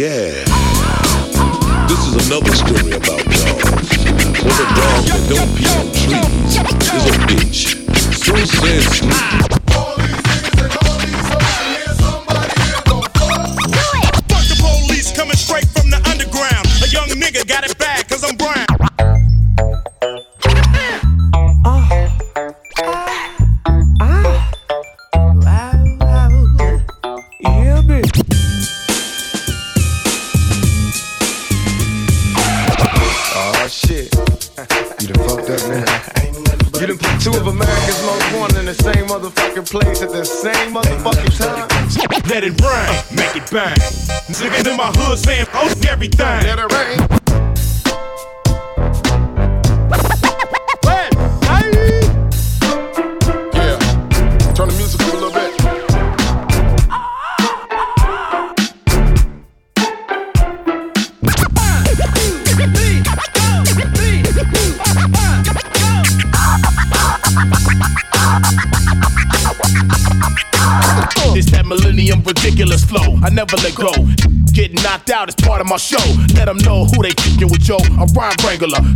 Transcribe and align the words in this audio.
Yeah. 0.00 0.39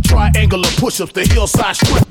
Triangular 0.03 0.69
push 0.77 1.01
ups, 1.01 1.11
the 1.13 1.25
hillside 1.25 1.75
strip. 1.75 2.04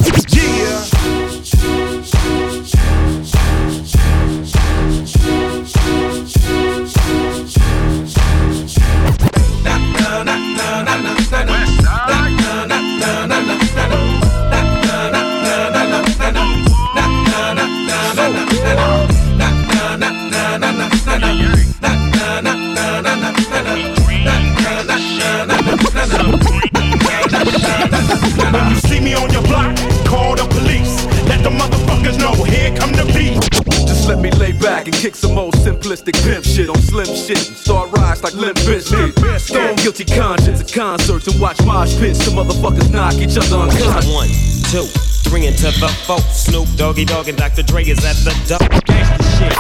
Stone 40.05 40.17
guilty 40.17 40.21
conscience 40.21 40.61
at 40.61 40.73
concerts 40.73 41.27
and 41.29 41.41
watch 41.41 41.63
mosh 41.65 41.97
pits. 41.99 42.25
Some 42.25 42.35
motherfuckers 42.35 42.91
knock 42.91 43.15
each 43.15 43.37
other 43.37 43.57
unconscious. 43.57 44.13
One, 44.13 44.29
two, 44.71 44.87
three 45.29 45.47
into 45.47 45.71
the 45.81 45.89
four. 46.07 46.19
Snoop 46.33 46.69
Doggy 46.77 47.05
Dogg 47.05 47.29
and 47.29 47.39
Dr. 47.39 47.63
Dre 47.63 47.85
is 47.85 48.05
at 48.05 48.17
the 48.25 48.33
door. 48.49 48.59
Gangsta 48.59 49.23
shit. 49.39 49.53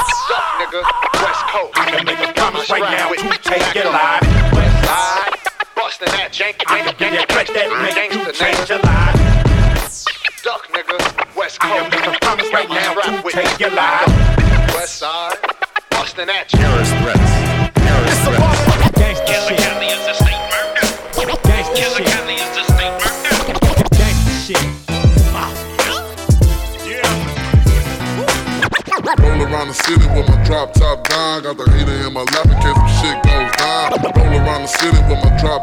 nigga. 0.60 0.82
West 1.22 1.44
Coast. 1.49 1.72
I 1.75 1.91
can 1.91 2.05
make 2.05 2.19
a 2.19 2.32
promise 2.32 2.71
right 2.71 2.82
now 2.82 3.09
to 3.10 3.38
take 3.43 3.75
your 3.75 3.93
life. 3.93 4.22
West 4.53 4.87
side. 4.87 5.31
Bustin' 5.77 6.09
that 6.09 6.32
jank, 6.32 6.62
I 6.66 6.81
can 6.81 6.94
be 6.99 7.16
that 7.16 7.31
threat 7.31 7.49
that 7.49 7.69
make 7.82 8.12
you 8.15 8.22
gangsta 8.32 8.74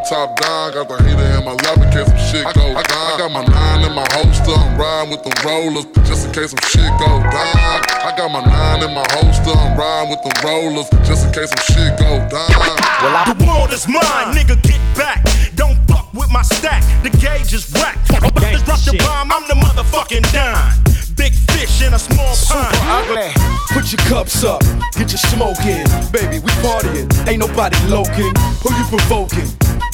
top 0.07 0.39
down. 0.39 0.73
Got 0.73 0.88
the 0.89 0.97
heater 1.03 1.28
in 1.38 1.44
my 1.45 1.53
lap 1.66 1.78
in 1.78 1.89
case 1.91 2.07
some 2.07 2.23
shit 2.29 2.45
goes 2.56 2.73
down. 2.73 3.06
I 3.12 3.16
got 3.17 3.31
my 3.31 3.44
nine 3.45 3.85
in 3.85 3.94
my 3.95 4.06
holster. 4.12 4.51
I'm 4.56 4.78
riding 4.78 5.12
with 5.12 5.23
the 5.23 5.34
rollers 5.45 5.85
just 6.07 6.28
in 6.28 6.31
case 6.34 6.51
some 6.51 6.63
shit 6.69 6.91
goes 7.00 7.23
down. 7.31 7.53
I 8.06 8.13
got 8.17 8.29
my 8.31 8.41
nine 8.44 8.84
in 8.84 8.94
my 8.94 9.06
holster. 9.12 9.51
I'm 9.53 9.78
riding 9.78 10.09
with 10.12 10.22
the 10.23 10.34
rollers 10.44 10.88
just 11.07 11.25
in 11.28 11.31
case 11.34 11.50
some 11.50 11.66
shit 11.75 11.91
goes 12.00 12.23
down. 12.31 12.50
Well, 12.50 13.16
I- 13.16 13.34
The 13.34 13.45
world 13.45 13.72
is 13.73 13.88
mine, 13.88 14.01
ah. 14.03 14.34
nigga, 14.35 14.56
get 14.62 14.79
back. 14.97 15.23
Don't 15.56 15.78
fuck 15.88 16.13
with 16.13 16.29
my 16.31 16.41
stack, 16.41 16.83
the 17.03 17.09
gauge 17.09 17.53
is 17.53 17.72
whack. 17.73 17.97
Just 18.07 18.66
drop 18.66 18.79
the 18.79 18.91
shit. 18.91 19.01
bomb, 19.01 19.31
I'm 19.31 19.47
the 19.47 19.56
motherfucking 19.56 20.25
dime. 20.33 20.83
Big 21.16 21.33
fish 21.51 21.81
in 21.85 21.94
a 21.94 22.00
small 22.00 22.35
pond. 22.47 22.75
ugly. 22.89 23.31
Put 23.73 23.91
your 23.91 24.01
cups 24.09 24.44
up, 24.44 24.62
get 24.97 25.09
your 25.12 25.22
smoke 25.31 25.59
in. 25.66 25.85
Baby, 26.12 26.39
we 26.39 26.50
partying. 26.66 27.07
Ain't 27.28 27.39
nobody 27.39 27.78
loking. 27.88 28.33
Who 28.63 28.69
you 28.75 28.85
provoking? 28.89 29.47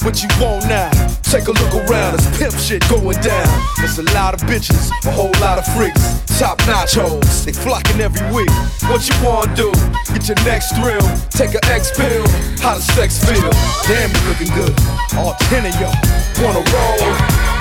What 0.07 0.23
you 0.23 0.29
want 0.40 0.63
now? 0.72 0.88
Take 1.19 1.51
a 1.51 1.51
look 1.51 1.75
around, 1.84 2.16
it's 2.16 2.23
pimp 2.40 2.56
shit 2.56 2.79
going 2.88 3.19
down. 3.19 3.44
There's 3.75 4.00
a 4.00 4.07
lot 4.16 4.34
of 4.34 4.40
bitches, 4.47 4.88
a 5.03 5.12
whole 5.12 5.35
lot 5.44 5.59
of 5.59 5.68
freaks. 5.75 6.23
Top 6.40 6.56
notch 6.63 6.95
hoes, 6.95 7.44
they 7.44 7.51
flocking 7.51 8.00
every 8.00 8.23
week. 8.31 8.47
What 8.88 9.03
you 9.03 9.12
wanna 9.19 9.53
do? 9.53 9.68
Get 10.16 10.31
your 10.31 10.40
next 10.47 10.72
thrill. 10.79 11.03
Take 11.35 11.59
a 11.59 11.62
X 11.68 11.91
pill. 11.91 12.23
How 12.63 12.79
does 12.79 12.88
sex 12.95 13.19
feel? 13.19 13.51
Damn, 13.84 14.07
you 14.07 14.22
looking 14.31 14.47
good. 14.56 14.72
All 15.19 15.35
ten 15.51 15.68
of 15.68 15.75
y'all 15.75 15.91
wanna 16.39 16.63
roll. 16.72 17.03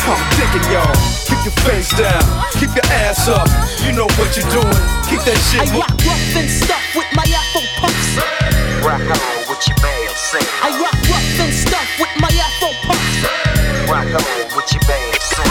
I'm 0.07 0.23
digging 0.39 0.71
y'all. 0.71 0.95
Keep 1.27 1.51
your 1.51 1.57
face 1.67 1.91
down, 1.99 2.23
keep 2.63 2.71
your 2.79 2.87
ass 3.03 3.27
up. 3.27 3.51
You 3.83 3.91
know 3.91 4.07
what 4.23 4.31
you're 4.39 4.47
doing. 4.55 4.81
Keep 5.11 5.27
that 5.27 5.41
shit 5.51 5.67
I 5.67 5.67
moving. 5.67 5.83
rock 5.83 5.99
rough 5.99 6.37
and 6.39 6.47
stuff 6.47 6.85
with 6.95 7.11
my 7.11 7.27
Afro 7.27 7.67
puffs. 7.83 8.87
Rock 8.87 9.03
on 9.03 9.36
your 9.65 9.77
band. 9.81 10.13
I 10.61 10.69
rock 10.83 10.93
rough 11.09 11.41
and 11.41 11.53
stuff 11.55 11.89
with 11.99 12.13
my 12.21 12.29
Afro 12.29 12.69
puffs. 12.85 13.25
Rock 13.89 14.05
on 14.13 14.25
with 14.57 14.69
your 14.73 14.83
band, 14.85 15.17
sing. 15.23 15.49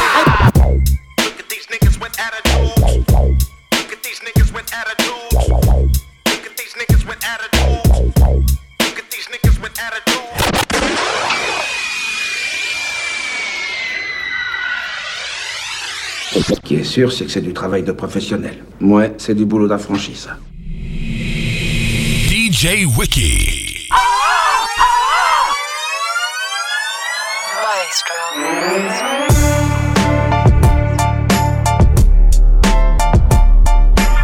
Look 1.24 1.40
at 1.40 1.50
these 1.50 1.66
niggas 1.68 1.98
with 2.00 2.14
attitudes. 2.20 2.78
Look 3.74 3.92
at 3.94 4.04
these 4.04 4.20
niggas 4.22 4.54
with 4.54 4.70
attitudes. 4.74 5.34
Look 6.30 6.46
at 6.46 6.56
these 6.58 6.74
niggas 6.76 7.04
with 7.08 7.22
attitudes. 7.26 7.90
Look 8.80 9.00
at 9.00 9.10
these 9.10 9.28
niggas 9.34 9.58
with 9.62 9.74
attitudes. 9.80 10.16
Ce 16.48 16.60
qui 16.62 16.76
est 16.76 16.84
sûr, 16.84 17.12
c'est 17.12 17.26
que 17.26 17.32
c'est 17.32 17.42
du 17.42 17.54
travail 17.54 17.84
de 17.84 17.92
professionnel. 17.92 18.64
Ouais, 18.82 19.14
c'est 19.18 19.34
du 19.34 19.46
boulot 19.46 19.68
d'affranchi, 19.68 20.16
ça. 20.16 20.38
DJ 22.30 22.86
Wiki. 22.98 23.65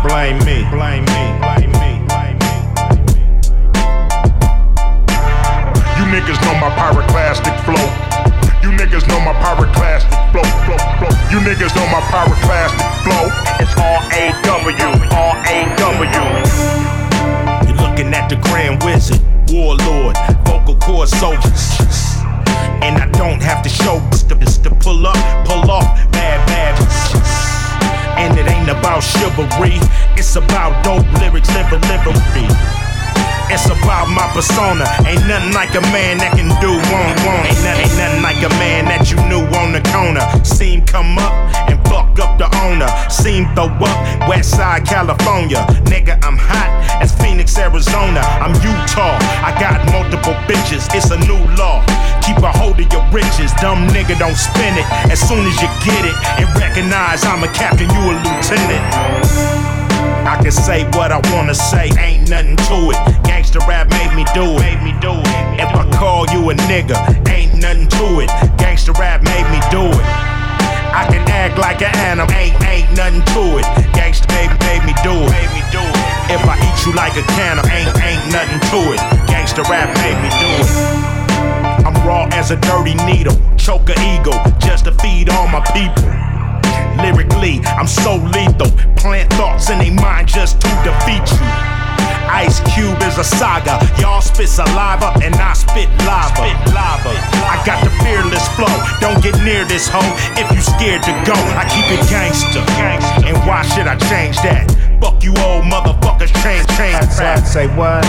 Blame 0.02 0.40
me, 0.40 0.66
blame 0.72 1.06
me, 1.06 1.22
blame 1.38 1.70
me, 1.78 2.02
blame 2.10 2.38
me. 2.42 2.54
You 5.94 6.06
niggas 6.10 6.42
know 6.42 6.58
my 6.58 6.74
pyroclastic 6.74 7.54
flow. 7.62 7.86
You 8.64 8.72
niggas 8.76 9.08
know 9.08 9.20
my 9.20 9.34
pyroclastic 9.38 10.10
flow. 10.32 10.42
You 11.30 11.38
niggas 11.46 11.76
know 11.76 11.86
my 11.94 12.02
pyroclastic 12.10 12.90
flow. 13.04 13.30
It's 13.60 13.76
R 13.78 14.02
A 14.12 14.34
W, 14.42 14.90
R 15.14 15.38
A 15.46 15.70
W. 15.78 16.24
You're 17.68 17.78
looking 17.78 18.12
at 18.16 18.28
the 18.28 18.38
Grand 18.38 18.82
Wizard, 18.84 19.22
Warlord, 19.52 20.18
vocal 20.46 21.06
soldiers. 21.06 21.81
And 22.82 22.98
I 22.98 23.08
don't 23.18 23.42
have 23.42 23.62
to 23.64 23.70
show 23.70 24.02
to, 24.28 24.36
to 24.36 24.70
pull 24.76 25.06
up, 25.06 25.16
pull 25.46 25.70
off 25.70 25.86
bad, 26.12 26.46
bad. 26.48 26.76
And 28.18 28.38
it 28.38 28.48
ain't 28.48 28.70
about 28.70 29.02
chivalry, 29.02 29.78
it's 30.18 30.36
about 30.36 30.84
dope 30.84 31.06
lyrics, 31.22 31.50
liver, 31.54 31.78
livery. 31.88 32.91
It's 33.52 33.68
about 33.68 34.08
my 34.08 34.32
persona. 34.32 34.88
Ain't 35.04 35.28
nothing 35.28 35.52
like 35.52 35.76
a 35.76 35.84
man 35.92 36.24
that 36.24 36.32
can 36.40 36.48
do 36.64 36.72
one 36.88 37.12
one. 37.28 37.44
Ain't 37.44 37.60
nothing, 37.68 37.84
ain't 37.84 37.98
nothing 38.00 38.24
like 38.24 38.40
a 38.40 38.52
man 38.56 38.88
that 38.88 39.12
you 39.12 39.20
knew 39.28 39.44
on 39.60 39.76
the 39.76 39.84
corner. 39.92 40.24
Seen 40.48 40.88
come 40.88 41.20
up 41.20 41.36
and 41.68 41.76
fuck 41.92 42.16
up 42.24 42.40
the 42.40 42.48
owner. 42.64 42.88
Seen 43.12 43.52
throw 43.52 43.68
up 43.68 43.98
West 44.24 44.56
Side 44.56 44.88
California. 44.88 45.68
Nigga, 45.92 46.16
I'm 46.24 46.40
hot 46.40 46.72
as 47.04 47.12
Phoenix, 47.20 47.52
Arizona. 47.60 48.24
I'm 48.40 48.56
Utah. 48.64 49.20
I 49.44 49.52
got 49.60 49.84
multiple 49.92 50.40
bitches. 50.48 50.88
It's 50.96 51.12
a 51.12 51.20
new 51.28 51.44
law. 51.60 51.84
Keep 52.24 52.40
a 52.48 52.56
hold 52.56 52.80
of 52.80 52.88
your 52.88 53.04
riches. 53.12 53.52
Dumb 53.60 53.84
nigga 53.92 54.16
don't 54.16 54.40
spend 54.40 54.80
it. 54.80 54.88
As 55.12 55.20
soon 55.20 55.44
as 55.44 55.60
you 55.60 55.68
get 55.84 56.08
it 56.08 56.16
and 56.40 56.48
recognize 56.56 57.28
I'm 57.28 57.44
a 57.44 57.52
captain, 57.52 57.92
you 57.92 58.00
a 58.00 58.16
lieutenant. 58.16 58.84
I 60.24 60.40
can 60.42 60.52
say 60.52 60.86
what 60.96 61.12
I 61.12 61.20
wanna 61.34 61.56
say, 61.56 61.90
ain't 62.00 62.30
nothing 62.30 62.56
to 62.56 62.96
it. 62.96 63.31
Gangsta 63.52 63.68
rap 63.68 63.90
made 63.90 64.16
me 64.16 64.24
do 64.34 64.48
it. 64.48 64.64
Made 64.64 64.82
me 64.82 64.94
do 65.02 65.12
it. 65.12 65.60
If 65.60 65.76
I 65.76 65.84
call 66.00 66.24
you 66.32 66.52
a 66.52 66.56
nigga, 66.72 66.96
ain't 67.28 67.60
nothing 67.60 67.86
to 68.00 68.24
it. 68.24 68.30
Gangsta 68.56 68.98
rap 68.98 69.24
made 69.24 69.44
me 69.52 69.60
do 69.68 69.92
it. 69.92 70.06
I 70.96 71.04
can 71.12 71.20
act 71.28 71.60
like 71.60 71.82
an 71.82 71.92
animal, 72.00 72.32
ain't 72.32 72.56
ain't 72.64 72.88
nothing 72.96 73.20
to 73.36 73.60
it. 73.60 73.68
Gangsta 73.92 74.32
made, 74.32 74.56
made 74.64 74.88
me 74.88 74.96
do 75.04 75.12
it. 75.12 75.36
Made 75.36 75.52
me 75.52 75.64
do 75.68 75.84
it. 75.84 76.00
If 76.32 76.48
I 76.48 76.56
eat 76.64 76.86
you 76.88 76.96
like 76.96 77.20
a 77.20 77.28
cannibal, 77.36 77.68
ain't 77.68 77.92
ain't 78.00 78.24
nothing 78.32 78.64
to 78.72 78.80
it. 78.96 79.02
Gangsta 79.28 79.68
rap 79.68 79.92
made 80.00 80.16
me 80.24 80.32
do 80.40 80.48
it. 80.64 80.72
I'm 81.84 82.08
raw 82.08 82.30
as 82.32 82.52
a 82.52 82.56
dirty 82.56 82.96
needle, 83.04 83.36
choke 83.58 83.90
a 83.90 84.00
eagle 84.16 84.40
just 84.64 84.86
to 84.86 84.94
feed 85.04 85.28
all 85.28 85.50
my 85.52 85.60
people. 85.76 86.08
Lyrically, 87.04 87.60
I'm 87.76 87.88
so 87.88 88.16
lethal. 88.16 88.72
Plant 88.96 89.28
thoughts 89.34 89.70
in 89.70 89.80
their 89.80 89.92
mind 89.92 90.30
just 90.30 90.62
to 90.62 90.70
defeat 90.88 91.28
you. 91.36 91.81
Ice 92.32 92.60
Cube 92.74 93.02
is 93.04 93.18
a 93.18 93.24
saga. 93.24 93.80
Y'all 94.00 94.22
spit 94.22 94.50
saliva 94.50 95.14
and 95.24 95.36
I 95.36 95.54
spit 95.54 95.90
lava. 96.08 96.36
Spit 96.36 96.58
lava. 96.74 97.14
I 97.46 97.62
got 97.66 97.84
the 97.84 97.92
fearless 98.04 98.46
flow. 98.56 98.72
Don't 99.00 99.22
get 99.22 99.36
near 99.44 99.66
this 99.66 99.88
hoe 99.88 100.14
if 100.38 100.48
you 100.52 100.62
scared 100.62 101.04
to 101.04 101.14
go. 101.26 101.36
I 101.58 101.68
keep 101.70 101.88
it 101.92 102.02
gangster. 102.10 102.64
And 103.28 103.38
why 103.48 103.62
should 103.64 103.88
I 103.88 103.96
change 104.10 104.38
that? 104.42 104.70
Fuck 105.02 105.24
you 105.24 105.34
old 105.42 105.66
motherfuckers, 105.66 106.30
change, 106.44 106.68
change 106.78 107.02
back. 107.18 107.46
Say 107.46 107.68
what? 107.76 108.06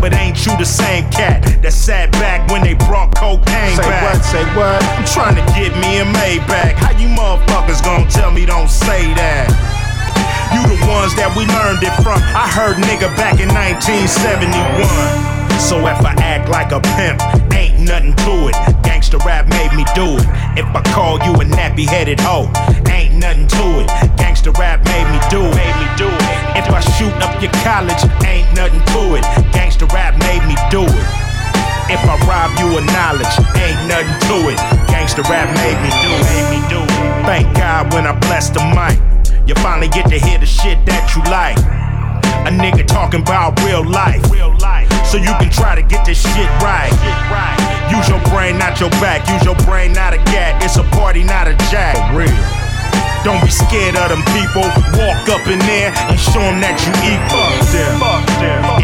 But 0.00 0.12
ain't 0.12 0.44
you 0.44 0.56
the 0.58 0.64
same 0.66 1.08
cat 1.10 1.40
that 1.62 1.72
sat 1.72 2.12
back 2.12 2.50
when 2.50 2.62
they 2.62 2.74
brought 2.74 3.14
cocaine 3.16 3.76
Say 3.76 3.88
back? 3.88 4.02
what, 4.04 4.24
say 4.24 4.44
what? 4.52 4.82
I'm 4.84 5.06
trying 5.06 5.36
to 5.36 5.44
get 5.56 5.72
me 5.80 6.00
a 6.00 6.04
Maybach. 6.04 6.74
How 6.76 6.92
you 6.98 7.08
motherfuckers 7.08 7.82
gonna 7.82 8.10
tell 8.10 8.30
me 8.30 8.44
don't 8.44 8.68
say 8.68 9.14
that? 9.14 9.83
You 10.52 10.60
the 10.66 10.76
ones 10.90 11.14
that 11.16 11.32
we 11.32 11.46
learned 11.48 11.80
it 11.80 11.94
from. 12.02 12.20
I 12.34 12.50
heard 12.50 12.76
nigga 12.76 13.08
back 13.16 13.40
in 13.40 13.48
1971. 13.54 14.84
So 15.56 15.78
if 15.86 16.04
I 16.04 16.12
act 16.20 16.48
like 16.48 16.72
a 16.72 16.80
pimp, 16.98 17.22
ain't 17.54 17.80
nothing 17.80 18.12
to 18.26 18.48
it. 18.50 18.54
Gangsta 18.84 19.22
rap 19.24 19.48
made 19.48 19.72
me 19.72 19.86
do 19.94 20.18
it. 20.18 20.26
If 20.58 20.66
I 20.74 20.82
call 20.92 21.22
you 21.24 21.32
a 21.40 21.44
nappy 21.46 21.86
headed 21.86 22.20
hoe, 22.20 22.50
ain't 22.90 23.14
nothing 23.16 23.46
to 23.48 23.80
it. 23.80 23.88
Gangsta 24.20 24.52
rap 24.58 24.84
made 24.84 25.08
me 25.08 25.20
do 25.30 25.40
it. 25.40 25.54
Made 25.54 25.76
me 25.80 25.88
do 25.96 26.08
it. 26.10 26.58
If 26.58 26.68
I 26.68 26.80
shoot 26.98 27.14
up 27.22 27.40
your 27.40 27.52
college, 27.64 28.02
ain't 28.26 28.50
nothing 28.52 28.82
to 28.92 29.14
it. 29.16 29.24
Gangsta 29.54 29.88
rap 29.92 30.18
made 30.18 30.44
me 30.44 30.56
do 30.70 30.82
it. 30.84 31.06
If 31.88 32.00
I 32.00 32.16
rob 32.24 32.56
you 32.58 32.78
of 32.78 32.84
knowledge, 32.96 33.34
ain't 33.60 33.80
nothing 33.88 34.18
to 34.28 34.36
it. 34.50 34.58
Gangsta 34.88 35.22
rap 35.28 35.48
made 35.54 35.78
me 35.84 35.90
do 36.02 36.10
it. 36.12 36.24
Made 36.32 36.48
me 36.50 36.60
do 36.68 36.80
it. 36.82 36.90
Thank 37.24 37.54
God 37.56 37.92
when 37.92 38.06
I 38.06 38.12
bless 38.20 38.48
the 38.50 38.60
mic, 38.72 38.98
you 39.46 39.54
finally 39.56 39.88
get 39.88 40.08
to 40.08 40.18
hear 40.18 40.38
the 40.38 40.46
shit 40.46 40.84
that 40.86 41.12
you 41.14 41.22
like. 41.30 41.58
A 42.44 42.52
nigga 42.52 42.86
talking 42.86 43.20
about 43.20 43.60
real 43.64 43.84
life. 43.84 44.24
So 45.04 45.16
you 45.16 45.32
can 45.40 45.50
try 45.50 45.74
to 45.74 45.82
get 45.82 46.04
this 46.04 46.20
shit 46.20 46.48
right. 46.60 46.92
Use 47.92 48.08
your 48.08 48.20
brain, 48.32 48.58
not 48.58 48.80
your 48.80 48.90
back. 49.00 49.28
Use 49.28 49.44
your 49.44 49.56
brain, 49.64 49.92
not 49.92 50.12
a 50.12 50.18
gat. 50.32 50.62
It's 50.62 50.76
a 50.76 50.84
party, 50.96 51.22
not 51.24 51.46
a 51.46 51.54
jack. 51.70 51.96
Real. 52.12 52.32
Don't 53.24 53.40
be 53.40 53.48
scared 53.48 53.96
of 53.96 54.12
them 54.12 54.20
people. 54.36 54.68
Walk 55.00 55.24
up 55.32 55.46
in 55.48 55.56
there 55.64 55.88
and 55.96 56.20
show 56.20 56.44
them 56.44 56.60
that 56.60 56.76
you 56.84 56.92
eat. 57.08 57.20
Fuck 57.32 57.56
them. 57.72 57.96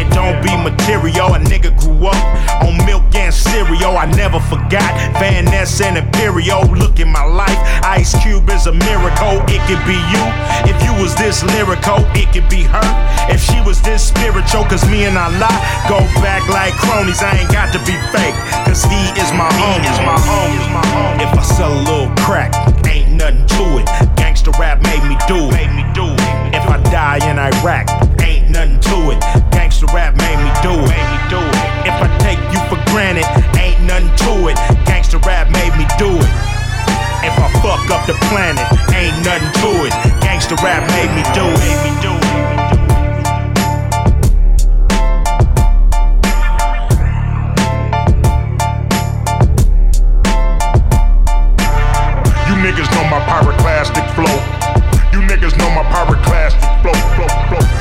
don't 0.11 0.37
be 0.43 0.53
material. 0.55 1.33
A 1.35 1.39
nigga 1.39 1.71
grew 1.79 2.07
up 2.07 2.21
on 2.63 2.77
milk 2.85 3.03
and 3.15 3.33
cereal. 3.33 3.97
I 3.97 4.05
never 4.05 4.39
forgot 4.39 4.91
Van 5.19 5.45
Ness 5.45 5.81
and 5.81 5.97
Imperial. 5.97 6.63
Look 6.71 6.99
at 6.99 7.07
my 7.07 7.23
life. 7.23 7.57
Ice 7.83 8.15
Cube 8.21 8.49
is 8.49 8.67
a 8.67 8.73
miracle. 8.73 9.41
It 9.47 9.61
could 9.67 9.83
be 9.87 9.97
you. 10.13 10.23
If 10.69 10.77
you 10.83 10.93
was 11.01 11.15
this 11.15 11.43
lyrical, 11.43 12.03
it 12.15 12.31
could 12.31 12.47
be 12.49 12.63
her. 12.63 12.87
If 13.29 13.41
she 13.41 13.59
was 13.61 13.81
this 13.81 14.07
spiritual, 14.07 14.63
cause 14.65 14.87
me 14.89 15.05
and 15.05 15.17
Allah 15.17 15.51
go 15.87 15.99
back 16.21 16.47
like 16.49 16.73
cronies. 16.75 17.21
I 17.21 17.35
ain't 17.39 17.51
got 17.51 17.71
to 17.73 17.79
be 17.87 17.95
fake. 18.11 18.35
Cause 18.67 18.83
he 18.83 19.01
is 19.19 19.31
my 19.33 19.49
home. 19.59 19.81
Is 19.81 19.99
my 20.05 20.19
home. 20.19 20.53
Is 20.59 20.69
my. 20.69 20.83
If 21.23 21.31
I 21.37 21.43
sell 21.43 21.73
a 21.73 21.81
little 21.87 22.11
crack, 22.23 22.53
ain't 22.87 23.11
nothing 23.13 23.45
to 23.57 23.63
it. 23.79 23.87
Gangsta 24.15 24.51
rap 24.59 24.81
made 24.83 25.03
me 25.07 25.17
do. 25.27 25.51
Made 25.51 25.73
me 25.73 25.85
do 25.93 26.05
it. 26.05 26.55
If 26.55 26.67
I 26.67 26.77
die 26.91 27.19
in 27.29 27.39
Iraq, 27.39 27.87
ain't 28.21 28.49
nothing 28.49 28.79
to 28.81 29.11
it. 29.11 29.40
Gangsta 29.81 29.95
rap 29.95 30.15
made 30.17 30.37
me 30.37 30.51
do 30.61 30.73
it. 30.73 30.89
Made 30.89 31.09
me 31.09 31.19
do 31.29 31.39
it. 31.39 31.87
If 31.87 31.97
I 31.97 32.17
take 32.19 32.37
you 32.53 32.59
for 32.69 32.77
granted, 32.91 33.25
ain't 33.57 33.81
nothing 33.81 34.13
to 34.27 34.49
it. 34.49 34.57
Gangsta 34.85 35.19
rap 35.25 35.49
made 35.49 35.75
me 35.75 35.87
do 35.97 36.17
it. 36.17 36.31
If 37.25 37.33
I 37.33 37.49
fuck 37.63 37.89
up 37.89 38.05
the 38.05 38.13
planet, 38.29 38.61
ain't 38.93 39.17
nothing 39.25 39.51
to 39.61 39.85
it. 39.87 39.93
Gangsta 40.21 40.55
rap 40.61 40.87
made 40.91 41.09
me 41.15 41.23
do 41.33 41.45
it. 41.45 41.57
Made 41.57 41.95
me 41.95 42.01
do 42.01 42.13
it. 42.15 42.20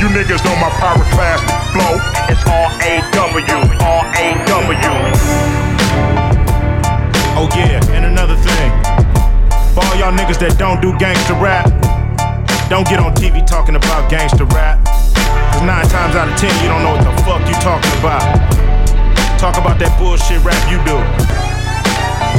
You 0.00 0.08
niggas 0.08 0.42
know 0.48 0.56
my 0.56 0.72
pyroclastic 0.80 1.60
flow. 1.76 2.00
It's 2.32 2.40
R-A-W, 2.48 3.60
R-A-W. 3.84 4.92
Oh 7.36 7.48
yeah, 7.52 7.84
and 7.92 8.06
another 8.06 8.34
thing. 8.36 8.72
For 9.76 9.84
all 9.84 9.96
y'all 10.00 10.16
niggas 10.16 10.40
that 10.40 10.56
don't 10.56 10.80
do 10.80 10.96
gangster 10.96 11.34
rap, 11.36 11.68
don't 12.70 12.88
get 12.88 12.98
on 12.98 13.12
TV 13.12 13.44
talking 13.46 13.76
about 13.76 14.08
gangster 14.08 14.46
rap. 14.56 14.80
Cause 15.52 15.68
nine 15.68 15.84
times 15.92 16.16
out 16.16 16.32
of 16.32 16.36
ten, 16.40 16.48
you 16.64 16.72
don't 16.72 16.80
know 16.80 16.96
what 16.96 17.04
the 17.04 17.12
fuck 17.20 17.44
you 17.44 17.52
talking 17.60 17.92
about. 18.00 18.24
Talk 19.36 19.60
about 19.60 19.78
that 19.84 19.92
bullshit 20.00 20.40
rap 20.40 20.64
you 20.72 20.80
do. 20.88 20.96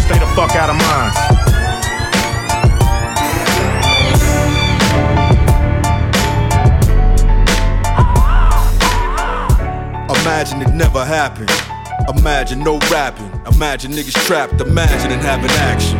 Stay 0.01 0.17
the 0.17 0.25
fuck 0.33 0.57
out 0.57 0.71
of 0.73 0.77
mine. 0.81 1.40
Imagine 10.21 10.61
it 10.61 10.73
never 10.73 11.03
happened. 11.03 11.49
Imagine 12.17 12.59
no 12.63 12.79
rapping. 12.91 13.31
Imagine 13.53 13.91
niggas 13.91 14.25
trapped. 14.25 14.61
Imagine 14.61 15.11
and 15.11 15.21
having 15.21 15.51
action. 15.51 15.97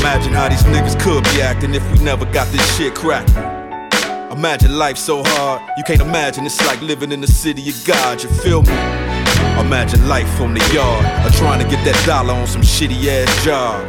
Imagine 0.00 0.32
how 0.32 0.48
these 0.48 0.62
niggas 0.64 0.98
could 1.00 1.22
be 1.24 1.42
acting 1.42 1.74
if 1.74 1.92
we 1.92 1.98
never 2.02 2.24
got 2.26 2.48
this 2.48 2.76
shit 2.76 2.94
cracking. 2.94 3.34
Imagine 4.32 4.78
life 4.78 4.96
so 4.96 5.22
hard, 5.24 5.60
you 5.76 5.84
can't 5.84 6.00
imagine 6.00 6.46
it's 6.46 6.64
like 6.66 6.80
living 6.80 7.12
in 7.12 7.20
the 7.20 7.26
city 7.26 7.68
of 7.68 7.84
God, 7.84 8.22
you 8.22 8.28
feel 8.30 8.62
me? 8.62 8.72
Imagine 9.60 10.08
life 10.08 10.28
from 10.36 10.54
the 10.54 10.60
yard, 10.72 11.04
or 11.26 11.30
trying 11.36 11.62
to 11.62 11.68
get 11.68 11.84
that 11.84 12.00
dollar 12.06 12.32
on 12.32 12.46
some 12.46 12.62
shitty 12.62 13.06
ass 13.06 13.44
job. 13.44 13.80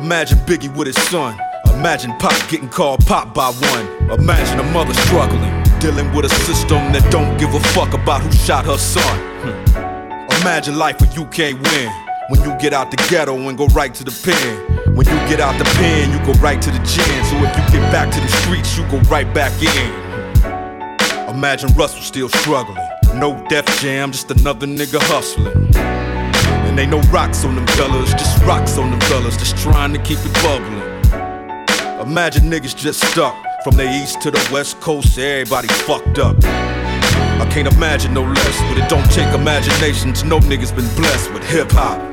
Imagine 0.00 0.38
Biggie 0.46 0.74
with 0.76 0.86
his 0.86 1.02
son. 1.08 1.36
Imagine 1.74 2.16
Pop 2.18 2.32
getting 2.48 2.68
called 2.68 3.04
Pop 3.06 3.34
by 3.34 3.50
one. 3.50 4.20
Imagine 4.20 4.60
a 4.60 4.72
mother 4.72 4.94
struggling, 4.94 5.61
dealing 5.82 6.14
with 6.14 6.24
a 6.24 6.28
system 6.46 6.78
that 6.92 7.02
don't 7.10 7.36
give 7.38 7.52
a 7.54 7.60
fuck 7.74 7.92
about 7.92 8.22
who 8.22 8.30
shot 8.30 8.64
her 8.66 8.78
son. 8.78 9.02
Hmm. 9.42 10.40
Imagine 10.40 10.78
life 10.78 11.00
where 11.00 11.10
you 11.10 11.26
can't 11.26 11.60
win. 11.60 11.90
When 12.28 12.40
you 12.42 12.56
get 12.60 12.72
out 12.72 12.92
the 12.92 12.96
ghetto 13.10 13.34
and 13.34 13.58
go 13.58 13.66
right 13.74 13.92
to 13.92 14.04
the 14.04 14.14
pen. 14.22 14.94
When 14.94 15.08
you 15.08 15.18
get 15.26 15.40
out 15.40 15.58
the 15.58 15.64
pen, 15.64 16.12
you 16.12 16.24
go 16.24 16.38
right 16.38 16.62
to 16.62 16.70
the 16.70 16.78
gym. 16.86 17.24
So 17.26 17.34
if 17.42 17.50
you 17.58 17.80
get 17.80 17.90
back 17.90 18.14
to 18.14 18.20
the 18.20 18.28
streets, 18.28 18.78
you 18.78 18.86
go 18.92 19.00
right 19.10 19.26
back 19.34 19.52
in. 19.60 21.34
Imagine 21.34 21.72
Russell 21.74 22.02
still 22.02 22.28
struggling. 22.28 22.78
No 23.16 23.44
Def 23.48 23.66
Jam, 23.80 24.12
just 24.12 24.30
another 24.30 24.68
nigga 24.68 25.00
hustling. 25.10 25.74
And 25.74 26.78
ain't 26.78 26.92
no 26.92 27.00
rocks 27.10 27.44
on 27.44 27.56
them 27.56 27.66
fellas, 27.66 28.12
just 28.12 28.40
rocks 28.44 28.78
on 28.78 28.92
them 28.92 29.00
fellas, 29.00 29.36
just 29.36 29.56
trying 29.56 29.92
to 29.94 29.98
keep 29.98 30.18
it 30.22 30.32
bubbling. 30.44 32.08
Imagine 32.08 32.44
niggas 32.44 32.76
just 32.76 33.04
stuck 33.10 33.34
from 33.62 33.76
the 33.76 33.88
east 33.88 34.20
to 34.20 34.30
the 34.30 34.48
west 34.52 34.80
coast, 34.80 35.18
everybody 35.18 35.68
fucked 35.68 36.18
up. 36.18 36.36
I 36.44 37.48
can't 37.50 37.72
imagine 37.72 38.14
no 38.14 38.22
less, 38.22 38.60
but 38.62 38.78
it 38.78 38.88
don't 38.88 39.08
take 39.10 39.32
imagination 39.34 40.12
to 40.14 40.26
know 40.26 40.40
niggas 40.40 40.74
been 40.74 40.88
blessed 40.96 41.32
with 41.32 41.44
hip 41.44 41.70
hop. 41.70 42.11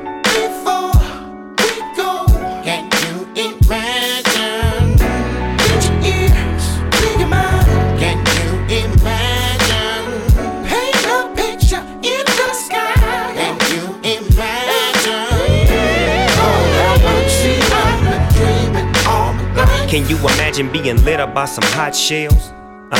Can 19.90 20.08
you 20.08 20.16
imagine 20.18 20.70
being 20.70 21.02
lit 21.04 21.18
up 21.18 21.34
by 21.34 21.46
some 21.46 21.64
hot 21.72 21.96
shells. 21.96 22.50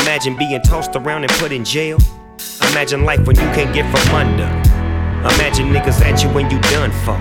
Imagine 0.03 0.37
being 0.37 0.61
tossed 0.61 0.97
around 0.97 1.23
and 1.23 1.31
put 1.35 1.53
in 1.53 1.65
jail. 1.65 1.99
Imagine 2.73 3.05
life 3.05 3.25
when 3.29 3.37
you 3.37 3.47
can't 3.55 3.73
get 3.73 3.89
from 3.97 4.13
under. 4.13 4.43
Imagine 5.37 5.69
niggas 5.69 6.01
at 6.01 6.21
you 6.25 6.29
when 6.31 6.51
you 6.51 6.61
done 6.63 6.91
for. 7.05 7.15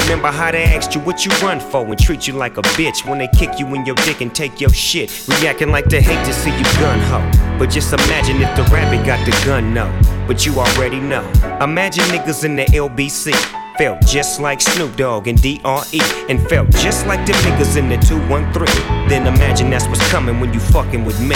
Remember 0.00 0.26
how 0.26 0.50
they 0.50 0.64
asked 0.64 0.92
you 0.96 1.00
what 1.02 1.24
you 1.24 1.30
run 1.40 1.60
for 1.60 1.86
and 1.86 1.96
treat 1.96 2.26
you 2.26 2.34
like 2.34 2.58
a 2.58 2.62
bitch 2.62 3.08
when 3.08 3.18
they 3.18 3.28
kick 3.28 3.60
you 3.60 3.66
in 3.76 3.86
your 3.86 3.94
dick 3.94 4.22
and 4.22 4.34
take 4.34 4.60
your 4.60 4.70
shit. 4.70 5.24
Reacting 5.28 5.70
like 5.70 5.84
they 5.84 6.02
hate 6.02 6.26
to 6.26 6.32
see 6.32 6.50
you 6.50 6.64
gun 6.80 6.98
ho. 6.98 7.20
But 7.60 7.70
just 7.70 7.92
imagine 7.92 8.42
if 8.42 8.56
the 8.56 8.64
rabbit 8.74 9.06
got 9.06 9.24
the 9.24 9.30
gun, 9.46 9.72
no. 9.72 9.86
But 10.26 10.44
you 10.44 10.58
already 10.58 10.98
know. 10.98 11.22
Imagine 11.60 12.02
niggas 12.06 12.44
in 12.44 12.56
the 12.56 12.64
LBC. 12.64 13.59
Felt 13.80 14.04
just 14.04 14.40
like 14.40 14.60
Snoop 14.60 14.94
Dogg 14.96 15.26
and 15.26 15.40
DRE. 15.40 16.02
And 16.28 16.46
felt 16.50 16.68
just 16.68 17.06
like 17.06 17.24
the 17.24 17.32
niggas 17.32 17.78
in 17.78 17.88
the 17.88 17.96
213. 17.96 19.08
Then 19.08 19.26
imagine 19.26 19.70
that's 19.70 19.86
what's 19.86 20.06
coming 20.10 20.38
when 20.38 20.52
you 20.52 20.60
fucking 20.60 21.02
with 21.02 21.18
me. 21.18 21.34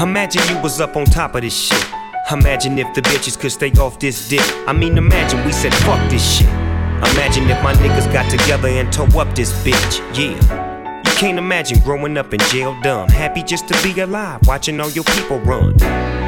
Imagine 0.00 0.42
you 0.48 0.62
was 0.62 0.80
up 0.80 0.94
on 0.94 1.06
top 1.06 1.34
of 1.34 1.42
this 1.42 1.52
shit. 1.52 1.86
Imagine 2.30 2.78
if 2.78 2.94
the 2.94 3.00
bitches 3.00 3.36
could 3.36 3.50
stay 3.50 3.72
off 3.80 3.98
this 3.98 4.28
dick. 4.28 4.44
I 4.68 4.72
mean, 4.72 4.96
imagine 4.96 5.44
we 5.44 5.50
said 5.50 5.74
fuck 5.74 6.08
this 6.08 6.38
shit. 6.38 6.46
Imagine 6.46 7.50
if 7.50 7.60
my 7.64 7.74
niggas 7.74 8.12
got 8.12 8.30
together 8.30 8.68
and 8.68 8.92
tore 8.92 9.08
up 9.20 9.34
this 9.34 9.52
bitch. 9.64 9.98
Yeah. 10.16 11.00
You 11.04 11.12
can't 11.16 11.36
imagine 11.36 11.80
growing 11.80 12.16
up 12.16 12.32
in 12.32 12.38
jail 12.52 12.80
dumb. 12.84 13.08
Happy 13.08 13.42
just 13.42 13.66
to 13.66 13.82
be 13.82 14.00
alive, 14.00 14.38
watching 14.46 14.78
all 14.78 14.90
your 14.90 15.02
people 15.02 15.40
run. 15.40 15.76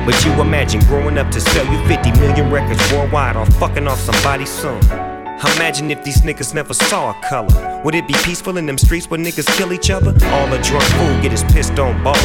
But 0.04 0.24
you 0.24 0.32
imagine 0.40 0.80
growing 0.86 1.16
up 1.16 1.30
to 1.30 1.40
sell 1.40 1.64
you 1.72 1.78
50 1.86 2.10
million 2.18 2.50
records 2.50 2.92
worldwide 2.92 3.36
or 3.36 3.46
fucking 3.46 3.86
off 3.86 4.00
somebody's 4.00 4.50
son. 4.50 5.11
Imagine 5.56 5.90
if 5.90 6.04
these 6.04 6.22
niggas 6.22 6.54
never 6.54 6.72
saw 6.72 7.10
a 7.10 7.14
color. 7.28 7.80
Would 7.84 7.94
it 7.94 8.06
be 8.06 8.14
peaceful 8.24 8.58
in 8.58 8.66
them 8.66 8.78
streets 8.78 9.10
where 9.10 9.18
niggas 9.18 9.46
kill 9.56 9.72
each 9.72 9.90
other? 9.90 10.10
All 10.26 10.52
a 10.52 10.62
drunk 10.62 10.84
fool 10.84 11.20
get 11.20 11.32
his 11.32 11.44
pissed 11.44 11.78
on 11.78 12.02
balls. 12.04 12.18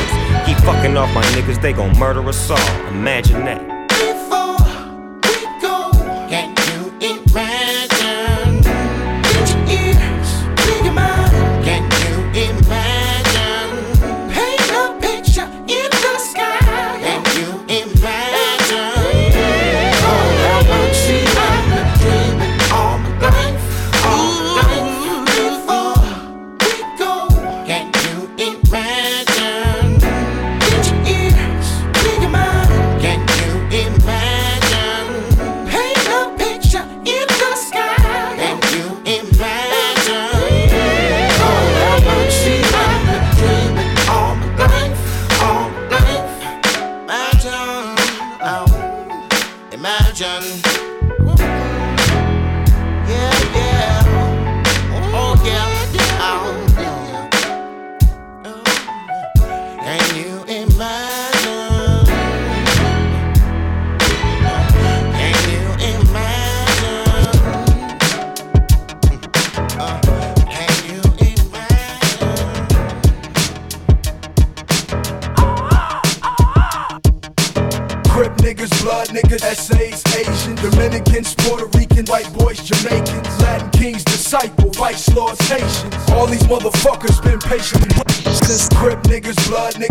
Keep 0.46 0.58
fucking 0.60 0.96
off 0.96 1.14
my 1.16 1.24
niggas, 1.36 1.62
they 1.62 1.74
gon' 1.74 1.98
murder 1.98 2.28
us 2.30 2.50
all. 2.50 2.88
Imagine 2.88 3.46
that. 3.46 3.77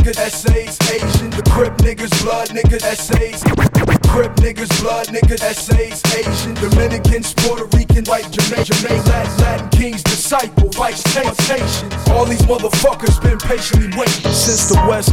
nigga, 0.06 0.14
that's 0.14 0.50
Asian, 0.90 1.30
the 1.30 1.42
Crip 1.50 1.76
niggas, 1.78 2.22
blood 2.22 2.48
nigga, 2.50 2.80
that's 2.80 3.10
Crip 4.08 4.34
niggas, 4.36 4.80
blood 4.80 5.06
nigga, 5.08 5.36
that's 5.38 5.72
Asian, 6.14 6.54
Dominicans, 6.54 7.34
Puerto 7.34 7.64
Rican, 7.76 8.04
white, 8.04 8.30
Jamaican, 8.30 9.04
Latin, 9.04 9.36
Latin 9.38 9.68
kings, 9.70 10.02
disciple, 10.02 10.68
vice 10.70 11.02
temptations. 11.02 12.05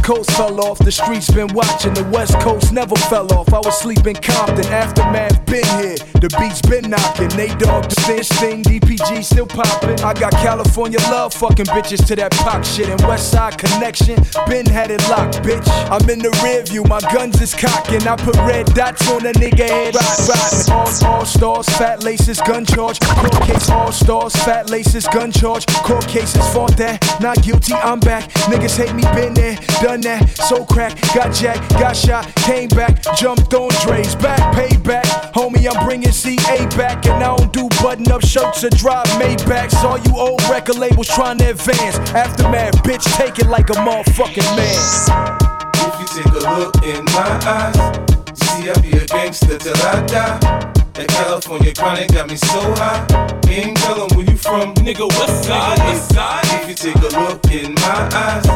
Coast 0.04 0.30
fell 0.32 0.60
off, 0.60 0.78
the 0.78 0.92
streets 0.92 1.30
been 1.30 1.48
watching. 1.54 1.94
The 1.94 2.04
West 2.12 2.38
Coast 2.40 2.74
never 2.74 2.94
fell 3.08 3.32
off. 3.32 3.54
I 3.54 3.58
was 3.58 3.80
sleeping 3.80 4.16
Compton, 4.16 4.66
aftermath 4.66 5.46
been 5.46 5.64
here. 5.80 5.96
The 6.20 6.28
beats 6.38 6.60
been 6.60 6.90
knocking. 6.90 7.28
They 7.30 7.48
dog 7.56 7.88
the 7.88 7.98
fish 8.02 8.28
thing, 8.28 8.62
DPG 8.62 9.24
still 9.24 9.46
popping. 9.46 9.98
I 10.04 10.12
got 10.12 10.32
California 10.32 10.98
love, 11.08 11.32
fucking 11.32 11.64
bitches 11.72 12.06
to 12.08 12.16
that 12.16 12.32
pop 12.32 12.64
shit. 12.66 12.90
And 12.90 13.00
West 13.08 13.30
Side 13.30 13.56
connection, 13.56 14.20
been 14.46 14.66
had 14.66 14.90
it 14.90 15.00
locked, 15.08 15.40
bitch. 15.40 15.64
I'm 15.88 16.04
in 16.10 16.18
the 16.18 16.30
rear 16.44 16.62
view, 16.64 16.84
my 16.84 17.00
guns 17.12 17.40
is 17.40 17.54
cocking. 17.54 18.06
I 18.06 18.16
put 18.16 18.36
red 18.44 18.66
dots 18.74 19.10
on 19.10 19.24
a 19.24 19.32
nigga 19.32 19.66
head. 19.66 19.94
Ride, 19.94 20.28
ride. 20.28 20.68
All, 20.68 21.14
all 21.16 21.24
stars, 21.24 21.66
fat 21.80 22.04
laces, 22.04 22.42
gun 22.42 22.66
charge. 22.66 23.00
Court 23.00 23.42
case, 23.48 23.70
all 23.70 23.90
stars, 23.90 24.36
fat 24.44 24.68
laces, 24.68 25.08
gun 25.08 25.32
charge. 25.32 25.64
Court 25.66 26.06
cases, 26.06 26.46
fought 26.52 26.76
that. 26.76 26.93
Not 27.20 27.42
guilty, 27.42 27.74
I'm 27.74 28.00
back. 28.00 28.30
Niggas 28.50 28.76
hate 28.76 28.94
me, 28.94 29.02
been 29.14 29.34
there, 29.34 29.56
done 29.82 30.00
that. 30.02 30.28
So 30.30 30.64
crack, 30.64 31.00
got 31.14 31.32
jacked, 31.34 31.68
got 31.74 31.96
shot, 31.96 32.32
came 32.36 32.68
back, 32.68 33.02
jumped 33.16 33.52
on 33.54 33.70
Dre's 33.82 34.14
back, 34.16 34.40
payback. 34.54 35.04
Homie, 35.32 35.66
I'm 35.70 35.84
bringing 35.86 36.12
CA 36.12 36.66
back, 36.76 37.06
and 37.06 37.22
I 37.22 37.36
don't 37.36 37.52
do 37.52 37.68
button 37.82 38.10
up 38.10 38.24
shirts 38.24 38.64
or 38.64 38.70
drive 38.70 39.06
Maybachs. 39.20 39.74
All 39.84 39.98
you 39.98 40.18
old 40.18 40.42
record 40.48 40.76
labels 40.76 41.08
trying 41.08 41.38
to 41.38 41.50
advance. 41.50 41.96
Aftermath, 42.10 42.74
bitch, 42.82 43.04
take 43.16 43.38
it 43.38 43.46
like 43.46 43.70
a 43.70 43.74
motherfucking 43.74 44.56
man. 44.56 45.44
If 45.76 46.00
you 46.00 46.22
take 46.22 46.32
a 46.32 46.58
look 46.58 46.76
in 46.84 47.04
my 47.06 47.40
eyes, 47.46 47.76
see 48.38 48.70
I 48.70 48.74
be 48.80 48.96
a 48.98 49.06
gangster 49.06 49.58
till 49.58 49.76
I 49.76 50.06
die. 50.06 50.83
That 50.94 51.08
California 51.08 51.74
chronic 51.74 52.12
got 52.12 52.30
me 52.30 52.36
so 52.36 52.60
high. 52.76 53.04
Ain't 53.48 53.76
tell 53.78 54.06
them 54.06 54.16
where 54.16 54.30
you 54.30 54.36
from, 54.36 54.74
nigga. 54.74 55.08
West 55.18 55.44
side, 55.44 55.78
west 55.80 56.14
side. 56.14 56.44
If 56.62 56.68
you 56.68 56.74
take 56.76 56.94
a 56.94 57.18
look 57.18 57.44
in 57.50 57.74
my 57.74 58.08
eyes. 58.14 58.46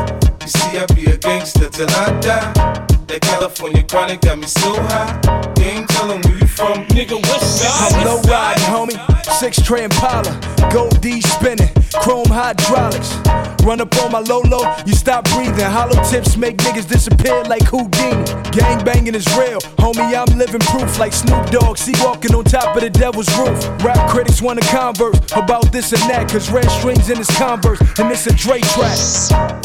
You 0.43 0.47
see, 0.47 0.79
I 0.79 0.87
be 0.95 1.07
a 1.07 1.17
gangster 1.17 1.69
till 1.69 1.91
I 1.91 2.21
die. 2.21 2.98
That 3.09 3.23
California 3.23 3.83
chronic 3.85 4.21
got 4.21 4.39
me 4.39 4.47
so 4.47 4.75
high. 4.83 5.19
You 5.57 5.65
ain't 5.65 5.89
tellin' 5.89 6.21
where 6.21 6.37
you 6.37 6.47
from, 6.47 6.85
nigga. 6.93 7.17
What's 7.17 7.65
up? 7.65 7.93
I'm 7.97 8.05
low 8.05 8.21
riding, 8.29 8.65
homie. 8.65 9.25
Six 9.39 9.63
tray 9.63 9.85
Impala, 9.85 10.39
gold 10.71 11.01
D 11.01 11.23
spinning, 11.23 11.71
chrome 11.95 12.29
hydraulics. 12.29 13.17
Run 13.65 13.81
up 13.81 13.95
on 14.03 14.13
my 14.13 14.21
Lolo, 14.21 14.61
you 14.85 14.95
stop 14.95 15.25
breathing. 15.31 15.65
Hollow 15.65 16.03
tips 16.05 16.37
make 16.37 16.57
niggas 16.59 16.89
disappear 16.89 17.45
like 17.45 17.63
Houdini. 17.65 18.25
Gang 18.51 18.85
banging 18.85 19.15
is 19.15 19.27
real, 19.37 19.61
homie. 19.81 20.13
I'm 20.13 20.39
living 20.39 20.61
proof 20.61 20.99
like 20.99 21.13
Snoop 21.13 21.51
Dogg. 21.51 21.79
See 21.79 21.95
walking 22.03 22.35
on 22.35 22.45
top 22.45 22.77
of 22.77 22.83
the 22.83 22.91
devil's 22.91 23.29
roof. 23.39 23.59
Rap 23.85 24.11
critics 24.11 24.43
wanna 24.43 24.63
converse 24.63 25.19
about 25.37 25.71
this 25.73 25.93
and 25.93 26.03
that, 26.11 26.29
cause 26.29 26.51
red 26.51 26.69
strings 26.71 27.09
in 27.09 27.17
his 27.17 27.31
converse, 27.37 27.81
and 27.99 28.11
it's 28.11 28.27
a 28.27 28.35
Dre 28.35 28.61
track. 28.61 28.99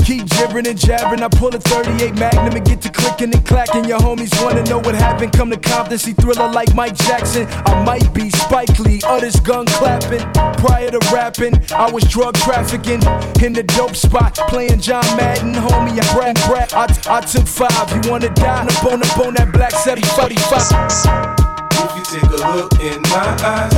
Keep 0.05 0.27
jibbering 0.27 0.67
and 0.67 0.77
jabbering, 0.77 1.23
I 1.23 1.29
pull 1.29 1.55
a 1.55 1.59
38 1.59 2.15
Magnum 2.15 2.55
and 2.55 2.65
get 2.65 2.81
to 2.81 2.89
clicking 2.89 3.32
clacking. 3.41 3.85
Your 3.85 3.99
homies 3.99 4.33
wanna 4.43 4.63
know 4.63 4.79
what 4.79 4.95
happened. 4.95 5.33
Come 5.33 5.49
to 5.51 5.57
Compton, 5.57 5.97
see 5.97 6.13
thriller 6.13 6.51
like 6.51 6.73
Mike 6.75 6.95
Jackson. 6.95 7.47
I 7.65 7.83
might 7.83 8.13
be 8.13 8.29
Spike 8.29 8.77
Lee, 8.79 9.01
others 9.05 9.39
gun 9.39 9.65
clapping. 9.65 10.21
Prior 10.57 10.89
to 10.91 10.99
rapping, 11.13 11.61
I 11.73 11.91
was 11.91 12.03
drug 12.05 12.35
trafficking 12.35 13.01
in 13.43 13.53
the 13.53 13.63
dope 13.63 13.95
spot, 13.95 14.35
playing 14.47 14.79
John 14.79 15.05
Madden. 15.17 15.53
Homie, 15.53 15.99
I 16.01 16.13
brag, 16.13 16.35
brag. 16.47 16.73
I, 16.73 17.21
took 17.21 17.47
five. 17.47 17.89
You 17.93 18.11
wanna 18.11 18.29
die? 18.29 18.65
Up 18.65 18.85
on, 18.85 19.03
up 19.03 19.17
on 19.19 19.33
that 19.35 19.51
black 19.51 19.71
745. 19.71 21.23
If 21.71 21.95
you 21.97 22.19
take 22.19 22.29
a 22.29 22.55
look 22.55 22.73
in 22.79 23.01
my 23.03 23.29
eyes, 23.43 23.73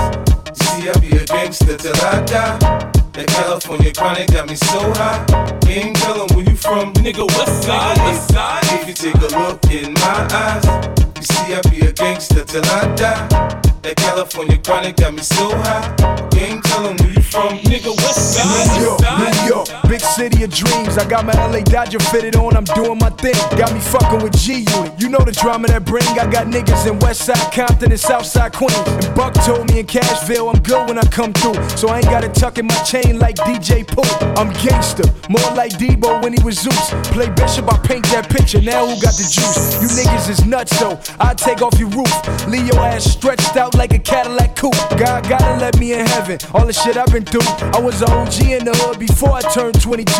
see 0.57 0.89
I 0.89 0.93
be 0.99 1.15
a 1.17 1.25
gangster 1.25 1.77
till 1.77 1.95
I 1.95 2.21
die. 2.25 2.94
That 3.15 3.27
California 3.27 3.93
chronic 3.93 4.27
got 4.29 4.49
me 4.49 4.55
so 4.55 4.91
high. 4.91 5.23
Ain't 5.69 5.95
tellin' 5.95 6.27
where 6.35 6.43
you 6.43 6.57
from, 6.57 6.91
nigga. 6.95 7.25
West 7.25 7.63
side, 7.63 7.97
west 7.99 8.33
side. 8.33 8.63
If 8.81 8.89
you 8.89 8.93
take 8.93 9.15
a 9.15 9.39
look 9.39 9.63
in 9.71 9.93
my 9.93 10.27
eyes, 10.35 11.14
you 11.29 11.35
see 11.35 11.53
I 11.53 11.61
be 11.69 11.85
a 11.85 11.91
gangster 11.91 12.43
till 12.43 12.65
I 12.65 12.93
die. 12.95 13.65
That 13.81 13.97
California 13.97 14.57
chronic 14.57 14.97
got 14.97 15.13
me 15.13 15.21
so 15.21 15.49
high. 15.61 15.93
Ain't 16.37 16.63
tellin' 16.65 16.97
where 16.97 17.13
you 17.13 17.21
from, 17.21 17.57
nigga, 17.69 17.95
west 18.01 18.33
side. 18.33 18.65
New 18.73 18.85
York, 18.85 19.01
New 19.21 19.47
York, 19.47 19.67
big 19.87 20.01
city 20.01 20.43
of 20.43 20.49
dreams. 20.49 20.97
I 20.97 21.07
got 21.07 21.25
my 21.25 21.33
LA 21.33 21.61
Dodger 21.61 21.99
fitted 21.99 22.35
on, 22.35 22.57
I'm 22.57 22.63
doing 22.75 22.97
my 22.97 23.09
thing. 23.21 23.37
Got 23.57 23.73
me 23.73 23.79
fucking 23.79 24.23
with 24.23 24.35
G 24.37 24.65
Unit. 24.73 24.93
You 24.99 25.09
know 25.09 25.19
the 25.19 25.31
drama 25.31 25.67
that 25.67 25.85
bring. 25.85 26.03
I 26.17 26.25
got 26.29 26.47
niggas 26.47 26.89
in 26.89 26.97
West 26.99 27.25
Side 27.25 27.53
Compton 27.53 27.91
and 27.91 27.99
South 27.99 28.25
Side 28.25 28.53
Queens. 28.53 28.73
And 29.05 29.13
Buck 29.15 29.33
told 29.45 29.69
me 29.69 29.79
in 29.79 29.85
Cashville 29.85 30.49
I'm 30.53 30.61
good 30.63 30.87
when 30.87 30.97
I 30.97 31.05
come 31.05 31.33
through. 31.33 31.61
So 31.77 31.89
I 31.89 31.97
ain't 31.97 32.09
gotta 32.09 32.29
tuck 32.29 32.57
in 32.57 32.65
my 32.65 32.81
chain 32.83 33.19
like 33.19 33.35
DJ 33.35 33.85
Pooh. 33.85 34.01
I'm 34.41 34.51
gangster, 34.65 35.05
more 35.29 35.51
like 35.53 35.73
Debo 35.77 36.23
when 36.23 36.33
he 36.33 36.41
was 36.43 36.57
Zeus. 36.59 36.89
Play 37.13 37.29
Bishop, 37.29 37.71
I 37.71 37.77
paint 37.85 38.05
that 38.09 38.29
picture. 38.29 38.61
Now 38.61 38.87
who 38.87 38.99
got 38.99 39.13
the 39.13 39.29
juice? 39.29 39.77
You 39.77 39.89
niggas 39.93 40.27
is 40.29 40.43
nuts 40.43 40.73
though. 40.79 40.97
I 41.19 41.33
take 41.33 41.61
off 41.61 41.77
your 41.79 41.89
roof. 41.89 42.47
Leave 42.47 42.67
your 42.67 42.79
ass 42.79 43.03
stretched 43.03 43.55
out 43.55 43.75
like 43.75 43.93
a 43.93 43.99
Cadillac 43.99 44.55
coupe. 44.55 44.75
God 44.97 45.27
gotta 45.27 45.57
let 45.59 45.79
me 45.79 45.93
in 45.93 46.05
heaven. 46.05 46.37
All 46.53 46.65
the 46.65 46.73
shit 46.73 46.97
I've 46.97 47.11
been 47.11 47.25
through. 47.25 47.47
I 47.73 47.79
was 47.79 48.01
an 48.01 48.09
OG 48.11 48.41
in 48.41 48.65
the 48.65 48.75
hood 48.75 48.99
before 48.99 49.31
I 49.31 49.41
turned 49.41 49.79
22. 49.81 50.11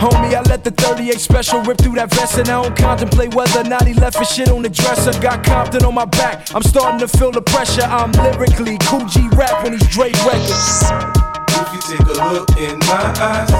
Homie, 0.00 0.34
I 0.34 0.42
let 0.42 0.64
the 0.64 0.70
38 0.70 1.20
special 1.20 1.62
rip 1.62 1.78
through 1.78 1.94
that 1.94 2.12
vest 2.14 2.38
and 2.38 2.48
I 2.48 2.62
don't 2.62 2.76
contemplate 2.76 3.34
whether 3.34 3.60
or 3.60 3.64
not 3.64 3.86
he 3.86 3.94
left 3.94 4.18
his 4.18 4.30
shit 4.30 4.48
on 4.48 4.62
the 4.62 4.70
dresser. 4.70 5.18
Got 5.20 5.44
Compton 5.44 5.84
on 5.84 5.94
my 5.94 6.04
back. 6.04 6.54
I'm 6.54 6.62
starting 6.62 7.00
to 7.00 7.08
feel 7.08 7.32
the 7.32 7.42
pressure. 7.42 7.82
I'm 7.82 8.12
lyrically 8.12 8.78
Kool 8.82 9.06
G 9.06 9.28
Rap 9.32 9.62
when 9.62 9.72
he's 9.72 9.86
Dre 9.88 10.10
records. 10.26 10.84
If 11.48 11.72
you 11.72 11.96
take 11.96 12.06
a 12.06 12.32
look 12.32 12.50
in 12.58 12.78
my 12.80 13.14
eyes, 13.18 13.50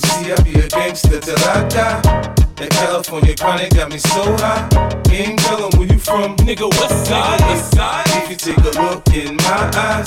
see 0.00 0.32
I 0.32 0.42
be 0.42 0.58
a 0.58 0.68
gangster 0.68 1.20
till 1.20 1.38
I 1.38 1.68
die. 1.68 2.39
That 2.60 2.68
California 2.72 3.34
chronic 3.34 3.72
got 3.72 3.90
me 3.90 3.96
so 3.96 4.36
high. 4.36 4.68
Ain't 5.10 5.38
tellin' 5.38 5.72
where 5.78 5.88
you 5.88 5.98
from, 5.98 6.36
nigga. 6.44 6.68
West 6.68 7.06
side, 7.06 7.40
west 7.40 7.74
side. 7.74 8.04
If 8.08 8.28
you 8.28 8.36
take 8.36 8.58
a 8.58 8.82
look 8.82 9.08
in 9.14 9.36
my 9.36 9.70
eyes, 9.74 10.06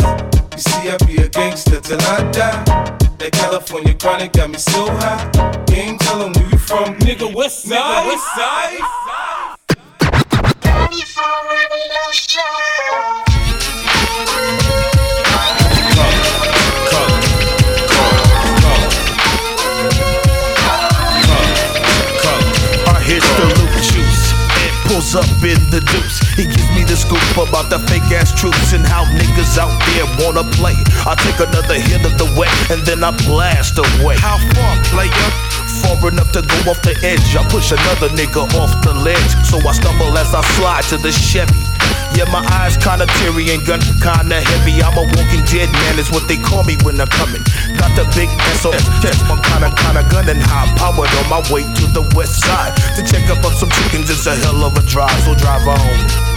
you 0.54 0.60
see 0.60 0.92
I 0.92 0.98
be 1.08 1.18
a 1.18 1.28
gangster 1.30 1.82
till 1.82 2.00
I 2.00 2.22
die. 2.30 2.64
That 3.18 3.32
California 3.32 3.96
chronic 3.96 4.34
got 4.34 4.52
me 4.52 4.60
so 4.60 4.86
high. 4.86 5.32
Ain't 5.74 6.00
tellin' 6.02 6.32
where 6.34 6.50
you 6.52 6.60
from, 6.60 6.94
nigga. 7.00 7.34
West 7.34 7.64
side, 7.64 7.74
nigga, 7.74 8.08
west 8.08 8.36
side. 8.36 8.78
I 13.26 13.33
Up 25.16 25.30
in 25.44 25.62
the 25.70 25.80
deuce. 25.94 26.18
He 26.34 26.46
gives 26.46 26.70
me 26.74 26.84
the 26.84 26.98
scoop 26.98 27.22
about 27.38 27.70
the 27.70 27.78
fake 27.86 28.10
ass 28.18 28.34
troops 28.34 28.74
and 28.74 28.84
how 28.84 29.06
niggas 29.06 29.60
out 29.60 29.70
there 29.94 30.10
wanna 30.18 30.44
play. 30.58 30.74
I 31.06 31.14
take 31.14 31.38
another 31.38 31.76
hit 31.76 32.04
of 32.04 32.18
the 32.18 32.26
wet 32.36 32.50
and 32.72 32.82
then 32.82 33.04
I 33.04 33.12
blast 33.28 33.78
away. 33.78 34.18
How 34.18 34.40
far, 34.58 34.74
player? 34.90 35.30
Far 35.84 36.10
enough 36.10 36.32
to 36.32 36.42
go 36.42 36.72
off 36.72 36.82
the 36.82 36.96
edge. 37.04 37.36
I 37.36 37.44
push 37.50 37.72
another 37.72 38.10
nigga 38.16 38.48
off 38.56 38.72
the 38.82 38.94
ledge. 38.94 39.34
So 39.46 39.60
I 39.60 39.74
stumble 39.74 40.18
as 40.18 40.34
I 40.34 40.42
slide 40.56 40.84
to 40.90 40.98
the 40.98 41.12
Chevy. 41.12 41.60
Yeah, 42.16 42.30
my 42.30 42.46
eyes 42.62 42.78
kinda 42.78 43.08
teary 43.18 43.50
and 43.52 43.66
gun 43.66 43.82
kinda 44.00 44.40
heavy. 44.42 44.82
I'm 44.84 44.98
a 44.98 45.02
walking 45.02 45.44
dead 45.50 45.72
man, 45.72 45.98
is 45.98 46.12
what 46.12 46.28
they 46.28 46.38
call 46.38 46.64
me 46.64 46.78
when 46.84 47.02
I'm 47.02 47.08
coming. 47.08 47.44
Got 47.78 47.96
the 47.96 48.06
big 48.16 48.30
SOS 48.62 48.86
chest, 49.02 49.22
I'm 49.30 49.42
kinda 49.42 49.74
kinda 49.82 50.04
gunning 50.10 50.42
high 50.42 50.70
powered 50.78 51.10
on 51.20 51.28
my 51.30 51.42
way 51.52 51.64
to 51.64 51.86
the 51.88 52.04
west 52.16 52.40
side 52.46 52.74
to 52.96 53.02
check 53.04 53.30
up 53.30 53.44
on 53.44 53.56
some 53.58 53.70
chickens. 53.70 54.10
It's 54.10 54.28
a 54.28 54.36
hell 54.36 54.64
of 54.64 54.78
a 54.78 54.82
drive, 54.82 55.20
so 55.26 55.34
drive 55.36 55.68
on. 55.68 56.33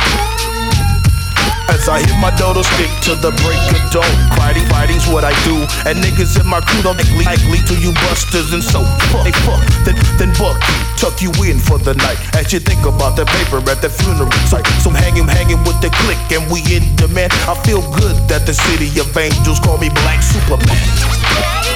As 1.68 1.88
I 1.88 2.00
hit 2.00 2.16
my 2.18 2.30
dodo 2.36 2.62
stick 2.62 2.90
to 3.10 3.14
the 3.18 3.30
break 3.42 3.60
of 3.74 3.82
dawn. 3.90 4.06
Fighting, 4.38 4.66
fighting's 4.66 5.06
what 5.08 5.24
I 5.24 5.34
do. 5.44 5.56
And 5.86 5.98
niggas 5.98 6.38
in 6.40 6.46
my 6.46 6.60
crew 6.60 6.82
don't 6.82 6.96
likely, 6.96 7.24
likely 7.24 7.60
to 7.66 7.74
you 7.78 7.92
busters 8.06 8.52
and 8.52 8.62
so 8.62 8.82
fuck. 9.10 9.26
Fuck, 9.46 9.62
then, 9.84 9.96
then 10.18 10.30
buck 10.38 10.56
you, 10.56 10.78
tuck 10.96 11.16
you 11.22 11.30
in 11.44 11.58
for 11.58 11.78
the 11.78 11.94
night. 11.94 12.18
As 12.34 12.52
you 12.52 12.60
think 12.60 12.86
about 12.86 13.16
the 13.16 13.26
paper 13.26 13.58
at 13.70 13.82
the 13.82 13.90
funeral 13.90 14.30
site. 14.46 14.66
So 14.82 14.90
I'm 14.90 14.96
hanging, 14.96 15.28
hanging 15.28 15.62
with 15.64 15.80
the 15.82 15.90
click 16.04 16.20
and 16.32 16.50
we 16.50 16.62
in 16.74 16.84
demand. 16.96 17.32
I 17.46 17.54
feel 17.66 17.82
good 17.94 18.16
that 18.28 18.46
the 18.46 18.54
city 18.54 18.88
of 19.00 19.14
angels 19.16 19.60
call 19.60 19.78
me 19.78 19.90
Black 19.90 20.22
Superman. 20.22 21.75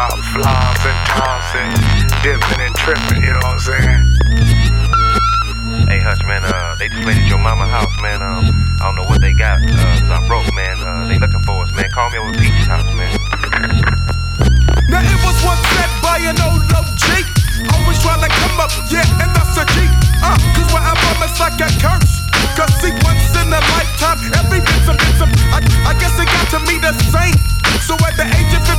You 0.00 0.06
know 0.06 0.48
I'm 0.48 0.48
out 0.48 0.80
tossing, 1.12 1.76
dipping 2.24 2.60
and 2.64 2.72
tripping. 2.72 3.20
You 3.20 3.36
know 3.36 3.44
what 3.44 3.60
I'm 3.60 3.68
saying? 3.68 4.00
Hey 5.92 6.00
Hutch, 6.00 6.24
man, 6.24 6.40
uh, 6.40 6.72
they 6.80 6.88
just 6.88 7.04
raided 7.04 7.28
your 7.28 7.36
mama 7.36 7.68
house, 7.68 7.92
man. 8.00 8.24
Um, 8.24 8.48
I 8.80 8.88
don't 8.88 8.96
know 8.96 9.04
what 9.04 9.20
they 9.20 9.36
got. 9.36 9.60
Uh, 9.60 9.76
so 10.00 10.08
I'm 10.08 10.24
broke, 10.24 10.48
man. 10.56 10.80
Uh, 10.80 11.04
they 11.04 11.20
looking 11.20 11.44
for 11.44 11.68
us, 11.68 11.76
man. 11.76 11.92
Call 11.92 12.08
me 12.08 12.16
over 12.16 12.32
at 12.32 12.40
Peach's 12.40 12.64
house, 12.64 12.88
man. 12.96 13.12
Now 14.88 15.04
it 15.04 15.20
was 15.20 15.36
once 15.44 15.60
said 15.76 15.92
by 16.00 16.16
an 16.24 16.40
old 16.48 16.64
OG. 16.72 17.04
Always 17.76 18.00
trying 18.00 18.24
to 18.24 18.32
come 18.32 18.56
up, 18.56 18.72
yeah, 18.88 19.04
and 19.20 19.28
that's 19.36 19.52
a 19.60 19.68
G. 19.68 19.84
Uh, 20.24 20.32
cause 20.56 20.68
where 20.72 20.80
I 20.80 20.96
promise 20.96 21.36
I 21.44 21.52
get 21.60 21.76
cursed. 21.76 22.24
Cause 22.56 22.72
see, 22.80 22.96
once 23.04 23.36
in 23.36 23.52
a 23.52 23.60
lifetime, 23.76 24.32
every 24.32 24.64
bit's 24.64 24.88
a 24.88 24.96
bit's 24.96 25.20
a. 25.20 25.28
I, 25.52 25.60
I 25.84 25.98
guess 26.00 26.16
it 26.16 26.24
got 26.24 26.48
to 26.56 26.64
me 26.64 26.80
the 26.80 26.96
same. 27.12 27.36
So 27.84 27.98
at 28.06 28.14
the 28.14 28.22
age 28.22 28.54
of 28.54 28.62
15, 28.64 28.69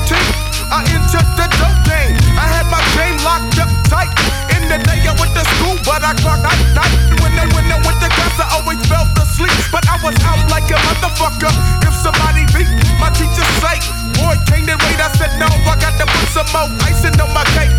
I 0.72 0.88
entered 0.88 1.28
the 1.36 1.52
dope 1.60 1.84
game. 1.84 2.16
I 2.40 2.48
had 2.48 2.64
my 2.72 2.80
game 2.96 3.20
locked 3.28 3.60
up 3.60 3.68
tight. 3.92 4.08
In 4.56 4.72
the 4.72 4.80
day 4.80 5.04
I 5.04 5.12
went 5.20 5.36
to 5.36 5.44
school, 5.60 5.76
but 5.84 6.00
I 6.00 6.16
clocked 6.16 6.48
night 6.48 6.64
night. 6.72 6.96
When 7.20 7.36
I 7.36 7.44
when 7.52 7.68
I 7.68 7.76
to 7.84 8.08
class, 8.08 8.40
I 8.40 8.56
always 8.56 8.80
fell 8.88 9.04
asleep. 9.20 9.52
But 9.68 9.84
I 9.92 10.00
was 10.00 10.16
out 10.24 10.40
like 10.48 10.72
a 10.72 10.80
motherfucker. 10.80 11.52
If 11.84 11.92
somebody 12.00 12.48
beat 12.56 12.72
my 13.04 13.12
teacher 13.12 13.44
say, 13.60 13.84
boy, 14.16 14.40
can't 14.48 14.64
they 14.64 14.80
wait? 14.80 14.96
I 14.96 15.12
said 15.20 15.36
no, 15.36 15.52
I 15.68 15.76
got 15.76 16.00
to 16.00 16.08
put 16.08 16.28
some 16.32 16.48
more 16.56 16.72
icing 16.88 17.20
on 17.20 17.36
my 17.36 17.44
cake. 17.52 17.76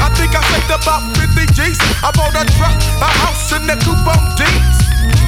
I 0.00 0.08
think 0.16 0.32
I 0.32 0.40
saved 0.48 0.72
about 0.72 1.04
50 1.20 1.44
G's. 1.52 1.76
I 2.00 2.08
bought 2.16 2.32
a 2.32 2.48
truck, 2.56 2.72
a 3.04 3.08
house, 3.20 3.52
and 3.52 3.68
a 3.68 3.76
coupe 3.84 4.00
on 4.08 4.16
D's. 4.40 4.76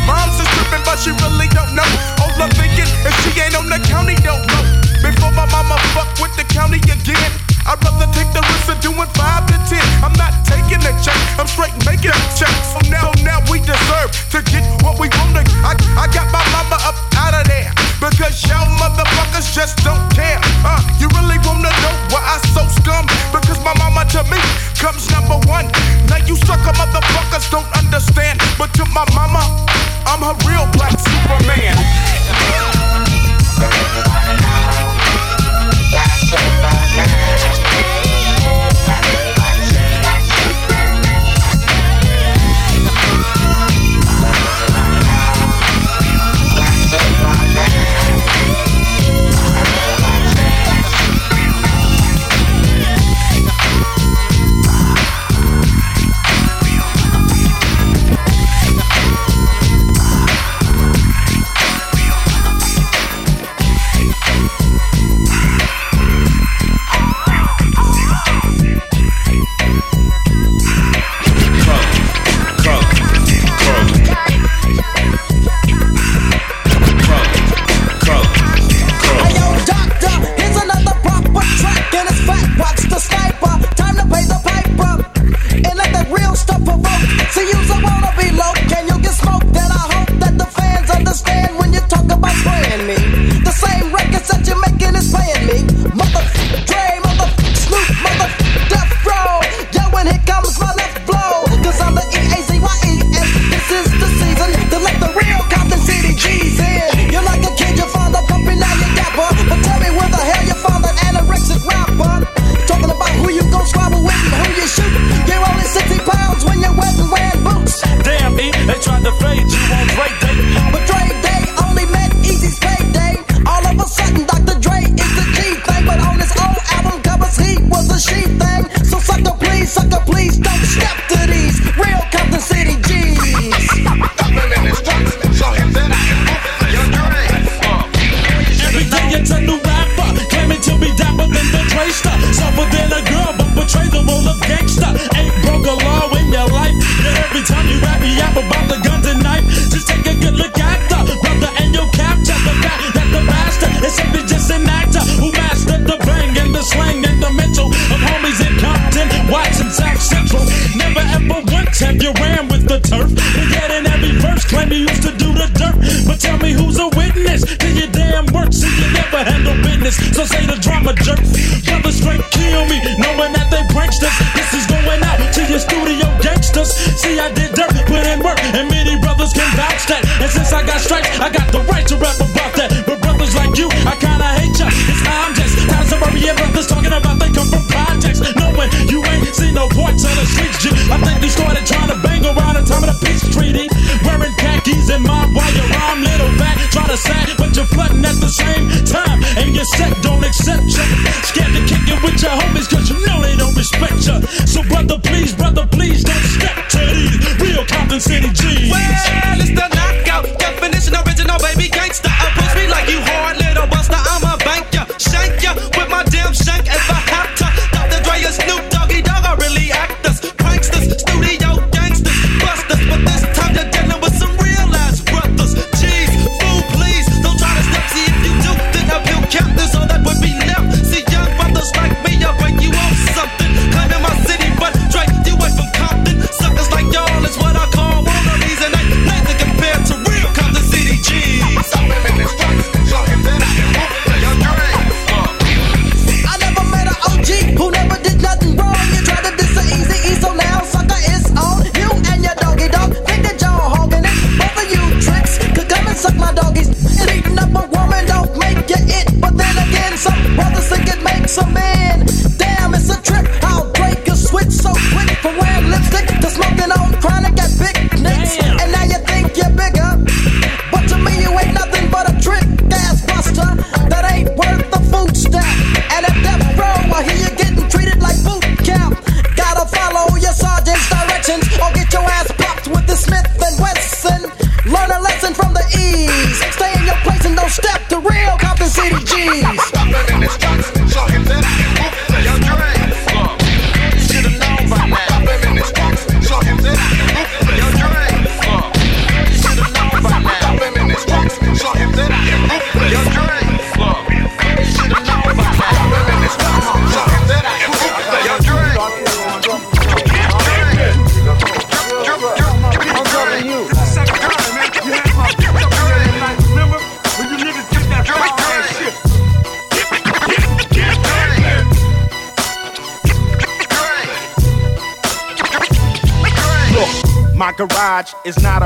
Mom's 0.08 0.40
is 0.40 0.48
tripping, 0.56 0.80
but 0.88 0.96
she 0.96 1.12
really 1.20 1.52
don't 1.52 1.76
know. 1.76 1.84
All 2.24 2.32
I'm 2.40 2.48
thinking 2.56 2.88
if 3.04 3.12
she 3.20 3.36
ain't 3.36 3.52
on 3.52 3.68
the 3.68 3.76
county, 3.84 4.16
don't 4.24 4.48
know. 4.48 4.81
Before 5.02 5.32
my 5.34 5.46
mama 5.50 5.76
fuck 5.94 6.08
with 6.22 6.30
the 6.38 6.44
county 6.46 6.78
again, 6.78 7.30
I'd 7.66 7.78
rather 7.82 8.06
take 8.14 8.30
the 8.30 8.42
risk 8.42 8.70
of 8.70 8.78
doing 8.80 9.10
five 9.18 9.46
to 9.50 9.58
ten. 9.66 9.82
I'm 10.02 10.14
not 10.14 10.30
taking 10.46 10.78
a 10.82 10.92
check, 11.02 11.18
I'm 11.38 11.46
straight 11.50 11.74
making 11.86 12.14
a 12.14 12.22
check. 12.38 12.54
So 12.70 12.78
now, 12.90 13.10
now 13.26 13.42
we 13.50 13.58
deserve 13.62 14.10
to 14.30 14.38
get 14.46 14.62
what 14.82 14.98
we 15.02 15.10
want. 15.18 15.34
to- 15.38 15.50
I, 15.66 15.74
I 15.98 16.06
got 16.14 16.30
my 16.30 16.42
mama 16.54 16.78
up 16.86 16.94
out 17.18 17.34
of 17.34 17.46
there 17.50 17.70
because 17.98 18.34
y'all 18.46 18.66
motherfuckers 18.78 19.50
just 19.54 19.78
don't 19.82 20.02
care. 20.14 20.38
Uh, 20.62 20.78
you 20.98 21.06
really 21.18 21.38
wanna 21.46 21.70
know 21.82 21.94
why 22.14 22.22
I 22.22 22.38
so 22.54 22.62
scum? 22.82 23.06
Because 23.34 23.58
my 23.66 23.74
mama 23.78 24.06
to 24.14 24.22
me 24.30 24.38
comes 24.78 25.10
number 25.10 25.38
one. 25.50 25.66
Now 26.10 26.22
you 26.26 26.34
sucker 26.46 26.74
motherfuckers 26.78 27.50
don't 27.50 27.66
understand, 27.78 28.38
but 28.58 28.74
to 28.74 28.84
my 28.94 29.06
mama, 29.14 29.42
I'm 30.06 30.22
her 30.22 30.34
real 30.46 30.66
black 30.78 30.94
Superman. 30.98 31.74
Church, 36.32 37.61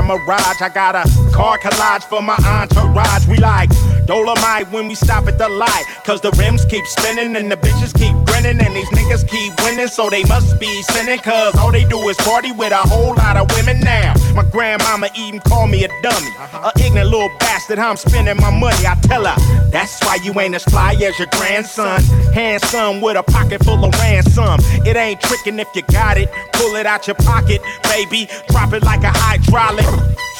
mirage. 0.07 0.61
I 0.61 0.69
got 0.69 0.95
a 0.95 1.03
car 1.31 1.57
collage 1.59 2.03
for 2.03 2.21
my 2.21 2.37
entourage. 2.37 3.27
We 3.27 3.37
like 3.37 3.69
Dolomite 4.05 4.71
when 4.71 4.87
we 4.87 4.95
stop 4.95 5.27
at 5.27 5.37
the 5.37 5.49
light. 5.49 5.85
Cause 6.05 6.21
the 6.21 6.31
rims 6.31 6.65
keep 6.65 6.85
spinning 6.85 7.35
and 7.35 7.51
the 7.51 7.57
bitches 7.57 7.93
keep 7.93 8.16
grinning. 8.47 8.65
And 8.65 8.75
these 8.75 8.89
niggas 8.89 9.27
keep 9.27 9.53
winning, 9.63 9.87
so 9.87 10.09
they 10.09 10.23
must 10.23 10.59
be 10.59 10.81
sinning. 10.83 11.19
Cause 11.19 11.55
all 11.55 11.71
they 11.71 11.83
do 11.85 11.97
is 12.09 12.17
party 12.17 12.51
with 12.51 12.71
a 12.71 12.77
whole 12.77 13.15
lot 13.15 13.37
of 13.37 13.49
women 13.55 13.79
now. 13.79 14.13
My 14.33 14.43
grandmama 14.43 15.09
even 15.15 15.39
called 15.39 15.69
me 15.69 15.83
a 15.83 15.87
dummy. 16.01 16.31
A 16.53 16.71
ignorant 16.79 17.09
little 17.09 17.29
bastard, 17.39 17.77
how 17.77 17.89
I'm 17.89 17.97
spending 17.97 18.37
my 18.37 18.51
money. 18.51 18.85
I 18.85 18.95
tell 19.01 19.25
her, 19.25 19.69
that's 19.69 19.99
why 20.05 20.17
you 20.23 20.37
ain't 20.39 20.55
as 20.55 20.63
fly 20.63 20.93
as 20.93 21.17
your 21.19 21.27
grandson. 21.31 22.01
Handsome 22.33 23.01
with 23.01 23.17
a 23.17 23.23
pocket 23.23 23.63
full 23.63 23.83
of 23.83 23.93
ransom. 23.99 24.59
It 24.85 24.95
ain't 24.95 25.21
tricking 25.21 25.59
if 25.59 25.67
you 25.75 25.81
got 25.83 26.17
it. 26.17 26.29
Pull 26.53 26.75
it 26.75 26.85
out 26.85 27.07
your 27.07 27.15
pocket, 27.15 27.61
baby. 27.83 28.29
Drop 28.49 28.73
it 28.73 28.83
like 28.83 29.03
a 29.03 29.11
hydraulic. 29.13 29.85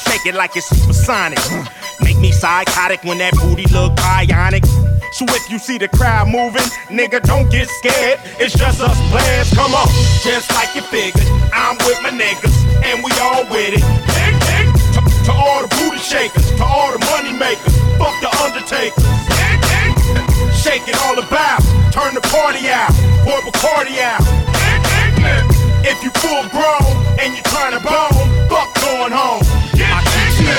Shake 0.06 0.26
it 0.26 0.34
like 0.34 0.56
it's 0.56 0.66
supersonic. 0.66 1.38
Make 2.00 2.18
me 2.18 2.32
psychotic 2.32 3.02
when 3.04 3.18
that 3.18 3.34
booty 3.34 3.66
look 3.72 3.94
bionic. 3.96 4.87
So 5.12 5.24
if 5.28 5.50
you 5.50 5.58
see 5.58 5.78
the 5.78 5.88
crowd 5.88 6.28
moving, 6.28 6.68
nigga, 6.88 7.22
don't 7.22 7.50
get 7.50 7.68
scared. 7.68 8.20
It's 8.38 8.54
just 8.54 8.80
us 8.80 8.98
players. 9.10 9.52
Come 9.54 9.74
on, 9.74 9.88
just 10.22 10.52
like 10.54 10.74
you 10.74 10.82
figured. 10.82 11.26
I'm 11.52 11.76
with 11.88 12.00
my 12.02 12.10
niggas, 12.10 12.54
and 12.84 13.02
we 13.02 13.10
all 13.20 13.44
with 13.50 13.74
it. 13.74 13.84
Big, 14.14 14.34
big. 14.46 14.66
To, 14.94 15.00
to 15.26 15.32
all 15.32 15.62
the 15.62 15.70
booty 15.80 15.98
shakers, 15.98 16.46
to 16.56 16.64
all 16.64 16.92
the 16.92 17.00
money 17.10 17.32
makers, 17.32 17.76
fuck 17.96 18.14
the 18.20 18.30
undertakers. 18.44 19.04
Big, 19.26 19.58
big. 19.64 19.98
Shake 20.54 20.86
it 20.86 20.96
all 21.06 21.18
about, 21.18 21.62
turn 21.90 22.14
the 22.14 22.24
party 22.28 22.68
out, 22.68 22.92
pour 23.24 23.40
Bacardi 23.42 23.98
out. 24.00 24.22
If 25.84 26.02
you 26.02 26.10
full 26.20 26.44
grown 26.50 26.90
and 27.18 27.34
you 27.34 27.42
trying 27.48 27.72
to 27.72 27.80
bone, 27.80 28.28
fuck 28.48 28.68
going 28.82 29.12
home. 29.12 29.42
It 29.72 30.07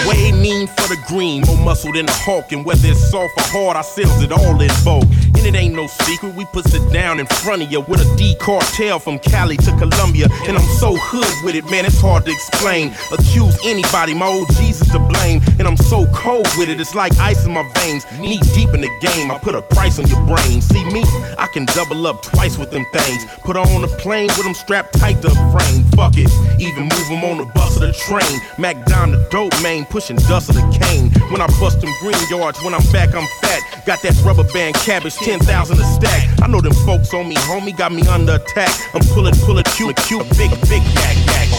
way 0.08 0.32
mean 0.32 0.68
for 0.68 0.88
the 0.88 1.00
green, 1.08 1.44
more 1.48 1.58
muscle 1.58 1.92
than 1.94 2.08
a 2.08 2.12
hawk, 2.12 2.52
and 2.52 2.66
whether 2.66 2.88
it's 2.88 3.10
soft 3.10 3.38
or 3.38 3.44
hard, 3.52 3.78
I 3.78 3.82
sells 3.82 4.22
it 4.22 4.32
all 4.32 4.60
in 4.62 4.72
bulk. 4.84 5.06
And 5.40 5.48
it 5.48 5.56
ain't 5.56 5.76
no 5.76 5.88
secret, 5.88 6.36
we 6.36 6.46
puts 6.46 6.74
it 6.74 6.92
down 6.92 7.20
in 7.20 7.26
front 7.26 7.62
of 7.62 7.72
you 7.72 7.82
with 7.82 8.02
a 8.02 8.18
D 8.18 8.36
cartel 8.40 9.00
from 9.00 9.20
Cali 9.20 9.58
to 9.58 9.72
Colombia. 9.78 10.28
And 10.48 10.58
I'm 10.58 10.68
so 10.78 10.96
hood 10.96 11.46
with 11.46 11.56
it, 11.56 11.70
man, 11.72 11.86
it's 11.86 12.02
hard 12.02 12.26
to 12.26 12.32
explain. 12.32 12.94
Accuse 13.12 13.58
anybody, 13.64 14.14
my 14.14 14.28
old 14.28 14.50
Jesus 14.56 14.90
to 14.92 15.00
blame. 15.00 15.42
And 15.58 15.68
I'm 15.68 15.78
so 15.78 16.06
cold 16.14 16.48
with 16.58 16.70
it, 16.70 16.80
it's 16.80 16.96
like 16.96 17.18
ice 17.20 17.46
in 17.46 17.54
my 17.54 17.64
veins. 17.76 18.06
Knee 18.20 18.40
deep 18.54 18.74
in 18.74 18.82
the 18.82 18.92
game, 19.00 19.32
I 19.32 19.38
put 19.38 19.56
a 19.56 19.62
price 19.62 19.98
on 19.98 20.08
your 20.08 20.22
brain. 20.26 20.62
See 20.62 20.84
me, 20.86 21.04
I 21.38 21.48
can 21.54 21.66
double 21.66 22.06
up 22.08 22.22
twice 22.22 22.58
with 22.58 22.72
them 22.72 22.86
things. 22.92 23.26
Put 23.44 23.56
her 23.56 23.62
on 23.62 23.84
a 23.84 23.88
plane 23.88 24.28
with 24.36 24.44
them 24.44 24.54
strapped 24.54 25.00
tight 25.00 25.22
to 25.22 25.28
a 25.28 25.52
frame. 25.56 25.84
Fuck 25.96 26.14
it, 26.18 26.30
even 26.60 26.84
move 26.84 27.08
them 27.08 27.24
on 27.24 27.38
the 27.38 27.46
bus 27.46 27.78
or 27.78 27.88
the 27.88 27.94
train. 27.94 28.42
Mac 28.58 28.86
down 28.86 29.12
the 29.12 29.26
dope, 29.32 29.56
man, 29.64 29.79
pushing 29.86 30.16
dust 30.28 30.50
of 30.50 30.56
the 30.56 30.66
cane. 30.72 31.12
When 31.32 31.42
I 31.42 31.48
bust 31.60 31.82
them 31.82 31.94
green 32.00 32.18
yards, 32.30 32.62
when 32.64 32.74
I'm 32.74 32.86
back, 32.92 33.16
I'm 33.16 33.28
fat. 33.42 33.62
Got 33.86 34.02
that 34.04 34.16
rubber 34.24 34.44
band 34.52 34.76
cabbage, 34.76 35.16
10,000 35.16 35.46
a 35.80 35.84
stack. 35.84 36.42
I 36.42 36.48
know 36.48 36.62
them 36.62 36.74
folks 36.86 37.14
on 37.14 37.28
me, 37.28 37.36
homie, 37.50 37.76
got 37.76 37.92
me 37.92 38.06
under 38.08 38.36
attack. 38.36 38.72
I'm 38.94 39.02
pulling, 39.14 39.36
pulling, 39.46 39.66
cute, 39.76 39.96
cute, 40.08 40.28
big, 40.38 40.52
big 40.68 40.84
yak, 40.98 41.18
yak. 41.26 41.50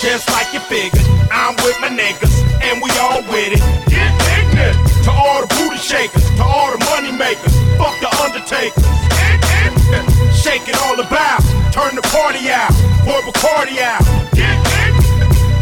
Just 0.00 0.30
like 0.30 0.52
you 0.54 0.60
figured, 0.60 1.04
I'm 1.30 1.56
with 1.66 1.78
my 1.80 1.88
niggas, 1.88 2.34
and 2.62 2.82
we 2.82 2.90
all 3.02 3.22
with 3.30 3.58
it. 3.58 3.62
Get 3.90 4.10
ignorant 4.38 4.78
to 5.04 5.10
all 5.10 5.42
the 5.42 5.50
booty 5.58 5.78
shakers, 5.78 6.22
to 6.36 6.44
all 6.44 6.70
the 6.70 6.78
money 6.86 7.10
makers, 7.10 7.54
fuck 7.78 7.94
the 8.00 8.10
undertakers. 8.22 8.86
Shake 10.38 10.68
it 10.68 10.76
all 10.82 10.98
about, 11.00 11.42
turn 11.72 11.96
the 11.96 12.02
party 12.14 12.48
out, 12.50 12.70
pour 13.02 13.20
Bacardi 13.22 13.78
out. 13.82 14.04
Get 14.34 14.67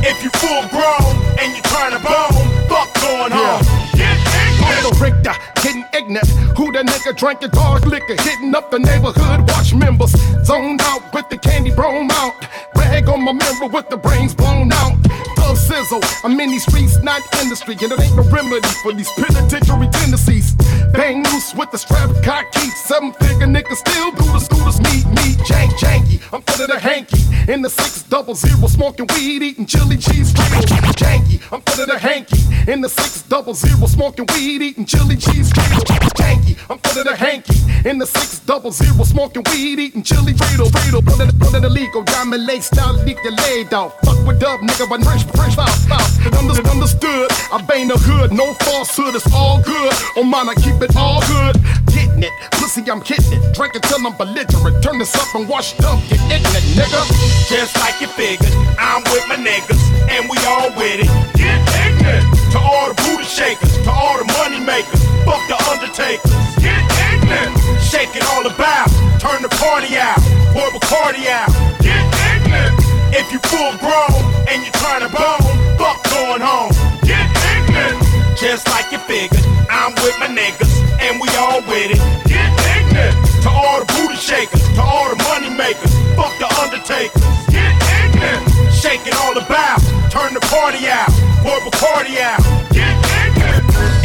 if 0.06 0.22
you 0.22 0.30
full 0.38 0.62
grown 0.70 1.10
and 1.42 1.50
you 1.54 1.62
trying 1.66 1.90
to 1.90 1.98
bone, 1.98 2.46
fuck 2.70 2.88
going 3.02 3.32
home. 3.32 3.62
Get 3.98 4.14
ignorant. 4.14 4.84
Little 4.84 4.96
Richter, 5.02 5.34
getting 5.62 5.84
ignorant. 5.92 6.28
Who 6.56 6.70
the 6.72 6.82
nigga 6.86 7.16
drinking 7.16 7.50
dog 7.50 7.86
liquor, 7.86 8.16
hitting 8.22 8.54
up 8.54 8.70
the 8.70 8.78
neighborhood 8.78 9.48
watch 9.50 9.74
members. 9.74 10.12
Zoned 10.44 10.80
out 10.82 11.02
with 11.12 11.28
the 11.28 11.38
candy 11.38 11.74
broom 11.74 12.08
out. 12.12 12.34
Rag 12.76 13.08
on 13.08 13.24
my 13.24 13.32
mirror 13.32 13.68
with 13.68 13.88
the 13.88 13.96
brains 13.96 14.34
blown 14.34 14.72
out. 14.72 14.96
Thug 15.36 15.56
sizzle, 15.56 16.00
I'm 16.24 16.38
in 16.40 16.50
these 16.50 16.62
streets, 16.62 16.98
not 17.02 17.20
in 17.42 17.48
the 17.48 17.56
street, 17.56 17.82
and 17.82 17.92
it 17.92 18.00
ain't 18.00 18.16
no 18.16 18.22
remedy 18.30 18.68
for 18.82 18.92
these 18.92 19.10
penitentiary 19.12 19.88
tendencies. 19.90 20.54
Bang 20.96 21.22
loose 21.24 21.54
with 21.54 21.70
the 21.70 21.78
strap, 21.78 22.10
cock 22.24 22.50
key, 22.52 22.70
seven 22.70 23.12
figure 23.12 23.46
niggas 23.46 23.76
still 23.76 24.10
do 24.12 24.24
the 24.32 24.38
scooters, 24.38 24.80
meet 24.80 25.06
me, 25.06 25.36
jank 25.44 25.70
janky. 25.76 26.16
I'm 26.32 26.42
full 26.42 26.64
of 26.64 26.70
the 26.70 26.80
hanky 26.80 27.22
in 27.52 27.62
the 27.62 27.70
six 27.70 28.02
double 28.02 28.34
zero, 28.34 28.66
smoking 28.66 29.06
weed, 29.14 29.42
eating 29.42 29.66
chili 29.66 29.96
cheese 29.96 30.32
grill. 30.32 30.62
Janky, 30.96 31.40
I'm 31.52 31.60
full 31.60 31.84
of 31.84 31.90
the 31.90 31.98
hanky 31.98 32.40
in 32.70 32.80
the 32.80 32.88
six 32.88 33.22
double 33.22 33.54
zero, 33.54 33.86
smoking 33.86 34.26
weed, 34.34 34.62
eating 34.62 34.86
chili 34.86 35.16
cheese 35.16 35.52
grill. 35.52 35.84
Janky, 36.16 36.56
I'm 36.70 36.78
full 36.78 37.00
of 37.02 37.06
the 37.06 37.14
hanky 37.14 37.54
in 37.88 37.98
the 37.98 38.06
six 38.06 38.40
double 38.40 38.72
zero, 38.72 39.04
smoking 39.04 39.44
weed, 39.52 39.78
eating 39.78 40.02
chili 40.02 40.32
Fritos. 40.32 40.70
Frito, 40.70 41.04
put 41.04 41.20
it, 41.20 41.38
put 41.38 41.54
it 41.54 41.62
illegal, 41.62 42.02
diamond 42.02 42.46
lace 42.46 42.66
style, 42.66 42.94
leak 43.04 43.22
your 43.22 43.34
laid 43.34 43.72
out. 43.72 44.00
Fuck 44.02 44.26
with 44.26 44.42
up, 44.42 44.60
nigga, 44.60 44.88
but 44.88 45.02
fresh, 45.04 45.24
fresh 45.26 45.56
out, 45.58 45.70
out. 45.92 46.38
Understood, 46.38 46.66
understood, 46.66 47.30
I 47.52 47.62
bang 47.68 47.86
the 47.86 47.96
hood, 47.96 48.32
no 48.32 48.54
falsehood, 48.66 49.14
it's 49.14 49.32
all 49.32 49.62
good. 49.62 49.92
On 50.16 50.26
mine, 50.28 50.48
I 50.48 50.54
keep 50.54 50.82
it 50.82 50.85
all 50.94 51.20
good. 51.26 51.56
Getting 51.90 52.22
it, 52.22 52.32
pussy, 52.52 52.84
I'm 52.90 53.00
getting 53.00 53.40
it. 53.40 53.54
Drinking 53.54 53.82
till 53.82 54.06
I'm 54.06 54.14
belligerent. 54.16 54.82
Turn 54.84 54.98
this 54.98 55.14
up 55.16 55.34
and 55.34 55.48
wash 55.48 55.74
up, 55.80 55.98
get 56.06 56.20
ignorant, 56.30 56.66
nigga. 56.76 57.02
Just 57.48 57.74
like 57.80 57.98
you 58.00 58.08
figured, 58.08 58.52
I'm 58.78 59.02
with 59.10 59.26
my 59.26 59.36
niggas, 59.40 59.80
and 60.12 60.28
we 60.28 60.36
all 60.44 60.70
with 60.76 61.00
it. 61.00 61.10
Get 61.34 61.58
ignorant 61.88 62.28
to 62.52 62.58
all 62.58 62.92
the 62.92 62.96
booty 63.08 63.24
shakers, 63.24 63.72
to 63.82 63.90
all 63.90 64.18
the 64.18 64.28
money 64.38 64.60
makers, 64.60 65.02
fuck 65.24 65.40
the 65.48 65.56
undertakers. 65.72 66.30
Get 66.60 66.84
ignorant, 67.10 67.56
shake 67.80 68.14
it 68.14 68.24
all 68.36 68.44
about, 68.44 68.92
turn 69.18 69.42
the 69.42 69.50
party 69.56 69.96
out, 69.96 70.20
pour 70.52 70.68
Bacardi 70.76 71.26
out. 71.32 71.50
Get 71.80 72.04
ignorant, 72.36 72.76
if 73.16 73.32
you 73.32 73.40
full 73.48 73.72
grown 73.80 74.20
and 74.52 74.62
you're 74.62 74.76
trying 74.84 75.02
to 75.02 75.10
bone, 75.10 75.42
fuck 75.80 75.98
going 76.12 76.44
home. 76.44 76.72
Get 77.02 77.24
ignorant, 77.56 78.04
just 78.36 78.68
like 78.68 78.92
you 78.92 78.98
figured, 79.08 79.42
I'm 79.70 79.94
with 80.02 80.16
my 80.18 80.28
niggas, 80.28 80.72
and 81.00 81.20
we 81.20 81.28
all 81.36 81.60
with 81.66 81.90
it. 81.94 82.00
Get 82.26 82.50
ignorant 82.76 83.16
to 83.42 83.48
all 83.50 83.80
the 83.80 83.88
booty 83.94 84.16
shakers, 84.16 84.62
to 84.74 84.82
all 84.82 85.08
the 85.10 85.16
money 85.30 85.50
makers, 85.50 85.92
fuck 86.16 86.32
the 86.38 86.48
undertakers. 86.62 87.22
Get 87.50 87.72
ignorant, 88.02 88.42
shake 88.72 89.06
it 89.06 89.14
all 89.14 89.36
about, 89.36 89.80
turn 90.10 90.34
the 90.34 90.40
party 90.50 90.86
out, 90.88 91.10
pour 91.42 91.58
Bacardi 91.66 92.18
out. 92.18 92.42
Get 92.72 92.94
ignorant, 92.94 93.35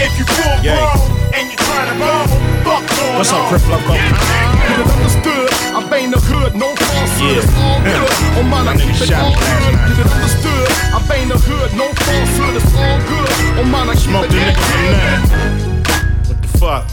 if 0.02 0.18
you 0.18 0.26
full 0.26 0.58
grown 0.66 0.98
and 1.34 1.46
you 1.50 1.58
trying 1.58 1.90
to 1.94 1.96
bone, 2.02 2.28
fuck 2.66 2.84
going 2.90 3.18
What's 3.18 3.32
up. 3.32 3.50
Crip 3.50 3.62
Loco? 3.70 3.94
Get 3.94 4.80
it 4.82 4.90
understood, 4.90 5.50
I 5.78 5.86
bang 5.90 6.12
the 6.12 6.20
hood, 6.20 6.56
no 6.56 6.74
falsehood, 6.76 7.38
it's 7.38 7.54
all 7.58 7.82
good. 7.86 8.10
On 8.40 8.50
mine, 8.50 8.68
I 8.68 8.76
keep 8.78 8.98
it 8.98 9.14
all 9.14 9.34
good. 9.34 9.74
Get 9.94 10.06
it 10.06 10.12
understood, 10.12 10.68
I 10.94 11.00
bang 11.08 11.28
the 11.30 11.38
hood, 11.38 11.70
no 11.78 11.88
falsehood, 11.94 12.56
it's 12.58 12.74
all 12.76 13.00
good. 13.10 13.30
On 13.60 13.70
mine, 13.70 13.90
I 13.90 13.94
keep 13.94 14.10
Smoke 14.10 14.26
it 14.30 14.34
all 14.34 14.56
good. 14.58 15.20
What 16.28 16.38
the 16.42 16.50
fuck? 16.58 16.86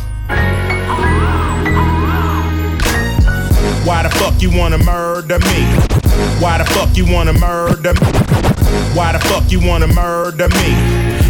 Why 3.86 4.02
the 4.02 4.10
fuck 4.10 4.42
you 4.42 4.50
wanna 4.50 4.78
murder 4.78 5.38
me? 5.38 5.64
Why 6.40 6.58
the 6.58 6.64
fuck 6.64 6.96
you 6.96 7.06
wanna 7.10 7.32
murder 7.32 7.94
me? 7.94 8.47
Why 8.94 9.12
the 9.12 9.20
fuck 9.20 9.50
you 9.50 9.60
wanna 9.60 9.86
murder 9.88 10.48
me? 10.48 10.70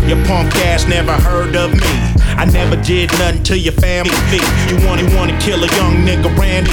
Your 0.09 0.25
punk 0.25 0.55
ass 0.57 0.87
never 0.87 1.13
heard 1.13 1.55
of 1.55 1.73
me. 1.73 2.19
I 2.39 2.45
never 2.45 2.77
did 2.77 3.11
nothing 3.19 3.43
to 3.45 3.59
your 3.59 3.73
family. 3.75 4.15
You 4.71 4.79
wanna 4.87 5.05
wanna 5.17 5.37
kill 5.41 5.63
a 5.65 5.69
young 5.77 6.07
nigga 6.07 6.31
Randy. 6.39 6.71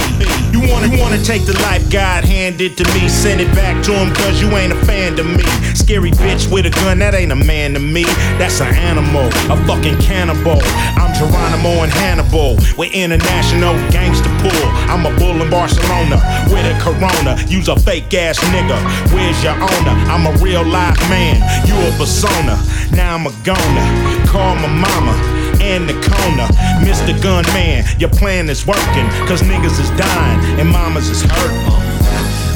You 0.54 0.60
wanna 0.72 0.94
wanna 1.02 1.22
take 1.22 1.44
the 1.44 1.58
life 1.60 1.90
God 1.90 2.24
handed 2.24 2.76
to 2.78 2.84
me. 2.94 3.08
Send 3.08 3.40
it 3.40 3.52
back 3.54 3.82
to 3.84 3.92
him 3.92 4.14
cause 4.14 4.40
you 4.40 4.48
ain't 4.56 4.72
a 4.72 4.76
fan 4.86 5.16
to 5.16 5.24
me. 5.24 5.42
Scary 5.74 6.12
bitch 6.12 6.50
with 6.50 6.66
a 6.66 6.70
gun, 6.70 7.00
that 7.00 7.14
ain't 7.14 7.32
a 7.32 7.36
man 7.36 7.74
to 7.74 7.80
me. 7.80 8.04
That's 8.38 8.60
an 8.60 8.72
animal, 8.74 9.26
a 9.50 9.56
fucking 9.66 10.00
cannibal. 10.00 10.62
I'm 10.94 11.12
Geronimo 11.18 11.82
and 11.82 11.92
Hannibal. 11.92 12.56
We're 12.78 12.92
international 12.92 13.74
gangster 13.90 14.30
pool. 14.38 14.66
I'm 14.86 15.04
a 15.04 15.10
bull 15.18 15.42
in 15.42 15.50
Barcelona 15.50 16.22
with 16.46 16.64
a 16.64 16.78
corona. 16.78 17.36
Use 17.48 17.68
a 17.68 17.76
fake 17.76 18.14
ass 18.14 18.38
nigga. 18.54 18.78
Where's 19.12 19.42
your 19.42 19.54
owner? 19.54 19.96
I'm 20.06 20.26
a 20.26 20.32
real 20.38 20.55
live 20.64 20.98
man. 21.10 21.36
You 21.66 21.74
a 21.74 21.90
persona. 21.98 22.56
Now 22.92 23.14
I'm 23.14 23.26
a 23.26 23.34
goner. 23.44 23.88
Call 24.26 24.54
my 24.56 24.68
mama 24.68 25.12
and 25.60 25.88
the 25.88 25.94
corner. 25.94 26.48
Mr. 26.80 27.12
Gunman, 27.20 27.84
your 27.98 28.10
plan 28.10 28.48
is 28.48 28.66
working. 28.66 29.06
Cause 29.28 29.42
niggas 29.42 29.78
is 29.80 29.90
dying 29.98 30.60
and 30.60 30.68
mamas 30.68 31.08
is 31.08 31.22
hurting. 31.22 31.66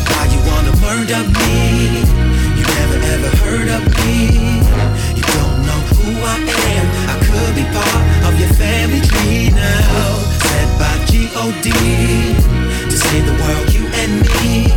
Why 0.08 0.24
you 0.32 0.40
wanna 0.48 0.74
murder 0.80 1.20
me? 1.40 2.04
You 2.56 2.64
never 2.78 2.98
ever 3.14 3.30
heard 3.44 3.68
of 3.68 3.82
me. 3.98 4.62
You 5.16 5.24
don't 5.36 5.58
know 5.66 5.80
who 5.96 6.10
I 6.24 6.36
am. 6.72 6.86
I 7.12 7.14
could 7.26 7.54
be 7.54 7.64
part 7.74 8.02
of 8.28 8.38
your 8.38 8.52
family 8.54 9.00
tree 9.00 9.50
now. 9.50 10.18
Said 10.48 10.68
by 10.78 10.94
G-O-D 11.06 11.70
to 12.90 12.96
save 12.96 13.26
the 13.26 13.36
world, 13.42 13.72
you 13.74 13.86
and 14.02 14.12
me. 14.28 14.70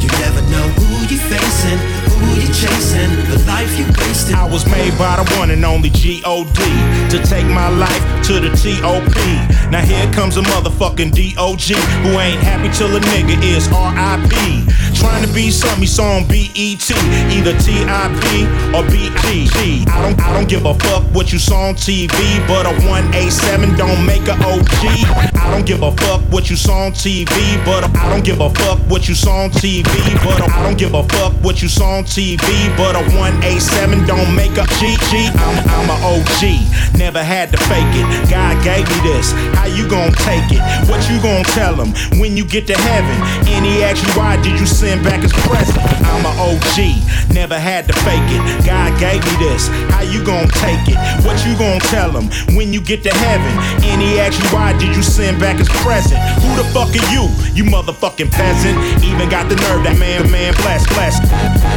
You 0.00 0.08
never 0.24 0.42
know 0.50 0.66
who 0.78 0.88
you're 1.10 1.26
facing, 1.28 1.78
who 2.20 2.40
you 2.40 2.46
chasing, 2.52 3.10
the 3.32 3.42
life 3.46 3.72
you 3.78 3.86
wasting. 3.98 4.36
I 4.36 4.44
was 4.44 4.64
made 4.66 4.96
by 4.98 5.16
the 5.16 5.26
one 5.38 5.50
and 5.50 5.64
only 5.64 5.90
G-O-D 5.90 6.60
to 7.10 7.18
take 7.24 7.46
my 7.46 7.68
life 7.68 8.02
to 8.28 8.40
the 8.40 8.50
T-O-P. 8.54 9.16
Now 9.70 9.82
here 9.82 10.10
comes 10.12 10.36
a 10.36 10.42
motherfucking 10.42 11.12
D-O-G 11.12 11.74
who 12.04 12.10
ain't 12.18 12.42
happy 12.42 12.68
till 12.76 12.94
a 12.94 13.00
nigga 13.00 13.42
is 13.42 13.68
R-I-P. 13.68 14.66
Trying 15.00 15.26
to 15.26 15.32
be 15.32 15.50
something 15.50 15.80
he 15.80 15.86
saw 15.86 16.16
on 16.16 16.28
B-E-T, 16.28 16.92
either 17.32 17.56
T-I-P 17.58 18.44
or 18.76 18.84
B-I-G. 18.84 19.84
I 19.88 20.02
don't, 20.02 20.20
I 20.20 20.32
don't 20.32 20.48
give 20.48 20.66
a 20.66 20.74
fuck 20.74 21.02
what 21.14 21.32
you 21.32 21.38
saw 21.38 21.68
on 21.68 21.74
TV, 21.74 22.12
but 22.46 22.66
a 22.66 22.72
187 22.84 23.76
don't 23.76 24.04
make 24.04 24.28
a 24.28 24.36
OG. 24.44 25.40
I 25.40 25.50
don't 25.50 25.64
give 25.64 25.82
a 25.82 25.90
fuck 25.92 26.20
what 26.30 26.50
you 26.50 26.56
saw 26.56 26.84
on 26.84 26.92
TV, 26.92 27.64
but 27.64 27.84
I 27.96 28.08
don't 28.10 28.24
give 28.24 28.40
a 28.40 28.50
fuck 28.50 28.78
what 28.90 29.08
you 29.08 29.14
saw 29.14 29.44
on 29.44 29.50
TV, 29.50 29.88
but 30.22 30.48
I 30.48 30.62
don't 30.62 30.78
give 30.78 30.92
a 30.92 31.02
fuck 31.08 31.32
what 31.42 31.62
you 31.62 31.68
saw 31.68 31.96
on 31.96 32.04
TV, 32.04 32.36
but 32.76 32.94
a 32.94 33.02
187 33.16 34.06
don't 34.06 34.36
make 34.36 34.52
a 34.60 34.68
GG. 34.76 35.32
I'm, 35.32 35.56
I'm 35.80 35.88
a 35.88 35.96
OG, 36.12 36.98
never 36.98 37.22
had 37.24 37.50
to 37.52 37.58
fake 37.72 37.88
it. 37.96 38.30
God 38.30 38.62
gave 38.62 38.84
me 38.84 39.00
this, 39.08 39.32
how 39.56 39.64
you 39.64 39.88
gon' 39.88 40.12
take 40.12 40.44
it? 40.52 40.60
What 40.88 41.08
you 41.08 41.20
gon' 41.22 41.44
tell 41.56 41.74
him 41.74 41.96
when 42.20 42.36
you 42.36 42.44
get 42.44 42.66
to 42.66 42.76
heaven? 42.76 43.16
And 43.48 43.64
he 43.64 43.82
asks 43.82 44.06
you 44.06 44.12
why 44.12 44.36
did 44.42 44.60
you 44.60 44.66
send 44.90 45.04
back 45.04 45.22
his 45.22 45.32
present? 45.46 45.78
I'm 46.10 46.26
a 46.26 46.32
OG, 46.50 47.30
never 47.32 47.54
had 47.54 47.86
to 47.86 47.94
fake 48.02 48.26
it. 48.26 48.42
God 48.66 48.90
gave 48.98 49.22
me 49.22 49.34
this, 49.38 49.68
how 49.94 50.02
you 50.02 50.18
gon' 50.24 50.48
take 50.58 50.82
it? 50.90 50.98
What 51.22 51.38
you 51.46 51.54
gon' 51.54 51.78
tell 51.94 52.10
him 52.10 52.26
when 52.56 52.72
you 52.72 52.80
get 52.82 53.04
to 53.04 53.14
heaven? 53.22 53.54
And 53.86 54.02
he 54.02 54.18
asks 54.18 54.42
you 54.42 54.48
why 54.50 54.76
did 54.78 54.96
you 54.96 55.02
send 55.02 55.38
back 55.38 55.58
his 55.58 55.68
present? 55.86 56.18
Who 56.42 56.50
the 56.58 56.66
fuck 56.74 56.90
are 56.90 57.08
you? 57.14 57.30
You 57.54 57.62
motherfucking 57.70 58.32
peasant. 58.32 58.76
Even 59.04 59.28
got 59.30 59.48
the 59.48 59.56
nerve 59.62 59.86
that 59.86 59.96
man, 59.98 60.28
man, 60.30 60.54
bless, 60.54 60.82
bless. 60.90 61.22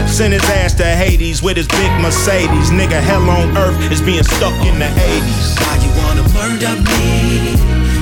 Send 0.09 0.33
his 0.33 0.45
ass 0.49 0.73
to 0.81 0.85
Hades 0.85 1.43
with 1.43 1.57
his 1.57 1.67
big 1.67 1.91
Mercedes. 2.01 2.73
Nigga, 2.73 2.97
hell 2.97 3.29
on 3.29 3.55
earth 3.57 3.77
is 3.91 4.01
being 4.01 4.23
stuck 4.23 4.57
in 4.65 4.79
the 4.79 4.89
80s. 4.89 5.61
Why 5.61 5.73
you 5.85 5.91
wanna 6.01 6.25
murder 6.33 6.73
me? 6.81 7.53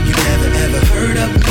You 0.08 0.14
never 0.16 0.48
ever 0.64 0.82
heard 0.96 1.18
of 1.18 1.32
me. 1.36 1.51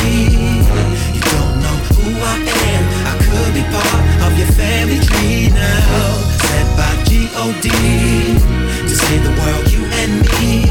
Part 3.70 4.02
of 4.26 4.36
your 4.38 4.50
family 4.52 4.98
tree 4.98 5.48
now. 5.50 6.12
Said 6.46 6.66
by 6.76 6.92
G-O-D 7.06 7.68
to 7.70 8.94
save 8.94 9.22
the 9.24 9.34
world, 9.40 9.64
you 9.70 9.82
and 10.02 10.12
me. 10.26 10.66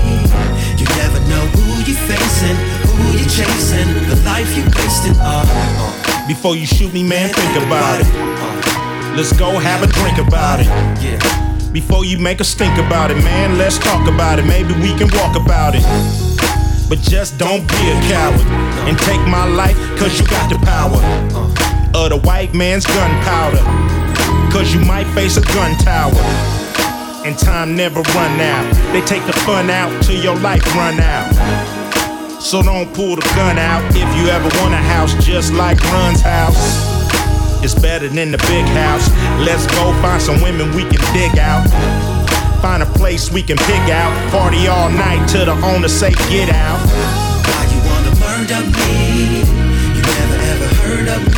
You 0.78 0.86
never 1.00 1.20
know 1.32 1.44
who 1.56 1.84
you're 1.88 2.04
facing, 2.08 2.58
who 2.88 3.18
you're 3.18 3.30
chasing, 3.30 3.88
the 4.08 4.20
life 4.26 4.50
you're 4.56 4.70
wasting. 4.76 5.16
Uh, 5.20 5.44
uh. 5.48 6.28
Before 6.28 6.56
you 6.56 6.66
shoot 6.66 6.94
me, 6.94 7.04
man, 7.04 7.30
think 7.30 7.56
about 7.66 8.02
it. 8.02 8.08
Let's 9.16 9.34
go 9.34 9.58
have 9.58 9.84
a 9.84 9.88
drink 9.88 10.18
about 10.20 10.60
it. 10.62 11.74
Before 11.74 12.06
you 12.06 12.18
make 12.18 12.40
a 12.40 12.44
stink 12.44 12.78
about 12.78 13.12
it, 13.12 13.18
man, 13.24 13.58
let's 13.58 13.78
talk 13.78 14.08
about 14.08 14.40
it. 14.40 14.46
Maybe 14.46 14.74
we 14.76 14.96
can 14.98 15.10
walk 15.18 15.36
about 15.36 15.76
it. 15.76 15.84
But 16.90 17.00
just 17.02 17.38
don't 17.38 17.68
be 17.68 17.92
a 17.92 17.98
coward 18.10 18.48
and 18.88 18.98
take 18.98 19.22
my 19.28 19.46
life, 19.46 19.78
cause 20.00 20.20
you 20.20 20.26
got 20.28 20.50
the 20.50 20.58
power 20.66 21.69
of 22.00 22.10
the 22.10 22.18
white 22.28 22.54
man's 22.54 22.86
gunpowder. 22.86 23.64
Cause 24.52 24.74
you 24.74 24.80
might 24.82 25.08
face 25.14 25.38
a 25.38 25.42
gun 25.54 25.78
tower. 25.78 26.14
And 27.26 27.38
time 27.38 27.76
never 27.76 28.02
run 28.16 28.40
out. 28.40 28.66
They 28.94 29.02
take 29.02 29.26
the 29.26 29.34
fun 29.44 29.70
out 29.70 29.92
till 30.04 30.22
your 30.22 30.36
life 30.38 30.64
run 30.76 31.00
out. 31.00 31.30
So 32.42 32.64
don't 32.64 32.92
pull 32.94 33.16
the 33.16 33.28
gun 33.36 33.58
out 33.58 33.84
if 33.92 34.10
you 34.18 34.30
ever 34.32 34.50
want 34.62 34.74
a 34.74 34.78
house 34.78 35.14
just 35.26 35.54
like 35.54 35.80
Run's 35.92 36.22
house. 36.22 36.88
It's 37.62 37.76
better 37.76 38.08
than 38.08 38.32
the 38.32 38.38
big 38.48 38.66
house. 38.68 39.10
Let's 39.46 39.68
go 39.68 39.92
find 40.02 40.22
some 40.22 40.42
women 40.42 40.74
we 40.74 40.84
can 40.84 41.02
dig 41.14 41.38
out. 41.38 41.68
Find 42.62 42.82
a 42.82 42.86
place 42.86 43.32
we 43.32 43.44
can 43.44 43.58
pick 43.58 43.90
out. 43.92 44.12
Party 44.32 44.68
all 44.68 44.90
night 44.90 45.28
till 45.28 45.46
the 45.46 45.56
owner 45.66 45.90
say 45.90 46.12
get 46.30 46.50
out. 46.50 46.80
Why 47.46 47.62
you 47.72 47.80
wanna 47.90 48.16
murder 48.24 48.62
me? 48.72 49.44
You 49.96 50.02
never 50.02 50.38
ever 50.54 50.68
heard 50.82 51.08
of 51.10 51.29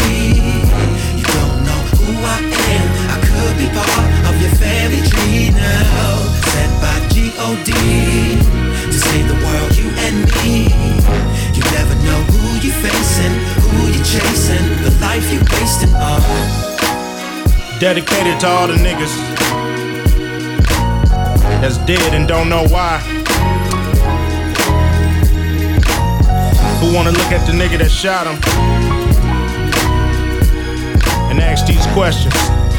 melody 7.68 8.38
to 8.86 8.94
save 8.94 9.28
the 9.28 9.36
world, 9.46 9.76
you 9.78 9.90
and 9.90 10.26
me. 10.44 10.66
You 11.54 11.64
never 11.72 11.96
know 12.06 12.20
who 12.32 12.60
you're 12.66 12.74
facing, 12.74 13.34
who 13.62 13.88
you're 13.88 14.04
chasing, 14.04 14.84
the 14.84 14.98
life 15.02 15.32
you're 15.32 15.44
wasting 15.60 15.94
on. 15.96 16.22
Dedicated 17.80 18.40
to 18.42 18.48
all 18.48 18.68
the 18.68 18.76
niggas 18.76 19.14
that's 21.62 21.78
dead 21.80 22.14
and 22.14 22.28
don't 22.28 22.50
know 22.50 22.66
why. 22.68 23.00
Who 26.80 26.94
wanna 26.96 27.12
look 27.12 27.32
at 27.32 27.46
the 27.46 27.54
nigga 27.54 27.78
that 27.78 27.92
shot 27.92 28.26
him 28.26 28.38
and 31.30 31.40
ask 31.40 31.66
these 31.68 31.86
questions? 31.88 32.71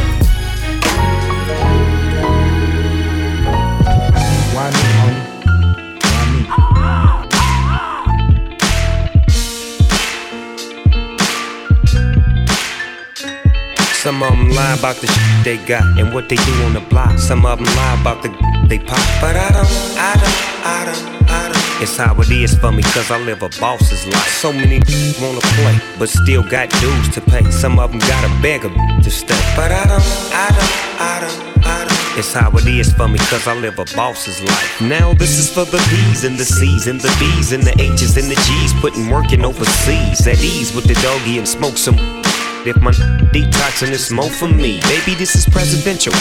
Some 14.02 14.20
of 14.20 14.30
them 14.32 14.50
lie 14.50 14.74
about 14.76 14.96
the 14.96 15.06
shit 15.06 15.44
they 15.44 15.58
got 15.64 15.84
and 15.96 16.12
what 16.12 16.28
they 16.28 16.34
do 16.34 16.52
on 16.64 16.74
the 16.74 16.80
block. 16.80 17.20
Some 17.20 17.46
of 17.46 17.58
them 17.58 17.66
lie 17.76 18.00
about 18.00 18.20
the 18.20 18.30
they 18.66 18.80
pop. 18.80 18.98
But 19.20 19.36
I 19.36 19.48
don't, 19.54 19.70
I 19.94 20.14
don't, 20.18 20.38
I 20.66 20.84
don't, 20.86 21.30
I 21.30 21.48
don't. 21.52 21.80
It's 21.80 21.96
how 21.96 22.20
it 22.20 22.28
is 22.28 22.52
for 22.58 22.72
me, 22.72 22.82
cause 22.82 23.12
I 23.12 23.18
live 23.18 23.44
a 23.44 23.48
boss's 23.60 24.04
life. 24.08 24.28
So 24.42 24.52
many 24.52 24.82
wanna 25.22 25.38
play, 25.54 25.78
but 26.00 26.08
still 26.08 26.42
got 26.42 26.68
dues 26.80 27.14
to 27.14 27.20
pay. 27.20 27.48
Some 27.52 27.78
of 27.78 27.92
them 27.92 28.00
gotta 28.00 28.42
beg 28.42 28.64
a 28.64 28.70
to 28.70 29.08
stay. 29.08 29.38
But 29.54 29.70
I 29.70 29.86
don't, 29.86 30.02
I 30.34 30.48
don't, 30.50 30.98
I 30.98 31.20
don't. 31.20 32.18
It's 32.18 32.32
how 32.34 32.50
it 32.50 32.66
is 32.66 32.92
for 32.92 33.06
me, 33.06 33.18
cause 33.30 33.46
I 33.46 33.54
live 33.54 33.78
a 33.78 33.84
boss's 33.94 34.42
life. 34.42 34.80
Now 34.80 35.14
this 35.14 35.38
is 35.38 35.48
for 35.48 35.64
the 35.64 35.78
B's 35.90 36.24
and 36.24 36.36
the 36.36 36.44
C's 36.44 36.88
and 36.88 37.00
the 37.00 37.14
B's 37.20 37.52
and 37.52 37.62
the 37.62 37.80
H's 37.80 38.16
and 38.16 38.28
the 38.28 38.34
G's. 38.34 38.72
Putting 38.80 39.08
work 39.10 39.32
in 39.32 39.44
overseas 39.44 40.26
at 40.26 40.42
ease 40.42 40.74
with 40.74 40.86
the 40.86 40.94
doggy 40.94 41.38
and 41.38 41.46
smoke 41.46 41.78
some. 41.78 42.21
If 42.64 42.80
my 42.80 42.92
detoxing 43.34 43.90
is 43.90 44.12
more 44.12 44.30
for 44.30 44.46
me, 44.46 44.80
baby, 44.82 45.16
this 45.16 45.34
is 45.34 45.44
presidential. 45.46 46.12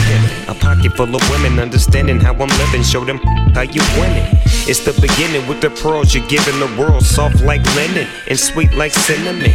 A 0.48 0.56
pocket 0.56 0.92
full 0.98 1.16
of 1.16 1.22
women 1.30 1.60
understanding 1.60 2.20
how 2.20 2.34
I'm 2.34 2.50
living, 2.58 2.82
show 2.82 3.06
them 3.06 3.20
how 3.54 3.62
you 3.62 3.82
winning. 4.00 4.26
It's 4.66 4.80
the 4.84 4.94
beginning 5.00 5.48
with 5.48 5.62
the 5.62 5.70
pearls 5.70 6.16
you're 6.16 6.28
giving 6.28 6.60
the 6.60 6.82
world, 6.82 7.06
soft 7.06 7.42
like 7.42 7.64
linen 7.76 8.08
and 8.28 8.40
sweet 8.40 8.74
like 8.74 8.92
cinnamon. 8.92 9.54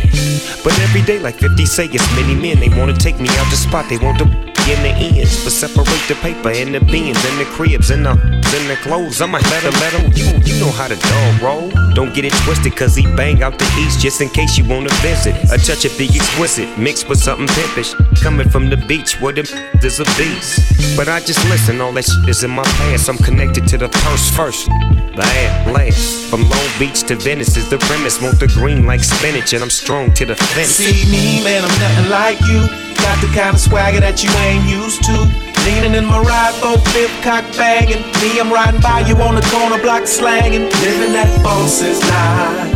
But 0.62 0.78
every 0.78 1.02
day, 1.02 1.18
like 1.18 1.40
50 1.40 1.66
say, 1.66 1.86
it's 1.86 2.06
many 2.14 2.36
men. 2.36 2.60
They 2.60 2.68
wanna 2.68 2.94
take 2.94 3.18
me 3.18 3.30
out 3.30 3.50
the 3.50 3.56
spot, 3.56 3.88
they 3.88 3.98
want 3.98 4.18
to 4.18 4.45
in 4.68 4.82
the 4.82 4.90
ends, 4.90 5.42
but 5.44 5.52
separate 5.52 5.86
the 6.08 6.16
paper 6.22 6.50
and 6.50 6.74
the 6.74 6.80
beans 6.80 7.22
and 7.24 7.40
the 7.40 7.44
cribs 7.44 7.90
and 7.90 8.04
the 8.04 8.12
and 8.12 8.70
the 8.70 8.76
clothes. 8.82 9.20
I'ma 9.20 9.38
let 9.38 9.62
him, 9.62 9.72
let 9.80 9.92
him. 9.92 10.12
You, 10.14 10.26
you 10.44 10.60
know 10.60 10.70
how 10.70 10.88
the 10.88 10.96
dog 10.96 11.42
roll. 11.42 11.70
Don't 11.94 12.14
get 12.14 12.24
it 12.24 12.32
twisted, 12.44 12.74
cause 12.76 12.94
he 12.94 13.02
bang 13.16 13.42
out 13.42 13.58
the 13.58 13.66
east 13.78 14.00
just 14.00 14.20
in 14.20 14.28
case 14.28 14.58
you 14.58 14.64
wanna 14.64 14.90
visit. 15.02 15.34
A 15.52 15.58
touch 15.58 15.84
of 15.84 15.96
the 15.96 16.06
exquisite, 16.06 16.78
mixed 16.78 17.08
with 17.08 17.18
something 17.18 17.46
pimpish. 17.48 17.94
Coming 18.22 18.48
from 18.48 18.70
the 18.70 18.76
beach 18.76 19.20
where 19.20 19.32
the 19.32 19.42
is 19.82 20.00
a 20.00 20.04
beast. 20.18 20.96
But 20.96 21.08
I 21.08 21.20
just 21.20 21.42
listen, 21.48 21.80
all 21.80 21.92
that 21.92 22.04
shit 22.04 22.28
is 22.28 22.44
in 22.44 22.50
my 22.50 22.64
past. 22.64 23.08
I'm 23.08 23.18
connected 23.18 23.66
to 23.68 23.78
the 23.78 23.88
first, 23.88 24.34
first. 24.34 24.68
Last, 25.16 25.70
last. 25.70 26.30
From 26.30 26.42
Long 26.48 26.68
Beach 26.78 27.02
to 27.04 27.16
Venice 27.16 27.56
is 27.56 27.68
the 27.70 27.78
premise. 27.78 28.20
Want 28.20 28.38
the 28.40 28.48
green 28.48 28.84
like 28.86 29.02
spinach, 29.02 29.52
and 29.52 29.62
I'm 29.62 29.70
strong 29.70 30.12
to 30.14 30.26
the 30.26 30.34
fence. 30.34 30.68
See 30.68 31.10
me, 31.10 31.42
man, 31.44 31.64
I'm 31.64 31.80
nothing 31.80 32.10
like 32.10 32.40
you. 32.42 32.85
Got 33.06 33.22
the 33.22 33.30
kind 33.30 33.54
of 33.54 33.62
swagger 33.62 34.02
that 34.02 34.26
you 34.26 34.30
ain't 34.42 34.66
used 34.66 35.06
to. 35.06 35.14
Leaning 35.62 35.94
in 35.94 36.10
my 36.10 36.18
ride, 36.18 36.58
both 36.58 36.82
fifth 36.90 37.14
cock 37.22 37.46
banging. 37.54 38.02
Me, 38.18 38.34
I'm 38.42 38.50
riding 38.50 38.82
by 38.82 39.06
you 39.06 39.14
on 39.22 39.38
the 39.38 39.46
corner 39.46 39.78
block 39.78 40.10
slanging. 40.10 40.66
Living 40.82 41.14
that 41.14 41.30
boss's 41.38 42.02
life. 42.02 42.74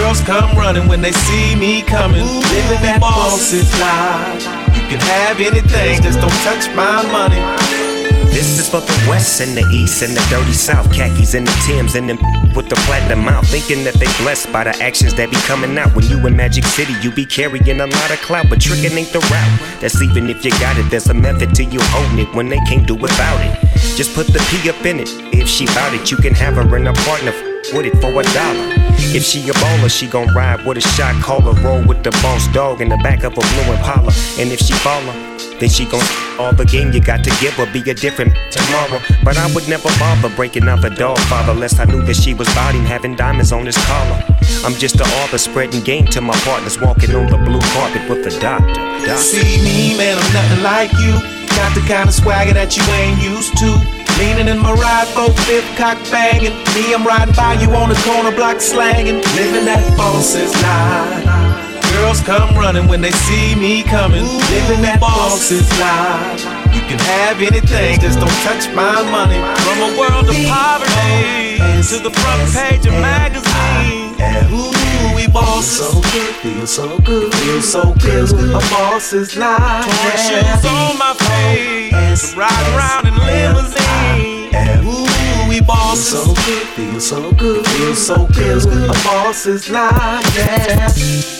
Girls 0.00 0.24
come 0.24 0.56
running 0.56 0.88
when 0.88 1.04
they 1.04 1.12
see 1.12 1.54
me 1.60 1.82
coming. 1.82 2.24
Living 2.24 2.80
that 2.88 3.04
boss's 3.04 3.68
life. 3.76 4.40
You 4.72 4.80
can 4.88 5.00
have 5.20 5.36
anything, 5.44 6.00
just 6.00 6.24
don't 6.24 6.40
touch 6.40 6.64
my 6.72 7.04
money. 7.12 7.89
This 8.30 8.58
is 8.58 8.68
for 8.68 8.80
the 8.80 9.06
west 9.08 9.40
and 9.40 9.56
the 9.56 9.66
east 9.74 10.02
and 10.02 10.16
the 10.16 10.24
dirty 10.30 10.52
south, 10.52 10.92
khakis 10.92 11.34
and 11.34 11.46
the 11.46 11.52
Tims 11.66 11.94
and 11.96 12.08
them 12.08 12.18
with 12.54 12.68
the 12.68 12.76
platinum 12.86 13.24
mouth, 13.24 13.46
thinking 13.48 13.84
that 13.84 13.94
they 13.94 14.06
blessed 14.22 14.52
by 14.52 14.64
the 14.64 14.74
actions 14.82 15.14
that 15.14 15.30
be 15.30 15.36
coming 15.50 15.76
out. 15.76 15.94
When 15.94 16.06
you 16.06 16.24
in 16.26 16.36
Magic 16.36 16.64
City, 16.64 16.94
you 17.02 17.10
be 17.10 17.26
carrying 17.26 17.80
a 17.80 17.86
lot 17.86 18.10
of 18.10 18.20
clout, 18.22 18.46
but 18.48 18.60
tricking 18.60 18.96
ain't 18.96 19.12
the 19.12 19.18
route. 19.18 19.80
That's 19.80 20.00
even 20.00 20.30
if 20.30 20.44
you 20.44 20.52
got 20.52 20.78
it, 20.78 20.88
there's 20.90 21.08
a 21.08 21.14
method 21.14 21.54
to 21.56 21.64
you 21.64 21.80
holding 21.82 22.20
it 22.20 22.34
when 22.34 22.48
they 22.48 22.58
can't 22.70 22.86
do 22.86 22.94
without 22.94 23.40
it. 23.44 23.58
Just 23.96 24.14
put 24.14 24.26
the 24.28 24.38
P 24.48 24.70
up 24.70 24.84
in 24.86 25.00
it. 25.00 25.10
If 25.34 25.48
she 25.48 25.66
bout 25.66 25.92
it, 25.92 26.10
you 26.10 26.16
can 26.16 26.34
have 26.34 26.54
her 26.54 26.76
in 26.76 26.86
a 26.86 26.94
partner 27.04 27.32
with 27.74 27.86
it 27.86 27.98
for 28.00 28.10
a 28.10 28.24
dollar. 28.32 28.74
If 29.12 29.24
she 29.24 29.40
a 29.48 29.52
baller, 29.54 29.90
she 29.90 30.06
gon' 30.06 30.32
ride 30.34 30.64
with 30.64 30.78
a 30.78 30.80
shot 30.80 31.20
caller, 31.22 31.52
roll 31.62 31.84
with 31.84 32.04
the 32.04 32.10
boss 32.22 32.46
dog 32.48 32.80
in 32.80 32.88
the 32.88 32.96
back 32.98 33.24
of 33.24 33.32
a 33.32 33.40
blue 33.40 33.74
Impala. 33.74 34.12
And 34.38 34.52
if 34.52 34.60
she 34.60 34.72
baller, 34.84 35.29
then 35.60 35.68
she 35.68 35.84
gon' 35.84 36.02
all 36.38 36.52
the 36.52 36.64
game 36.64 36.90
you 36.90 37.00
got 37.00 37.22
to 37.22 37.30
give 37.38 37.52
her 37.54 37.70
be 37.70 37.84
a 37.90 37.94
different 37.94 38.32
tomorrow. 38.50 38.98
But 39.22 39.36
I 39.36 39.46
would 39.54 39.68
never 39.68 39.88
bother 40.00 40.34
breaking 40.34 40.66
out 40.68 40.80
the 40.80 40.88
dog 40.90 41.18
father 41.28 41.52
unless 41.52 41.78
I 41.78 41.84
knew 41.84 42.02
that 42.02 42.16
she 42.16 42.32
was 42.32 42.48
him 42.48 42.84
having 42.84 43.14
diamonds 43.14 43.52
on 43.52 43.66
his 43.66 43.76
collar. 43.84 44.24
I'm 44.64 44.74
just 44.74 44.96
the 44.96 45.04
author 45.20 45.38
spreading 45.38 45.84
game 45.84 46.06
to 46.06 46.20
my 46.20 46.36
partners 46.48 46.80
walking 46.80 47.14
on 47.14 47.26
the 47.26 47.36
blue 47.36 47.60
carpet 47.76 48.08
with 48.08 48.24
the 48.24 48.32
doctor. 48.40 48.74
doctor. 48.74 49.16
See 49.16 49.60
me, 49.62 49.96
man, 49.96 50.16
I'm 50.16 50.32
nothing 50.32 50.62
like 50.64 50.92
you. 51.04 51.12
Got 51.56 51.74
the 51.74 51.84
kind 51.86 52.08
of 52.08 52.14
swagger 52.14 52.54
that 52.54 52.76
you 52.76 52.82
ain't 52.96 53.20
used 53.20 53.56
to. 53.58 53.70
Leaning 54.18 54.48
in 54.48 54.58
my 54.58 54.72
ride, 54.72 55.08
both 55.14 55.36
fifth 55.44 55.68
cock 55.76 55.98
banging. 56.10 56.56
Me, 56.74 56.94
I'm 56.94 57.04
riding 57.04 57.34
by 57.34 57.54
you 57.54 57.68
on 57.76 57.88
the 57.88 58.00
corner 58.04 58.34
block 58.34 58.60
slanging. 58.60 59.20
Living 59.36 59.64
that 59.64 59.96
boss's 59.96 60.52
life. 60.62 61.49
Girls 61.92 62.20
come 62.20 62.56
running 62.56 62.88
when 62.88 63.00
they 63.00 63.10
see 63.10 63.54
me 63.54 63.82
coming. 63.82 64.24
Living 64.24 64.82
that 64.82 65.00
boss's 65.00 65.68
life. 65.78 66.42
You 66.74 66.82
can 66.86 66.98
have 66.98 67.40
anything, 67.42 67.98
just 68.00 68.18
don't 68.18 68.40
touch 68.46 68.68
my 68.74 69.02
money. 69.10 69.38
From 69.66 69.78
a 69.82 69.90
world 69.98 70.28
of 70.28 70.36
poverty 70.46 71.58
to 71.90 71.98
the 71.98 72.10
front 72.10 72.46
page 72.54 72.86
of 72.86 72.92
magazines. 73.00 74.16
And 74.20 74.46
ooh, 74.52 75.16
we 75.16 75.26
boss 75.26 75.66
so 75.66 76.00
good, 76.12 76.34
feel 76.36 76.66
so 76.66 76.98
good, 76.98 77.34
feel 77.34 77.62
so 77.62 77.94
good. 77.94 78.30
A 78.50 78.60
boss's 78.70 79.36
life. 79.36 79.84
Torn 79.84 80.16
shoes 80.18 80.64
on 80.66 80.98
my 80.98 81.14
feet, 81.18 82.36
ride 82.36 82.66
around 82.74 83.06
in 83.08 83.16
limousine. 83.18 84.54
Ooh, 84.86 85.48
we 85.48 85.60
boss 85.60 85.98
so 85.98 86.34
good, 86.46 86.66
feel 86.76 87.00
so 87.00 87.32
good, 87.32 87.66
feel 87.66 87.94
so 87.94 88.26
good. 88.28 88.62
A 88.90 88.94
boss's 89.02 89.68
life, 89.70 91.39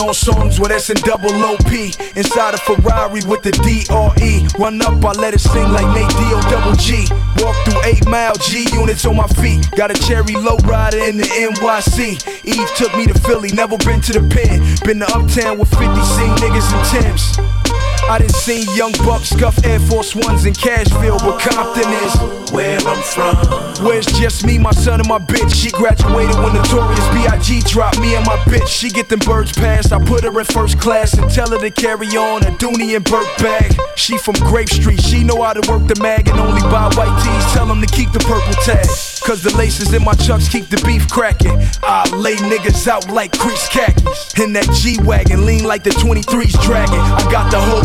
on 0.00 0.14
songs 0.14 0.58
with 0.58 0.70
S 0.70 0.90
and 0.90 1.00
double 1.02 1.30
OP. 1.44 1.72
Inside 2.16 2.54
a 2.54 2.58
Ferrari 2.58 3.20
with 3.26 3.42
the 3.42 3.52
DRE. 3.52 4.46
Run 4.58 4.80
up, 4.82 5.04
I 5.04 5.12
let 5.20 5.34
it 5.34 5.40
sing 5.40 5.70
like 5.72 5.86
Nate 5.94 6.08
D-O 6.08 6.40
double 6.50 6.76
G. 6.76 7.06
Walk 7.38 7.56
through 7.64 7.82
8 7.84 8.06
mile 8.08 8.34
G 8.36 8.66
units 8.72 9.04
on 9.04 9.16
my 9.16 9.26
feet. 9.40 9.70
Got 9.76 9.90
a 9.90 9.94
cherry 9.94 10.34
low 10.34 10.56
rider 10.64 10.98
in 10.98 11.16
the 11.16 11.24
NYC. 11.24 12.44
Eve 12.44 12.70
took 12.76 12.96
me 12.96 13.06
to 13.06 13.14
Philly, 13.20 13.52
never 13.52 13.76
been 13.78 14.00
to 14.02 14.12
the 14.12 14.24
pen. 14.28 14.60
Been 14.84 15.00
to 15.00 15.08
Uptown 15.12 15.58
with 15.58 15.68
50 15.70 15.84
seen 15.86 16.32
niggas 16.40 16.68
and 16.72 16.84
Tim's. 17.04 17.79
I 18.10 18.18
done 18.18 18.28
seen 18.30 18.66
young 18.74 18.90
bucks 19.06 19.30
scuff 19.30 19.64
Air 19.64 19.78
Force 19.78 20.16
Ones 20.16 20.44
in 20.44 20.52
Cashville, 20.52 21.20
but 21.20 21.38
Compton 21.38 21.92
is 21.92 22.50
where 22.50 22.76
I'm 22.80 23.00
from. 23.04 23.84
Where's 23.86 24.06
just 24.06 24.44
me, 24.44 24.58
my 24.58 24.72
son, 24.72 24.98
and 24.98 25.08
my 25.08 25.20
bitch? 25.20 25.54
She 25.54 25.70
graduated 25.70 26.34
when 26.36 26.52
Notorious 26.52 27.08
B.I.G. 27.14 27.60
dropped 27.66 28.00
me 28.00 28.16
and 28.16 28.26
my 28.26 28.34
bitch. 28.50 28.66
She 28.66 28.90
get 28.90 29.08
them 29.08 29.20
birds 29.20 29.52
passed. 29.52 29.92
I 29.92 30.04
put 30.04 30.24
her 30.24 30.40
in 30.40 30.44
first 30.46 30.80
class 30.80 31.14
and 31.14 31.30
tell 31.30 31.50
her 31.50 31.58
to 31.58 31.70
carry 31.70 32.08
on 32.16 32.42
a 32.42 32.50
Dooney 32.58 32.96
and 32.96 33.04
Bourke 33.04 33.28
bag. 33.38 33.78
She 33.94 34.18
from 34.18 34.34
Grape 34.34 34.70
Street. 34.70 35.00
She 35.00 35.22
know 35.22 35.42
how 35.42 35.52
to 35.52 35.70
work 35.70 35.86
the 35.86 36.00
mag 36.02 36.28
and 36.28 36.40
only 36.40 36.62
buy 36.62 36.90
white 36.96 37.14
tees. 37.22 37.52
Tell 37.52 37.66
them 37.66 37.80
to 37.80 37.86
keep 37.86 38.10
the 38.10 38.18
purple 38.18 38.54
tag. 38.64 38.86
Cause 39.24 39.42
the 39.42 39.54
laces 39.56 39.92
in 39.94 40.02
my 40.02 40.14
chucks 40.14 40.48
keep 40.48 40.68
the 40.68 40.82
beef 40.84 41.08
cracking. 41.08 41.56
I 41.82 42.08
lay 42.16 42.34
niggas 42.36 42.88
out 42.88 43.08
like 43.10 43.38
crease 43.38 43.68
khakis. 43.68 44.34
In 44.40 44.52
that 44.54 44.68
G 44.72 44.98
Wagon, 45.04 45.46
lean 45.46 45.62
like 45.62 45.84
the 45.84 45.90
23's 45.90 46.58
dragging. 46.64 46.98
I 46.98 47.30
got 47.30 47.50
the 47.52 47.60
whole 47.60 47.84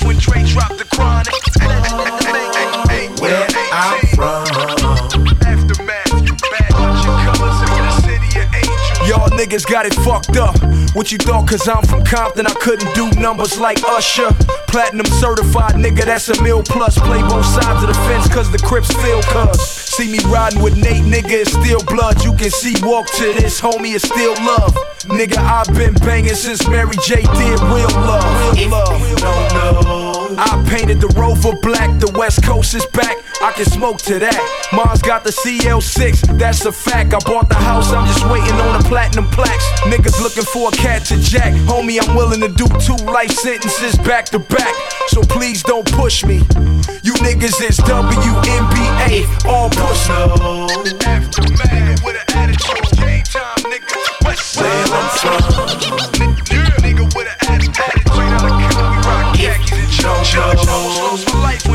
niggas 9.51 9.69
got 9.69 9.85
it 9.85 9.93
fucked 9.95 10.37
up 10.37 10.55
What 10.95 11.11
you 11.11 11.17
thought, 11.17 11.47
cause 11.47 11.67
I'm 11.67 11.83
from 11.83 12.05
Compton, 12.05 12.47
I 12.47 12.53
couldn't 12.53 12.93
do 12.95 13.09
numbers 13.19 13.59
like 13.59 13.83
Usher. 13.83 14.31
Platinum 14.67 15.05
certified, 15.05 15.75
nigga, 15.75 16.05
that's 16.05 16.29
a 16.29 16.41
mil 16.41 16.63
plus. 16.63 16.97
Play 16.99 17.21
both 17.23 17.45
sides 17.45 17.83
of 17.83 17.87
the 17.87 17.95
fence, 18.07 18.27
cause 18.33 18.51
the 18.51 18.57
Crips 18.59 18.91
feel 19.03 19.21
cuz. 19.23 19.61
See 19.61 20.11
me 20.11 20.19
riding 20.31 20.61
with 20.61 20.75
Nate, 20.77 21.03
nigga, 21.03 21.43
it's 21.43 21.51
still 21.51 21.81
blood. 21.83 22.23
You 22.23 22.33
can 22.33 22.49
see, 22.49 22.75
walk 22.83 23.07
to 23.19 23.33
this, 23.33 23.59
homie, 23.59 23.95
it's 23.95 24.07
still 24.07 24.33
love. 24.45 24.73
Nigga, 25.07 25.37
I've 25.37 25.67
been 25.75 25.93
banging 25.95 26.35
since 26.35 26.67
Mary 26.67 26.95
J 27.03 27.23
did 27.23 27.59
real 27.71 27.91
love. 28.07 28.55
Real 28.55 28.69
love. 28.69 28.91
I 28.91 29.80
painted 30.81 30.99
the 30.99 31.13
Rover 31.19 31.55
black, 31.61 31.99
the 31.99 32.11
West 32.17 32.43
Coast 32.43 32.73
is 32.73 32.85
back. 32.87 33.15
I 33.41 33.51
can 33.51 33.65
smoke 33.65 33.99
to 34.09 34.17
that. 34.19 34.39
Mars 34.73 35.01
got 35.01 35.23
the 35.23 35.29
CL6, 35.29 36.39
that's 36.39 36.65
a 36.65 36.71
fact. 36.71 37.13
I 37.13 37.19
bought 37.19 37.49
the 37.49 37.55
house, 37.55 37.91
I'm 37.93 38.07
just 38.07 38.25
waiting 38.29 38.57
on 38.65 38.81
the 38.81 38.89
platinum 38.89 39.27
plaques. 39.29 39.65
Niggas 39.81 40.19
looking 40.21 40.43
for 40.43 40.69
a 40.69 40.71
cat 40.71 41.05
to 41.05 41.19
jack. 41.19 41.53
Homie, 41.69 42.01
I'm 42.01 42.15
willing 42.15 42.41
to 42.41 42.49
do 42.49 42.65
two 42.79 42.97
life 43.05 43.31
sentences 43.31 43.95
back 43.97 44.25
to 44.33 44.39
back. 44.39 44.73
So 45.07 45.21
please 45.21 45.61
don't 45.61 45.85
push 45.93 46.25
me. 46.25 46.37
You 47.03 47.13
niggas 47.21 47.61
is 47.61 47.77
WNBA, 47.85 49.45
all 49.45 49.69
push 49.69 50.09
me. 50.09 50.15
Aftermath 51.05 52.03
with 52.03 52.17
an 52.17 52.37
attitude, 52.37 52.97
game 52.97 53.23
time, 53.23 53.61
nigga. 53.69 54.25
West 54.25 54.57
Where 54.57 54.85
I'm 54.89 55.09
from. 55.17 56.41
Nigga 56.81 57.15
with 57.15 57.27
an 57.27 57.40
and 59.73 59.91
chunks. 59.91 60.65
Flows 60.65 61.23
for 61.23 61.37
life 61.37 61.67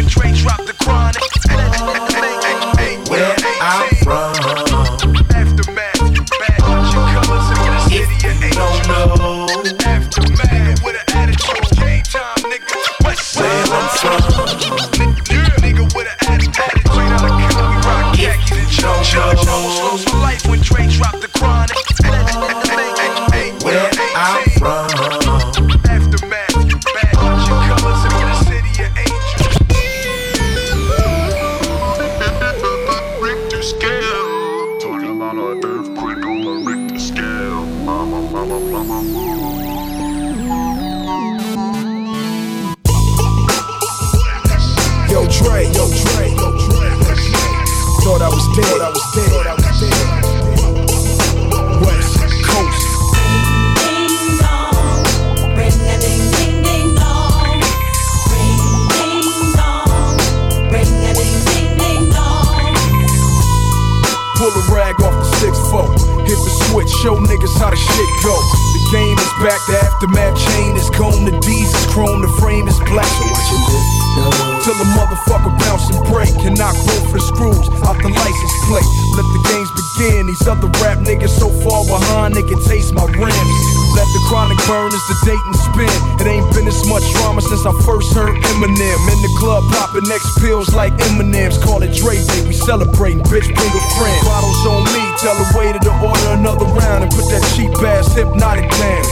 far 82.36 82.44
behind 82.44 82.44
they 82.44 82.44
can 82.44 82.60
taste 82.68 82.94
my 82.94 83.04
rims. 83.04 83.56
Let 83.96 84.08
the 84.12 84.20
chronic 84.28 84.58
burn 84.68 84.92
as 84.92 85.04
the 85.08 85.16
date 85.24 85.44
and 85.46 85.56
spin. 85.56 85.96
It 86.20 86.26
ain't 86.28 86.52
been 86.54 86.64
this 86.64 86.84
much 86.86 87.04
drama 87.14 87.40
since 87.40 87.64
I 87.64 87.72
first 87.84 88.12
heard 88.12 88.36
Eminem. 88.52 89.00
In 89.12 89.20
the 89.22 89.32
club 89.38 89.64
popping 89.72 90.08
next 90.08 90.38
pills 90.38 90.74
like 90.74 90.92
Eminem's. 91.08 91.56
Call 91.58 91.82
it 91.82 91.94
Dre 91.96 92.16
Day. 92.16 92.46
We 92.46 92.52
celebrating, 92.52 93.24
bitch. 93.24 93.48
Bring 93.48 93.72
a 93.72 93.84
friend. 93.96 94.20
Bottles 94.24 94.66
on 94.66 94.84
me. 94.92 95.02
Tell 95.18 95.36
the 95.36 95.48
waiter 95.56 95.80
to 95.80 95.92
order 96.04 96.28
another 96.36 96.66
round 96.76 97.04
and 97.04 97.12
put 97.12 97.24
that 97.32 97.42
cheap 97.56 97.72
ass 97.82 98.12
Hpnotiq 98.12 98.68
down. 98.76 99.04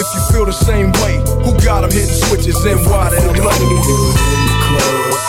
If 0.00 0.08
you 0.14 0.20
feel 0.32 0.46
the 0.46 0.52
same 0.52 0.90
way, 1.04 1.22
who 1.44 1.52
got 1.62 1.84
'em 1.84 1.90
hitting 1.90 2.18
switches 2.26 2.58
and 2.64 2.80
why 2.86 3.10
they 3.10 3.22
love 3.38 3.54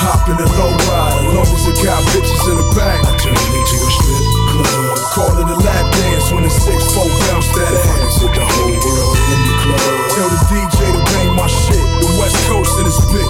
Hop 0.03 0.27
in 0.27 0.35
the 0.35 0.47
low 0.57 0.71
ride, 0.89 1.15
as 1.19 1.33
long 1.35 1.47
as 1.47 1.67
it 1.67 1.85
got 1.85 2.01
bitches 2.11 2.43
in 2.49 2.57
the 2.57 2.67
back. 2.75 2.99
I 3.05 3.17
turn 3.19 3.35
it 3.35 3.53
into 3.59 3.75
a 3.77 3.91
strip 3.91 4.23
club. 4.51 5.02
Call 5.13 5.29
it 5.29 5.45
a 5.45 5.57
lap 5.61 5.85
dance 5.93 6.33
when 6.33 6.41
the 6.41 6.49
six 6.49 6.89
four 6.89 7.05
bounce 7.29 7.45
that 7.53 7.69
ass. 7.69 8.17
With 8.17 8.33
the 8.33 8.41
whole 8.41 8.73
world 8.81 9.17
in 9.29 9.39
the 9.45 9.53
club. 9.61 9.77
Tell 10.09 10.25
the 10.25 10.41
DJ 10.49 10.89
to 10.89 11.01
bang 11.13 11.29
my 11.37 11.45
shit. 11.45 11.85
The 12.01 12.09
West 12.17 12.33
Coast 12.49 12.73
in 12.81 12.89
this 12.89 12.97
bitch. 13.13 13.29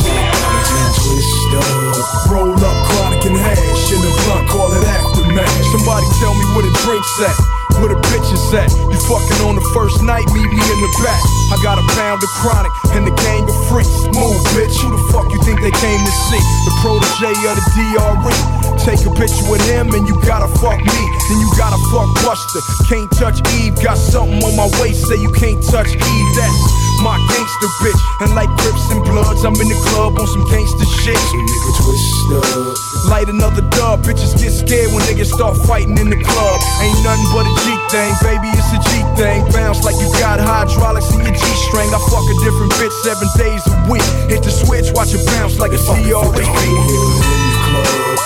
Twist 1.03 1.51
up. 1.59 2.31
Roll 2.31 2.55
up 2.55 2.77
chronic 2.87 3.27
and 3.27 3.35
hash 3.35 3.91
in 3.91 3.99
the 3.99 4.15
blunt. 4.23 4.47
Call 4.47 4.71
it 4.71 4.79
aftermath. 4.87 5.51
Somebody 5.75 6.07
tell 6.23 6.31
me 6.31 6.47
where 6.55 6.63
the 6.63 6.71
drinks 6.87 7.19
at. 7.19 7.35
Where 7.83 7.91
the 7.91 7.99
bitches 8.15 8.47
at? 8.55 8.71
You 8.87 8.95
fucking 9.03 9.43
on 9.43 9.59
the 9.59 9.67
first 9.75 9.99
night, 10.07 10.23
meet 10.31 10.47
me 10.47 10.63
in 10.63 10.79
the 10.79 10.91
back. 11.03 11.19
I 11.51 11.59
got 11.67 11.83
a 11.83 11.85
pound 11.99 12.23
of 12.23 12.31
chronic 12.39 12.71
and 12.95 13.03
the 13.03 13.11
gang 13.27 13.43
of 13.43 13.57
freaks. 13.67 14.07
Move, 14.15 14.39
bitch. 14.55 14.79
Who 14.79 14.95
the 14.95 15.03
fuck 15.11 15.27
you 15.27 15.39
think 15.43 15.59
they 15.59 15.75
came 15.83 15.99
to 15.99 16.13
see? 16.31 16.39
The 16.63 16.73
protege 16.79 17.35
of 17.43 17.59
the 17.59 17.65
DRE. 17.75 18.62
Take 18.83 18.99
a 19.07 19.13
picture 19.15 19.47
with 19.47 19.63
him 19.63 19.95
and 19.95 20.03
you 20.03 20.15
gotta 20.27 20.51
fuck 20.59 20.75
me. 20.75 21.01
Then 21.31 21.39
you 21.39 21.49
gotta 21.55 21.79
fuck 21.87 22.11
Buster. 22.19 22.59
Can't 22.91 23.07
touch 23.15 23.39
Eve. 23.55 23.79
Got 23.79 23.95
something 23.95 24.43
on 24.43 24.59
my 24.59 24.67
waist, 24.83 25.07
say 25.07 25.15
you 25.15 25.31
can't 25.31 25.63
touch 25.63 25.87
Eve. 25.95 26.29
That's 26.35 26.59
my 26.99 27.15
gangster 27.31 27.71
bitch. 27.79 28.01
And 28.19 28.35
like 28.35 28.51
Crips 28.59 28.91
and 28.91 28.99
Bloods, 29.07 29.47
I'm 29.47 29.55
in 29.55 29.71
the 29.71 29.79
club 29.87 30.19
on 30.19 30.27
some 30.27 30.43
gangster 30.51 30.83
shit. 30.99 31.15
So 31.15 31.39
nigga 31.39 31.71
twist 31.79 32.27
up. 32.35 33.07
Light 33.07 33.31
another 33.31 33.63
dub. 33.71 34.03
Bitches 34.03 34.35
get 34.35 34.51
scared 34.51 34.91
when 34.91 34.99
niggas 35.07 35.31
start 35.31 35.55
fighting 35.63 35.95
in 35.95 36.11
the 36.11 36.19
club. 36.19 36.57
Ain't 36.83 36.99
nothing 37.07 37.27
but 37.31 37.47
a 37.47 37.53
G 37.63 37.71
thing, 37.87 38.11
baby. 38.19 38.51
It's 38.51 38.67
a 38.75 38.79
G 38.91 38.99
thing. 39.15 39.47
Bounce 39.55 39.87
like 39.87 39.95
you 40.03 40.11
got 40.19 40.43
hydraulics 40.43 41.07
in 41.15 41.23
your 41.23 41.31
G 41.31 41.43
string. 41.71 41.87
I 41.87 42.03
fuck 42.11 42.27
a 42.27 42.35
different 42.43 42.75
bitch 42.75 42.95
seven 42.99 43.31
days 43.39 43.63
a 43.63 43.75
week. 43.87 44.03
Hit 44.27 44.43
the 44.43 44.51
switch, 44.51 44.91
watch 44.91 45.15
it 45.15 45.23
bounce 45.31 45.55
like 45.55 45.71
a 45.71 45.79
CRE. 45.79 47.42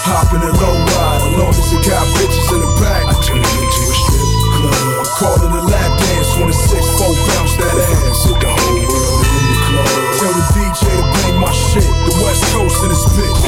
Hop 0.07 0.31
in 0.31 0.39
a 0.39 0.51
low 0.55 0.71
ride, 0.71 1.19
as 1.19 1.35
long 1.35 1.51
as 1.51 1.67
it 1.67 1.83
got 1.83 2.07
bitches 2.15 2.47
in 2.55 2.63
the 2.63 2.71
back. 2.79 3.11
I 3.11 3.15
turn 3.27 3.43
it 3.43 3.55
into 3.59 3.81
a 3.91 3.95
strip 3.95 4.31
club. 4.55 5.03
Call 5.19 5.35
it 5.35 5.51
a 5.51 5.63
lap 5.67 5.91
dance 5.99 6.31
when 6.39 6.47
the 6.47 6.55
six 6.55 6.79
four 6.95 7.11
bounce 7.27 7.59
that 7.59 7.75
ass. 7.75 8.23
Hit 8.23 8.39
the 8.39 8.47
whole 8.47 8.87
world 8.87 9.23
in 9.27 9.43
the 9.51 9.59
club. 9.67 9.91
Tell 10.15 10.31
the 10.31 10.45
DJ 10.55 10.79
to 10.95 11.03
bang 11.11 11.35
my 11.43 11.51
shit. 11.51 11.83
The 11.83 12.13
West 12.23 12.39
Coast 12.55 12.79
in 12.87 12.89
this 12.95 13.03
bitch. 13.19 13.41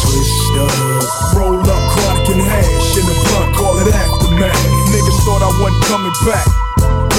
Twist 0.00 0.56
up. 0.64 0.72
Roll 1.36 1.60
up 1.60 1.82
chronic 1.92 2.24
and 2.32 2.40
hash 2.40 2.96
in 2.96 3.04
the 3.04 3.16
blunt. 3.28 3.52
Call 3.60 3.76
it 3.76 3.92
aftermath. 3.92 4.56
Niggas 4.88 5.18
thought 5.28 5.44
I 5.44 5.52
wasn't 5.60 5.84
coming 5.92 6.16
back. 6.24 6.48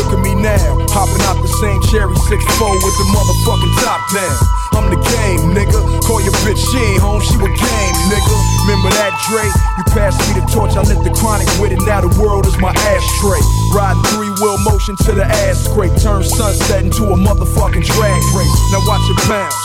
Look 0.01 0.17
at 0.17 0.21
me 0.25 0.33
now, 0.33 0.81
hopping 0.97 1.21
out 1.29 1.37
the 1.45 1.51
same 1.61 1.77
cherry 1.93 2.15
6 2.15 2.25
4 2.57 2.73
with 2.73 2.95
the 2.97 3.05
motherfucking 3.13 3.73
top 3.85 4.01
down. 4.09 4.66
I'm 4.77 4.93
the 4.93 5.01
game, 5.01 5.57
nigga. 5.57 5.81
Call 6.05 6.21
your 6.21 6.37
bitch, 6.45 6.61
she 6.61 6.77
ain't 6.77 7.01
home, 7.01 7.17
she 7.25 7.33
a 7.33 7.49
game, 7.49 7.97
nigga. 8.13 8.35
Remember 8.69 8.93
that 8.93 9.09
Dre? 9.25 9.41
You 9.41 9.83
passed 9.89 10.21
me 10.29 10.37
the 10.37 10.45
torch, 10.53 10.77
I 10.77 10.85
lit 10.85 11.01
the 11.01 11.09
chronic 11.17 11.49
with 11.57 11.73
it. 11.73 11.81
Now 11.89 12.05
the 12.05 12.13
world 12.21 12.45
is 12.45 12.53
my 12.61 12.69
ashtray. 12.93 13.41
Riding 13.73 14.05
three 14.13 14.29
wheel 14.37 14.61
motion 14.69 14.93
to 15.09 15.17
the 15.17 15.25
ass 15.25 15.65
scrape. 15.65 15.97
Turn 15.97 16.21
sunset 16.21 16.85
into 16.85 17.09
a 17.09 17.17
motherfucking 17.17 17.89
drag 17.89 18.21
race. 18.37 18.55
Now 18.69 18.85
watch 18.85 19.01
it 19.09 19.17
bounce. 19.25 19.57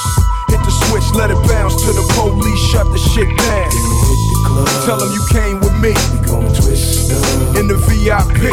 Hit 0.49 0.65
the 0.65 0.73
switch, 0.89 1.05
let 1.13 1.29
it 1.29 1.41
bounce 1.45 1.77
till 1.85 1.93
the 1.93 2.07
police 2.17 2.63
shut 2.73 2.89
the 2.89 3.01
shit 3.13 3.29
down. 3.29 3.69
Hit 3.69 4.17
the 4.33 4.39
club. 4.49 4.69
Tell 4.89 4.97
them 4.97 5.13
you 5.13 5.23
came 5.29 5.61
with 5.61 5.77
me. 5.77 5.93
We 6.17 6.25
gon' 6.25 6.49
twist 6.57 7.13
up. 7.13 7.61
In 7.61 7.69
the 7.69 7.77
VIP. 7.77 8.49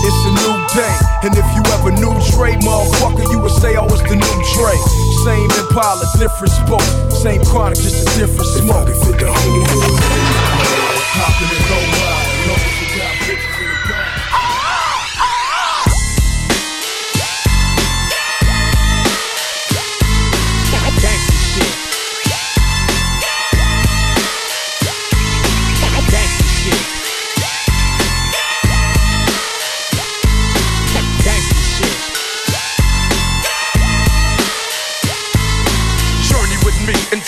It's 0.00 0.22
a 0.24 0.32
new 0.40 0.56
day, 0.72 0.96
and 1.26 1.34
if 1.36 1.44
you 1.58 1.62
ever 1.74 1.90
knew 1.90 2.14
Dre, 2.30 2.54
motherfucker, 2.62 3.28
you 3.32 3.38
would 3.40 3.50
say 3.50 3.74
I 3.74 3.82
was 3.82 4.00
the 4.06 4.14
new 4.14 4.36
Dre. 4.54 4.72
Same 5.24 5.50
Impala, 5.50 6.04
different 6.16 6.52
spoke. 6.52 6.82
Same 7.10 7.42
chronic, 7.44 7.78
just 7.78 8.02
a 8.02 8.18
different 8.18 8.50
smoke. 8.50 8.88
If 8.88 9.02
it 9.08 9.18
the 9.18 9.26
whole 9.26 9.64
hood. 9.66 9.98
Hopping 11.18 11.50
in 11.50 11.62
low 11.70 11.82
ride, 11.98 12.08
long 12.08 12.14
as 12.14 12.17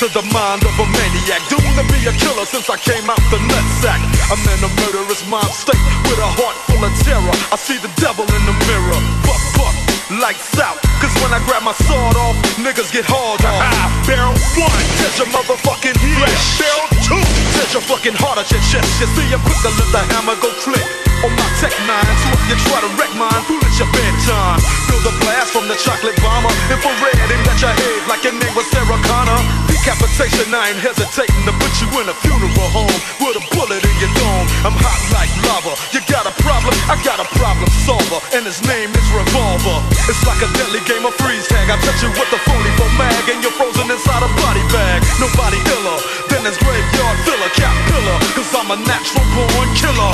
to 0.01 0.09
the 0.17 0.25
mind 0.33 0.65
of 0.65 0.73
a 0.81 0.87
maniac. 0.97 1.45
Doomed 1.53 1.77
to 1.77 1.85
be 1.93 2.01
a 2.09 2.15
killer 2.17 2.49
since 2.49 2.73
I 2.73 2.81
came 2.81 3.05
out 3.13 3.21
the 3.29 3.37
nutsack. 3.37 4.01
I'm 4.33 4.41
in 4.49 4.65
a 4.65 4.71
murderous 4.81 5.21
mind 5.29 5.53
state 5.53 5.77
with 6.09 6.17
a 6.17 6.31
heart 6.41 6.57
full 6.65 6.81
of 6.81 6.93
terror. 7.05 7.37
I 7.53 7.61
see 7.61 7.77
the 7.77 7.93
devil 8.01 8.25
in 8.25 8.43
the 8.49 8.57
mirror. 8.65 8.97
Buck, 9.29 9.45
buck, 9.61 9.77
lights 10.17 10.57
out. 10.57 10.81
Cause 11.05 11.13
when 11.21 11.37
I 11.37 11.41
grab 11.45 11.69
my 11.69 11.77
sword 11.85 12.17
off, 12.17 12.33
niggas 12.57 12.89
get 12.89 13.05
hauled 13.05 13.45
off. 13.45 13.61
Barrel 14.09 14.33
one, 14.57 14.85
touch 15.05 15.21
your 15.21 15.29
motherfucking 15.37 15.97
flesh. 16.01 16.45
Barrel 16.57 16.89
two, 17.05 17.21
touch 17.61 17.77
your 17.77 17.85
fucking 17.85 18.17
heart 18.17 18.41
at 18.41 18.49
your 18.49 18.63
chest. 18.73 18.89
You 19.01 19.09
see, 19.13 19.29
I'm 19.29 19.41
quick 19.45 19.61
to 19.61 19.71
let 19.77 19.89
the 19.93 20.03
hammer 20.17 20.37
go 20.41 20.49
click. 20.65 20.87
On 21.21 21.29
my 21.37 21.49
tech 21.61 21.77
nine, 21.85 22.17
so 22.25 22.33
if 22.33 22.43
you 22.49 22.57
try 22.65 22.81
to 22.81 22.89
wreck 22.97 23.13
mine, 23.21 23.45
fool 23.45 23.61
at 23.61 23.77
your 23.77 23.85
bedtime. 23.93 24.57
Feel 24.89 25.05
the 25.05 25.13
blast 25.21 25.53
from 25.53 25.69
the 25.69 25.77
chocolate 25.77 26.17
bomber. 26.25 26.49
Infrared 26.73 27.29
aimed 27.29 27.45
at 27.45 27.61
your 27.61 27.77
head 27.77 28.01
like 28.09 28.25
your 28.25 28.33
name 28.41 28.55
was 28.57 28.65
Sarah 28.73 28.97
Connor. 29.05 29.37
Decapitation, 29.69 30.49
I 30.49 30.73
ain't 30.73 30.81
hesitating 30.81 31.45
to 31.45 31.53
put 31.61 31.73
you 31.77 31.89
in 32.01 32.09
a 32.09 32.17
funeral 32.25 32.49
home 32.73 32.97
with 33.21 33.37
a 33.37 33.45
bullet 33.53 33.85
in 33.85 33.97
your 34.01 34.09
dome. 34.17 34.49
I'm 34.65 34.73
hot 34.81 35.01
like 35.13 35.29
lava. 35.45 35.77
You 35.93 36.01
got 36.09 36.25
a 36.25 36.33
problem? 36.41 36.73
I 36.89 36.97
got 37.05 37.21
a 37.21 37.29
problem 37.37 37.69
solver, 37.85 38.25
and 38.33 38.49
his 38.49 38.65
name 38.65 38.89
is 38.89 39.07
Revolver. 39.13 39.77
It's 40.09 40.25
like 40.25 40.41
a 40.41 40.49
deadly 40.57 40.81
game 40.89 41.05
of 41.05 41.13
freeze 41.21 41.45
tag. 41.53 41.69
I 41.69 41.77
touch 41.85 42.01
you 42.01 42.09
with 42.17 42.33
the 42.33 42.41
phony 42.49 42.73
for 42.81 42.89
mag, 42.97 43.29
and 43.29 43.45
you're 43.45 43.53
frozen 43.61 43.80
inside 44.01 44.25
a 44.25 44.33
body 44.41 44.65
bag. 44.73 45.05
Nobody 45.21 45.61
iller 45.77 45.99
than 46.33 46.41
this 46.45 46.57
graveyard 46.57 47.17
filler, 47.29 47.51
cat 47.53 47.77
pillar. 47.93 48.17
Cause 48.33 48.49
I'm 48.57 48.73
a 48.73 48.79
natural 48.89 49.25
born 49.37 49.69
killer. 49.77 50.13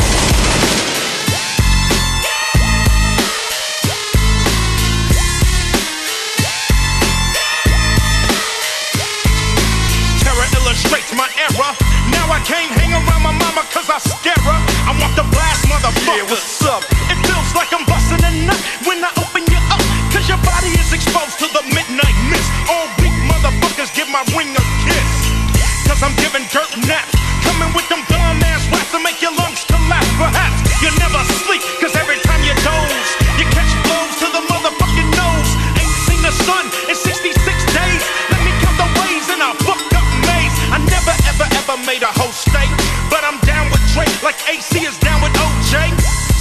Terror 10.19 10.49
illustrates 10.59 11.15
my 11.15 11.31
error. 11.39 11.73
Now 12.11 12.27
I 12.27 12.43
can't 12.43 12.71
hang 12.75 12.91
around 12.91 13.23
my 13.23 13.35
mama 13.39 13.63
cause 13.71 13.87
I 13.87 13.99
scare 14.03 14.43
her. 14.43 14.59
I 14.91 14.99
want 14.99 15.15
the 15.15 15.27
blast, 15.31 15.63
motherfucker. 15.71 16.19
Yeah, 16.19 16.27
what's 16.27 16.67
up? 16.67 16.83
It 17.07 17.19
feels 17.23 17.55
like 17.55 17.71
I'm 17.71 17.87
busting 17.87 18.23
a 18.27 18.33
nut 18.51 18.61
when 18.83 18.99
I 19.05 19.11
open 19.23 19.47
you 19.47 19.61
up. 19.71 19.83
Cause 20.11 20.27
your 20.27 20.43
body 20.43 20.75
is 20.75 20.91
exposed 20.93 21.39
to 21.39 21.47
the 21.55 21.63
midnight 21.71 22.16
give 24.07 24.13
my 24.15 24.23
ring 24.39 24.55
a 24.55 24.63
kiss. 24.87 25.11
Cause 25.87 26.03
I'm 26.03 26.15
giving 26.23 26.47
dirt 26.55 26.71
naps. 26.87 27.11
Coming 27.43 27.71
with 27.75 27.87
them 27.91 28.03
dumb 28.07 28.39
ass 28.47 28.63
raps 28.71 28.91
to 28.95 29.03
make 29.03 29.19
your 29.23 29.35
lungs 29.35 29.67
collapse. 29.67 30.11
Perhaps 30.19 30.59
you 30.83 30.91
never 30.99 31.19
sleep, 31.47 31.63
cause 31.83 31.95
every 31.99 32.19
time 32.23 32.43
you 32.43 32.55
doze, 32.63 33.11
you 33.39 33.47
catch 33.51 33.71
blows 33.87 34.15
to 34.23 34.27
the 34.31 34.43
motherfucking 34.47 35.11
nose. 35.15 35.51
Ain't 35.79 35.97
seen 36.07 36.21
the 36.23 36.35
sun 36.47 36.65
in 36.87 36.95
66 36.95 37.35
days. 37.35 38.03
Let 38.31 38.41
me 38.47 38.53
count 38.63 38.79
the 38.79 38.89
ways 39.03 39.27
in 39.31 39.41
a 39.43 39.51
fucked 39.67 39.95
up 39.95 40.07
maze. 40.27 40.55
I 40.71 40.79
never 40.87 41.15
ever 41.27 41.47
ever 41.59 41.77
made 41.87 42.03
a 42.03 42.13
whole 42.15 42.35
state. 42.35 42.71
But 43.11 43.27
I'm 43.27 43.39
down 43.43 43.71
with 43.75 43.83
Drake 43.95 44.15
like 44.23 44.39
AC 44.47 44.87
is 44.87 44.99
down 44.99 45.23
with 45.23 45.35
OJ. 45.35 45.95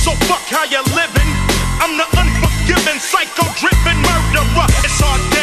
So 0.05 0.13
fuck 0.29 0.45
how 0.53 0.65
you 0.69 0.81
living. 0.93 1.29
I'm 1.81 1.97
the 1.97 2.07
unforgiving, 2.17 2.99
psycho 3.01 3.45
driven 3.57 3.97
murderer. 4.05 4.67
It's 4.85 5.01
organic, 5.01 5.34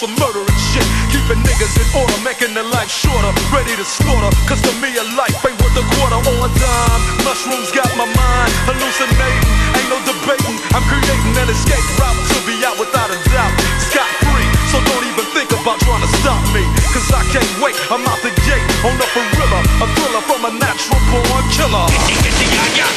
some 0.00 0.16
murderous 0.16 0.60
shit. 0.72 0.88
Keeping 1.12 1.44
niggas 1.44 1.76
in 1.76 1.84
order, 1.92 2.16
making 2.24 2.56
their 2.56 2.64
life 2.64 2.88
shorter. 2.88 3.28
Ready 3.52 3.76
to 3.76 3.84
slaughter, 3.84 4.32
cause 4.48 4.56
to 4.64 4.72
me 4.80 4.88
a 4.96 5.04
life 5.12 5.36
ain't 5.44 5.60
worth 5.60 5.76
a 5.76 5.84
quarter 5.92 6.16
or 6.16 6.48
a 6.48 6.50
dime. 6.56 7.02
Mushrooms 7.20 7.68
got 7.76 7.84
my 8.00 8.08
mind 8.08 8.50
hallucinating, 8.64 9.44
ain't 9.76 9.90
no 9.92 10.00
debating. 10.08 10.56
I'm 10.72 10.84
creating 10.88 11.36
an 11.36 11.52
escape 11.52 11.84
route 12.00 12.16
to 12.16 12.38
be 12.48 12.56
out 12.64 12.80
without 12.80 13.12
a 13.12 13.18
doubt. 13.28 13.52
Scot 13.92 14.08
free, 14.24 14.48
so 14.72 14.80
don't 14.80 15.04
even 15.04 15.26
think 15.36 15.52
about 15.52 15.76
trying 15.84 16.00
to 16.00 16.10
stop 16.24 16.40
me. 16.56 16.64
Cause 16.96 17.04
I 17.12 17.20
can't 17.28 17.52
wait, 17.60 17.76
I'm 17.92 18.00
out 18.08 18.24
the 18.24 18.32
gate 18.48 18.64
on 18.80 18.96
the 18.96 19.04
gorilla. 19.12 19.60
A 19.84 19.86
thriller 20.00 20.24
from 20.24 20.48
a 20.48 20.52
natural 20.56 21.00
born 21.12 21.44
killer. 21.52 21.84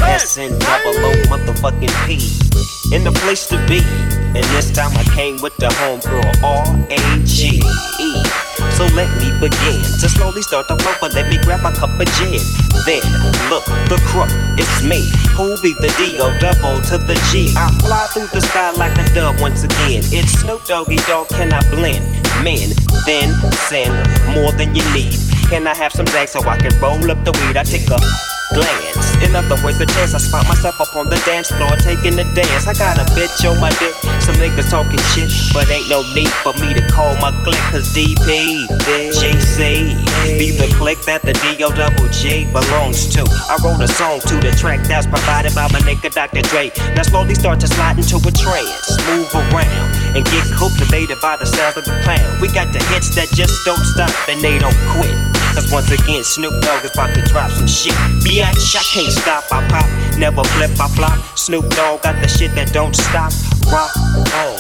S 0.03 0.39
N 0.39 0.59
double 0.59 0.97
O 1.05 1.13
motherfucking 1.29 1.95
P. 2.07 2.19
In 2.95 3.05
the 3.05 3.13
place 3.21 3.47
to 3.49 3.57
be. 3.67 3.81
And 4.29 4.45
this 4.55 4.71
time 4.71 4.97
I 4.97 5.05
came 5.15 5.41
with 5.41 5.57
the 5.57 5.69
homegirl 5.81 6.43
R 6.43 6.65
A 6.91 7.25
G 7.25 7.61
E. 8.01 8.11
So 8.77 8.85
let 8.95 9.09
me 9.19 9.33
begin 9.41 9.81
to 9.83 10.07
slowly 10.09 10.43
start 10.43 10.69
the 10.69 10.77
flow, 10.77 10.93
but 11.01 11.15
let 11.15 11.29
me 11.31 11.39
grab 11.39 11.65
a 11.65 11.73
cup 11.73 11.91
of 11.99 12.07
gin. 12.19 12.39
Then 12.85 13.03
look, 13.49 13.65
the 13.89 13.99
crook, 14.07 14.29
it's 14.59 14.83
me. 14.85 15.01
Who 15.35 15.57
be 15.63 15.73
the 15.81 15.89
D 15.97 16.19
O 16.21 16.31
double 16.39 16.81
to 16.93 16.99
the 16.99 17.17
G? 17.33 17.55
I 17.57 17.71
fly 17.81 18.07
through 18.13 18.29
the 18.33 18.41
sky 18.41 18.71
like 18.73 18.97
a 18.99 19.15
dove 19.15 19.41
once 19.41 19.65
again. 19.65 20.03
It's 20.13 20.41
Snoop 20.41 20.65
Doggy 20.65 20.97
Dogg, 21.09 21.29
can 21.29 21.53
I 21.53 21.61
blend? 21.71 22.05
Men, 22.45 22.71
then 23.07 23.33
send 23.67 23.91
more 24.35 24.53
than 24.53 24.75
you 24.75 24.85
need. 24.93 25.17
Can 25.49 25.67
I 25.67 25.75
have 25.75 25.93
some 25.93 26.07
Zag 26.07 26.29
so 26.29 26.41
I 26.47 26.59
can 26.59 26.79
roll 26.81 27.11
up 27.11 27.25
the 27.25 27.33
weed? 27.33 27.57
I 27.57 27.65
take 27.65 27.89
a 27.91 27.99
glance. 28.55 29.09
In 29.23 29.35
other 29.35 29.57
words, 29.63 29.79
the 29.79 29.87
chance 29.87 30.15
I 30.15 30.19
spot 30.19 30.47
myself 30.49 30.81
up 30.81 30.95
on 30.97 31.09
the 31.09 31.21
dance 31.27 31.51
floor 31.51 31.75
taking 31.77 32.17
the 32.17 32.25
dance. 32.33 32.67
I 32.67 32.75
got 32.75 32.99
a 32.99 33.05
bitch 33.13 33.45
on 33.49 33.61
my 33.61 33.71
dick. 33.83 33.95
Some 34.23 34.37
niggas 34.37 34.71
talking 34.71 35.01
shit, 35.13 35.31
but 35.53 35.69
ain't 35.69 35.89
no 35.89 36.03
need 36.15 36.31
for 36.43 36.53
me 36.61 36.73
to 36.75 36.83
call 36.89 37.15
my 37.19 37.33
clique. 37.45 37.61
Cause 37.69 37.93
DP, 37.93 38.69
GC, 39.13 40.39
be 40.39 40.51
the 40.57 40.73
clique 40.77 41.03
that 41.05 41.23
the 41.23 41.35
DO 41.43 41.69
double 41.75 42.09
G 42.09 42.47
belongs 42.53 43.07
to. 43.15 43.27
I 43.51 43.59
wrote 43.65 43.83
a 43.83 43.89
song 43.89 44.21
to 44.31 44.37
the 44.41 44.55
track 44.57 44.81
that's 44.87 45.07
provided 45.07 45.55
by 45.55 45.69
my 45.73 45.81
nigga 45.81 46.13
Dr. 46.13 46.43
Dre. 46.43 46.71
Now 46.95 47.03
slowly 47.03 47.35
start 47.35 47.61
to 47.61 47.69
slide 47.69 47.99
into 47.99 48.17
a 48.17 48.33
trance. 48.33 48.97
Move 49.11 49.29
around 49.35 50.17
and 50.17 50.25
get 50.25 50.45
cultivated 50.57 51.19
by 51.21 51.37
the 51.37 51.47
sound 51.47 51.77
of 51.77 51.85
the 51.85 52.01
pound. 52.05 52.41
We 52.41 52.49
got 52.49 52.73
the 52.73 52.83
hits 52.95 53.15
that 53.17 53.29
just 53.35 53.65
don't 53.65 53.85
stop 53.93 54.13
and 54.29 54.41
they 54.41 54.59
don't 54.59 54.77
quit. 54.97 55.38
Cause 55.59 55.73
once 55.73 55.91
again, 55.91 56.23
Snoop 56.23 56.53
Dogg 56.63 56.85
is 56.85 56.93
about 56.93 57.13
to 57.17 57.23
drop 57.23 57.51
some 57.51 57.67
shit. 57.67 57.93
Bitch, 58.23 58.77
I 58.77 58.83
can't 58.95 59.11
stop, 59.11 59.43
I 59.51 59.67
pop, 59.67 60.17
never 60.17 60.45
flip, 60.45 60.71
I 60.79 60.87
flop. 60.87 61.37
Snoop 61.37 61.69
Dogg 61.71 62.01
got 62.03 62.23
the 62.23 62.29
shit 62.29 62.55
that 62.55 62.73
don't 62.73 62.95
stop. 62.95 63.33
Rock 63.67 63.91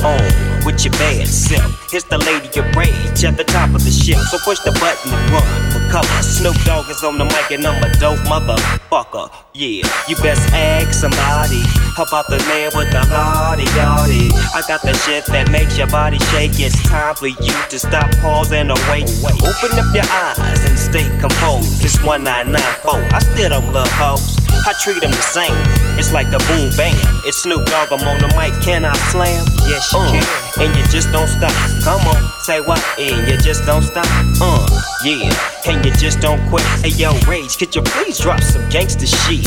on, 0.03 0.48
with 0.69 0.85
your 0.85 0.93
bad 1.01 1.27
self. 1.27 1.65
It's 1.95 2.05
the 2.05 2.19
lady 2.19 2.53
of 2.61 2.69
rage 2.77 3.25
at 3.25 3.39
the 3.41 3.45
top 3.45 3.73
of 3.73 3.83
the 3.83 3.91
ship. 3.91 4.21
So 4.29 4.37
push 4.45 4.61
the 4.61 4.73
button 4.77 5.09
and 5.17 5.25
run 5.33 5.49
for 5.73 5.81
cover. 5.89 6.21
Snoop 6.21 6.57
Dogg 6.69 6.91
is 6.91 7.03
on 7.03 7.17
the 7.17 7.25
mic 7.25 7.51
and 7.51 7.65
I'm 7.67 7.81
a 7.83 7.89
dope 7.97 8.21
motherfucker. 8.29 9.33
Yeah, 9.55 9.89
you 10.07 10.17
best 10.21 10.45
ask 10.53 10.93
somebody 10.93 11.65
about 11.97 12.29
the 12.29 12.37
man 12.53 12.69
with 12.77 12.93
the 12.93 13.01
body 13.09 13.65
yardie. 13.81 14.29
I 14.53 14.61
got 14.69 14.83
the 14.83 14.93
shit 15.09 15.25
that 15.33 15.51
makes 15.51 15.79
your 15.79 15.89
body 15.89 16.19
shake. 16.37 16.61
It's 16.61 16.77
time 16.85 17.15
for 17.15 17.29
you 17.29 17.57
to 17.73 17.79
stop, 17.79 18.11
pause, 18.21 18.53
and 18.53 18.71
awake. 18.71 19.09
Open 19.41 19.73
up 19.73 19.89
your 19.97 20.05
eyes 20.05 20.61
and 20.69 20.79
stay 20.79 21.09
composed. 21.17 21.81
It's 21.83 21.97
1994. 22.05 23.09
I 23.17 23.19
still 23.25 23.49
don't 23.49 23.73
love 23.73 23.89
hoes. 23.89 24.38
I 24.67 24.75
treat 24.83 25.01
them 25.01 25.11
the 25.11 25.23
same. 25.23 25.55
It's 25.99 26.13
like 26.13 26.29
a 26.29 26.39
boom 26.51 26.71
bang. 26.77 26.97
It's 27.25 27.43
Snoop 27.43 27.65
Dogg. 27.67 27.93
I'm 27.93 28.07
on 28.07 28.19
the 28.19 28.29
mic. 28.37 28.53
Can 28.63 28.85
I 28.85 28.95
slam? 29.11 29.45
Yes, 29.69 29.93
you 29.93 29.99
uh, 29.99 30.11
can. 30.11 30.25
And 30.65 30.77
you 30.77 30.85
just 30.91 31.11
don't 31.13 31.29
stop. 31.29 31.53
Come 31.85 32.01
on, 32.09 32.23
say 32.43 32.61
what? 32.61 32.83
And 32.99 33.29
you 33.29 33.37
just 33.39 33.65
don't 33.65 33.83
stop. 33.83 34.07
Uh, 34.41 34.67
yeah. 35.05 35.31
And 35.67 35.85
you 35.85 35.93
just 35.93 36.21
don't 36.21 36.41
quit. 36.49 36.65
Hey 36.83 36.91
yo, 36.97 37.13
Rage, 37.27 37.57
could 37.59 37.75
you 37.75 37.83
please 37.83 38.19
drop 38.19 38.41
some 38.41 38.67
gangster 38.69 39.07
shit? 39.07 39.45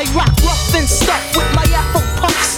I 0.00 0.04
rock 0.16 0.32
rough 0.42 0.74
and 0.74 0.88
stuff 0.88 1.36
with 1.36 1.48
my 1.54 1.66
Afro 1.76 2.00
puffs. 2.20 2.56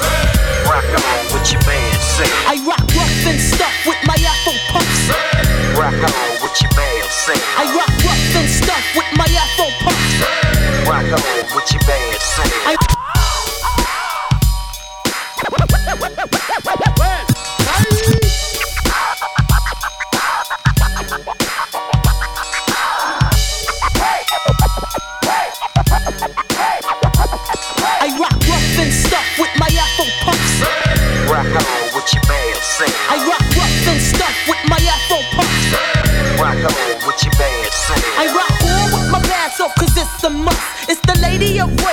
Rock 0.68 0.86
on 0.86 1.24
with 1.34 1.50
your 1.50 1.62
band, 1.62 2.00
say. 2.00 2.30
I 2.46 2.62
rock 2.66 2.86
rough 2.94 3.26
and 3.26 3.40
stuff 3.40 3.74
with 3.86 3.98
my 4.06 4.14
Afro 4.14 4.54
puffs. 4.70 4.91
Rock 5.76 5.94
on 5.94 6.32
with 6.42 6.60
your 6.60 6.70
band, 6.76 7.08
say. 7.08 7.32
I 7.56 7.64
rock 7.74 7.88
rough 8.04 8.36
and 8.36 8.48
stuff 8.48 8.84
with 8.94 9.08
my 9.16 9.24
Afro. 9.24 9.68
Rock 10.90 11.08
on 11.08 11.56
with 11.56 11.72
your 11.72 11.82
band, 11.86 12.20
say. 12.20 12.48
I 12.66 12.76
I 12.78 13.01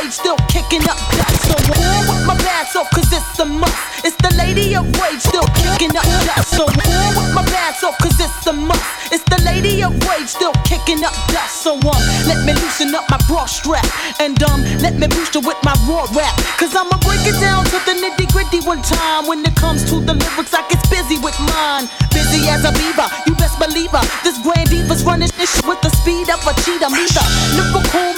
of 0.10 0.14
still 0.14 0.38
kicking 0.50 0.82
up 0.90 0.98
dust. 1.14 1.46
So 1.46 1.54
on 1.54 2.02
with 2.10 2.26
my 2.26 2.36
pants 2.42 2.76
off 2.76 2.90
cause 2.92 3.12
it's 3.14 3.40
a 3.40 3.46
must. 3.46 3.78
It's 4.04 4.18
the 4.18 4.34
lady 4.38 4.76
of 4.76 4.86
rage 4.98 5.22
still 5.22 5.46
kicking 5.62 5.94
up 5.96 6.06
dust. 6.26 6.58
So 6.58 6.66
on 6.66 7.10
with 7.14 7.32
my 7.34 7.46
pants 7.46 7.84
off 7.84 7.98
cause 8.00 8.20
it's 8.20 8.48
a 8.48 8.54
must. 8.54 9.14
It's 9.14 9.24
the 9.30 9.42
lady 9.46 9.84
of 9.84 9.94
rage 10.10 10.30
still 10.30 10.54
kicking 10.66 11.04
up 11.04 11.14
dust. 11.30 11.62
So 11.62 11.76
um, 11.78 12.02
let 12.26 12.42
me 12.46 12.54
loosen 12.54 12.94
up 12.96 13.06
my 13.10 13.20
bra 13.28 13.46
strap 13.46 13.86
and 14.20 14.42
um, 14.44 14.62
let 14.82 14.96
me 14.98 15.08
boost 15.08 15.36
it 15.36 15.46
with 15.46 15.58
my 15.64 15.76
raw 15.86 16.06
rap. 16.18 16.34
Cause 16.58 16.74
I'ma 16.76 16.98
break 17.06 17.22
it 17.30 17.38
down 17.40 17.66
to 17.66 17.78
the 17.86 17.94
nitty 17.94 18.34
gritty 18.34 18.66
one 18.66 18.82
time. 18.82 19.28
When 19.28 19.46
it 19.46 19.56
comes 19.56 19.86
to 19.94 20.02
the 20.02 20.14
lyrics, 20.14 20.54
I 20.54 20.66
get 20.70 20.82
busy 20.90 21.22
with 21.22 21.38
mine. 21.54 21.86
Busy 22.10 22.50
as 22.50 22.66
a 22.66 22.74
beaver, 22.74 23.08
you 23.28 23.36
best 23.70 23.76
believe 23.76 23.92
her. 23.92 24.02
This 24.24 24.38
grand 24.42 24.70
diva's 24.70 25.04
running 25.04 25.30
this 25.38 25.54
shit 25.54 25.66
with 25.66 25.82
the 25.82 25.90
speed 25.90 26.30
of 26.30 26.42
a 26.46 26.54
cheetah. 26.62 26.90
Me 26.90 27.06
the 27.06 27.64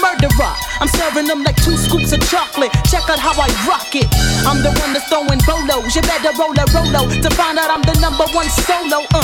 murderer. 0.02 0.54
I'm 0.80 0.88
serving 0.88 1.28
them 1.28 1.44
like 1.44 1.56
two 1.64 1.78
scoops 1.78 2.12
of 2.12 2.22
chocolate. 2.30 2.72
Check 2.90 3.08
out 3.10 3.20
how 3.20 3.36
I 3.36 3.50
rock 3.68 3.94
it. 3.94 4.08
I'm 4.48 4.64
the 4.64 4.72
one 4.82 4.94
that's 4.94 5.08
throwing 5.10 5.40
bolos. 5.46 5.96
You 5.96 6.02
better 6.02 6.34
roll 6.40 6.56
a 6.56 6.66
rolo 6.74 7.10
to 7.10 7.30
find 7.36 7.60
out 7.60 7.70
I'm 7.70 7.82
the 7.84 8.00
number 8.00 8.26
one 8.34 8.50
solo. 8.50 9.06
Uh, 9.14 9.22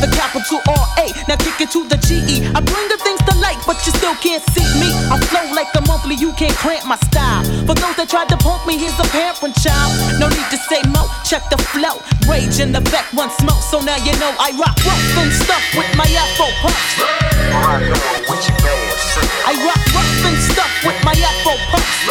the 0.00 0.08
capital 0.14 0.60
R 0.68 0.86
A. 0.98 1.06
Now 1.28 1.36
kick 1.36 1.60
it 1.60 1.70
to 1.72 1.86
the 1.88 1.96
G 1.96 2.20
E. 2.26 2.36
I 2.52 2.60
bring 2.60 2.88
the 2.88 2.98
things 3.00 3.20
to 3.28 3.34
light, 3.38 3.58
but 3.66 3.78
you 3.86 3.92
still 3.92 4.14
can't 4.20 4.42
see 4.52 4.66
me. 4.78 4.90
I 5.08 5.18
flow 5.30 5.46
like 5.54 5.72
the 5.72 5.82
monthly. 5.86 6.16
You 6.16 6.32
can't 6.34 6.54
cramp 6.56 6.86
my 6.86 6.96
style. 7.08 7.44
For 7.66 7.74
those 7.74 7.96
that 7.96 8.08
tried 8.08 8.28
to 8.28 8.36
punk 8.38 8.66
me, 8.66 8.78
here's 8.78 8.98
a 8.98 9.08
parent 9.08 9.54
child. 9.56 9.92
No 10.20 10.28
need 10.28 10.48
to 10.50 10.58
say 10.68 10.82
mo. 10.92 11.06
Check 11.24 11.48
the 11.50 11.58
flow. 11.58 12.00
Rage 12.28 12.60
in 12.60 12.76
effect, 12.76 13.14
once 13.14 13.34
smoke. 13.40 13.62
So 13.64 13.80
now 13.80 13.96
you 13.96 14.12
know 14.20 14.28
I 14.36 14.52
rock 14.60 14.76
rough 14.84 15.16
and 15.16 15.32
stuff 15.32 15.64
with 15.72 15.88
my 15.96 16.04
Afro 16.04 16.52
puffs. 16.60 17.00
I 19.48 19.56
rock 19.64 19.80
rough 19.96 20.24
and 20.28 20.36
stuff 20.36 20.68
with 20.84 20.98
my 21.08 21.16
Afro 21.16 21.56
puffs. 21.72 22.04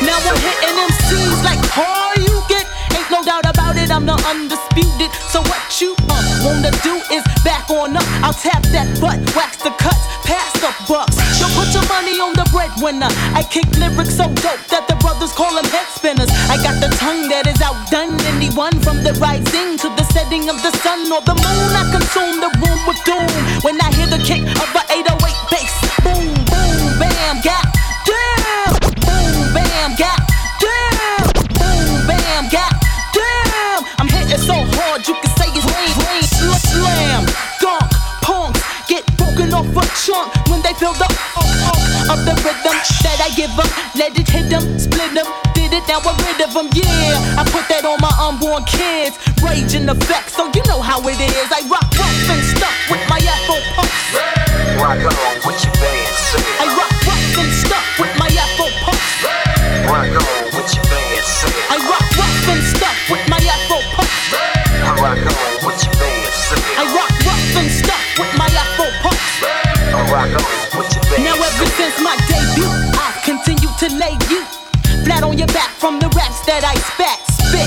Now 0.00 0.16
I'm 0.16 0.38
hitting 0.40 0.76
MCs 0.80 1.44
like 1.44 1.60
all 1.76 2.16
you 2.16 2.40
get. 2.48 2.64
Ain't 2.96 3.10
no 3.10 3.22
doubt 3.22 3.44
about 3.44 3.76
it, 3.76 3.90
I'm 3.90 4.06
the 4.06 4.16
undisputed. 4.24 5.12
So 5.28 5.40
what 5.44 5.80
you 5.80 5.94
uh, 6.08 6.22
wanna 6.40 6.72
do 6.80 6.96
is 7.12 7.22
back 7.44 7.68
on 7.68 7.96
up. 7.96 8.04
I'll 8.24 8.32
tap 8.32 8.62
that 8.72 8.88
butt, 9.00 9.20
wax 9.36 9.60
the 9.60 9.76
cuts, 9.76 10.08
pass 10.24 10.52
the 10.64 10.72
bucks. 10.88 11.16
Don't 11.36 11.52
put 11.52 11.68
your 11.76 11.84
money 11.92 12.16
on 12.16 12.32
the 12.32 12.41
breadwinner. 12.82 13.08
I 13.34 13.42
kick 13.46 13.66
lyrics 13.78 14.16
so 14.16 14.26
dope 14.42 14.58
that 14.74 14.86
the 14.90 14.96
brothers 14.98 15.32
call 15.32 15.54
them 15.54 15.64
head 15.70 15.86
spinners. 15.94 16.28
I 16.50 16.58
got 16.58 16.82
the 16.82 16.90
tongue 16.98 17.30
that 17.30 17.46
is 17.46 17.62
outdone 17.62 18.18
anyone 18.34 18.74
from 18.82 19.02
the 19.06 19.14
rising 19.22 19.78
to 19.78 19.88
the 19.94 20.04
setting 20.10 20.50
of 20.50 20.58
the 20.62 20.74
sun 20.82 21.06
or 21.14 21.22
the 21.22 21.38
moon. 21.38 21.70
I 21.78 21.86
consume 21.94 22.42
the 22.42 22.50
room 22.58 22.80
with 22.86 22.98
doom 23.06 23.30
when 23.62 23.78
I 23.78 23.88
hear 23.94 24.10
the 24.10 24.18
kick 24.18 24.42
of 24.42 24.68
a 24.74 24.82
808 24.90 25.14
bass. 25.54 25.74
Boom, 26.02 26.34
boom, 26.50 26.98
bam, 26.98 27.38
got 27.46 27.62
damn. 28.02 28.74
Boom, 29.06 29.54
bam, 29.54 29.94
got 29.94 30.18
damn. 30.58 31.26
Boom, 31.54 31.86
bam, 32.10 32.50
got 32.50 32.72
damn. 33.14 33.80
I'm 34.02 34.10
hitting 34.10 34.42
so 34.42 34.58
hard 34.74 35.06
you 35.06 35.14
can 35.22 35.30
say 35.38 35.48
it's 35.54 35.66
rain, 35.70 35.94
rain, 36.02 36.26
slam, 36.26 37.22
dunk, 37.62 37.86
punk, 38.26 38.58
get 38.90 39.06
broken 39.14 39.54
off 39.54 39.70
a 39.70 39.84
chunk 40.02 40.34
when 40.50 40.60
they 40.66 40.74
feel 40.74 40.94
the 40.98 41.11
of 42.10 42.18
the 42.24 42.34
rhythm 42.42 42.76
that 43.04 43.18
I 43.22 43.30
give 43.36 43.52
them. 43.54 43.68
Let 43.94 44.18
it 44.18 44.28
hit 44.28 44.50
them, 44.50 44.64
split 44.78 45.14
them, 45.14 45.26
did 45.54 45.72
it, 45.72 45.84
now 45.86 46.00
we're 46.02 46.16
rid 46.26 46.40
of 46.42 46.54
them. 46.54 46.68
Yeah, 46.74 47.38
I 47.38 47.44
put 47.46 47.68
that 47.68 47.84
on 47.84 48.00
my 48.00 48.10
unborn 48.18 48.64
kids. 48.64 49.18
Rage 49.42 49.74
in 49.74 49.88
effect, 49.88 50.30
so 50.30 50.50
you 50.54 50.62
know 50.66 50.80
how 50.80 50.98
it 51.06 51.18
is. 51.20 51.48
I 51.52 51.62
rock 51.68 51.86
rough 51.94 52.30
and 52.32 52.42
stuff 52.56 52.74
with 52.90 53.02
my 53.06 53.20
Afro 53.22 53.58
puffs. 53.76 53.92
Rock 54.80 54.98
on 54.98 55.14
with 55.46 55.58
your 55.62 55.74
band, 55.78 56.01
from 75.82 75.98
the 75.98 76.06
raps 76.14 76.46
that 76.46 76.62
I 76.62 76.78
spat, 76.94 77.18
spit. 77.26 77.66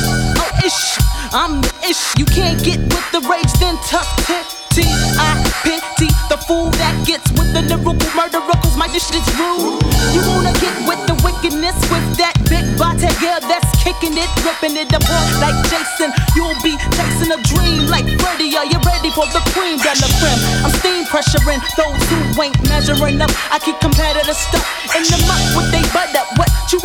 Ish, 0.63 0.95
I'm 1.35 1.59
the 1.59 1.67
ish. 1.83 2.15
You 2.15 2.23
can't 2.23 2.55
get 2.63 2.79
with 2.79 3.03
the 3.11 3.19
rage, 3.27 3.51
then 3.59 3.75
tough 3.83 4.07
tip. 4.23 4.47
T 4.71 4.87
I 5.19 5.35
pity 5.67 6.07
the 6.31 6.39
fool 6.47 6.71
that 6.79 6.95
gets 7.03 7.27
with 7.35 7.51
the 7.51 7.67
lyrical 7.67 7.99
murderer, 8.15 8.55
cause 8.63 8.79
my 8.79 8.87
dish 8.87 9.11
is 9.11 9.27
rude. 9.35 9.83
You 10.15 10.23
wanna 10.31 10.55
get 10.63 10.71
with 10.87 11.03
the 11.11 11.15
wickedness 11.27 11.75
with 11.91 12.07
that 12.15 12.39
big 12.47 12.63
body 12.79 13.11
girl 13.19 13.43
that's 13.43 13.67
kicking 13.83 14.15
it, 14.15 14.31
ripping 14.47 14.79
it 14.79 14.87
apart 14.95 15.27
like 15.43 15.59
Jason. 15.67 16.15
You'll 16.39 16.55
be 16.63 16.79
chasing 16.95 17.35
a 17.35 17.39
dream 17.51 17.91
like 17.91 18.07
Freddy. 18.15 18.55
Are 18.55 18.63
you 18.63 18.79
ready 18.87 19.11
for 19.11 19.27
the 19.35 19.43
cream 19.51 19.75
de 19.75 19.91
la 19.91 20.07
creme? 20.23 20.39
I'm 20.63 20.71
steam 20.79 21.03
pressuring 21.11 21.59
those 21.75 21.99
who 22.07 22.15
ain't 22.39 22.55
measuring 22.71 23.19
up. 23.19 23.31
I 23.51 23.59
keep 23.59 23.75
competitive 23.83 24.39
stuff 24.39 24.63
in 24.95 25.03
the 25.03 25.19
muck 25.27 25.43
with 25.51 25.67
they 25.75 25.83
butt 25.91 26.14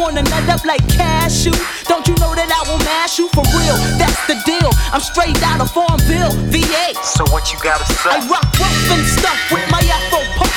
up. 0.01 0.07
What 0.07 0.15
wanna 0.15 0.23
nut 0.31 0.49
up 0.49 0.65
like 0.65 0.87
cashew? 0.89 1.53
Don't 1.85 2.07
you 2.09 2.15
know 2.17 2.35
that 2.35 2.51
I 2.51 2.71
will 2.71 2.79
mash 2.85 3.19
you 3.19 3.29
for 3.29 3.45
real? 3.53 3.77
That's 3.99 4.27
the 4.27 4.37
deal. 4.47 4.71
I'm 4.93 5.01
straight 5.01 5.41
out 5.43 5.61
of 5.61 5.71
Farmville, 5.71 6.33
VA. 6.49 6.95
So 7.05 7.25
what 7.31 7.53
you 7.53 7.59
gotta 7.63 7.85
say? 7.85 8.11
I 8.11 8.27
rock 8.29 8.49
rough 8.59 8.91
and 8.91 9.07
stuff 9.07 9.39
with 9.53 9.71
my 9.71 9.81
Afro. 9.81 10.50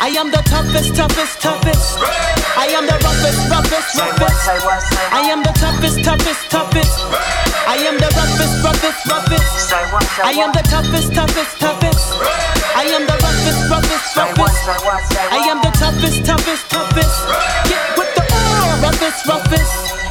I 0.00 0.08
am 0.16 0.30
the 0.30 0.40
toughest, 0.48 0.96
toughest, 0.96 1.40
toughest. 1.42 1.98
I 2.56 2.72
am 2.72 2.86
the 2.86 2.96
roughest, 3.04 3.50
roughest, 3.52 3.92
roughest. 4.00 4.96
I 5.12 5.28
am 5.28 5.42
the 5.42 5.52
toughest, 5.60 6.02
toughest, 6.02 6.50
toughest. 6.50 7.04
I 7.68 7.76
am 7.84 7.98
the 8.00 8.08
roughest, 8.16 8.64
roughest, 8.64 9.06
roughest. 9.06 9.72
I 10.24 10.32
am 10.40 10.52
the 10.52 10.64
toughest, 10.72 11.12
toughest, 11.12 11.60
toughest. 11.60 12.16
I 12.74 12.88
am 12.96 13.04
the 13.04 13.12
roughest, 13.12 13.60
roughest, 13.68 14.16
roughest. 14.16 14.66
I 15.20 15.44
am 15.52 15.60
the 15.60 15.72
toughest, 15.76 16.24
toughest, 16.24 16.70
toughest. 16.70 17.16
Get 17.68 17.84
with 17.98 18.14
the 18.16 18.24
roughest, 18.80 19.26
roughest. 19.28 20.09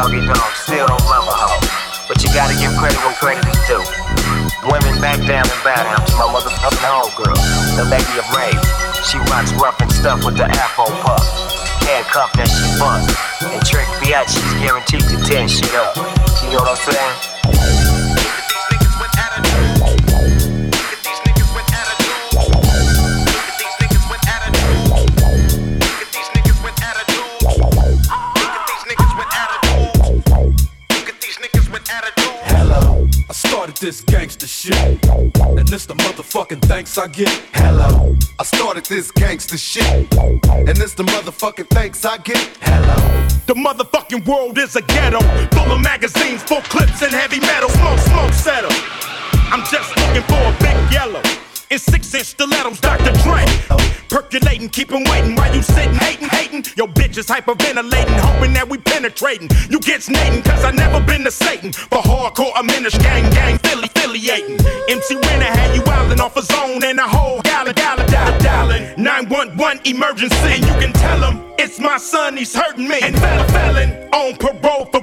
Doggy 0.00 0.24
Dogg 0.24 0.56
still 0.56 0.86
don't 0.88 1.04
love 1.12 1.28
a 1.28 1.36
hoe. 1.36 1.60
But 2.08 2.24
you 2.24 2.32
gotta 2.32 2.56
give 2.56 2.72
credit 2.80 2.96
when 3.04 3.12
credit 3.20 3.44
is 3.44 3.60
due. 3.68 3.84
Women 4.64 4.96
back 4.96 5.20
down 5.28 5.44
and 5.44 5.60
bow 5.60 5.76
down 5.76 6.00
to 6.00 6.14
my 6.16 6.24
motherfucking 6.24 6.88
homegirl, 6.88 7.36
the 7.76 7.84
lady 7.84 8.08
of 8.16 8.24
rage. 8.32 8.64
She 9.04 9.20
rocks 9.28 9.52
rough 9.60 9.76
and 9.84 9.92
stuff 9.92 10.24
with 10.24 10.40
the 10.40 10.48
afro 10.48 10.88
puff. 11.04 11.20
Handcuff 11.84 12.32
that 12.32 12.48
she 12.48 12.80
bust. 12.80 13.12
And 13.44 13.60
Trick 13.60 13.84
she's 14.00 14.52
guaranteed 14.56 15.04
to 15.04 15.20
tear 15.28 15.46
shit 15.46 15.74
up. 15.76 15.92
You 16.40 16.56
know 16.56 16.64
what 16.64 16.80
I'm 16.80 16.80
saying? 16.80 17.29
Motherfucking 36.50 36.68
thanks 36.68 36.98
I 36.98 37.06
get. 37.08 37.28
Hello. 37.54 38.16
I 38.38 38.42
started 38.42 38.84
this 38.86 39.10
gangster 39.10 39.58
shit, 39.58 39.84
and 39.84 40.68
it's 40.68 40.94
the 40.94 41.04
motherfucking 41.04 41.68
thanks 41.68 42.04
I 42.04 42.18
get. 42.18 42.38
Hello. 42.60 43.28
The 43.46 43.54
motherfucking 43.54 44.26
world 44.26 44.58
is 44.58 44.76
a 44.76 44.82
ghetto, 44.82 45.20
full 45.50 45.72
of 45.72 45.80
magazines, 45.80 46.42
full 46.42 46.62
clips, 46.62 47.02
and 47.02 47.12
heavy 47.12 47.40
metal. 47.40 47.68
Smoke, 47.68 47.98
smoke, 48.00 48.32
settle. 48.32 48.70
I'm 49.52 49.64
just 49.66 49.96
looking 49.96 50.22
for 50.22 50.40
a 50.40 50.56
big 50.60 50.92
yellow. 50.92 51.22
In 51.70 51.78
six 51.78 52.12
inch 52.14 52.26
stilettos, 52.26 52.80
Dr. 52.80 53.12
Dre. 53.22 53.44
Percolating, 54.20 54.68
keep 54.68 54.90
waiting 54.90 55.34
while 55.34 55.54
you 55.54 55.62
sitting, 55.62 55.94
hating, 55.94 56.28
hating. 56.28 56.64
Your 56.76 56.88
bitch 56.88 57.16
is 57.16 57.26
hyperventilating, 57.26 58.20
hoping 58.20 58.52
that 58.52 58.68
we 58.68 58.76
penetrating. 58.76 59.48
You 59.70 59.80
get 59.80 60.02
snating, 60.02 60.42
cause 60.42 60.62
I 60.62 60.72
never 60.72 61.00
been 61.00 61.24
to 61.24 61.30
Satan. 61.30 61.72
For 61.72 62.02
hardcore, 62.02 62.52
I'm 62.54 62.68
in 62.68 62.84
gang, 63.00 63.30
gang, 63.32 63.56
Philly, 63.58 63.88
affiliating. 63.88 64.60
MC 64.90 65.16
Renner 65.16 65.44
had 65.44 65.74
you 65.74 65.80
wildin' 65.82 66.20
off 66.20 66.36
a 66.36 66.42
zone 66.42 66.84
and 66.84 66.98
a 66.98 67.08
whole 67.08 67.40
gallon, 67.40 67.72
gallon, 67.72 68.06
dial, 68.10 68.38
dialing. 68.40 69.02
911 69.02 69.80
emergency, 69.86 70.36
and 70.36 70.66
you 70.66 70.74
can 70.74 70.92
tell 70.92 71.24
him 71.24 71.40
it's 71.58 71.80
my 71.80 71.96
son, 71.96 72.36
he's 72.36 72.54
hurting 72.54 72.88
me. 72.88 72.98
And 73.02 73.18
felon, 73.18 73.48
felon, 73.48 73.90
on 74.12 74.36
parole 74.36 74.84
for 74.86 74.99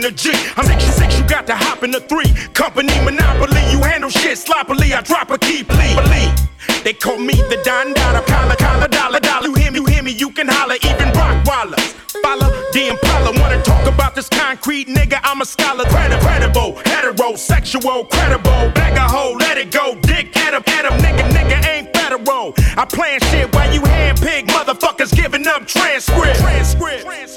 stopping 0.00 0.02
the 0.02 0.10
G. 0.10 0.30
I'm 0.56 0.66
66, 0.66 1.18
you 1.18 1.26
got 1.28 1.46
to 1.46 1.54
hop 1.54 1.82
in 1.82 1.90
the 1.90 2.00
three. 2.00 2.32
Company 2.54 2.92
monopoly, 3.04 3.60
you 3.70 3.82
handle 3.82 4.10
shit 4.10 4.38
sloppily. 4.38 4.92
I 4.94 5.02
drop 5.02 5.30
a 5.30 5.38
key, 5.38 5.64
please. 5.64 5.96
Believe. 5.96 6.84
They 6.84 6.92
call 6.92 7.18
me 7.18 7.34
the 7.34 7.60
Don 7.64 7.92
Dada, 7.92 8.24
collar, 8.26 8.56
collar, 8.56 8.88
dollar, 8.88 9.20
dollar. 9.20 9.48
You 9.48 9.54
hear 9.54 9.70
me, 9.70 9.78
you 9.78 9.84
hear 9.86 10.02
me, 10.02 10.12
you 10.12 10.30
can 10.30 10.48
holler, 10.48 10.76
even 10.82 11.08
rock 11.12 11.44
wallers. 11.44 11.92
Follow 12.22 12.50
the 12.72 12.88
Impala, 12.88 13.32
wanna 13.40 13.62
talk 13.62 13.86
about 13.86 14.14
this 14.14 14.28
concrete 14.28 14.88
nigga? 14.88 15.20
I'm 15.22 15.40
a 15.40 15.46
scholar, 15.46 15.84
credible, 15.84 16.22
credible, 16.22 16.72
heterosexual, 16.84 18.10
credible. 18.10 18.70
Bag 18.72 18.96
a 18.96 19.08
hoe, 19.08 19.36
let 19.38 19.58
it 19.58 19.70
go, 19.70 19.94
dick 20.02 20.36
at 20.36 20.54
him, 20.54 20.62
at 20.66 20.84
him, 20.84 20.98
nigga, 21.00 21.24
nigga 21.30 21.66
ain't 21.66 21.96
federal. 21.96 22.54
I 22.76 22.84
plan 22.84 23.20
shit 23.30 23.54
while 23.54 23.72
you 23.72 23.80
handpick 23.80 24.46
motherfuckers 24.46 25.14
giving 25.14 25.46
up 25.46 25.66
transcript. 25.66 26.40
Transcript. 26.40 27.29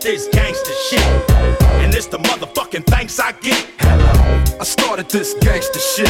This 0.00 0.28
gangster 0.28 0.72
shit, 0.88 1.30
and 1.82 1.94
it's 1.94 2.06
the 2.06 2.18
motherfucking 2.18 2.84
thanks 2.86 3.18
I 3.18 3.32
get. 3.32 3.66
I 3.80 4.64
started 4.64 5.08
this 5.10 5.34
gangster 5.34 5.78
shit, 5.78 6.08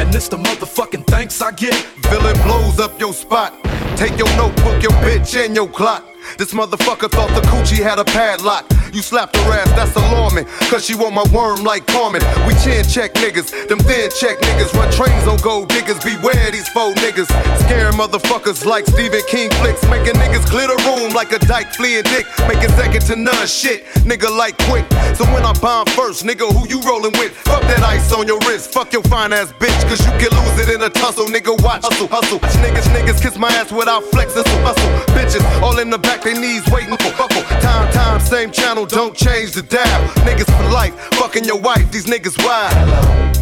and 0.00 0.14
it's 0.14 0.28
the 0.28 0.38
motherfucking 0.38 1.06
thanks 1.06 1.40
I 1.42 1.52
get. 1.52 1.74
Villain 2.08 2.36
blows 2.42 2.80
up 2.80 2.98
your 2.98 3.12
spot. 3.12 3.52
Take 3.96 4.18
your 4.18 4.28
notebook, 4.36 4.82
your 4.82 4.92
bitch, 5.02 5.36
and 5.44 5.54
your 5.54 5.68
clock. 5.68 6.11
This 6.38 6.52
motherfucker 6.52 7.10
thought 7.10 7.30
the 7.34 7.42
coochie 7.48 7.82
had 7.82 7.98
a 7.98 8.04
padlock. 8.04 8.66
You 8.92 9.00
slapped 9.00 9.36
her 9.36 9.52
ass, 9.52 9.70
that's 9.72 9.96
alarming. 9.96 10.44
Cause 10.68 10.84
she 10.84 10.94
want 10.94 11.14
my 11.14 11.24
worm 11.32 11.64
like 11.64 11.86
Carmen. 11.86 12.20
We 12.46 12.52
chin 12.60 12.84
check 12.84 13.14
niggas, 13.14 13.68
them 13.68 13.78
thin 13.80 14.10
check 14.20 14.38
niggas. 14.38 14.72
Run 14.74 14.92
trains 14.92 15.26
on 15.26 15.38
gold 15.38 15.68
diggers, 15.68 15.98
beware 16.04 16.50
these 16.50 16.68
faux 16.68 16.98
niggas. 17.00 17.28
Scaring 17.64 17.96
motherfuckers 17.96 18.66
like 18.66 18.86
Stephen 18.86 19.22
King 19.28 19.50
flicks. 19.60 19.82
Making 19.88 20.20
niggas 20.20 20.44
clear 20.44 20.68
the 20.68 20.76
room 20.84 21.12
like 21.14 21.32
a 21.32 21.38
dyke 21.38 21.72
fleeing 21.72 22.04
dick. 22.04 22.26
Making 22.48 22.68
second 22.76 23.02
to 23.08 23.16
none 23.16 23.46
shit, 23.46 23.84
nigga 24.04 24.28
like 24.28 24.58
quick. 24.68 24.84
So 25.16 25.24
when 25.32 25.44
I 25.44 25.52
bomb 25.60 25.86
first, 25.96 26.24
nigga, 26.24 26.44
who 26.52 26.68
you 26.68 26.80
rolling 26.82 27.12
with? 27.16 27.32
Fuck 27.32 27.62
that 27.62 27.82
ice 27.82 28.12
on 28.12 28.26
your 28.26 28.38
wrist, 28.40 28.72
fuck 28.72 28.92
your 28.92 29.02
fine 29.04 29.32
ass 29.32 29.52
bitch. 29.52 29.80
Cause 29.88 30.04
you 30.04 30.12
can 30.20 30.32
lose 30.36 30.68
it 30.68 30.74
in 30.74 30.82
a 30.82 30.90
tussle, 30.90 31.26
nigga. 31.26 31.56
Watch 31.62 31.82
hustle, 31.84 32.08
hustle. 32.08 32.40
Niggas, 32.60 32.88
niggas 32.92 33.22
kiss 33.22 33.38
my 33.38 33.48
ass 33.48 33.72
without 33.72 34.04
flexing, 34.04 34.44
so 34.44 34.56
hustle. 34.60 34.90
Bitches 35.16 35.44
all 35.62 35.78
in 35.78 35.88
the 35.88 35.98
back, 35.98 36.21
they 36.22 36.34
knees 36.34 36.64
waiting 36.70 36.96
for 36.96 37.10
buckle. 37.16 37.42
Time, 37.60 37.92
time, 37.92 38.20
same 38.20 38.50
channel, 38.50 38.86
don't 38.86 39.14
change 39.16 39.52
the 39.52 39.62
dial. 39.62 40.08
Niggas 40.26 40.50
for 40.56 40.72
life, 40.72 40.94
fucking 41.14 41.44
your 41.44 41.58
wife, 41.58 41.90
these 41.90 42.06
niggas 42.06 42.36
wild. 42.44 42.72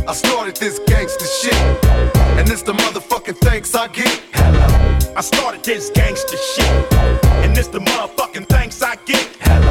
I 0.09 0.13
started 0.15 0.57
this 0.57 0.79
gangster 0.87 1.27
shit, 1.27 1.55
and 2.39 2.49
it's 2.49 2.63
the 2.63 2.73
motherfucking 2.73 3.39
thanks 3.39 3.75
I 3.75 3.89
get. 3.89 4.23
Hello. 4.33 5.15
I 5.17 5.21
started 5.21 5.63
this 5.65 5.91
gangster 5.91 6.37
shit, 6.37 6.93
and 7.45 7.57
it's 7.57 7.69
the 7.69 7.81
motherfucking 7.81 8.49
thanks 8.49 8.83
I 8.83 8.97
get. 9.05 9.70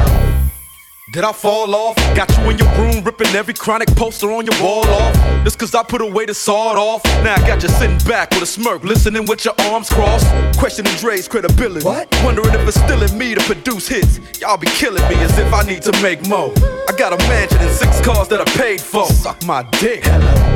Did 1.12 1.24
I 1.24 1.32
fall 1.32 1.74
off? 1.74 1.96
Got 2.14 2.30
you 2.38 2.50
in 2.50 2.58
your 2.58 2.68
room 2.76 3.02
ripping 3.02 3.34
every 3.34 3.52
chronic 3.52 3.88
poster 3.96 4.30
on 4.30 4.46
your 4.46 4.62
wall 4.62 4.86
off. 4.86 5.12
Just 5.42 5.58
cause 5.58 5.74
I 5.74 5.82
put 5.82 6.02
away 6.02 6.24
the 6.24 6.34
sawed 6.34 6.76
off. 6.76 7.02
Now 7.24 7.34
I 7.34 7.38
got 7.48 7.64
you 7.64 7.68
sitting 7.68 7.98
back 8.08 8.30
with 8.30 8.44
a 8.44 8.46
smirk, 8.46 8.84
listening 8.84 9.26
with 9.26 9.44
your 9.44 9.54
arms 9.62 9.88
crossed. 9.88 10.28
Questioning 10.56 10.94
Dre's 10.98 11.26
credibility. 11.26 11.84
What? 11.84 12.06
Wondering 12.22 12.54
if 12.54 12.60
it's 12.68 12.80
still 12.80 13.02
in 13.02 13.18
me 13.18 13.34
to 13.34 13.40
produce 13.40 13.88
hits. 13.88 14.20
Y'all 14.40 14.56
be 14.56 14.68
killing 14.68 15.02
me 15.08 15.16
as 15.16 15.36
if 15.36 15.52
I 15.52 15.64
need 15.64 15.82
to 15.82 15.92
make 16.00 16.28
more. 16.28 16.52
I 16.88 16.92
got 16.96 17.12
a 17.12 17.18
mansion 17.26 17.58
and 17.58 17.74
six 17.74 18.00
cars 18.02 18.28
that 18.28 18.40
I 18.40 18.44
paid 18.56 18.80
for. 18.80 19.06
Suck 19.06 19.44
my 19.44 19.64
dick. 19.80 20.04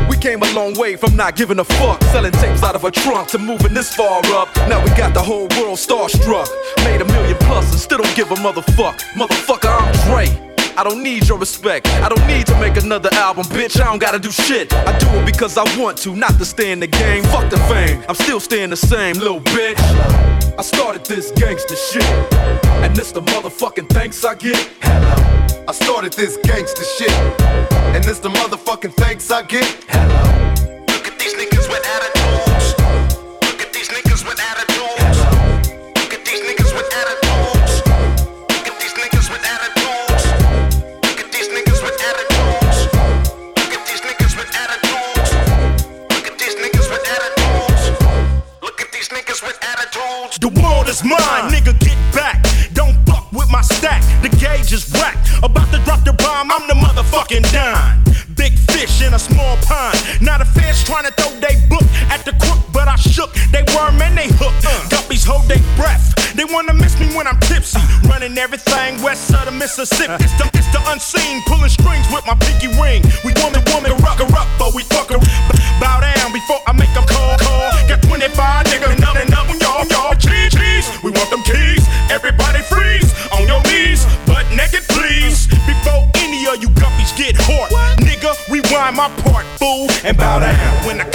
We 0.08 0.16
came 0.16 0.40
a 0.40 0.52
long 0.54 0.74
way 0.74 0.94
from 0.94 1.16
not 1.16 1.34
giving 1.34 1.58
a 1.58 1.64
fuck. 1.64 2.00
Selling 2.14 2.30
tapes 2.30 2.62
out 2.62 2.76
of 2.76 2.84
a 2.84 2.92
trunk 2.92 3.26
to 3.30 3.38
moving 3.38 3.74
this 3.74 3.92
far 3.92 4.22
up. 4.26 4.54
Now 4.68 4.80
we 4.84 4.90
got 4.90 5.14
the 5.14 5.22
whole 5.22 5.48
world 5.58 5.78
starstruck. 5.78 6.46
Made 6.84 7.00
a 7.00 7.06
million 7.06 7.36
plus 7.38 7.72
and 7.72 7.80
still 7.80 7.98
don't 7.98 8.14
give 8.14 8.30
a 8.30 8.36
motherfuck. 8.36 9.00
Motherfucker, 9.14 9.68
I'm 9.68 9.92
Dre. 10.06 10.43
I 10.76 10.82
don't 10.82 11.02
need 11.02 11.28
your 11.28 11.38
respect. 11.38 11.86
I 12.02 12.08
don't 12.08 12.26
need 12.26 12.46
to 12.48 12.58
make 12.58 12.76
another 12.76 13.08
album, 13.14 13.44
bitch. 13.44 13.80
I 13.80 13.84
don't 13.84 14.00
gotta 14.00 14.18
do 14.18 14.32
shit. 14.32 14.72
I 14.72 14.98
do 14.98 15.06
it 15.20 15.26
because 15.26 15.56
I 15.56 15.62
want 15.78 15.96
to, 15.98 16.16
not 16.16 16.36
to 16.38 16.44
stay 16.44 16.72
in 16.72 16.80
the 16.80 16.88
game. 16.88 17.22
Fuck 17.24 17.48
the 17.48 17.58
fame. 17.72 18.02
I'm 18.08 18.16
still 18.16 18.40
staying 18.40 18.70
the 18.70 18.76
same, 18.76 19.16
little 19.16 19.40
bitch. 19.40 19.78
I 20.58 20.62
started 20.62 21.06
this 21.06 21.30
gangster 21.32 21.76
shit, 21.76 22.04
and 22.82 22.94
this 22.96 23.12
the 23.12 23.22
motherfucking 23.22 23.88
thanks 23.90 24.24
I 24.24 24.34
get. 24.34 24.56
Hello, 24.82 25.64
I 25.68 25.72
started 25.72 26.12
this 26.12 26.38
gangster 26.38 26.84
shit, 26.84 27.12
and 27.94 28.02
this 28.02 28.18
the 28.18 28.30
motherfucking 28.30 28.94
thanks 28.94 29.30
I 29.30 29.42
get. 29.42 29.66
Look 30.88 31.06
at 31.06 31.18
these 31.18 31.34
niggas 31.34 31.68
with 31.70 31.86
attitudes. 31.86 32.23
Not 60.20 60.40
a 60.40 60.44
fish 60.44 60.84
trying 60.84 61.04
to 61.04 61.12
throw 61.12 61.30
they 61.40 61.56
book 61.68 61.82
at 62.08 62.24
the 62.24 62.32
crook, 62.38 62.62
but 62.72 62.86
I 62.88 62.96
shook. 62.96 63.34
They 63.50 63.62
worm 63.74 64.00
and 64.00 64.16
they 64.16 64.28
hook. 64.38 64.54
Uh. 64.62 64.70
Guppies 64.88 65.26
hold 65.26 65.48
their 65.50 65.62
breath. 65.76 66.14
They 66.34 66.44
wanna 66.44 66.74
miss 66.74 66.98
me 66.98 67.06
when 67.14 67.26
I'm 67.26 67.38
tipsy. 67.40 67.78
Uh. 67.78 68.08
Running 68.08 68.38
everything 68.38 69.02
west 69.02 69.34
of 69.34 69.46
the 69.46 69.52
Mississippi. 69.52 70.22
It's 70.22 70.36
the, 70.38 70.46
it's 70.54 70.70
the 70.70 70.80
unseen, 70.90 71.42
pulling 71.46 71.70
strings 71.70 72.06
with 72.14 72.24
my 72.26 72.34
pinky 72.38 72.70
ring. 72.78 73.02
We 73.26 73.34
woman, 73.42 73.62
woman, 73.74 73.92
rock 73.98 74.18
her 74.22 74.30
up, 74.38 74.48
but 74.58 74.74
we 74.74 74.82
fuck 74.94 75.10
her. 75.10 75.18
Bow 75.82 76.00
down 76.00 76.32
before 76.32 76.62
I 76.66 76.72
make 76.72 76.94
a 76.94 77.04
call, 77.06 77.36
call. 77.38 77.70
Got 77.90 78.02
25 78.02 78.30
niggas, 78.70 78.94
and 78.94 79.04
up 79.04 79.16
and 79.16 79.34
up 79.34 79.50
on 79.50 79.58
y'all, 79.58 79.86
y'all. 79.90 80.14
Cheese, 80.14 80.54
cheese, 80.54 80.86
we 81.02 81.10
want 81.10 81.30
them 81.30 81.42
keys. 81.42 81.82
Everybody 82.10 82.62
freeze 82.70 83.10
on 83.34 83.46
your 83.50 83.62
knees, 83.66 84.06
butt 84.26 84.46
naked, 84.54 84.86
please. 84.88 85.46
Before 85.66 86.06
any 86.22 86.46
of 86.46 86.62
you 86.62 86.68
guppies 86.78 87.10
get 87.16 87.34
hot, 87.38 87.70
nigga, 88.00 88.32
rewind 88.48 88.96
my 88.96 89.08
part, 89.26 89.43
and 90.04 90.16
bow 90.18 90.38
down. 90.38 90.86
When 90.86 91.00
I 91.00 91.13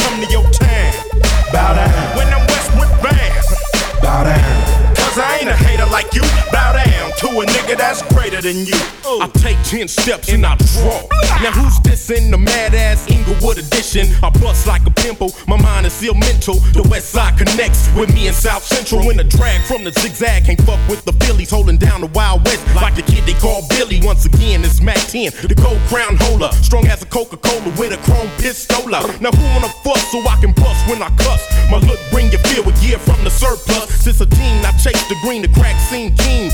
greater 8.41 8.57
than 8.57 8.65
you. 8.65 8.73
Oh. 9.05 9.19
I 9.21 9.27
take 9.39 9.57
10 9.63 9.87
steps 9.87 10.29
and 10.29 10.45
I 10.45 10.55
draw. 10.55 11.01
Now 11.41 11.51
who's 11.51 11.79
this 11.81 12.09
in 12.09 12.31
the 12.31 12.37
mad 12.37 12.73
ass 12.73 13.09
Inglewood 13.09 13.57
edition? 13.57 14.07
I 14.23 14.29
bust 14.29 14.67
like 14.67 14.85
a 14.85 14.91
pimple, 14.91 15.31
my 15.47 15.59
mind 15.61 15.85
is 15.85 15.93
still 15.93 16.13
mental. 16.13 16.55
The 16.75 16.87
west 16.89 17.09
side 17.09 17.37
connects 17.37 17.89
with 17.95 18.13
me 18.13 18.27
in 18.27 18.33
South 18.33 18.63
Central. 18.63 19.05
When 19.05 19.17
the 19.17 19.23
drag 19.23 19.61
from 19.65 19.83
the 19.83 19.91
zigzag 19.91 20.45
can't 20.45 20.61
fuck 20.61 20.79
with 20.89 21.03
the 21.05 21.13
Phillies, 21.25 21.49
holding 21.49 21.77
down 21.77 22.01
the 22.01 22.07
Wild 22.07 22.45
West 22.45 22.63
like 22.75 22.95
the 22.95 23.01
kid 23.01 23.25
they 23.25 23.33
call 23.33 23.65
Billy. 23.69 23.99
Once 24.03 24.25
again, 24.25 24.63
it's 24.63 24.81
Mack 24.81 24.99
10, 25.09 25.31
the 25.47 25.55
gold 25.55 25.79
crown 25.87 26.17
holder. 26.17 26.51
Strong 26.61 26.87
as 26.87 27.01
a 27.01 27.05
Coca 27.05 27.37
Cola 27.37 27.71
with 27.77 27.93
a 27.93 27.97
chrome 28.03 28.29
pistola. 28.37 28.99
Now 29.21 29.31
who 29.31 29.43
wanna 29.55 29.71
fuss 29.83 30.03
so 30.11 30.19
I 30.27 30.37
can 30.41 30.53
bust 30.53 30.87
when 30.87 31.01
I 31.01 31.09
cuss? 31.17 31.41
My 31.71 31.77
look 31.77 31.99
bring 32.11 32.31
you 32.31 32.39
feel 32.49 32.67
a 32.67 32.73
year 32.85 32.99
from 32.99 33.23
the 33.23 33.31
surplus. 33.31 33.89
Since 34.03 34.21
a 34.21 34.25
teen, 34.25 34.63
I 34.65 34.71
chase 34.77 35.01
the 35.07 35.15
green, 35.23 35.41
the 35.41 35.49
crack 35.49 35.79
scene 35.79 36.15
keen. 36.15 36.51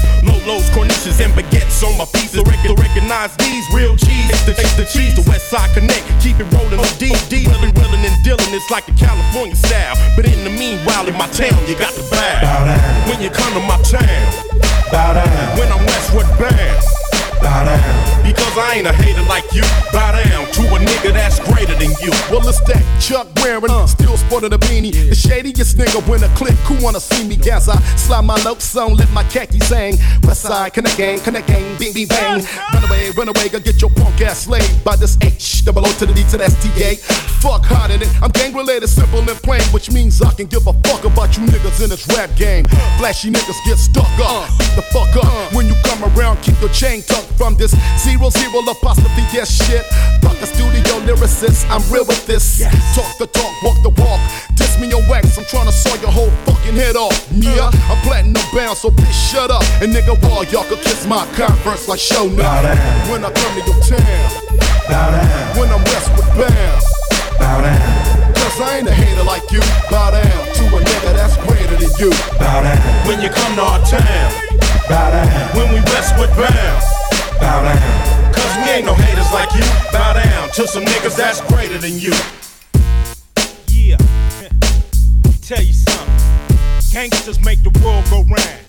Lolos, 1.76 1.82
corniches, 1.82 1.84
and 1.84 1.84
baguettes 1.84 1.84
on 1.84 1.98
my 1.98 2.06
pieces. 2.06 2.44
Rec- 2.46 2.78
recognize 2.78 3.36
these 3.38 3.66
real 3.74 3.96
cheese. 3.96 4.30
It's 4.30 4.46
the, 4.46 4.52
it's 4.52 4.76
the 4.76 4.86
cheese, 4.86 5.16
the 5.16 5.30
West 5.30 5.50
Side 5.50 5.70
Connect. 5.74 6.04
Keep 6.22 6.40
it 6.40 6.52
rolling 6.54 6.80
on 6.80 6.88
D, 6.98 7.14
D, 7.30 7.48
willing, 7.48 7.74
willing, 7.76 8.04
and 8.06 8.24
dealing. 8.24 8.54
It's 8.54 8.70
like 8.72 8.86
the 8.86 8.94
California 8.94 9.56
style. 9.56 9.96
But 10.16 10.26
in 10.26 10.44
the 10.44 10.50
meanwhile, 10.50 11.08
in 11.08 11.18
my 11.18 11.28
town, 11.30 11.58
you 11.68 11.76
got 11.78 11.94
the 11.94 12.04
down. 12.12 13.10
When 13.10 13.22
you 13.22 13.30
come 13.30 13.54
to 13.54 13.62
my 13.62 13.78
town, 13.84 14.34
bow 14.92 15.14
down. 15.14 15.58
When 15.58 15.72
I'm 15.72 15.86
Westwood 15.86 16.28
bound, 16.40 16.84
bow 17.42 17.66
down. 17.66 18.05
Because 18.36 18.58
I 18.58 18.76
ain't 18.76 18.88
a 18.88 18.94
hater 18.94 19.24
like 19.24 19.48
you. 19.54 19.64
Bow 19.92 20.12
down 20.12 20.52
to 20.52 20.62
a 20.76 20.80
nigga 20.80 21.14
that's 21.14 21.40
greater 21.40 21.74
than 21.76 21.92
you. 22.04 22.12
Well, 22.30 22.48
it's 22.48 22.60
that 22.68 22.84
Chuck 23.00 23.28
wearing, 23.38 23.70
uh. 23.70 23.88
still 23.88 24.18
sporting 24.18 24.54
a 24.54 24.58
beanie. 24.58 24.92
The 24.92 25.16
shadiest 25.16 25.78
nigga 25.78 26.06
when 26.08 26.24
a 26.24 26.30
click 26.36 26.56
who 26.68 26.76
wanna 26.84 27.00
see 27.00 27.28
me 27.28 27.36
gas. 27.36 27.68
I 27.70 27.80
slide 27.96 28.26
my 28.26 28.36
lopes 28.44 28.76
on, 28.76 28.96
let 28.96 29.12
my 29.12 29.24
khaki 29.26 29.60
sang. 29.60 29.96
West 30.24 30.42
side, 30.42 30.74
connect 30.74 30.98
gang, 30.98 31.20
connect 31.20 31.48
gang, 31.48 31.78
bing, 31.78 31.94
bing, 31.94 32.08
bang. 32.08 32.44
Run 32.74 32.84
away, 32.84 33.12
run 33.12 33.28
away, 33.30 33.50
go 33.50 33.60
get 33.60 33.82
your 33.82 33.92
punk 33.92 34.20
ass 34.22 34.46
slayed 34.46 34.70
by 34.84 34.96
this 34.96 35.18
H, 35.22 35.64
double 35.66 35.86
O 35.86 35.92
to 36.00 36.06
the 36.06 36.14
D 36.14 36.24
to 36.32 36.38
the 36.38 36.46
STA. 36.46 36.96
Fuck 37.42 37.66
hiding 37.66 38.02
it, 38.02 38.10
I'm 38.22 38.32
gang 38.32 38.54
related, 38.54 38.88
simple 38.88 39.20
and 39.20 39.40
plain, 39.44 39.62
which 39.72 39.92
means 39.92 40.22
I 40.22 40.34
can 40.34 40.48
give 40.48 40.68
a 40.68 40.74
fuck 40.84 41.04
about 41.04 41.38
you 41.38 41.44
niggas 41.46 41.84
in 41.84 41.90
this 41.90 42.08
rap 42.16 42.36
game. 42.36 42.66
Flashy 42.98 43.30
niggas 43.30 43.60
get 43.66 43.78
stuck 43.78 44.12
up, 44.20 44.50
uh. 44.50 44.58
beat 44.58 44.76
the 44.76 44.82
fuck 44.94 45.16
up. 45.16 45.26
Uh. 45.26 45.50
When 45.56 45.68
you 45.68 45.76
come 45.84 46.04
around, 46.16 46.42
keep 46.42 46.60
your 46.60 46.72
chain 46.72 47.02
tucked 47.04 47.32
from 47.38 47.56
this 47.56 47.76
zero 48.00 48.25
zero 48.32 48.60
apostrophe 48.66 49.24
yes 49.34 49.52
shit. 49.52 49.86
Fuck 50.22 50.42
a 50.42 50.48
studio 50.48 51.00
lyricist, 51.06 51.70
I'm 51.70 51.82
real 51.92 52.06
with 52.06 52.26
this. 52.26 52.64
Talk 52.96 53.18
the 53.18 53.28
talk, 53.28 53.54
walk 53.64 53.82
the 53.84 53.90
walk. 54.02 54.20
Diss 54.56 54.80
me 54.80 54.90
your 54.90 55.04
wax, 55.10 55.38
I'm 55.38 55.46
trying 55.46 55.68
to 55.68 55.72
saw 55.72 55.94
your 56.02 56.12
whole 56.12 56.32
fucking 56.46 56.76
head 56.76 56.96
off. 56.96 57.14
Yeah, 57.32 57.52
uh. 57.52 57.70
uh, 57.70 57.92
I'm 57.92 58.00
platinum 58.02 58.42
bound, 58.54 58.78
so 58.78 58.90
bitch 58.90 59.32
shut 59.32 59.52
up. 59.52 59.64
And 59.82 59.94
nigga, 59.94 60.18
wall, 60.30 60.44
y'all 60.46 60.64
could 60.66 60.80
kiss 60.80 61.06
my 61.06 61.26
conference 61.36 61.88
like 61.88 62.00
show 62.00 62.28
now. 62.28 62.64
When 63.12 63.24
I 63.24 63.32
come 63.32 63.54
to 63.58 63.62
your 63.66 63.80
town, 63.84 64.30
bow 64.90 65.12
down. 65.12 65.58
when 65.58 65.70
I'm 65.70 65.84
Westwood 65.84 66.50
bound. 66.50 66.82
Cause 68.56 68.62
I 68.62 68.78
ain't 68.80 68.88
a 68.88 68.94
hater 68.94 69.24
like 69.24 69.52
you. 69.52 69.60
Bow 69.92 70.12
down 70.12 70.24
to 70.24 70.64
a 70.72 70.80
nigga 70.80 71.12
that's 71.14 71.36
greater 71.46 71.76
than 71.76 71.92
you. 72.00 72.10
Bow 72.40 72.64
down. 72.64 72.80
When 73.08 73.22
you 73.22 73.30
come 73.30 73.56
to 73.56 73.62
our 73.62 73.84
town, 73.86 74.32
bow 74.88 75.12
down. 75.12 75.28
When 75.56 75.74
we 75.74 75.82
Westwood 75.92 76.30
bound, 76.40 77.05
bow 77.40 77.62
down. 77.64 78.34
Cause 78.34 78.56
we 78.58 78.72
ain't 78.72 78.86
no 78.86 78.94
haters 78.94 79.32
like 79.32 79.52
you. 79.54 79.66
Bow 79.92 80.14
down 80.14 80.50
to 80.52 80.68
some 80.68 80.84
niggas 80.84 81.16
that's 81.16 81.42
greater 81.42 81.78
than 81.78 81.98
you. 82.00 82.14
Yeah. 83.68 83.98
Tell 85.42 85.62
you 85.62 85.74
something. 85.74 86.58
Gangsters 86.92 87.44
make 87.44 87.62
the 87.64 87.72
world 87.84 88.06
go 88.10 88.24
round. 88.24 88.66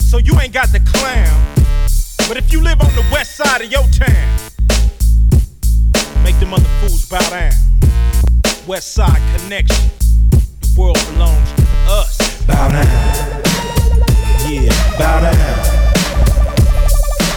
So 0.00 0.18
you 0.18 0.38
ain't 0.40 0.52
got 0.52 0.68
the 0.68 0.80
clown. 0.80 1.52
But 2.28 2.36
if 2.36 2.52
you 2.52 2.62
live 2.62 2.80
on 2.80 2.94
the 2.94 3.04
west 3.12 3.36
side 3.36 3.60
of 3.62 3.70
your 3.70 3.86
town, 3.88 4.38
make 6.24 6.38
them 6.38 6.54
other 6.54 6.68
fools 6.80 7.04
bow 7.06 7.28
down. 7.30 7.52
West 8.66 8.94
side 8.94 9.20
connection. 9.36 9.90
The 10.30 10.74
world 10.78 10.98
belongs 11.12 11.52
to 11.52 11.62
us. 11.88 12.44
Bow 12.46 12.68
down. 12.68 13.42
Yeah. 14.48 14.98
Bow 14.98 15.20
down. 15.20 15.71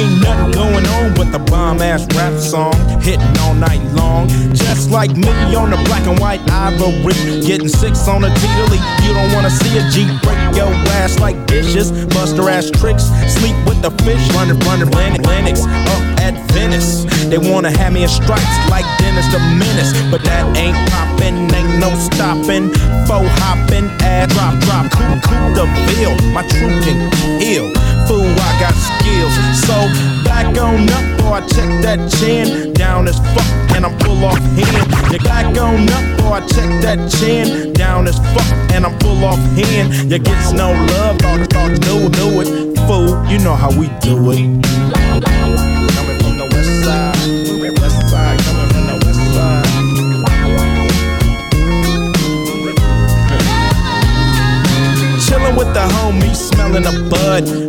Ain't 0.00 0.22
nothing 0.22 0.52
going 0.52 0.86
on 0.96 1.12
but 1.12 1.30
the 1.30 1.38
bomb 1.38 1.82
ass 1.82 2.06
rap 2.16 2.32
song 2.40 2.72
hitting 3.02 3.36
all 3.44 3.52
night 3.52 3.82
long. 3.92 4.28
Just 4.56 4.90
like 4.90 5.14
me 5.14 5.28
on 5.54 5.68
the 5.68 5.76
black 5.84 6.06
and 6.06 6.18
white 6.18 6.40
ivory, 6.48 7.12
getting 7.44 7.68
six 7.68 8.08
on 8.08 8.24
a 8.24 8.32
T-Lee. 8.32 8.80
You 9.04 9.12
don't 9.12 9.30
wanna 9.34 9.50
see 9.50 9.76
a 9.76 9.84
G 9.92 10.08
break 10.24 10.40
your 10.56 10.72
ass 10.96 11.20
like 11.20 11.36
dishes, 11.46 11.92
buster 12.16 12.48
ass 12.48 12.70
tricks, 12.70 13.12
sleep 13.28 13.56
with 13.68 13.82
the 13.82 13.90
fish, 14.00 14.24
running, 14.32 14.58
running, 14.60 14.88
Lennox, 14.88 15.20
Lennox 15.28 15.60
up 15.92 16.02
at 16.24 16.32
Venice. 16.52 17.04
They 17.28 17.36
wanna 17.36 17.70
have 17.76 17.92
me 17.92 18.04
in 18.04 18.08
stripes 18.08 18.56
like 18.70 18.86
Dennis 19.04 19.28
the 19.28 19.38
Menace, 19.60 19.92
but 20.10 20.24
that 20.24 20.56
ain't 20.56 20.80
poppin', 20.88 21.52
ain't 21.52 21.76
no 21.76 21.92
stopping. 22.08 22.72
Faux 23.04 23.28
hopping, 23.44 23.84
ass 24.00 24.32
drop, 24.32 24.56
drop, 24.64 24.90
cool, 24.96 25.20
cool 25.28 25.48
the 25.52 25.66
bill. 25.92 26.16
My 26.32 26.40
truth 26.48 26.88
can 26.88 26.96
heal. 27.38 27.68
Fool, 28.10 28.26
I 28.26 28.58
got 28.58 28.74
skills. 28.74 29.34
So 29.62 29.76
back 30.26 30.58
on 30.58 30.90
up, 30.90 31.22
or 31.22 31.34
I 31.38 31.40
check 31.46 31.70
that 31.86 32.10
chin. 32.18 32.72
Down 32.72 33.06
as 33.06 33.16
fuck, 33.34 33.46
and 33.76 33.86
I'm 33.86 33.96
full 34.00 34.24
off 34.24 34.36
hand. 34.58 35.12
You 35.12 35.20
back 35.20 35.46
on 35.56 35.88
up, 35.88 36.24
or 36.26 36.32
I 36.34 36.40
check 36.40 36.82
that 36.82 37.08
chin. 37.08 37.72
Down 37.72 38.08
as 38.08 38.18
fuck, 38.34 38.50
and 38.74 38.84
I'm 38.84 38.98
full 38.98 39.24
off 39.24 39.38
hand. 39.54 40.10
You 40.10 40.18
gets 40.18 40.50
no 40.50 40.72
love, 40.72 41.20
thought 41.20 41.46
thought 41.54 41.70
knew, 41.86 42.10
knew 42.10 42.40
it. 42.42 42.48
Fool, 42.90 43.14
you 43.30 43.38
know 43.38 43.54
how 43.54 43.70
we 43.78 43.86
do 44.02 44.18
it. 44.32 44.42
Coming 45.94 46.18
from 46.18 46.34
the 46.42 46.48
west 46.50 46.82
side, 46.82 47.14
west 47.78 48.10
side, 48.10 48.38
coming 48.42 48.68
from 48.74 48.86
the 48.90 48.96
west 49.06 49.22
side. 49.34 49.70
Chillin' 55.22 55.54
with 55.56 55.72
the 55.74 55.86
homies, 55.94 56.50
smelling 56.50 56.86
a 56.86 57.08
bud. 57.08 57.59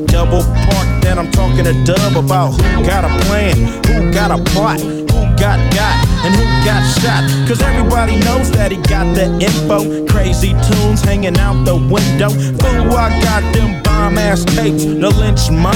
Talking 1.62 1.86
to 1.86 1.94
Dub 1.94 2.26
about 2.26 2.52
who 2.54 2.86
got 2.86 3.04
a 3.04 3.26
plan, 3.26 3.56
who 3.86 4.12
got 4.12 4.32
a 4.32 4.44
plot, 4.52 4.80
who 4.80 5.06
got 5.38 5.60
got, 5.74 6.08
and 6.26 6.34
who 6.34 6.44
got 6.66 6.82
shot. 7.00 7.24
Cause 7.48 7.62
everybody 7.62 8.16
knows 8.18 8.50
that 8.52 8.72
he 8.72 8.78
got 8.78 9.14
the 9.14 9.26
info. 9.40 10.08
Crazy 10.08 10.54
Toones 10.54 11.04
hanging 11.04 11.38
out 11.38 11.64
the 11.64 11.76
window. 11.76 12.30
Fool, 12.30 12.98
I 12.98 13.22
got 13.22 13.54
them 13.54 13.84
bomb 13.84 14.18
ass 14.18 14.44
tapes, 14.44 14.86
the 14.86 15.12
Lench 15.12 15.52
Mob. 15.52 15.76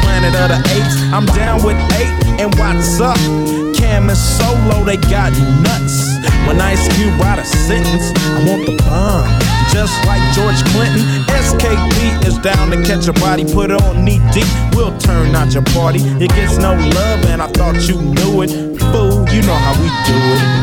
Planet 0.00 0.34
of 0.34 0.48
the 0.48 0.60
Apes, 0.74 0.96
I'm 1.12 1.26
down 1.26 1.62
with 1.62 1.76
eight, 2.00 2.40
and 2.40 2.54
what's 2.54 2.98
up? 2.98 3.67
Kam 3.78 4.10
and 4.10 4.18
Solo, 4.18 4.84
they 4.84 4.96
got 4.96 5.32
nuts. 5.62 6.18
When 6.46 6.60
Ice 6.60 6.84
Cube 6.96 7.18
write 7.20 7.38
a 7.38 7.44
sentence, 7.44 8.12
I 8.18 8.44
want 8.46 8.66
the 8.66 8.76
bomb. 8.82 9.26
Just 9.72 9.94
like 10.06 10.22
George 10.34 10.58
Clinton, 10.72 11.04
SKP 11.30 12.26
is 12.26 12.38
down 12.38 12.70
to 12.70 12.82
catch 12.82 13.06
a 13.06 13.12
body, 13.12 13.44
put 13.44 13.70
on 13.70 14.04
knee 14.04 14.20
deep. 14.32 14.48
We'll 14.74 14.96
turn 14.98 15.34
out 15.34 15.52
your 15.54 15.62
party. 15.76 16.00
It 16.18 16.30
gets 16.30 16.58
no 16.58 16.74
love, 16.74 17.24
and 17.26 17.40
I 17.40 17.46
thought 17.48 17.88
you 17.88 18.00
knew 18.00 18.42
it. 18.42 18.50
Fool, 18.90 19.28
you 19.28 19.42
know 19.42 19.54
how 19.54 19.74
we 19.80 19.88
do 20.08 20.16
it. 20.16 20.57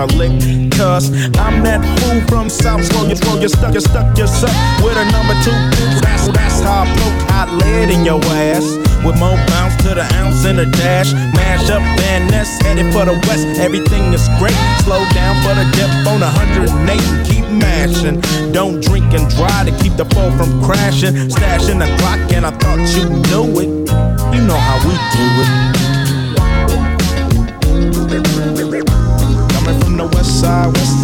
A 0.00 0.06
lick. 0.16 0.32
Cause 0.72 1.12
I'm 1.36 1.62
that 1.62 1.84
fool 2.00 2.20
from 2.28 2.48
South, 2.48 2.84
slow 2.84 3.06
you, 3.06 3.16
slow 3.16 3.38
you 3.38 3.48
stuck, 3.48 3.74
you 3.74 3.80
stuck 3.80 4.16
yourself 4.16 4.56
with 4.80 4.96
a 4.96 5.04
number 5.12 5.36
two. 5.44 5.52
That's, 6.00 6.28
that's 6.32 6.60
how 6.64 6.82
I 6.82 6.86
poke 6.96 7.20
hot 7.28 7.48
lead 7.60 7.92
in 7.92 8.04
your 8.04 8.20
ass. 8.48 8.64
With 9.04 9.18
more 9.20 9.36
bounce 9.52 9.76
to 9.84 9.94
the 9.94 10.06
ounce 10.16 10.44
and 10.44 10.58
the 10.58 10.66
dash. 10.66 11.12
Mash 11.36 11.68
up 11.68 11.82
Van 12.00 12.28
Ness, 12.30 12.48
headed 12.64 12.92
for 12.92 13.04
the 13.04 13.16
west. 13.28 13.44
Everything 13.60 14.12
is 14.12 14.24
great. 14.40 14.56
Slow 14.84 15.04
down 15.12 15.36
for 15.44 15.52
the 15.52 15.68
dip 15.76 15.92
on 16.08 16.20
108. 16.20 17.00
Keep 17.28 17.44
mashing. 17.60 18.20
Don't 18.52 18.80
drink 18.80 19.12
and 19.12 19.28
drive 19.36 19.68
to 19.68 19.72
keep 19.84 19.96
the 19.96 20.04
foe 20.16 20.32
from 20.36 20.48
crashing. 20.64 21.12
Stashing 21.28 21.80
the 21.80 21.88
clock, 22.00 22.20
and 22.32 22.46
I 22.46 22.52
thought 22.56 22.80
you 22.96 23.04
knew 23.28 23.48
it. 23.60 23.68
You 24.32 24.40
know 24.48 24.56
how 24.56 24.80
we 24.84 24.96
do 25.12 25.24
it. 25.44 25.79
West 30.72 30.99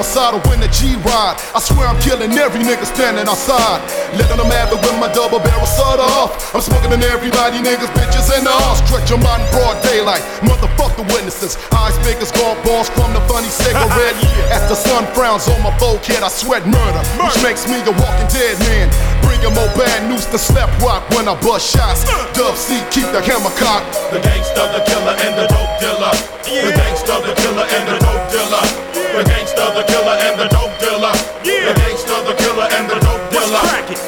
one. 0.00 0.10
Homicidal 0.10 0.40
when 0.48 0.60
the 0.60 0.68
G 0.72 0.96
ride. 1.04 1.36
I 1.52 1.60
swear 1.60 1.86
I'm 1.86 2.00
killing 2.00 2.32
every 2.32 2.64
nigga 2.64 2.88
standing 2.88 3.28
outside. 3.28 3.84
Letting 4.16 4.40
them 4.40 4.48
have 4.48 4.72
it 4.72 4.80
with 4.80 4.96
my 4.96 5.12
double 5.12 5.38
barrel 5.38 5.68
soda 5.68 6.02
off. 6.16 6.32
I'm 6.54 6.64
smoking 6.64 6.92
in 6.92 7.02
everybody, 7.04 7.60
niggas, 7.60 7.92
bitches, 7.92 8.32
and 8.32 8.46
the 8.48 8.52
all. 8.52 8.76
Stretch 8.88 9.12
them 9.12 9.20
out 9.28 9.40
in 9.40 9.46
broad 9.52 9.76
daylight. 9.84 10.24
Motherfuck 10.40 10.96
the 10.96 11.04
witnesses. 11.12 11.60
Eyes 11.76 11.96
big 12.00 12.16
as 12.24 12.32
golf 12.32 12.56
balls 12.64 12.88
from 12.96 13.12
the 13.12 13.20
funny 13.28 13.48
cigarette. 13.52 14.16
As 14.56 14.66
the 14.68 14.74
sun 14.74 15.06
frowns 15.14 15.46
on 15.46 15.60
my 15.62 15.70
forehead, 15.78 16.24
I 16.24 16.28
sweat 16.28 16.66
murder, 16.66 17.02
which 17.20 17.38
makes 17.44 17.68
me 17.68 17.78
a 17.84 17.92
walking 18.00 18.28
dead 18.32 18.56
man. 18.66 18.88
Bringing 19.22 19.52
more 19.54 19.70
bad 19.76 20.08
news 20.08 20.26
to 20.32 20.38
slap 20.38 20.70
rock 20.80 21.04
when 21.12 21.28
I 21.28 21.36
bust 21.44 21.70
shots. 21.76 22.08
Uh. 22.08 22.32
Dub 22.32 22.56
C, 22.56 22.80
keep 22.90 23.06
the 23.12 23.20
hammer 23.22 23.52
cocked. 23.60 23.94
The 24.10 24.18
gangster, 24.18 24.64
the 24.74 24.82
killer, 24.88 25.14
and 25.22 25.32
the 25.38 25.46
dope 25.46 25.74
dealer. 25.78 26.14
The 26.48 26.72
gangster, 26.74 27.18
the 27.22 27.34
killer, 27.36 27.66
and 27.68 27.84
the 27.86 27.96
dope 28.00 28.26
dealer. 28.32 28.89
The 29.10 29.24
gangster, 29.24 29.66
the 29.72 29.82
killer, 29.86 30.16
and 30.26 30.34
the 30.36 30.46
dope 30.50 30.74
dealer. 30.82 31.14
Yeah. 31.46 31.70
The 31.70 31.80
gangster, 31.80 32.18
the 32.26 32.34
killer, 32.36 32.66
and 32.74 32.90
the 32.90 32.98
dope 33.00 33.22
dealer. 33.30 33.62
Crack 33.70 33.90
it. 33.90 33.98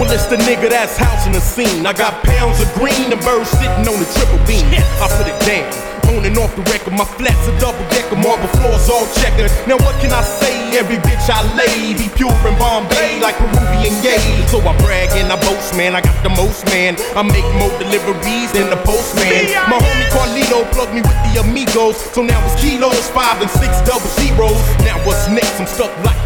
Well, 0.00 0.08
it's 0.08 0.26
the 0.26 0.40
nigga 0.48 0.72
that's 0.72 0.96
housing 0.96 1.36
the 1.36 1.44
scene. 1.44 1.84
I 1.84 1.92
got 1.92 2.24
pounds 2.24 2.56
of 2.60 2.72
green 2.72 3.12
and 3.12 3.20
birds 3.20 3.52
sitting 3.52 3.84
on 3.84 4.00
the 4.00 4.08
triple 4.16 4.40
beam. 4.48 4.64
I 4.72 5.06
put 5.12 5.28
it 5.28 5.36
down. 5.44 5.68
On 6.08 6.24
and 6.24 6.36
off 6.40 6.56
the 6.56 6.64
record, 6.72 6.96
my 6.96 7.04
flats 7.04 7.46
are 7.46 7.58
double 7.60 7.69
decker, 8.10 8.22
marble 8.22 8.48
floors 8.58 8.88
all 8.88 9.06
checkered. 9.14 9.50
Now 9.66 9.76
what 9.84 10.00
can 10.00 10.12
I 10.12 10.22
say? 10.22 10.78
Every 10.78 10.96
bitch 10.96 11.28
I 11.30 11.42
lay 11.56 11.94
be 11.94 12.08
pure 12.14 12.32
in 12.46 12.58
Bombay 12.58 13.20
like 13.20 13.36
Peruvian 13.36 13.94
yay. 14.02 14.46
So 14.46 14.60
I 14.60 14.76
brag 14.78 15.10
and 15.16 15.32
I 15.32 15.36
boast, 15.40 15.76
man. 15.76 15.94
I 15.94 16.00
got 16.00 16.22
the 16.22 16.30
most, 16.30 16.64
man. 16.66 16.96
I 17.16 17.22
make 17.22 17.46
more 17.58 17.72
deliveries 17.78 18.52
than 18.52 18.70
the 18.70 18.80
postman. 18.84 19.50
My 19.68 19.78
homie 19.78 20.08
Carlito 20.10 20.70
plugged 20.72 20.94
me 20.94 21.02
with 21.02 21.18
the 21.32 21.40
amigos, 21.40 21.96
so 21.96 22.22
now 22.22 22.40
it's 22.46 22.60
kilos, 22.60 23.08
five 23.10 23.40
and 23.40 23.50
six 23.50 23.80
double 23.82 24.10
zeros. 24.18 24.60
Now 24.84 24.98
what's 25.06 25.28
next? 25.28 25.60
I'm 25.60 25.66
stuck 25.66 25.92
like 26.04 26.20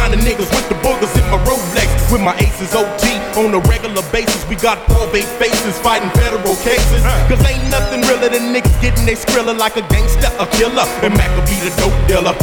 Kotex. 0.00 0.10
Blinding 0.10 0.20
niggas 0.20 0.50
with 0.50 0.68
the 0.68 0.74
boogers 0.76 1.14
in 1.16 1.30
my 1.30 1.38
Rolex. 1.44 2.12
With 2.12 2.20
my 2.20 2.34
aces 2.36 2.74
OT 2.74 3.20
on 3.36 3.54
a 3.54 3.60
regular 3.68 4.02
basis. 4.12 4.46
We 4.48 4.56
got 4.56 4.78
probate 4.86 5.24
faces 5.38 5.78
fighting 5.80 6.10
federal 6.10 6.56
cases. 6.56 7.02
Cause 7.28 7.44
ain't 7.46 7.70
nothing 7.70 8.00
realer 8.02 8.28
than 8.28 8.52
niggas 8.54 8.80
getting 8.80 9.06
they 9.06 9.14
skrilla 9.14 9.56
like 9.56 9.76
a 9.76 9.82
gangster, 9.88 10.30
a 10.38 10.46
killer. 10.56 10.84
And 11.02 11.14
Mack 11.16 11.30
will 11.36 11.46
be 11.46 11.58
the 11.60 11.72
dope 11.76 12.08
dealer. 12.08 12.34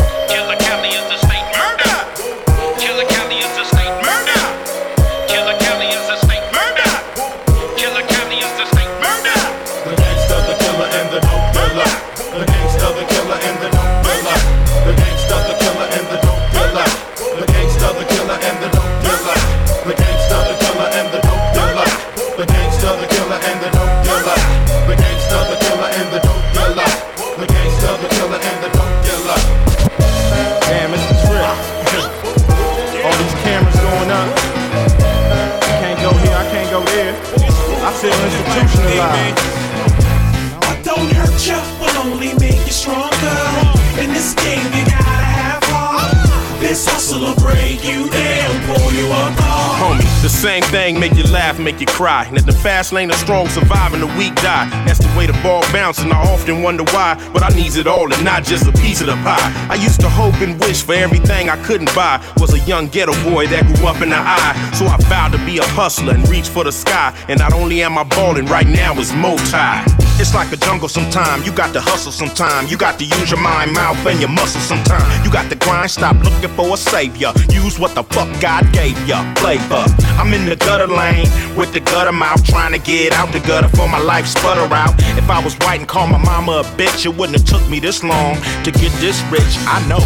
The 50.28 50.34
same 50.34 50.63
thing 50.63 50.99
make 50.99 51.13
you 51.13 51.23
laugh, 51.32 51.57
make 51.57 51.80
you 51.80 51.86
cry. 51.86 52.30
Let 52.34 52.45
the 52.45 52.51
fast 52.51 52.91
lane, 52.91 53.07
the 53.07 53.15
strong 53.15 53.47
survive 53.47 53.93
and 53.93 54.03
the 54.03 54.07
weak 54.17 54.36
die. 54.36 54.67
That's 54.86 54.99
the 54.99 55.07
way 55.17 55.25
the 55.25 55.32
ball 55.41 55.61
bounce, 55.71 55.99
and 55.99 56.11
I 56.11 56.21
often 56.34 56.61
wonder 56.61 56.84
why. 56.91 57.15
But 57.32 57.43
I 57.43 57.49
needs 57.55 57.78
it 57.78 57.88
all 57.88 58.11
and 58.11 58.25
not 58.25 58.43
just 58.43 58.67
a 58.67 58.73
piece 58.73 58.99
of 58.99 59.07
the 59.07 59.15
pie. 59.23 59.67
I 59.69 59.75
used 59.75 60.01
to 60.01 60.09
hope 60.09 60.36
and 60.41 60.59
wish 60.59 60.84
for 60.84 60.95
everything 60.95 61.49
I 61.49 61.55
couldn't 61.63 61.95
buy. 61.95 62.21
Was 62.39 62.53
a 62.53 62.59
young 62.67 62.89
ghetto 62.89 63.13
boy 63.23 63.47
that 63.47 63.63
grew 63.67 63.88
up 63.88 64.01
in 64.01 64.09
the 64.09 64.17
eye. 64.17 64.53
So 64.73 64.86
I 64.86 64.97
vowed 65.07 65.32
to 65.32 65.38
be 65.45 65.59
a 65.59 65.65
hustler 65.80 66.15
and 66.15 66.28
reach 66.28 66.49
for 66.49 66.65
the 66.65 66.73
sky. 66.73 67.15
And 67.30 67.39
not 67.39 67.53
only 67.53 67.82
am 67.82 67.97
I 67.97 68.03
balling, 68.03 68.47
right 68.47 68.67
now 68.67 68.99
it's 68.99 69.13
multi. 69.13 69.97
It's 70.19 70.34
like 70.34 70.51
a 70.51 70.57
jungle 70.57 70.89
sometime. 70.89 71.43
You 71.43 71.53
got 71.53 71.71
to 71.73 71.80
hustle 71.80 72.11
sometime. 72.11 72.67
You 72.67 72.75
got 72.75 72.97
to 72.99 73.05
use 73.05 73.32
your 73.32 73.39
mind, 73.39 73.71
mouth, 73.71 74.03
and 74.05 74.19
your 74.19 74.30
muscles 74.30 74.63
sometime. 74.63 75.07
You 75.23 75.32
got 75.32 75.49
to 75.51 75.55
grind, 75.55 75.91
stop 75.91 76.17
looking 76.21 76.49
for 76.49 76.73
a 76.73 76.78
savior. 76.78 77.32
Use 77.49 77.80
what 77.80 77.95
the 77.95 78.03
fuck 78.03 78.28
God 78.41 78.65
gave 78.73 78.97
ya. 79.07 79.21
Flavor. 79.36 79.86
I'm 80.18 80.34
in 80.34 80.45
the 80.45 80.55
gutter 80.55 80.88
lane 80.88 81.30
with 81.55 81.74
the 81.74 81.80
gutter 81.80 82.11
mouth, 82.11 82.43
trying 82.43 82.74
to 82.74 82.80
get 82.80 83.13
out 83.13 83.32
the 83.32 83.39
gutter 83.39 83.70
for 83.70 83.88
my 83.88 83.99
life 83.99 84.26
sputter 84.26 84.68
out. 84.74 84.95
If 85.18 85.30
I 85.30 85.43
was 85.43 85.53
white 85.59 85.80
and 85.80 85.88
called 85.88 86.11
my 86.11 86.18
mama 86.18 86.59
a 86.59 86.63
bitch, 86.76 87.05
it 87.05 87.15
wouldn't 87.15 87.38
have 87.39 87.47
took 87.47 87.70
me 87.70 87.80
this 87.80 88.03
long 88.03 88.36
to 88.63 88.72
get 88.72 88.91
this 88.99 89.22
rich. 89.32 89.53
I 89.70 89.80
know. 89.88 90.01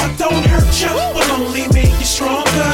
What 0.00 0.18
don't 0.18 0.44
hurt 0.46 0.72
you 0.80 0.92
will 1.14 1.30
only 1.38 1.68
make 1.68 1.92
you 2.00 2.08
stronger. 2.08 2.72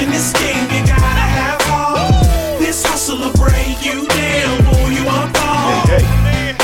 In 0.00 0.10
this 0.10 0.32
game, 0.32 0.64
you 0.72 0.82
gotta 0.88 1.26
have 1.36 1.60
heart. 1.62 2.58
This 2.58 2.84
hustle 2.84 3.18
will 3.18 3.32
break 3.36 3.84
you 3.84 4.08
down, 4.08 4.64
pull 4.66 4.90
you 4.90 5.04
apart. 5.04 6.00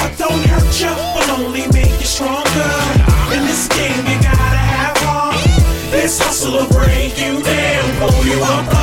What 0.00 0.12
don't 0.18 0.44
hurt 0.48 0.72
you 0.80 0.92
will 1.14 1.30
only 1.44 1.68
make 1.76 1.92
you 2.00 2.08
stronger. 2.08 2.72
In 3.36 3.44
this 3.44 3.68
game, 3.68 4.00
you 4.08 4.16
gotta 4.24 4.64
have 4.74 4.96
heart. 4.98 5.44
This 5.92 6.18
hustle 6.18 6.52
will 6.52 6.68
break 6.68 7.20
you 7.20 7.42
down, 7.42 7.84
pull 8.00 8.24
you 8.24 8.42
apart. 8.42 8.81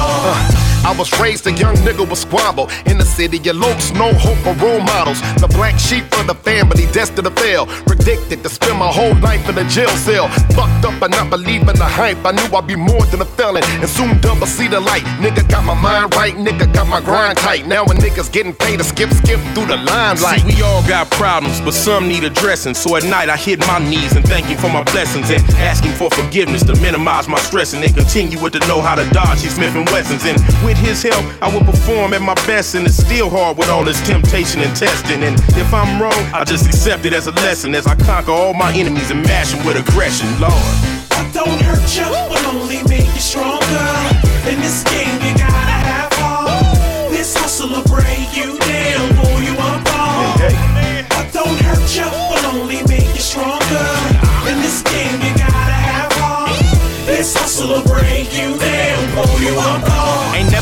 I 0.86 0.96
was 0.98 1.12
raised 1.20 1.46
a 1.48 1.52
young 1.52 1.76
nigga 1.78 2.08
with 2.10 2.20
squabble. 2.20 2.70
In 2.86 2.98
the 2.98 3.06
city 3.06 3.38
of 3.50 3.56
Lokes, 3.56 3.94
no 3.94 4.14
hope 4.14 4.38
for 4.40 4.54
role 4.64 4.82
models. 4.82 5.22
The 5.40 5.48
black 5.48 5.78
sheep 5.78 6.06
of 6.18 6.28
the 6.28 6.36
family, 6.36 6.86
destined 6.94 7.28
to 7.28 7.32
fail. 7.32 7.66
Predicted 7.86 8.44
to 8.44 8.50
spend 8.50 8.80
my 8.80 8.92
whole 8.92 9.16
life 9.20 9.48
in 9.50 9.58
a 9.58 9.68
jail 9.70 9.90
cell. 9.90 10.30
Fucked 10.56 10.86
up 10.86 11.02
and 11.02 11.12
not 11.12 11.30
believing 11.30 11.76
the 11.76 11.86
hype. 11.86 12.24
I 12.26 12.32
knew 12.32 12.48
I'd 12.56 12.66
be 12.66 12.76
more 12.76 13.06
than 13.12 13.22
a 13.22 13.26
felon. 13.26 13.64
And 13.84 13.90
soon 13.90 14.20
double 14.22 14.48
see 14.48 14.68
the 14.68 14.80
light. 14.80 15.04
Nigga 15.20 15.48
got 15.50 15.66
my 15.66 15.76
mind 15.76 16.16
right, 16.16 16.34
nigga 16.34 16.72
got 16.74 16.88
my 16.88 17.02
grind 17.02 17.38
tight. 17.38 17.68
Now 17.68 17.84
a 17.84 17.94
nigga's 17.94 18.30
getting 18.30 18.54
paid 18.54 18.78
to 18.80 18.84
skip, 18.84 19.12
skip 19.12 19.40
through 19.54 19.68
the 19.68 19.78
limelight. 19.78 20.42
See, 20.42 20.56
we 20.56 20.62
all 20.62 20.82
got 20.88 21.12
problems, 21.12 21.62
but 21.62 21.74
some 21.74 22.08
need 22.08 22.24
addressing. 22.24 22.74
So 22.74 22.96
at 22.96 23.04
night 23.04 23.30
I 23.30 23.38
hit 23.38 23.60
my 23.68 23.80
knees 23.80 24.16
and 24.16 24.26
thank 24.26 24.48
him 24.48 24.58
for 24.58 24.70
my 24.70 24.84
blessings 24.84 25.30
and 25.30 25.44
asking 25.56 25.92
for 25.94 26.10
forgiveness 26.10 26.64
to 26.64 26.76
minimize 26.82 27.28
my 27.28 27.40
stress 27.40 27.74
and 27.74 27.84
then 27.84 27.94
continue 27.94 28.42
with 28.42 28.54
the 28.54 28.60
know 28.68 28.82
how 28.82 28.96
to 28.96 29.08
dodge 29.10 29.42
these 29.42 29.56
Smith 29.56 29.76
and 29.76 29.88
Wessons. 29.90 30.24
And 30.26 30.38
with 30.64 30.79
his 30.80 31.04
help, 31.04 31.24
I 31.42 31.54
will 31.54 31.64
perform 31.64 32.14
at 32.14 32.22
my 32.22 32.36
best. 32.48 32.76
And 32.76 32.86
it's 32.86 32.98
still 32.98 33.30
hard 33.30 33.58
with 33.58 33.70
all 33.70 33.84
this 33.84 34.00
temptation 34.08 34.62
and 34.62 34.76
testing. 34.76 35.24
And 35.24 35.40
if 35.58 35.74
I'm 35.74 36.02
wrong, 36.02 36.20
I 36.34 36.44
just 36.44 36.66
accept 36.66 37.06
it 37.06 37.14
as 37.14 37.28
a 37.28 37.32
lesson 37.44 37.76
as 37.76 37.88
I 37.88 37.96
conquer 37.96 38.32
all 38.32 38.54
my 38.54 38.74
enemies 38.74 39.12
and 39.12 39.22
mash 39.24 39.52
them 39.52 39.66
with 39.66 39.78
aggression, 39.78 40.28
Lord. 40.40 40.54
What 41.12 41.34
don't 41.34 41.62
hurt 41.62 41.88
you 41.96 42.08
will 42.10 42.46
only 42.56 42.82
make 42.88 43.08
you 43.14 43.22
stronger. 43.22 43.90
In 44.48 44.60
this 44.62 44.84
game, 44.84 45.20
you 45.22 45.34
gotta 45.38 45.78
have 45.90 46.14
heart. 46.14 47.12
This 47.12 47.36
hustle 47.36 47.70
will 47.70 47.84
break 47.84 48.36
you 48.36 48.58
down, 48.58 49.14
pull 49.20 49.40
you 49.44 49.54
apart. 49.54 50.40
What 51.12 51.28
don't 51.34 51.60
hurt 51.62 51.90
you 51.94 52.08
will 52.08 52.46
only 52.56 52.82
make 52.88 53.10
you 53.14 53.22
stronger. 53.22 53.90
In 54.50 54.58
this 54.64 54.82
game, 54.84 55.20
you 55.22 55.34
gotta 55.38 55.78
have 55.92 56.12
heart. 56.14 56.58
This 57.06 57.36
hustle 57.36 57.68
will 57.70 57.84
break 57.84 58.32
you 58.34 58.58
down, 58.58 59.00
pull 59.14 59.40
you 59.42 59.54
apart. 59.54 59.80
Ain't 60.10 60.19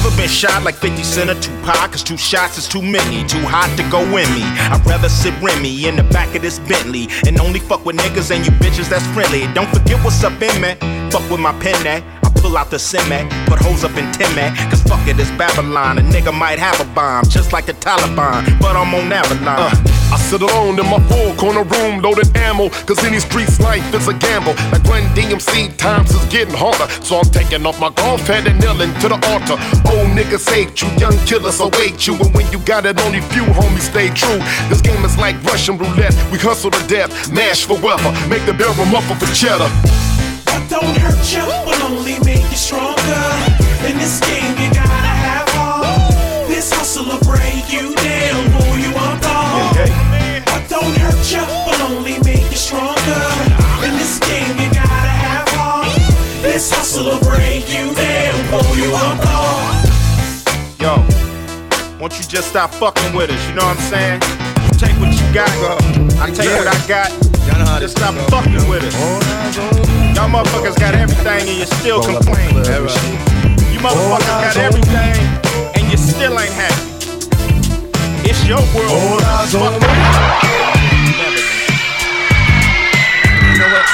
never 0.07 0.21
been 0.21 0.29
shot 0.29 0.63
like 0.63 0.75
50 0.75 1.03
Cent 1.03 1.29
or 1.29 1.39
Tupac, 1.41 1.91
cause 1.91 2.03
two 2.03 2.17
shots 2.17 2.57
is 2.57 2.67
too 2.67 2.81
many, 2.81 3.25
too 3.27 3.41
hot 3.41 3.71
to 3.77 3.83
go 3.89 4.01
in 4.01 4.27
me. 4.33 4.43
I'd 4.43 4.85
rather 4.85 5.09
sit 5.09 5.33
Remy 5.41 5.87
in 5.87 5.95
the 5.95 6.03
back 6.03 6.35
of 6.35 6.41
this 6.41 6.59
Bentley 6.59 7.07
and 7.25 7.39
only 7.39 7.59
fuck 7.59 7.85
with 7.85 7.97
niggas 7.97 8.31
and 8.35 8.45
you 8.45 8.51
bitches 8.53 8.89
that's 8.89 9.05
friendly. 9.07 9.51
Don't 9.53 9.69
forget 9.69 10.03
what's 10.03 10.23
up 10.23 10.41
in 10.41 10.61
me, 10.61 10.75
fuck 11.11 11.29
with 11.29 11.39
my 11.39 11.53
pen 11.59 11.77
that. 11.83 12.03
I 12.23 12.29
pull 12.41 12.57
out 12.57 12.69
the 12.69 12.77
Simac, 12.77 13.29
eh? 13.31 13.45
put 13.45 13.59
hoes 13.59 13.83
up 13.83 13.95
in 13.97 14.05
Timac, 14.11 14.51
eh? 14.51 14.69
cause 14.69 14.81
fuck 14.83 15.05
it, 15.07 15.19
it's 15.19 15.31
Babylon. 15.31 15.97
A 15.99 16.01
nigga 16.01 16.33
might 16.33 16.59
have 16.59 16.79
a 16.79 16.85
bomb, 16.93 17.25
just 17.25 17.53
like 17.53 17.65
the 17.65 17.73
Taliban, 17.73 18.43
but 18.59 18.75
I'm 18.75 18.93
on 18.93 19.11
Avalon. 19.11 19.47
Uh, 19.47 19.71
I 20.11 20.17
sit 20.17 20.41
alone 20.41 20.79
in 20.79 20.85
my 20.85 20.99
four 21.07 21.35
corner 21.35 21.63
room, 21.63 22.01
loaded 22.01 22.35
ammo. 22.37 22.69
Cause 22.87 23.03
in 23.03 23.13
these 23.13 23.25
streets, 23.25 23.59
life 23.59 23.83
is 23.93 24.07
a 24.07 24.13
gamble. 24.13 24.53
Like 24.71 24.83
when 24.85 25.03
DMC 25.15 25.75
times 25.77 26.11
is 26.11 26.23
getting 26.25 26.55
harder. 26.55 26.87
So 27.03 27.17
I'm 27.17 27.29
taking 27.31 27.65
off 27.65 27.79
my 27.79 27.89
golf 27.89 28.21
hat 28.27 28.47
and 28.47 28.59
kneeling 28.59 28.93
to 29.01 29.07
the 29.09 29.19
altar. 29.31 29.59
Old 29.91 30.11
niggas 30.15 30.47
hate 30.49 30.81
you, 30.81 30.87
young 30.97 31.17
killers 31.25 31.59
await 31.59 32.07
you. 32.07 32.15
And 32.15 32.33
when 32.33 32.49
you 32.51 32.59
got 32.59 32.85
it, 32.85 32.99
only 33.01 33.21
few 33.21 33.43
homies 33.43 33.91
stay 33.91 34.09
true. 34.09 34.39
This 34.69 34.81
game 34.81 35.03
is 35.03 35.17
like 35.17 35.35
Russian 35.43 35.77
roulette. 35.77 36.15
We 36.31 36.37
hustle 36.39 36.71
to 36.71 36.87
death, 36.87 37.31
mash 37.31 37.65
for 37.65 37.77
forever. 37.77 38.11
Make 38.27 38.45
the 38.45 38.53
barrel 38.53 38.85
muffle 38.85 39.15
for 39.15 39.33
cheddar. 39.33 39.69
What 40.57 40.69
don't 40.71 40.97
hurt 40.97 41.31
you 41.31 41.45
will 41.45 41.83
only 41.83 42.17
make 42.25 42.41
you 42.41 42.57
stronger. 42.57 43.25
In 43.85 43.95
this 43.99 44.19
game, 44.21 44.57
you 44.57 44.73
gotta 44.73 45.13
have 45.21 45.47
heart. 45.49 46.47
This 46.47 46.73
hustle 46.73 47.05
will 47.05 47.19
break 47.19 47.71
you 47.71 47.93
down, 47.93 48.41
pull 48.57 48.75
you 48.79 48.89
apart. 48.89 49.77
What 50.49 50.67
don't 50.67 50.97
hurt 50.97 51.31
you 51.31 51.45
will 51.45 51.95
only 51.95 52.17
make 52.25 52.49
you 52.49 52.57
stronger. 52.57 53.21
In 53.85 53.93
this 54.01 54.17
game, 54.17 54.57
you 54.57 54.73
gotta 54.73 55.13
have 55.21 55.47
heart. 55.49 55.93
This 56.41 56.71
hustle 56.71 57.05
will 57.05 57.19
break 57.21 57.69
you 57.69 57.93
down, 57.93 58.33
pull 58.49 58.75
you 58.81 58.89
apart. 58.95 59.85
Yo, 60.81 61.05
won't 61.99 62.17
you 62.17 62.25
just 62.25 62.49
stop 62.49 62.71
fucking 62.71 63.13
with 63.13 63.29
us? 63.29 63.47
You 63.47 63.53
know 63.53 63.63
what 63.63 63.77
I'm 63.77 63.89
saying? 63.93 64.46
Take 64.77 64.93
what 65.01 65.09
you 65.09 65.33
got, 65.33 65.49
I 66.21 66.29
take 66.29 66.53
what 66.53 66.67
I 66.67 66.77
got. 66.87 67.09
Just 67.81 67.97
stop 67.97 68.13
fucking 68.29 68.69
with 68.69 68.83
it. 68.83 68.93
Y'all 70.13 70.29
motherfuckers 70.29 70.77
got 70.79 70.93
everything 70.93 71.49
and 71.49 71.57
you 71.57 71.65
still 71.65 72.01
complain. 72.01 72.53
You 72.53 73.79
motherfuckers 73.81 74.25
got 74.25 74.57
everything 74.57 75.17
and 75.73 75.91
you 75.91 75.97
still 75.97 76.39
ain't 76.39 76.53
happy. 76.53 76.83
It's 78.29 78.45
your 78.45 78.61
world. 78.77 79.21
Fuck 79.49 79.73
You 83.41 83.57
know 83.57 83.69
what? 83.73 83.85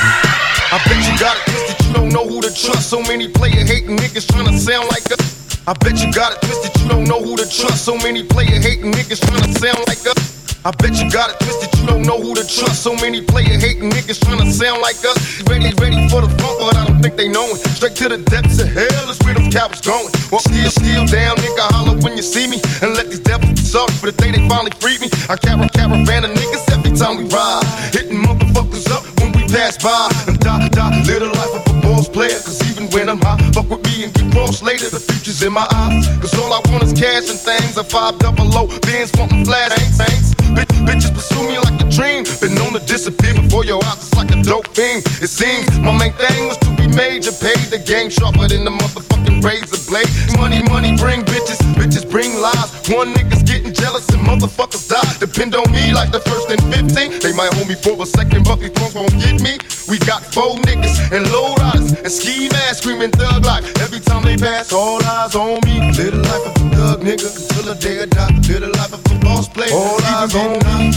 I 0.71 0.79
bet 0.83 0.99
you 1.07 1.15
got 1.19 1.37
it 1.37 1.43
twisted, 1.45 1.85
you 1.85 1.93
don't 1.93 2.09
know 2.09 2.27
who 2.27 2.41
to 2.41 2.49
trust. 2.49 2.89
So 2.89 3.01
many 3.03 3.27
player 3.29 3.63
hating 3.63 3.95
niggas 3.95 4.27
trying 4.31 4.47
to 4.47 4.57
sound 4.57 4.89
like 4.89 5.09
us. 5.11 5.59
I 5.65 5.73
bet 5.73 6.03
you 6.03 6.11
got 6.11 6.33
it 6.33 6.41
twisted, 6.41 6.81
you 6.81 6.89
don't 6.89 7.05
know 7.05 7.21
who 7.21 7.37
to 7.37 7.43
trust. 7.43 7.85
So 7.85 7.95
many 7.97 8.23
player 8.23 8.59
hating 8.59 8.91
niggas 8.91 9.21
trying 9.25 9.43
to 9.43 9.59
sound 9.59 9.79
like 9.87 10.05
us. 10.07 10.32
I 10.63 10.71
bet 10.79 10.95
you 10.95 11.11
got 11.11 11.27
it 11.27 11.35
twisted, 11.43 11.75
you 11.75 11.85
don't 11.85 12.07
know 12.07 12.15
who 12.15 12.31
to 12.35 12.47
trust. 12.47 12.87
So 12.87 12.95
many 12.95 13.19
player 13.19 13.59
hating 13.59 13.91
niggas 13.91 14.23
trying 14.23 14.39
to 14.39 14.47
sound 14.47 14.79
like 14.79 14.95
us. 15.03 15.43
Ready, 15.43 15.75
ready 15.75 16.07
for 16.07 16.23
the 16.23 16.31
funk, 16.39 16.55
but 16.55 16.79
I 16.79 16.87
don't 16.87 17.03
think 17.03 17.19
they 17.19 17.27
know 17.27 17.43
it. 17.51 17.59
Straight 17.75 17.99
to 17.99 18.07
the 18.07 18.23
depths 18.31 18.63
of 18.63 18.71
hell 18.71 19.11
is 19.11 19.19
where 19.27 19.35
them 19.35 19.51
cowards 19.51 19.83
going. 19.83 20.07
Well, 20.31 20.39
still, 20.39 20.71
still 20.71 21.03
down, 21.03 21.35
nigga, 21.43 21.67
holler 21.75 21.99
when 21.99 22.15
you 22.15 22.23
see 22.23 22.47
me. 22.47 22.63
And 22.79 22.95
let 22.95 23.11
these 23.11 23.19
devils 23.19 23.59
be 23.59 23.65
sorry 23.67 23.91
for 23.99 24.07
the 24.07 24.15
day 24.15 24.31
they 24.31 24.39
finally 24.47 24.71
freed 24.79 25.03
me. 25.03 25.11
I 25.27 25.35
carry 25.35 25.67
caravan 25.75 26.23
of 26.23 26.31
niggas 26.31 26.63
every 26.71 26.95
time 26.95 27.19
we 27.19 27.27
ride. 27.27 27.67
Hitting 27.91 28.23
motherfuckers 28.23 28.87
up 28.87 29.03
when 29.19 29.35
we 29.35 29.43
pass 29.51 29.75
by. 29.83 30.07
And 30.31 30.39
die, 30.39 30.71
die, 30.71 30.95
live 31.03 31.27
the 31.27 31.31
life 31.35 31.59
of 31.59 31.63
a 31.67 31.75
boss 31.83 32.07
player. 32.07 32.39
Cause 32.39 32.63
even 32.71 32.87
when 32.95 33.11
I'm 33.11 33.19
high, 33.19 33.35
fuck 33.51 33.67
with 33.67 33.83
me 33.83 34.07
and 34.07 34.15
get 34.15 34.31
cross 34.31 34.63
later. 34.63 34.87
The 34.87 35.03
future's 35.03 35.43
in 35.43 35.51
my 35.51 35.67
eyes. 35.75 36.07
Cause 36.23 36.31
all 36.39 36.55
I 36.55 36.63
want 36.71 36.87
is 36.87 36.95
cash 36.95 37.27
and 37.27 37.35
things. 37.35 37.75
A 37.75 37.83
five 37.83 38.15
double 38.23 38.47
low, 38.47 38.71
bands 38.87 39.11
wanting 39.19 39.43
flat 39.43 39.75
ain't 39.75 39.91
things. 39.99 40.31
Bitch, 40.55 40.73
bitches 40.85 41.13
pursue 41.13 41.43
me 41.47 41.57
like 41.59 41.79
a 41.81 41.89
dream. 41.89 42.23
Been 42.41 42.55
known 42.55 42.73
to 42.73 42.81
disappear 42.85 43.33
before 43.33 43.65
your 43.65 43.83
eyes, 43.85 43.97
it's 43.97 44.15
like 44.15 44.31
a 44.31 44.41
dope 44.41 44.67
thing. 44.69 45.01
It 45.21 45.29
seems 45.29 45.67
my 45.79 45.91
main 45.97 46.13
thing 46.13 46.47
was 46.47 46.57
to 46.57 46.69
be 46.75 46.87
major, 46.87 47.31
paid 47.31 47.69
the 47.73 47.81
game 47.81 48.09
sharper 48.09 48.47
than 48.47 48.63
the 48.65 48.71
motherfucking 48.71 49.43
razor 49.43 49.81
blade. 49.89 50.09
Money, 50.37 50.61
money, 50.69 50.95
bring 50.97 51.21
bitches, 51.23 51.59
bitches 51.77 52.09
bring 52.09 52.33
lies. 52.41 52.69
One 52.89 53.13
nigga's 53.13 53.43
getting 53.43 53.73
jealous 53.73 54.07
and 54.09 54.21
motherfuckers 54.25 54.89
die. 54.89 55.13
Depend 55.19 55.55
on 55.55 55.69
me 55.71 55.93
like 55.93 56.11
the 56.11 56.19
first 56.21 56.49
and 56.49 56.61
15. 56.73 57.19
They 57.19 57.33
might 57.33 57.53
hold 57.53 57.67
me 57.67 57.75
for 57.75 58.01
a 58.01 58.05
second, 58.05 58.45
but 58.45 58.59
these 58.59 58.71
punks 58.71 58.95
won't 58.95 59.13
get 59.19 59.41
me. 59.41 59.57
We 59.87 59.99
got 59.99 60.23
four 60.33 60.55
niggas 60.67 61.11
and 61.11 61.29
low 61.31 61.55
riders 61.55 61.91
and 61.91 62.11
ski 62.11 62.49
masks 62.49 62.81
screaming 62.83 63.11
thug 63.11 63.45
life. 63.45 63.63
Every 63.79 63.99
time 63.99 64.23
they 64.23 64.35
pass, 64.35 64.73
all 64.73 65.03
eyes 65.03 65.35
on 65.35 65.59
me. 65.65 65.79
Live 65.95 66.11
the 66.11 66.23
life 66.23 66.45
of 66.49 66.55
a 66.57 66.75
thug 66.75 66.99
nigga 67.01 67.27
until 67.31 67.63
the 67.73 67.75
day 67.79 68.01
I 68.01 68.05
die. 68.05 68.33
Live 68.47 68.61
the 68.61 68.71
life 68.79 68.93
of 68.93 69.05
a 69.05 69.19
boss 69.23 69.47
player. 69.47 69.71
All 69.71 70.01
eyes 70.03 70.35
on 70.35 70.42
me. 70.49 70.93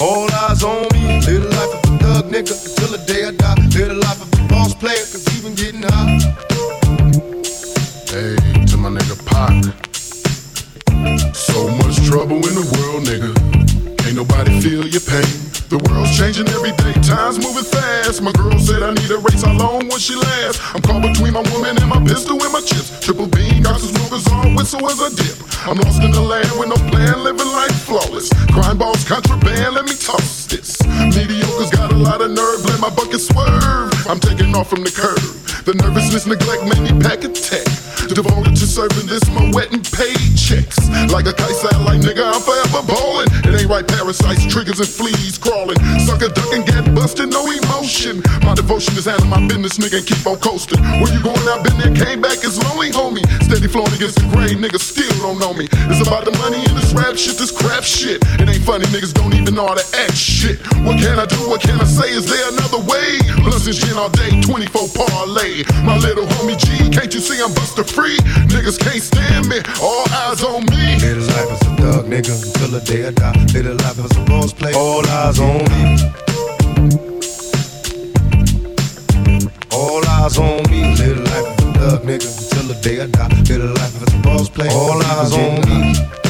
All 0.00 0.30
eyes 0.32 0.62
on 0.62 0.82
me. 0.92 1.20
Live 1.26 1.42
the 1.42 1.50
a 1.72 1.98
thug 1.98 2.24
nigga 2.30 2.54
until 2.66 2.90
the 2.96 3.02
day 3.06 3.24
I 3.24 3.30
die. 3.32 3.54
Live 3.74 3.88
the 3.88 3.94
life 3.94 4.20
of 4.22 4.28
a 4.32 4.48
boss 4.48 4.74
player, 4.74 5.04
cause 5.10 5.26
even 5.36 5.54
getting 5.54 5.82
high. 5.82 6.18
Hey, 8.12 8.36
to 8.66 8.76
my 8.76 8.90
nigga 8.90 9.16
Pac. 9.26 9.54
So 11.34 11.68
much 11.78 11.96
trouble 12.06 12.36
in 12.36 12.54
the 12.54 12.66
world, 12.74 13.04
nigga. 13.08 13.32
Ain't 14.06 14.16
nobody 14.16 14.60
feel 14.60 14.86
your 14.86 15.00
pain. 15.00 15.63
The 15.74 15.82
world's 15.90 16.14
changing 16.14 16.46
every 16.54 16.70
day, 16.70 16.94
time's 17.02 17.42
moving 17.42 17.66
fast. 17.66 18.22
My 18.22 18.30
girl 18.30 18.54
said 18.62 18.86
I 18.86 18.94
need 18.94 19.10
a 19.10 19.18
race, 19.18 19.42
how 19.42 19.58
long 19.58 19.90
will 19.90 19.98
she 19.98 20.14
last? 20.14 20.62
I'm 20.70 20.78
caught 20.78 21.02
between 21.02 21.34
my 21.34 21.42
woman 21.50 21.74
and 21.74 21.90
my 21.90 21.98
pistol 22.06 22.38
and 22.38 22.52
my 22.54 22.62
chips. 22.62 22.94
Triple 23.02 23.26
beam, 23.26 23.66
got 23.66 23.82
some 23.82 23.90
smokers 23.90 24.22
on, 24.30 24.54
whistle 24.54 24.86
as 24.86 25.02
I 25.02 25.10
dip. 25.18 25.34
I'm 25.66 25.74
lost 25.82 25.98
in 25.98 26.14
the 26.14 26.22
land 26.22 26.46
with 26.62 26.70
no 26.70 26.78
plan, 26.94 27.26
living 27.26 27.50
life 27.50 27.74
flawless. 27.90 28.30
Crime 28.54 28.78
balls, 28.78 29.02
contraband, 29.02 29.74
let 29.74 29.82
me 29.90 29.98
toss 29.98 30.46
this. 30.46 30.78
Mediocre's 31.10 31.74
got 31.74 31.90
a 31.90 31.98
lot 31.98 32.22
of 32.22 32.30
nerve, 32.30 32.62
let 32.70 32.78
my 32.78 32.94
bucket 32.94 33.18
swerve. 33.18 33.90
I'm 34.06 34.22
taking 34.22 34.54
off 34.54 34.70
from 34.70 34.86
the 34.86 34.94
curb. 34.94 35.18
The 35.66 35.74
nervousness, 35.74 36.30
neglect 36.30 36.70
made 36.70 36.86
me 36.86 36.94
pack 37.02 37.26
a 37.26 37.34
tech. 37.34 37.66
Devoted 38.14 38.54
to 38.54 38.66
serving 38.68 39.08
this, 39.08 39.24
my 39.32 39.50
wet 39.50 39.72
and 39.72 39.82
paid 39.82 40.36
checks. 40.36 40.76
Like 41.10 41.26
a 41.26 41.32
kite 41.32 41.56
satellite, 41.56 42.04
nigga, 42.04 42.20
I'm 42.20 42.42
forever 42.44 42.84
ballin'. 42.86 43.26
It 43.48 43.58
ain't 43.58 43.70
right, 43.72 43.86
parasites, 43.88 44.44
triggers, 44.46 44.78
and 44.78 44.88
fleas 44.88 45.38
crawling. 45.64 45.98
Sucker 46.00 46.28
duck 46.28 46.52
and 46.52 46.66
get 46.66 46.94
busted, 46.94 47.30
no 47.30 47.50
emotion. 47.50 48.22
My 48.42 48.54
devotion 48.54 48.96
is 48.96 49.06
handling 49.06 49.30
my 49.30 49.40
business, 49.46 49.78
nigga, 49.78 49.98
and 49.98 50.06
keep 50.06 50.26
on 50.26 50.36
coasting. 50.38 50.80
Where 51.00 51.12
you 51.12 51.22
going? 51.22 51.40
I've 51.48 51.64
been 51.64 51.78
there, 51.78 51.94
came 51.94 52.20
back, 52.20 52.38
it's 52.44 52.58
lonely, 52.64 52.90
homie. 52.90 53.24
Steady 53.44 53.68
flowing 53.68 53.92
against 53.92 54.16
the 54.20 54.28
grain, 54.32 54.60
niggas 54.60 54.84
still 54.84 55.10
don't 55.22 55.38
know 55.38 55.54
me. 55.54 55.68
It's 55.90 56.06
about 56.06 56.24
the 56.24 56.32
money 56.38 56.60
in 56.64 56.74
this 56.76 56.92
rap 56.92 57.16
shit, 57.16 57.36
this 57.38 57.50
crap 57.50 57.84
shit. 57.84 58.22
It 58.40 58.48
ain't 58.48 58.64
funny, 58.64 58.84
niggas 58.86 59.14
don't 59.14 59.34
even 59.34 59.54
know 59.54 59.66
how 59.66 59.74
to 59.74 59.86
act 59.96 60.16
shit. 60.16 60.60
What 60.84 61.00
can 61.00 61.18
I 61.18 61.26
do? 61.26 61.40
What 61.48 61.60
can 61.60 61.80
I 61.80 61.84
say? 61.84 62.10
Is 62.12 62.26
there 62.26 62.48
another 62.52 62.80
way? 62.84 63.20
Blunts 63.42 63.66
and 63.66 63.76
gin 63.76 63.96
all 63.96 64.10
day, 64.10 64.40
24 64.40 64.88
parlay. 64.94 65.64
My 65.84 65.96
little 65.98 66.26
homie 66.26 66.58
G, 66.58 66.90
can't 66.90 67.12
you 67.12 67.20
see 67.20 67.40
I'm 67.42 67.52
buster 67.54 67.84
free? 67.84 68.16
Niggas 68.52 68.78
can't 68.78 69.02
stand 69.02 69.48
me, 69.48 69.60
all 69.80 70.04
eyes 70.10 70.42
on 70.42 70.66
me. 70.66 71.00
Live 71.00 71.20
the 71.20 71.26
life 71.32 71.50
as 71.52 71.62
a 71.62 71.70
thug 71.76 72.04
nigga 72.06 72.32
until 72.34 72.68
the 72.68 72.82
day 72.84 73.06
I 73.06 73.10
die. 73.10 73.32
Live 73.52 73.64
the 73.64 73.74
life 73.74 73.98
as 73.98 74.16
a 74.16 74.24
boss 74.24 74.52
play. 74.52 74.72
All 74.74 75.06
eyes 75.06 75.38
on 75.38 75.48
me. 75.48 75.53
All 84.72 85.02
eyes 85.02 85.32
on 85.32 85.60
me. 85.68 86.23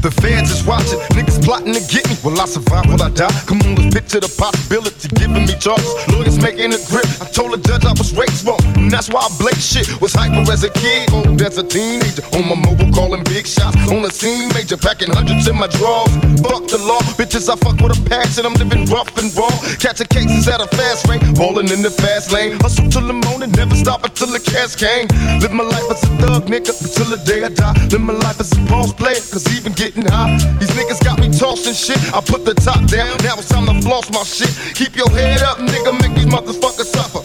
The 0.00 0.10
fans 0.10 0.50
is 0.50 0.64
watching, 0.64 0.96
niggas 1.12 1.44
plotting 1.44 1.76
to 1.76 1.82
get 1.92 2.08
me. 2.08 2.16
Will 2.24 2.40
I 2.40 2.46
survive? 2.48 2.88
Will 2.88 3.02
I 3.02 3.10
die? 3.12 3.28
Come 3.44 3.60
on, 3.68 3.76
let's 3.76 3.92
picture 3.92 4.16
the 4.16 4.32
possibility. 4.32 5.12
Giving 5.12 5.44
me 5.44 5.52
charges, 5.60 5.92
lawyers 6.08 6.40
making 6.40 6.72
a 6.72 6.80
grip. 6.88 7.04
I 7.20 7.28
told 7.28 7.52
the 7.52 7.60
judge 7.60 7.84
I 7.84 7.92
was 7.92 8.16
raised 8.16 8.48
wrong, 8.48 8.64
and 8.80 8.88
that's 8.88 9.12
why 9.12 9.20
I 9.20 9.30
blake 9.36 9.60
shit. 9.60 9.84
Was 10.00 10.16
hyper 10.16 10.40
as 10.48 10.64
a 10.64 10.72
kid, 10.72 11.12
old 11.12 11.36
as 11.44 11.60
a 11.60 11.64
teenager. 11.68 12.24
On 12.32 12.48
my 12.48 12.56
mobile, 12.56 12.88
calling 12.96 13.20
big 13.28 13.44
shots. 13.44 13.76
On 13.92 14.00
the 14.00 14.08
scene, 14.08 14.48
major, 14.56 14.80
packing 14.80 15.12
hundreds 15.12 15.44
in 15.44 15.60
my 15.60 15.68
drawers. 15.68 16.08
Fuck 16.40 16.72
the 16.72 16.80
law, 16.80 17.04
bitches, 17.20 17.52
I 17.52 17.60
fuck 17.60 17.76
with 17.84 17.92
a 17.92 18.00
passion. 18.08 18.48
I'm 18.48 18.56
living 18.56 18.88
rough 18.88 19.12
and 19.20 19.28
raw. 19.36 19.52
Catching 19.84 20.08
cases 20.08 20.48
at 20.48 20.64
a 20.64 20.68
fast 20.80 21.12
rate, 21.12 21.20
balling 21.36 21.68
in 21.68 21.84
the 21.84 21.92
fast 21.92 22.32
lane. 22.32 22.56
Hustle 22.64 22.88
till 22.88 23.04
the 23.04 23.12
morning, 23.28 23.52
never 23.52 23.76
stop 23.76 24.08
until 24.08 24.32
the 24.32 24.40
cash 24.40 24.80
came. 24.80 25.12
Live 25.44 25.52
my 25.52 25.68
life 25.68 25.92
as 25.92 26.00
a 26.08 26.10
thug, 26.24 26.48
nigga, 26.48 26.72
until 26.72 27.12
the 27.12 27.20
day 27.28 27.44
I 27.44 27.52
die. 27.52 27.76
Live 27.92 28.00
my 28.00 28.16
life 28.16 28.40
as 28.40 28.48
a 28.56 28.60
boss 28.64 28.96
player, 28.96 29.20
cause 29.28 29.44
even 29.52 29.76
getting. 29.90 30.58
These 30.58 30.70
niggas 30.70 31.02
got 31.04 31.18
me 31.18 31.28
tossing 31.30 31.74
shit. 31.74 31.98
I 32.14 32.20
put 32.20 32.44
the 32.44 32.54
top 32.54 32.86
down, 32.86 33.16
now 33.22 33.34
it's 33.38 33.48
time 33.48 33.66
to 33.66 33.74
floss 33.82 34.10
my 34.10 34.22
shit. 34.22 34.50
Keep 34.74 34.96
your 34.96 35.10
head 35.10 35.42
up, 35.42 35.58
nigga, 35.58 35.92
make 36.00 36.14
these 36.14 36.26
motherfuckers 36.26 36.90
suffer. 36.90 37.22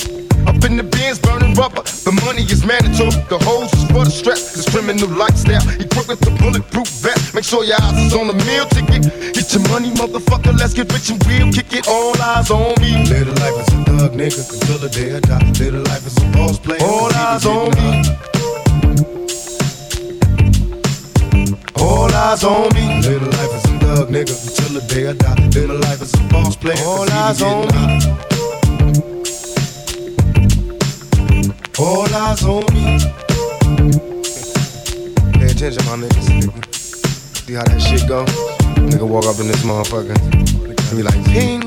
Up 0.47 0.63
in 0.63 0.77
the 0.77 0.83
bins, 0.83 1.17
burning 1.17 1.55
rubber. 1.55 1.81
The 1.81 2.11
money 2.23 2.43
is 2.43 2.63
mandatory. 2.63 3.09
The 3.29 3.39
hoes 3.41 3.73
is 3.73 3.83
for 3.89 4.05
the 4.05 4.11
stress. 4.11 4.53
This 4.53 4.69
criminal 4.69 5.09
lifestyle. 5.09 5.61
Equipped 5.81 6.07
with 6.07 6.19
the 6.21 6.31
bulletproof 6.37 6.87
vest. 7.01 7.33
Make 7.33 7.43
sure 7.43 7.63
your 7.63 7.81
eyes 7.81 7.97
is 7.97 8.13
on 8.13 8.27
the 8.27 8.37
meal 8.45 8.65
ticket. 8.69 9.09
Get 9.33 9.51
your 9.53 9.65
money, 9.73 9.89
motherfucker. 9.97 10.53
Let's 10.53 10.75
get 10.75 10.91
rich 10.93 11.09
and 11.09 11.17
real. 11.25 11.51
Kick 11.51 11.73
it. 11.73 11.87
All 11.87 12.13
eyes 12.21 12.51
on 12.51 12.77
me. 12.79 12.93
Live 13.09 13.25
the 13.25 13.33
life 13.41 13.57
as 13.57 13.73
a 13.73 13.77
thug 13.89 14.11
nigga 14.13 14.41
until 14.53 14.77
the 14.77 14.89
day 14.89 15.15
I 15.15 15.19
die. 15.19 15.45
Live 15.57 15.73
the 15.73 15.81
life 15.89 16.05
as 16.05 16.17
a 16.21 16.25
boss 16.37 16.59
play. 16.59 16.77
All 16.77 17.11
eyes 17.13 17.45
on 17.47 17.73
me. 17.73 18.34
All 21.85 22.11
eyes 22.11 22.43
on 22.43 22.73
me. 22.73 22.99
Live 23.01 23.21
the 23.21 23.29
life 23.29 23.53
as 23.53 23.65
a 23.65 23.77
thug 23.77 24.09
nigga 24.09 24.33
until 24.33 24.71
the 24.79 24.85
day 24.87 25.07
I 25.07 25.13
die. 25.13 25.35
Live 25.53 25.67
the 25.67 25.77
life 25.87 26.01
as 26.01 26.13
a 26.15 26.23
boss 26.33 26.55
play. 26.55 26.73
All 26.83 27.07
eyes 27.11 27.41
on 27.43 27.67
me. 27.73 27.83
All 31.77 32.09
eyes 32.23 32.43
on 32.43 32.65
me. 32.73 32.83
Pay 35.37 35.49
attention, 35.53 35.85
my 35.85 35.95
niggas. 36.01 36.27
Nigga. 36.33 36.61
See 36.73 37.53
how 37.53 37.63
that 37.63 37.79
shit 37.79 38.07
go? 38.07 38.25
Nigga 38.89 39.07
walk 39.07 39.25
up 39.25 39.39
in 39.39 39.47
this 39.47 39.63
motherfucker 39.63 40.17
and 40.89 40.97
be 40.97 41.03
like, 41.03 41.23
ping. 41.25 41.61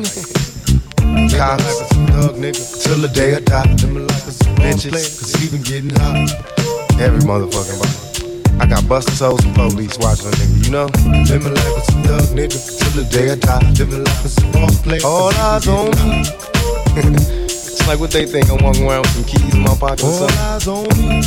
Cops. 1.30 1.78
Thug 2.10 2.34
nigga 2.42 2.82
till 2.82 2.98
the 2.98 3.08
day 3.14 3.36
I 3.36 3.40
die. 3.40 3.70
Live 3.82 3.92
my 3.92 4.00
life 4.00 4.26
as 4.26 4.40
a 4.40 4.44
boss 4.56 4.82
play. 4.82 5.06
Cause 5.18 5.44
even 5.44 5.62
getting 5.62 5.90
hot. 5.90 6.98
Every 6.98 7.20
motherfucking 7.20 7.78
body. 7.78 8.17
I 8.60 8.66
got 8.66 8.88
busters, 8.88 9.20
hoes, 9.20 9.44
and 9.44 9.54
police 9.54 9.96
watching 9.98 10.26
a 10.26 10.30
nigga, 10.30 10.64
you 10.66 10.70
know? 10.70 10.86
Live 11.30 11.42
my 11.44 11.50
life 11.50 11.76
as 11.78 11.88
a 11.88 12.02
thug 12.02 12.36
nigga 12.36 12.58
till 12.78 12.92
the 13.02 13.08
day 13.10 13.30
I 13.30 13.36
die. 13.36 13.70
Live 13.78 13.90
my 13.90 13.98
life 13.98 14.24
as 14.24 14.38
a 14.38 14.46
boss 14.52 14.82
play. 14.82 15.00
All 15.04 15.30
eyes 15.34 15.68
on 15.68 15.90
me. 15.94 16.24
it's 17.46 17.86
like 17.86 18.00
what 18.00 18.10
they 18.10 18.26
think. 18.26 18.50
I'm 18.50 18.62
walking 18.64 18.86
around 18.86 19.02
with 19.02 19.14
some 19.14 19.24
keys 19.24 19.54
in 19.54 19.60
my 19.60 19.74
pocket 19.76 20.02
or 20.02 20.06
All 20.06 20.28
something. 20.28 20.38
eyes 20.38 20.68
on 20.68 20.84
me. 20.98 21.22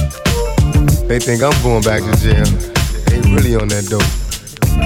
They 1.07 1.19
think 1.19 1.41
I'm 1.43 1.55
going 1.63 1.83
back 1.83 2.01
to 2.03 2.13
jail. 2.19 2.45
They 3.07 3.19
really 3.31 3.55
on 3.55 3.67
that 3.69 3.87
dope. 3.87 4.03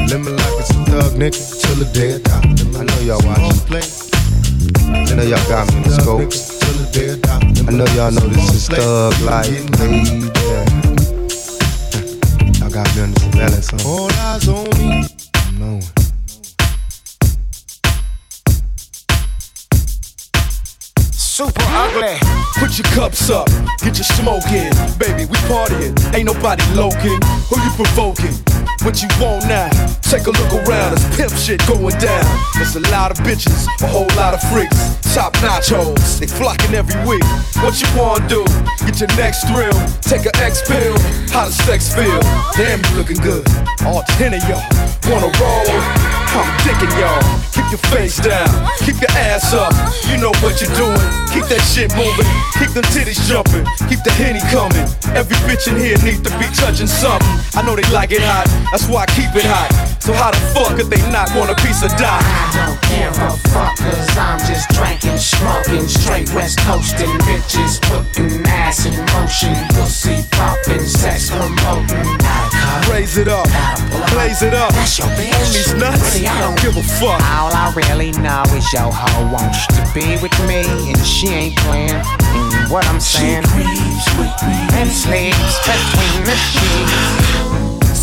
Live 0.09 0.22
my 0.22 0.31
life 0.31 0.59
as 0.61 0.69
a 0.69 0.85
thug 0.85 1.11
nigga 1.17 1.41
till 1.61 1.76
the 1.81 1.89
day 1.93 2.15
I 2.15 2.19
die. 2.22 2.45
I 2.77 2.84
know 2.85 2.99
y'all 3.01 3.22
watching. 3.26 3.61
play. 3.65 3.81
I 4.85 5.15
know 5.15 5.23
y'all 5.23 5.41
got 5.49 5.65
me 5.72 5.77
in 5.77 5.84
the 5.84 5.93
scope. 5.97 6.30
Till 6.30 6.76
the 6.77 6.88
day 6.93 7.17
I. 7.30 7.41
I 7.65 7.72
know 7.73 7.85
y'all 7.97 8.11
know 8.11 8.27
this 8.30 8.53
is 8.53 8.67
thug 8.69 9.13
life, 9.22 9.49
baby. 9.77 10.30
Y'all 12.76 12.84
got 12.84 12.95
me 12.97 13.02
on 13.03 13.11
this 13.11 13.23
balance, 13.27 13.69
huh? 13.72 13.89
All 13.89 14.11
eyes 14.11 14.47
on 14.49 14.65
me. 14.77 15.07
I 15.34 15.52
know 15.57 15.80
it. 15.80 15.85
Super 21.14 21.64
ugly. 21.69 22.18
Put 22.57 22.77
your 22.77 22.84
cups 22.93 23.30
up, 23.30 23.47
get 23.80 23.95
your 23.95 24.03
smoke 24.03 24.52
in. 24.52 24.73
Baby, 24.99 25.23
we 25.23 25.38
partying, 25.47 25.95
ain't 26.14 26.26
nobody 26.26 26.65
loking. 26.73 27.18
Who 27.47 27.61
you 27.64 27.72
provoking? 27.77 28.35
What 28.84 29.02
you 29.02 29.07
want 29.22 29.47
now? 29.47 29.69
Take 30.10 30.27
a 30.27 30.32
look 30.32 30.53
around, 30.68 30.94
it's 30.94 31.03
pimp 31.18 31.34
shit 31.34 31.65
going 31.68 31.98
down. 31.98 32.26
There's 32.53 32.76
a 32.76 32.80
lot 32.91 33.11
of 33.11 33.18
bitches, 33.26 33.65
a 33.82 33.88
whole 33.88 34.07
lot 34.15 34.34
of 34.34 34.41
freaks. 34.53 34.77
Top 35.15 35.34
nachos, 35.41 36.19
they 36.19 36.27
flocking 36.27 36.76
every 36.76 36.95
week. 37.10 37.23
What 37.64 37.82
you 37.82 37.88
wanna 37.98 38.27
do? 38.30 38.45
Get 38.86 38.99
your 38.99 39.10
next 39.18 39.49
thrill, 39.49 39.73
take 40.02 40.26
a 40.26 40.36
X 40.38 40.61
pill. 40.68 40.94
How 41.34 41.45
does 41.45 41.56
sex 41.56 41.94
feel? 41.94 42.22
Damn, 42.56 42.80
you 42.86 42.98
looking 42.98 43.18
good. 43.18 43.48
All 43.84 44.03
ten 44.15 44.34
of 44.34 44.44
y'all 44.48 44.61
wanna 45.10 45.32
roll. 45.41 46.15
I'm 46.36 46.52
digging 46.68 46.91
y'all. 46.99 47.23
Keep 47.56 47.72
your 47.72 47.84
face 47.90 48.18
down, 48.19 48.48
keep 48.84 48.99
your 49.02 49.11
ass 49.11 49.53
up. 49.53 49.73
You 50.11 50.18
know 50.22 50.32
what 50.44 50.61
you're 50.61 50.76
doing. 50.76 51.02
Keep 51.32 51.48
that 51.52 51.64
shit 51.64 51.91
moving, 51.95 52.27
keep 52.60 52.72
them 52.72 52.84
titties 52.95 53.19
jumping, 53.27 53.65
keep 53.90 54.03
the 54.03 54.11
henny 54.11 54.40
coming. 54.52 54.88
Every 55.15 55.36
bitch 55.48 55.68
in 55.68 55.76
here 55.80 55.98
needs 56.03 56.22
to 56.23 56.32
be 56.40 56.48
touching 56.56 56.88
something. 56.88 57.27
I 57.56 57.64
know 57.64 57.76
they 57.76 57.88
like 57.91 58.11
it 58.11 58.22
hot, 58.22 58.48
that's 58.72 58.88
why 58.88 59.03
I 59.03 59.07
keep 59.15 59.32
it 59.36 59.44
hot. 59.44 59.72
So 60.06 60.14
how 60.14 60.30
the 60.30 60.38
fuck 60.53 60.77
could 60.77 60.86
they 60.86 61.02
not 61.10 61.34
want 61.34 61.49
a 61.49 61.56
piece 61.65 61.82
of 61.82 61.90
dot? 61.98 62.22
don't 62.53 62.77
give 62.94 63.18
a 63.26 63.34
fuck 63.49 63.73
cause 63.76 64.15
I'm 64.15 64.38
just 64.45 64.69
drinking, 64.69 65.18
smoking, 65.18 65.88
straight 65.88 66.32
west 66.32 66.60
coasting, 66.60 67.10
bitches 67.26 67.82
putting 67.90 68.45
ass 68.45 68.86
in 68.86 68.94
motion, 69.18 69.57
pussy 69.73 70.22
popping, 70.30 70.86
sex 70.86 71.32
promoting. 71.32 72.06
Raise 72.86 73.18
it 73.18 73.27
up, 73.27 73.49
blaze 74.14 74.44
it 74.44 74.53
up. 74.53 74.69
That's 74.77 74.99
your 74.99 75.07
bitch. 75.18 75.34
On 75.41 75.49
these 75.49 75.73
nuts, 75.73 76.22
I 76.22 76.30
I 76.30 76.40
don't 76.40 76.61
give 76.61 76.77
a 76.77 76.84
fuck. 76.84 77.18
All 77.34 77.49
I 77.49 77.73
really 77.73 78.11
know 78.22 78.44
is 78.53 78.72
your 78.73 78.94
hoe 78.94 79.34
wants 79.34 79.65
to 79.73 79.82
be 79.98 80.22
with 80.22 80.38
me, 80.45 80.61
and 80.94 81.02
she 81.02 81.30
ain't 81.30 81.57
playing. 81.65 81.90
And 81.90 82.69
what 82.69 82.86
I'm 82.86 82.99
saying, 82.99 83.41
and 83.41 84.90
sleeps 84.94 85.57
between 85.65 86.26
the 86.30 86.36
sheets. 86.38 87.74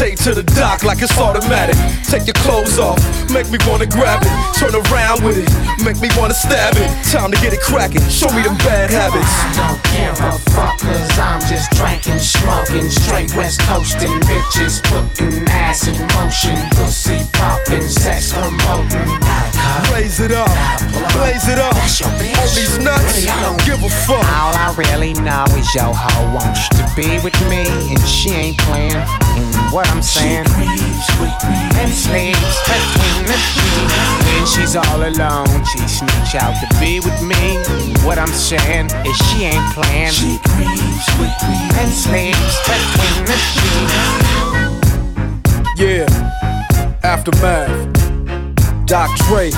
to 0.00 0.32
the 0.32 0.42
dock 0.56 0.82
like 0.82 1.02
it's 1.02 1.12
automatic. 1.20 1.76
Take 2.08 2.24
your 2.24 2.38
clothes 2.40 2.78
off. 2.78 2.96
Make 3.28 3.52
me 3.52 3.58
wanna 3.68 3.84
grab 3.84 4.24
it. 4.24 4.32
Turn 4.56 4.72
around 4.72 5.20
with 5.20 5.36
it. 5.36 5.48
Make 5.84 6.00
me 6.00 6.08
wanna 6.16 6.32
stab 6.32 6.72
it. 6.80 6.88
Time 7.12 7.30
to 7.30 7.36
get 7.44 7.52
it 7.52 7.60
cracking. 7.60 8.00
Show 8.08 8.32
me 8.32 8.40
them 8.40 8.56
bad 8.64 8.88
habits. 8.88 9.28
I 9.28 9.52
don't 9.60 9.80
give 9.92 10.16
a 10.24 10.32
fuck, 10.56 10.80
cause 10.80 11.18
I'm 11.20 11.40
just 11.44 11.68
drinking, 11.76 12.18
smoking, 12.18 12.88
straight 12.88 13.28
west 13.36 13.60
coasting, 13.68 14.08
bitches 14.24 14.80
putting 14.88 15.44
ass 15.52 15.84
in 15.86 16.00
motion, 16.16 16.56
pussy 16.80 17.20
popping, 17.36 17.84
sex 17.84 18.32
promoting. 18.32 19.20
Blaze 19.92 20.20
it 20.20 20.32
up, 20.32 20.48
blaze 21.12 21.44
it 21.44 21.60
up. 21.60 21.76
On 21.76 22.48
these 22.56 22.78
nuts, 22.80 23.28
I 23.28 23.36
don't 23.44 23.60
give 23.68 23.84
a 23.84 23.90
fuck. 24.08 24.24
All 24.24 24.56
I 24.56 24.72
really 24.80 25.12
know 25.12 25.44
is 25.60 25.68
yo 25.74 25.92
ho 25.92 26.32
wants 26.32 26.68
to 26.72 26.88
be 26.96 27.20
with 27.20 27.36
me, 27.52 27.68
and 27.68 28.00
she 28.08 28.30
ain't 28.30 28.58
playing. 28.64 28.96
And 28.96 29.72
what 29.72 29.89
I'm 29.90 30.02
saying, 30.02 30.46
and 30.46 31.92
sleeps 31.92 32.58
between 32.64 33.26
the 33.26 33.36
sheets. 33.36 33.94
When 34.24 34.46
she's 34.46 34.76
all 34.76 35.02
alone, 35.02 35.64
she 35.66 35.78
sneaks 35.88 36.34
out 36.34 36.54
to 36.62 36.66
be 36.78 37.00
with 37.00 37.20
me. 37.22 37.58
What 38.06 38.18
I'm 38.18 38.32
saying 38.32 38.86
is 39.04 39.16
she 39.28 39.44
ain't 39.44 39.74
playing. 39.74 40.12
She 40.12 40.38
creeps 40.54 41.06
with 41.18 41.34
me 41.50 41.58
and 41.74 41.90
sleeps 41.90 42.56
between 42.64 43.24
the 43.26 43.36
sheets. 43.50 44.20
Yeah, 45.76 46.06
aftermath. 47.02 47.88
Doc 48.86 49.10
Dre, 49.28 49.50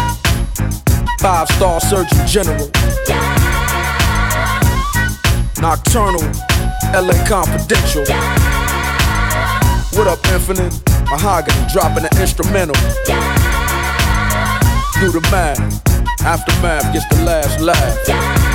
five 1.21 1.49
star 1.49 1.81
surgeon 1.81 2.27
general. 2.27 2.71
Nocturnal, 5.61 6.23
LA 6.93 7.15
Confidential. 7.29 8.05
What 9.95 10.07
up, 10.07 10.27
Infinite? 10.29 10.73
Mahogany 11.11 11.67
dropping 11.71 12.05
an 12.05 12.19
instrumental. 12.19 12.75
Do 15.01 15.11
the 15.13 15.21
math. 15.31 15.83
Aftermath 16.25 16.95
gets 16.95 17.07
the 17.09 17.23
last 17.25 17.61
laugh. 17.61 18.52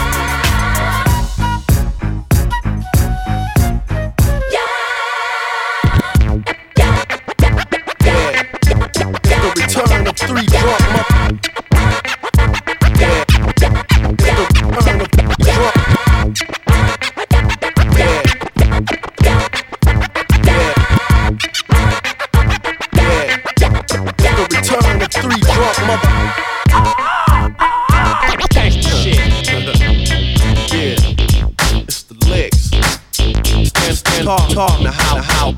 Talk, 34.28 34.50
talk, 34.50 34.82
now 34.82 34.92
how, 34.92 35.22
how. 35.22 35.52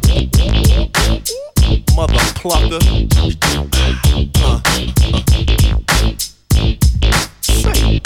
Mother 1.96 2.20
plucker. 2.36 2.78
Uh, 3.18 4.22
uh. 4.46 4.62
Say. 7.42 8.00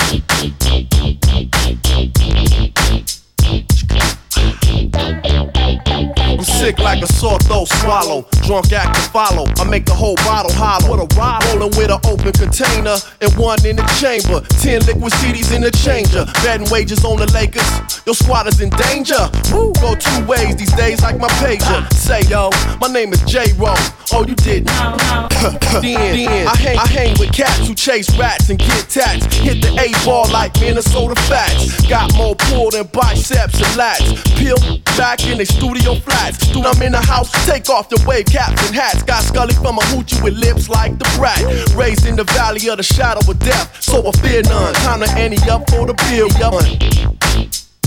I'm 6.16 6.44
sick 6.46 6.80
like 6.80 7.02
a 7.02 7.08
sore 7.08 7.38
throat 7.40 7.68
swallow. 7.68 8.26
Drunk 8.44 8.72
act 8.72 8.96
to 8.96 9.02
follow. 9.12 9.46
I 9.58 9.66
make 9.66 9.86
the 9.86 9.94
whole 9.94 10.16
bottle 10.16 10.54
hollow. 10.54 10.90
What 10.90 11.00
a 11.02 11.16
ride. 11.20 11.44
Rolling 11.54 11.76
with 11.76 11.92
an 11.92 12.00
open 12.06 12.32
container 12.32 12.96
and 13.20 13.36
one 13.36 13.60
in 13.66 13.76
the 13.76 13.84
chamber. 14.00 14.40
Ten 14.62 14.80
liquid 14.86 15.12
CDs 15.12 15.54
in 15.54 15.62
the 15.62 15.72
changer. 15.72 16.24
Betting 16.42 16.70
wages 16.72 17.04
on 17.04 17.18
the 17.18 17.30
Lakers. 17.34 17.93
Your 18.06 18.16
squad 18.16 18.48
is 18.48 18.60
in 18.60 18.70
danger. 18.70 19.32
Woo, 19.52 19.72
go 19.80 19.96
two 19.96 20.26
ways 20.26 20.58
these 20.58 20.74
days 20.74 21.02
like 21.02 21.18
my 21.20 21.30
pager. 21.40 21.64
Uh. 21.64 21.90
Say 21.92 22.22
yo, 22.28 22.50
my 22.82 22.88
name 22.88 23.14
is 23.14 23.22
J 23.24 23.54
Ro. 23.58 23.74
Oh, 24.12 24.26
you 24.28 24.36
didn't. 24.36 24.68
then, 24.68 25.58
then 25.82 26.48
I 26.48 26.56
hang, 26.58 26.78
I 26.78 26.88
hang 26.88 27.18
with 27.18 27.32
cats 27.32 27.66
who 27.66 27.74
chase 27.74 28.10
rats 28.18 28.50
and 28.50 28.60
get 28.60 28.90
tats. 28.90 29.26
Hit 29.38 29.62
the 29.62 29.72
A 29.80 30.06
ball 30.06 30.30
like 30.32 30.54
Minnesota 30.60 31.16
Fats. 31.32 31.88
Got 31.88 32.14
more 32.16 32.36
pull 32.36 32.72
than 32.72 32.88
biceps 32.88 33.56
and 33.56 33.74
lats. 33.80 34.12
Peel 34.38 34.58
back 34.98 35.26
in 35.26 35.38
the 35.38 35.46
studio 35.46 35.96
flats. 35.96 36.52
Dude, 36.52 36.66
I'm 36.66 36.82
in 36.82 36.92
the 36.92 37.02
house, 37.02 37.32
take 37.46 37.70
off 37.70 37.88
the 37.88 38.04
wave 38.06 38.26
caps 38.26 38.68
and 38.68 38.76
hats. 38.76 39.02
Got 39.04 39.24
Scully 39.24 39.54
from 39.54 39.78
a 39.78 39.82
hoochie 39.96 40.22
with 40.22 40.34
lips 40.34 40.68
like 40.68 41.00
the 41.00 41.10
brat. 41.16 41.40
Raised 41.74 42.06
in 42.06 42.18
the 42.18 42.26
valley 42.26 42.68
of 42.68 42.78
the 42.78 42.84
shadow 42.84 43.22
of 43.32 43.40
death, 43.40 43.82
so 43.82 44.06
I 44.06 44.12
fear 44.20 44.42
none. 44.44 44.74
Time 44.84 45.00
to 45.00 45.10
ante 45.12 45.38
up 45.50 45.70
for 45.70 45.88
the 45.88 45.94
bill. 46.12 46.28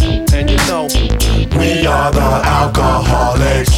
And 0.02 0.50
you 0.50 0.56
know, 0.68 0.88
We 1.58 1.86
are 1.86 2.12
the 2.12 2.42
alcoholics. 2.44 3.70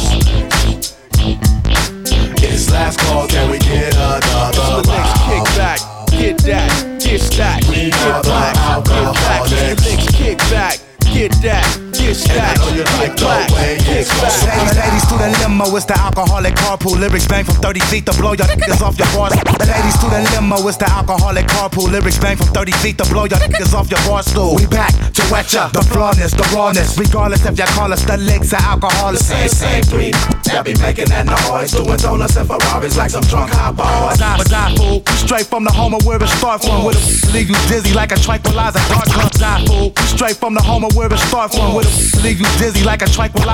It's 2.41 2.71
last 2.71 2.99
call, 2.99 3.27
can 3.27 3.51
we 3.51 3.59
get 3.59 3.93
another 3.95 4.51
the 4.51 4.91
next 4.91 5.13
kick 5.25 5.43
back, 5.57 5.79
get 6.11 6.37
that, 6.39 7.01
get 7.01 7.21
stacked, 7.21 7.67
We 7.69 7.89
get 7.89 7.93
are 7.95 8.21
the 8.21 8.29
black, 8.29 8.55
get 8.85 9.13
back. 9.13 9.49
The 9.49 9.55
next 9.89 10.15
kick 10.15 10.37
back, 10.49 10.79
get 11.13 11.31
that, 11.41 11.65
get 11.93 12.15
stacked, 12.15 12.61
get 12.73 13.17
black, 13.17 13.48
back. 13.59 14.75
Ladies 14.75 15.05
to 15.07 15.15
the 15.17 15.29
limo, 15.41 15.75
it's 15.75 15.85
the 15.85 15.97
alcoholic 15.97 16.55
carpool. 16.55 16.99
Lyrics 16.99 17.27
bang 17.27 17.43
from 17.43 17.55
30 17.55 17.79
feet 17.91 18.05
to 18.05 18.13
blow 18.17 18.33
your 18.33 18.47
niggas 18.47 18.81
off 18.81 18.97
your 18.97 19.07
bar. 19.13 19.29
Ladies 19.29 19.97
to 19.99 20.07
the 20.07 20.21
limo, 20.33 20.55
it's 20.67 20.77
the 20.77 20.89
alcoholic 20.89 21.45
carpool. 21.47 21.91
Lyrics 21.91 22.17
bang 22.17 22.37
from 22.37 22.47
30 22.47 22.71
feet 22.83 22.97
to 22.97 23.05
blow 23.09 23.25
your 23.25 23.39
niggas 23.39 23.73
off 23.73 23.89
your 23.89 23.99
bar 24.07 24.23
stool. 24.23 24.55
We 24.55 24.67
back 24.67 24.93
to 25.13 25.23
wet 25.31 25.51
ya, 25.53 25.69
the 25.69 25.81
flawness, 25.81 26.31
the 26.31 26.47
rawness. 26.55 26.97
Regardless 26.97 27.45
if 27.45 27.57
you 27.57 27.65
call 27.75 27.91
us 27.91 28.03
the 28.03 28.17
licks 28.17 28.53
or 28.53 28.61
alcoholics. 28.61 29.25
Same, 29.25 29.49
same 29.49 29.83
three. 29.83 30.11
That 30.49 30.65
be 30.65 30.73
making 30.79 31.09
that 31.09 31.25
noise. 31.27 31.71
Doing 31.71 31.97
donuts 31.97 32.35
and 32.35 32.47
Ferraris 32.47 32.97
like 32.97 33.11
some 33.11 33.23
drunk 33.27 33.51
hot 33.51 33.75
boys. 33.75 34.17
Die, 34.17 34.43
die 34.49 34.75
fool, 34.75 35.03
straight 35.19 35.45
from 35.45 35.63
the 35.63 35.71
home 35.71 35.93
of 35.93 36.05
where 36.05 36.21
it 36.21 36.29
start 36.29 36.63
from. 36.63 36.85
With 36.85 36.97
a 36.97 37.31
leave 37.31 37.49
you 37.49 37.59
dizzy 37.67 37.93
like 37.93 38.11
a 38.11 38.19
tranquilizer. 38.19 38.79
Dark 38.89 39.31
die 39.37 39.65
fool, 39.65 39.93
straight 40.07 40.37
from 40.37 40.53
the 40.53 40.61
home 40.61 40.83
of 40.83 40.95
where 40.95 41.11
it 41.11 41.19
start 41.19 41.51
from. 41.53 41.75
With 41.75 41.87
a 41.87 42.21
leave 42.23 42.39
you 42.39 42.49
dizzy 42.57 42.83
like 42.83 43.01
a 43.01 43.09
tranquilizer. 43.09 43.48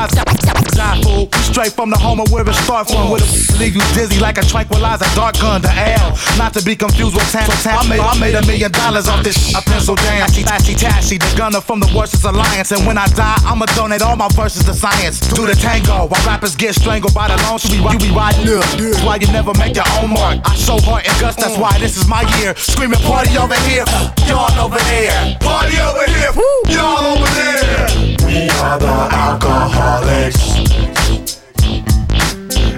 Fool, 1.03 1.31
straight 1.51 1.71
from 1.71 1.89
the 1.89 1.97
home 1.97 2.19
of 2.19 2.31
where 2.31 2.43
it 2.47 2.53
start 2.53 2.87
from. 2.87 3.09
With 3.11 3.23
a 3.23 3.57
leave 3.59 3.75
you 3.75 3.85
dizzy 3.95 4.19
like 4.19 4.37
a 4.37 4.43
tranquilizer. 4.43 5.05
Dark 5.15 5.39
gun, 5.39 5.61
the 5.61 5.71
L, 5.71 6.11
not 6.37 6.53
to 6.53 6.61
be 6.63 6.75
confused 6.75 7.15
with 7.15 7.23
tan. 7.31 7.47
tan. 7.63 7.79
I 7.79 7.87
made, 7.87 7.99
I 7.99 8.19
made 8.19 8.35
a 8.35 8.45
million 8.45 8.71
dollars 8.71 9.07
off 9.07 9.23
this. 9.23 9.35
shit. 9.35 9.55
I 9.55 9.61
pencil 9.61 9.95
down, 9.95 10.27
tashy, 10.27 10.75
tashy. 10.75 11.19
The 11.19 11.31
gunner 11.37 11.61
from 11.61 11.79
the 11.79 11.87
Worstest 11.95 12.25
Alliance. 12.25 12.71
And 12.71 12.85
when 12.85 12.97
I 12.97 13.07
die, 13.07 13.39
I'ma 13.47 13.65
donate 13.75 14.01
all 14.01 14.15
my 14.15 14.27
verses 14.35 14.63
to 14.65 14.73
science. 14.73 15.19
Do 15.19 15.45
the 15.47 15.55
tango 15.55 16.07
while 16.07 16.25
rappers 16.27 16.55
get 16.55 16.75
strangled 16.75 17.13
by 17.13 17.27
the. 17.27 17.37
So 17.57 17.71
we, 17.71 17.77
you 17.77 17.99
be 17.99 18.11
riding 18.11 18.47
up. 18.51 18.63
That's 18.75 19.03
why 19.03 19.15
you 19.15 19.27
never 19.31 19.53
make 19.55 19.75
your 19.75 19.87
own 20.01 20.11
mark. 20.11 20.41
I 20.43 20.55
show 20.55 20.79
heart 20.81 21.07
and 21.07 21.15
guts, 21.21 21.37
that's 21.37 21.57
why 21.57 21.77
this 21.79 21.95
is 21.95 22.07
my 22.07 22.23
year. 22.39 22.55
Screaming 22.55 22.99
party 22.99 23.37
over 23.37 23.55
here, 23.67 23.85
y'all 24.27 24.51
over 24.59 24.79
there. 24.91 25.37
Party 25.39 25.77
over 25.79 26.05
here, 26.11 26.31
y'all 26.67 27.05
over 27.05 27.29
there. 27.39 28.14
We 28.35 28.49
are 28.49 28.77
the 28.77 28.87
alcoholics. 29.13 30.43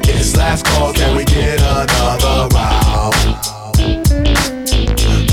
It's 0.07 0.37
last 0.37 0.63
call, 0.67 0.93
can 0.93 1.17
we 1.17 1.25
get 1.25 1.59
another 1.59 2.47
round? 2.53 3.15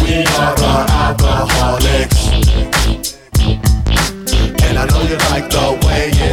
We 0.01 0.25
are 0.25 0.55
the 0.57 0.87
alcoholics. 1.03 2.29
And 4.63 4.79
I 4.79 4.87
know 4.87 5.03
you 5.03 5.19
like 5.29 5.51
the 5.51 5.84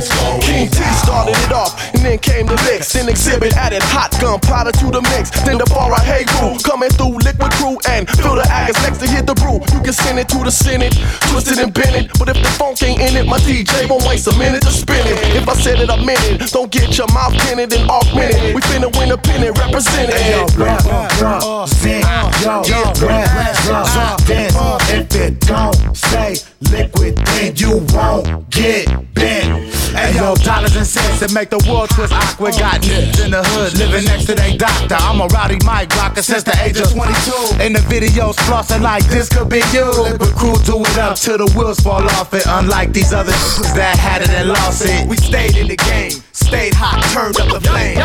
it's 0.01 0.09
going. 0.17 0.41
King 0.41 0.67
T 0.69 0.81
started 1.05 1.37
it 1.37 1.53
off, 1.53 1.77
and 1.93 2.01
then 2.01 2.17
came 2.17 2.45
the 2.45 2.57
mix. 2.65 2.93
Then 2.93 3.05
Xzibit 3.05 3.53
added 3.53 3.83
hot 3.83 4.11
gun 4.17 4.41
gunpowder 4.41 4.71
to 4.81 4.87
the 4.89 5.01
mix. 5.13 5.29
Then 5.45 5.57
the 5.57 5.67
far 5.69 5.91
right 5.91 6.01
hey 6.01 6.25
crew 6.25 6.57
coming 6.65 6.89
through 6.89 7.21
Likwit 7.21 7.53
Crew 7.61 7.77
and 7.89 8.09
fill 8.09 8.35
the 8.35 8.47
agats 8.49 8.81
next 8.81 8.99
to 8.99 9.07
hit 9.07 9.25
the 9.29 9.35
brew. 9.37 9.61
You 9.73 9.81
can 9.85 9.93
send 9.93 10.17
it 10.17 10.27
to 10.29 10.39
the 10.41 10.51
Senate, 10.51 10.97
twist 11.29 11.51
it 11.51 11.59
and 11.59 11.73
bend 11.73 11.95
it. 11.95 12.11
But 12.17 12.29
if 12.29 12.41
the 12.41 12.49
funk 12.57 12.81
ain't 12.81 13.01
in 13.01 13.15
it, 13.15 13.27
my 13.27 13.37
DJ 13.45 13.89
won't 13.89 14.05
waste 14.07 14.27
a 14.27 14.35
minute 14.37 14.63
to 14.63 14.71
spin 14.71 15.05
it. 15.05 15.17
If 15.37 15.47
I 15.47 15.53
said 15.53 15.79
it, 15.79 15.89
I 15.89 15.97
meant 16.03 16.23
it. 16.25 16.51
Don't 16.51 16.71
get 16.71 16.97
your 16.97 17.07
mouth 17.13 17.33
tinted 17.45 17.73
and 17.73 17.89
augmented. 17.89 18.55
We 18.55 18.61
finna 18.61 18.89
win 18.97 19.11
a 19.11 19.17
pennant, 19.17 19.57
represented. 19.57 20.15
Hey, 20.15 20.39
yo, 20.39 20.45
represent, 20.57 22.03
Yo, 22.41 22.83
rap, 23.05 23.55
drop, 23.65 24.25
dance. 24.25 24.80
If 24.93 25.15
it 25.15 25.39
don't 25.39 25.95
say 25.95 26.35
liquid, 26.69 27.15
then 27.15 27.55
you 27.55 27.79
won't 27.93 28.49
get 28.49 28.87
bent. 29.13 29.73
Hey 29.95 30.13
yo, 30.15 30.35
dollars 30.35 30.75
and 30.75 30.85
cents 30.85 31.21
that 31.21 31.31
make 31.33 31.49
the 31.49 31.63
world 31.63 31.89
twist 31.91 32.11
awkward. 32.11 32.59
Got 32.59 32.81
niggas 32.81 33.23
in 33.23 33.31
the 33.31 33.41
hood 33.41 33.77
living 33.79 34.03
next 34.03 34.25
to 34.25 34.35
their 34.35 34.57
doctor. 34.57 34.97
I'm 34.99 35.21
a 35.21 35.27
rowdy 35.27 35.55
mic 35.63 35.95
rocker 35.95 36.21
since 36.21 36.43
the 36.43 36.51
age 36.59 36.77
of 36.79 36.91
22. 36.91 37.63
In 37.63 37.71
the 37.71 37.79
videos, 37.87 38.35
flossing 38.43 38.81
like 38.81 39.05
this 39.07 39.29
could 39.29 39.47
be 39.47 39.63
you. 39.71 39.87
But 40.19 40.35
crew 40.35 40.59
do 40.67 40.83
it 40.83 40.97
up 40.97 41.15
till 41.15 41.37
the 41.37 41.47
wheels 41.55 41.79
fall 41.79 42.03
off 42.19 42.33
it. 42.33 42.43
Unlike 42.45 42.91
these 42.91 43.13
other 43.13 43.31
niggas 43.31 43.73
that 43.75 43.97
had 43.97 44.23
it 44.23 44.29
and 44.29 44.49
lost 44.49 44.83
it. 44.83 45.07
We 45.07 45.15
stayed 45.15 45.55
in 45.55 45.69
the 45.69 45.77
game, 45.77 46.19
stayed 46.33 46.73
hot, 46.75 46.99
turned 47.15 47.39
up 47.39 47.47
the 47.47 47.61
flame. 47.63 47.95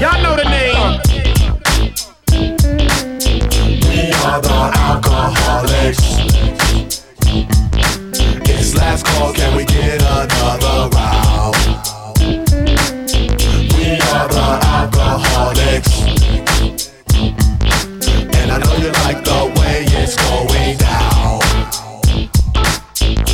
Y'all 0.00 0.16
know 0.22 0.34
the 0.34 0.48
name. 0.48 0.76
Uh. 0.80 0.98
Are 4.12 4.40
the 4.40 4.70
alcoholics. 4.74 6.02
It's 8.50 8.74
last 8.74 9.06
call, 9.06 9.32
can 9.32 9.56
we 9.56 9.64
get 9.64 10.02
another 10.02 10.88
round? 10.94 11.56
We 13.72 14.00
are 14.12 14.28
the 14.28 14.48
alcoholics. 14.76 16.02
And 18.34 18.52
I 18.52 18.58
know 18.58 18.74
you 18.76 18.90
like 19.04 19.24
the 19.24 19.52
way 19.58 19.84
it's 19.88 20.16
going 20.16 20.76
down. 20.76 21.40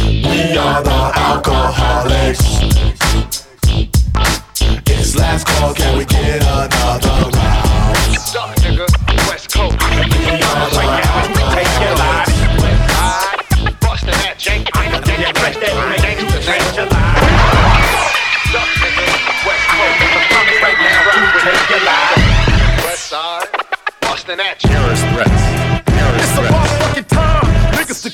We 0.07 0.57
are 0.57 0.83
the 0.83 1.13
alcoholics. 1.17 2.45
It's 4.87 5.17
last 5.17 5.47
call, 5.47 5.75
can 5.75 5.99
we 5.99 6.05
get 6.05 6.43
another 6.43 7.31
round? 7.31 7.40
Terrorist 24.61 25.03
threats. 25.09 25.40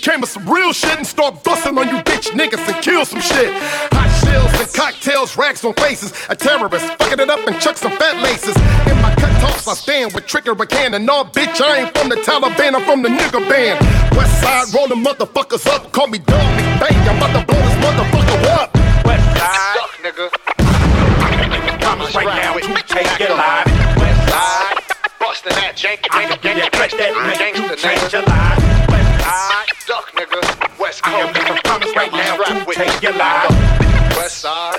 Niggas 0.07 0.13
came 0.13 0.21
with 0.21 0.31
some 0.31 0.49
real 0.49 0.73
shit 0.73 0.97
and 0.97 1.07
start 1.07 1.43
busting 1.43 1.77
on 1.77 1.89
you 1.89 1.97
bitch 2.05 2.31
niggas 2.31 2.63
and 2.73 2.83
kill 2.83 3.05
some 3.05 3.21
shit. 3.21 3.53
Hot 3.91 4.07
shells 4.23 4.61
and 4.61 4.73
cocktails, 4.73 5.37
rags 5.37 5.65
on 5.65 5.75
faces. 5.75 6.13
A 6.29 6.37
terrorist 6.37 6.87
fucking 6.99 7.19
it 7.19 7.29
up 7.29 7.45
and 7.47 7.61
chuck 7.61 7.77
some 7.77 7.91
fat 7.93 8.23
laces. 8.23 8.55
In 8.87 8.97
my 9.03 9.13
cut 9.17 9.35
toss, 9.41 9.67
I 9.67 9.75
stand 9.75 10.13
with 10.13 10.27
trigger 10.27 10.53
a 10.53 10.67
cannon. 10.67 11.05
No, 11.05 11.25
bitch, 11.25 11.61
I 11.61 11.83
ain't 11.83 11.99
from 11.99 12.09
the 12.09 12.17
Taliban, 12.17 12.75
I'm 12.77 12.85
from 12.85 13.03
the 13.03 13.09
nigga 13.09 13.43
band. 13.51 13.81
West 14.17 14.41
side 14.41 14.73
rolling 14.75 15.03
motherfuckers 15.03 15.67
up. 15.67 15.91
Call 15.93 16.07
me 16.07 16.19
Doug 16.19 16.41
McBang, 16.55 17.09
I'm 17.09 17.17
about 17.17 17.41
to 17.41 17.47
blow 17.47 17.59
this 17.59 17.77
motherfucker 17.83 18.47
up. 18.63 18.75
West 19.05 19.27
side, 19.39 19.75
duck, 19.75 19.91
nigga. 20.07 20.31
Coming 21.83 22.13
right 22.15 22.43
now, 22.43 22.55
we 22.55 22.63
take 22.63 23.19
your 23.19 23.35
life. 23.35 23.67
West 23.99 24.29
side, 24.31 24.79
bustin' 25.19 25.53
that 25.55 25.75
jank, 25.75 25.99
nigga, 26.15 26.41
then 26.43 26.59
you 26.59 26.71
press 26.71 26.93
that 26.95 27.11
gangsta 27.11 27.75
name. 27.83 28.03
West 28.03 28.56
rap 33.03 33.03
with 33.03 33.03
take 33.03 33.03
your 33.03 33.19
life. 33.19 34.17
West 34.17 34.39
side, 34.39 34.79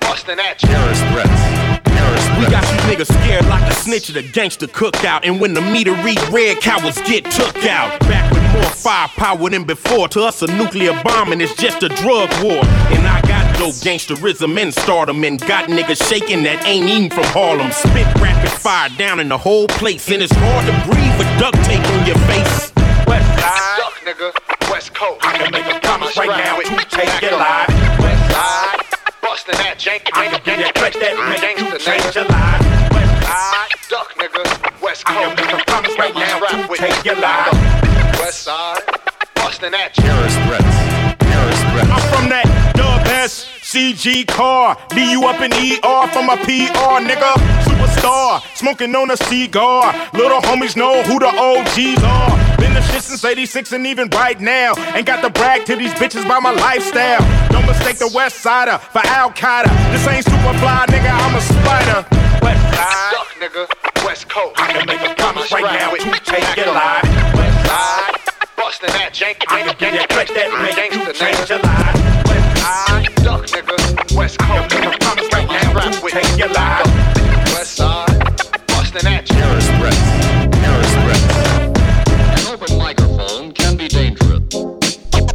bustin' 0.00 0.36
that 0.36 0.58
Terrorist 0.58 1.02
threats. 1.12 1.84
Terrorist 1.84 2.28
We 2.38 2.50
got 2.50 2.64
you 2.70 2.78
niggas 2.90 3.06
scared 3.06 3.46
like 3.46 3.70
a 3.70 3.74
snitch 3.74 4.10
at 4.10 4.16
a 4.16 4.22
gangster 4.22 4.66
cookout. 4.66 5.20
And 5.24 5.40
when 5.40 5.54
the 5.54 5.60
meter 5.60 5.92
read 6.02 6.20
red, 6.28 6.60
cowards 6.60 7.00
get 7.02 7.24
took 7.30 7.56
out. 7.64 7.98
Back 8.00 8.30
with 8.32 8.42
more 8.52 8.70
firepower 8.70 9.50
than 9.50 9.64
before. 9.64 10.08
To 10.08 10.22
us, 10.22 10.42
a 10.42 10.46
nuclear 10.46 10.92
bomb 11.02 11.32
and 11.32 11.40
it's 11.40 11.54
just 11.54 11.82
a 11.82 11.88
drug 11.88 12.30
war. 12.42 12.60
And 12.92 13.06
I 13.06 13.20
got 13.22 13.56
dope 13.58 13.74
gangsterism 13.74 14.60
and 14.60 14.74
stardom. 14.74 15.24
And 15.24 15.40
got 15.40 15.68
niggas 15.68 16.06
shaking 16.08 16.42
that 16.44 16.64
ain't 16.66 16.88
even 16.88 17.10
from 17.10 17.24
Harlem. 17.24 17.70
Spit 17.72 18.06
rapid 18.20 18.50
fire 18.50 18.90
down 18.98 19.20
in 19.20 19.28
the 19.28 19.38
whole 19.38 19.68
place. 19.68 20.10
And 20.10 20.22
it's 20.22 20.34
hard 20.34 20.66
to 20.66 20.72
breathe 20.90 21.18
with 21.18 21.38
duct 21.38 21.56
tape 21.64 21.84
on 21.84 22.06
your 22.06 22.18
face. 22.26 22.72
West 23.06 23.40
side, 23.40 23.78
duck, 23.78 23.94
nigga, 24.04 24.32
West 24.34 24.63
Coast. 24.94 25.26
I 25.26 25.38
can 25.38 25.50
make 25.50 25.66
a 25.66 25.80
promise 25.80 26.16
right 26.16 26.28
now, 26.28 26.56
we 26.56 26.64
take 26.86 27.20
your 27.20 27.32
life. 27.32 27.68
West 27.98 28.30
side, 28.30 28.78
bustin' 29.20 29.56
that 29.58 29.76
jank, 29.78 30.04
nigga, 30.14 30.44
then 30.44 30.60
you 30.60 30.72
press 30.72 30.94
that 30.94 31.14
gangsta 31.18 32.22
name. 32.22 32.94
West 32.94 33.26
side, 33.26 33.70
duck, 33.90 34.14
nigga, 34.14 34.80
West 34.80 35.04
Coast. 35.04 35.18
I 35.18 35.34
can 35.34 35.36
make 35.36 35.52
a 35.52 35.64
promise 35.66 35.98
right 35.98 36.14
now, 36.14 36.40
rap 36.40 36.70
with 36.70 36.78
take 36.78 37.04
your 37.04 37.16
life. 37.16 37.52
West 38.20 38.42
side, 38.42 38.82
bustin' 39.34 39.72
that 39.72 39.94
Terrorist. 39.94 40.36
Terrorist 40.36 40.62
threats. 40.62 41.23
CG 43.74 44.24
car. 44.28 44.78
D 44.90 45.10
you 45.10 45.26
up 45.26 45.40
in 45.40 45.52
ER 45.52 46.06
from 46.14 46.30
a 46.30 46.36
PR, 46.46 47.02
nigga. 47.02 47.34
Superstar, 47.66 48.40
smoking 48.56 48.94
on 48.94 49.10
a 49.10 49.16
cigar. 49.16 49.92
Little 50.12 50.40
homies 50.40 50.76
know 50.76 51.02
who 51.02 51.18
the 51.18 51.26
OGs 51.26 52.00
are. 52.04 52.56
Been 52.56 52.72
the 52.72 52.80
shit 52.82 53.02
since 53.02 53.24
86 53.24 53.72
and 53.72 53.84
even 53.84 54.08
right 54.10 54.40
now. 54.40 54.74
Ain't 54.94 55.06
got 55.06 55.22
to 55.22 55.30
brag 55.30 55.66
to 55.66 55.74
these 55.74 55.92
bitches 55.94 56.24
about 56.24 56.44
my 56.44 56.52
lifestyle. 56.52 57.18
Don't 57.50 57.66
mistake 57.66 57.96
the 57.96 58.12
West 58.14 58.36
Sider 58.36 58.78
for 58.78 59.04
Al 59.06 59.32
Qaeda. 59.32 59.66
This 59.90 60.06
ain't 60.06 60.24
super 60.24 60.54
fly, 60.62 60.86
nigga, 60.86 61.10
I'm 61.10 61.34
a 61.34 61.40
spider. 61.40 62.06
West 62.46 62.62
side, 62.76 63.10
duck, 63.10 63.28
nigga, 63.42 64.06
West 64.06 64.28
Coast. 64.28 64.54
I 64.56 64.72
can 64.72 64.86
make 64.86 65.00
a 65.00 65.14
promise 65.16 65.50
right 65.50 65.64
now, 65.64 65.92
we 65.92 65.98
take 65.98 66.56
your 66.56 66.72
life. 66.72 67.02
West 67.34 67.66
side, 67.66 68.14
bustin' 68.56 68.90
that 68.90 69.10
jank, 69.12 69.38
nigga, 69.50 69.76
then 69.80 69.94
you 69.94 70.06
press 70.06 70.28
that 70.30 70.46
gangsta 70.78 71.60
name. 71.60 71.94
West 71.98 72.03
take 76.14 76.38
your 76.38 76.48
life. 76.50 76.86
West 77.54 77.74
side, 77.74 78.06
bustin' 78.68 79.02
that 79.02 79.26
Terrorist 79.26 79.68
threats. 79.78 79.98
Terrorist 80.62 80.94
threats. 81.02 81.26
An 82.38 82.54
open 82.54 82.78
microphone 82.78 83.50
can 83.50 83.76
be 83.76 83.88
dangerous. 83.88 84.38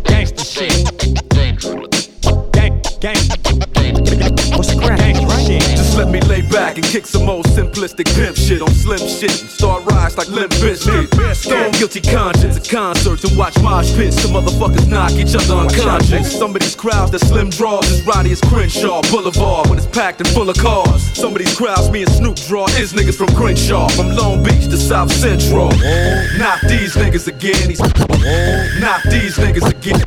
Gangsta 0.07 0.43
shit. 0.47 0.72
Dangerous. 1.35 2.07
Gang, 2.56 2.81
gang. 3.03 3.19
What's 4.56 4.73
the 4.73 4.80
crack? 4.81 5.15
Just 5.76 5.97
me 6.20 6.28
lay 6.28 6.41
back 6.41 6.78
and 6.78 6.86
kick 6.86 7.06
some 7.06 7.30
old 7.30 7.46
simplistic 7.46 8.06
pimp 8.16 8.36
shit 8.36 8.62
on 8.62 8.70
slim 8.72 9.00
shit 9.00 9.32
start 9.32 9.84
rise 9.91 10.18
like 10.18 10.28
Limp 10.30 10.52
Bizkit. 10.54 11.36
Stone 11.36 11.72
guilty 11.74 12.02
conscience 12.02 12.58
at 12.58 12.68
concerts 12.68 13.24
and 13.24 13.38
watch 13.38 13.60
mosh 13.62 13.94
pits. 13.96 14.22
Some 14.22 14.32
motherfuckers 14.32 14.88
knock 14.88 15.12
each 15.14 15.36
other 15.36 15.56
unconscious. 15.56 16.38
Some 16.38 16.56
of 16.56 16.62
these 16.62 16.76
crowds 16.76 17.12
that 17.12 17.20
slim 17.20 17.50
draws 17.50 17.90
is 17.91 18.06
rowdy 18.06 18.32
as 18.32 18.41
Crenshaw 18.41 19.02
Boulevard 19.12 19.70
when 19.70 19.78
it's 19.78 19.88
packed 19.88 20.22
and 20.22 20.30
full 20.30 20.50
of 20.50 20.58
cars. 20.58 21.04
Some 21.18 21.34
of 21.34 21.40
these 21.40 21.56
crowds 21.56 21.90
me 21.90 22.04
and 22.04 22.12
Snoop 22.12 22.38
draw 22.48 22.66
is 22.80 22.94
niggas 22.94 23.18
from 23.18 23.28
Crenshaw, 23.36 23.90
from 23.90 24.16
Long 24.16 24.44
Beach 24.44 24.66
to 24.70 24.78
South 24.78 25.12
Central. 25.12 25.70
Not 26.38 26.60
these 26.68 26.96
niggas 26.96 27.28
again. 27.28 27.68
These 27.68 27.80
not 27.80 29.02
these 29.10 29.38
niggas 29.38 29.70
again. 29.70 30.00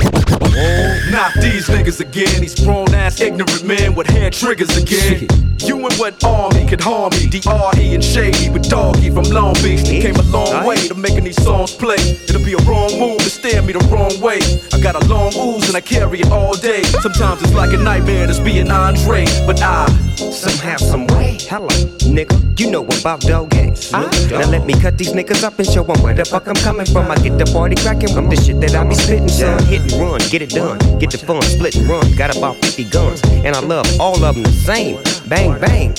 Not 1.11 1.35
these 1.35 1.69
niggas 1.69 2.01
again. 2.01 2.41
These 2.41 2.65
grown 2.65 2.95
ass 2.95 3.21
ignorant 3.21 3.65
men 3.65 3.95
with 3.95 4.07
hair 4.07 4.31
triggers 4.31 4.77
again. 4.77 5.29
You 5.65 5.87
and 5.87 5.97
what 6.03 6.25
army 6.25 6.67
could 6.67 6.81
harm 6.81 7.13
me? 7.13 7.29
D.R.E. 7.29 7.95
and 7.95 8.03
Shady 8.03 8.51
with 8.51 8.69
Doggy 8.69 9.09
from 9.11 9.23
Long 9.31 9.55
Beach. 9.63 9.83
They 9.85 10.01
came 10.01 10.17
a 10.17 10.23
long 10.23 10.67
way 10.67 10.89
to 10.89 10.97
making 10.97 11.23
these 11.23 11.41
songs 11.41 11.73
play. 11.77 11.95
It'll 12.29 12.45
be 12.45 12.55
a 12.55 12.63
wrong 12.69 12.99
move 12.99 13.19
to 13.19 13.31
stare 13.31 13.63
me 13.63 13.73
the 13.73 13.79
wrong 13.87 14.11
way. 14.21 14.41
I 14.73 14.81
got 14.83 15.01
a 15.01 15.07
long 15.07 15.33
ooze 15.37 15.69
and 15.69 15.77
I 15.77 15.81
carry 15.81 16.19
it 16.19 16.33
all 16.33 16.55
day. 16.55 16.83
Sometimes 16.83 17.41
it's 17.43 17.55
like 17.55 17.73
a 17.73 17.77
nightmare 17.77 18.27
just 18.27 18.43
being 18.43 18.69
Andre, 18.69 19.27
but 19.47 19.63
I 19.63 19.87
Somehow, 20.17 20.77
some 20.79 21.07
way. 21.07 21.39
Hello, 21.43 21.69
nigga. 22.01 22.52
You 22.57 22.71
know 22.71 22.85
about 22.85 23.21
dog 23.21 23.51
games. 23.51 23.91
Now 23.93 24.49
let 24.51 24.67
me 24.67 24.75
cut 24.75 24.99
these 24.99 25.13
niggas 25.13 25.43
up 25.43 25.59
and 25.59 25.67
show 25.67 25.83
show 25.85 25.93
'em 25.93 26.03
where 26.03 26.15
the 26.15 26.25
fuck 26.25 26.47
I'm 26.47 26.55
coming 26.57 26.87
from. 26.87 27.11
I 27.11 27.17
get 27.17 27.39
the 27.39 27.47
party 27.47 27.77
cracking 27.77 28.15
with 28.15 28.31
the 28.31 28.37
shit 28.37 28.61
that 28.61 28.75
I 28.75 28.85
be 28.85 28.95
spitting, 28.95 29.29
son. 29.29 29.63
Hit 29.65 29.81
and 29.81 29.93
run, 30.01 30.21
get 30.31 30.43
it 30.43 30.51
done. 30.51 30.79
Get 30.99 31.11
the 31.11 31.19
fun, 31.19 31.43
split 31.43 31.75
and 31.77 31.89
run. 31.89 32.15
Got 32.15 32.37
about 32.37 32.57
50 32.57 32.85
guns, 32.85 33.23
and 33.45 33.57
I 33.57 33.61
love 33.61 33.87
all 33.99 34.23
of 34.25 34.35
them 34.35 34.43
the 34.43 34.53
same. 34.53 34.99
Bang, 35.29 35.59
bang. 35.61 35.95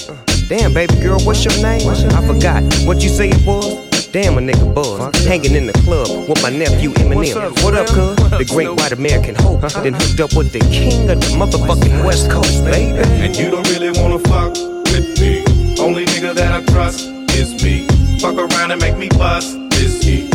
Damn, 0.47 0.73
baby 0.73 0.95
girl, 1.01 1.19
what's 1.21 1.43
your 1.43 1.55
name? 1.63 1.89
I 1.89 2.21
forgot 2.27 2.63
what 2.85 3.01
you 3.01 3.09
say 3.09 3.30
it 3.30 3.45
was. 3.45 4.07
Damn, 4.11 4.38
a 4.38 4.41
nigga 4.41 4.71
buzz. 4.75 5.25
Hanging 5.25 5.55
in 5.55 5.65
the 5.65 5.73
club 5.85 6.07
with 6.30 6.41
my 6.43 6.51
nephew 6.51 6.91
Eminem. 7.01 7.63
What 7.63 7.73
up, 7.73 7.88
cuz? 7.88 8.15
The 8.38 8.45
great 8.45 8.69
white 8.69 8.91
American 8.91 9.35
hope. 9.35 9.61
Then 9.84 9.93
hooked 9.93 10.19
up 10.19 10.34
with 10.38 10.51
the 10.51 10.59
king 10.59 11.09
of 11.09 11.19
the 11.19 11.27
motherfucking 11.39 12.05
West 12.05 12.30
Coast, 12.30 12.63
baby. 12.63 12.99
And 13.25 13.35
you 13.35 13.49
don't 13.49 13.67
really 13.69 13.91
wanna 13.99 14.19
fuck 14.19 14.51
with 14.51 14.67
me. 14.67 14.72
Only 15.79 16.05
nigga 16.05 16.33
that 16.35 16.51
I 16.53 16.65
trust 16.71 17.09
is 17.35 17.63
me. 17.63 17.87
Fuck 18.19 18.35
around 18.35 18.71
and 18.71 18.81
make 18.81 18.97
me 18.97 19.09
bust 19.09 19.57
this 19.71 20.01
heat. 20.03 20.32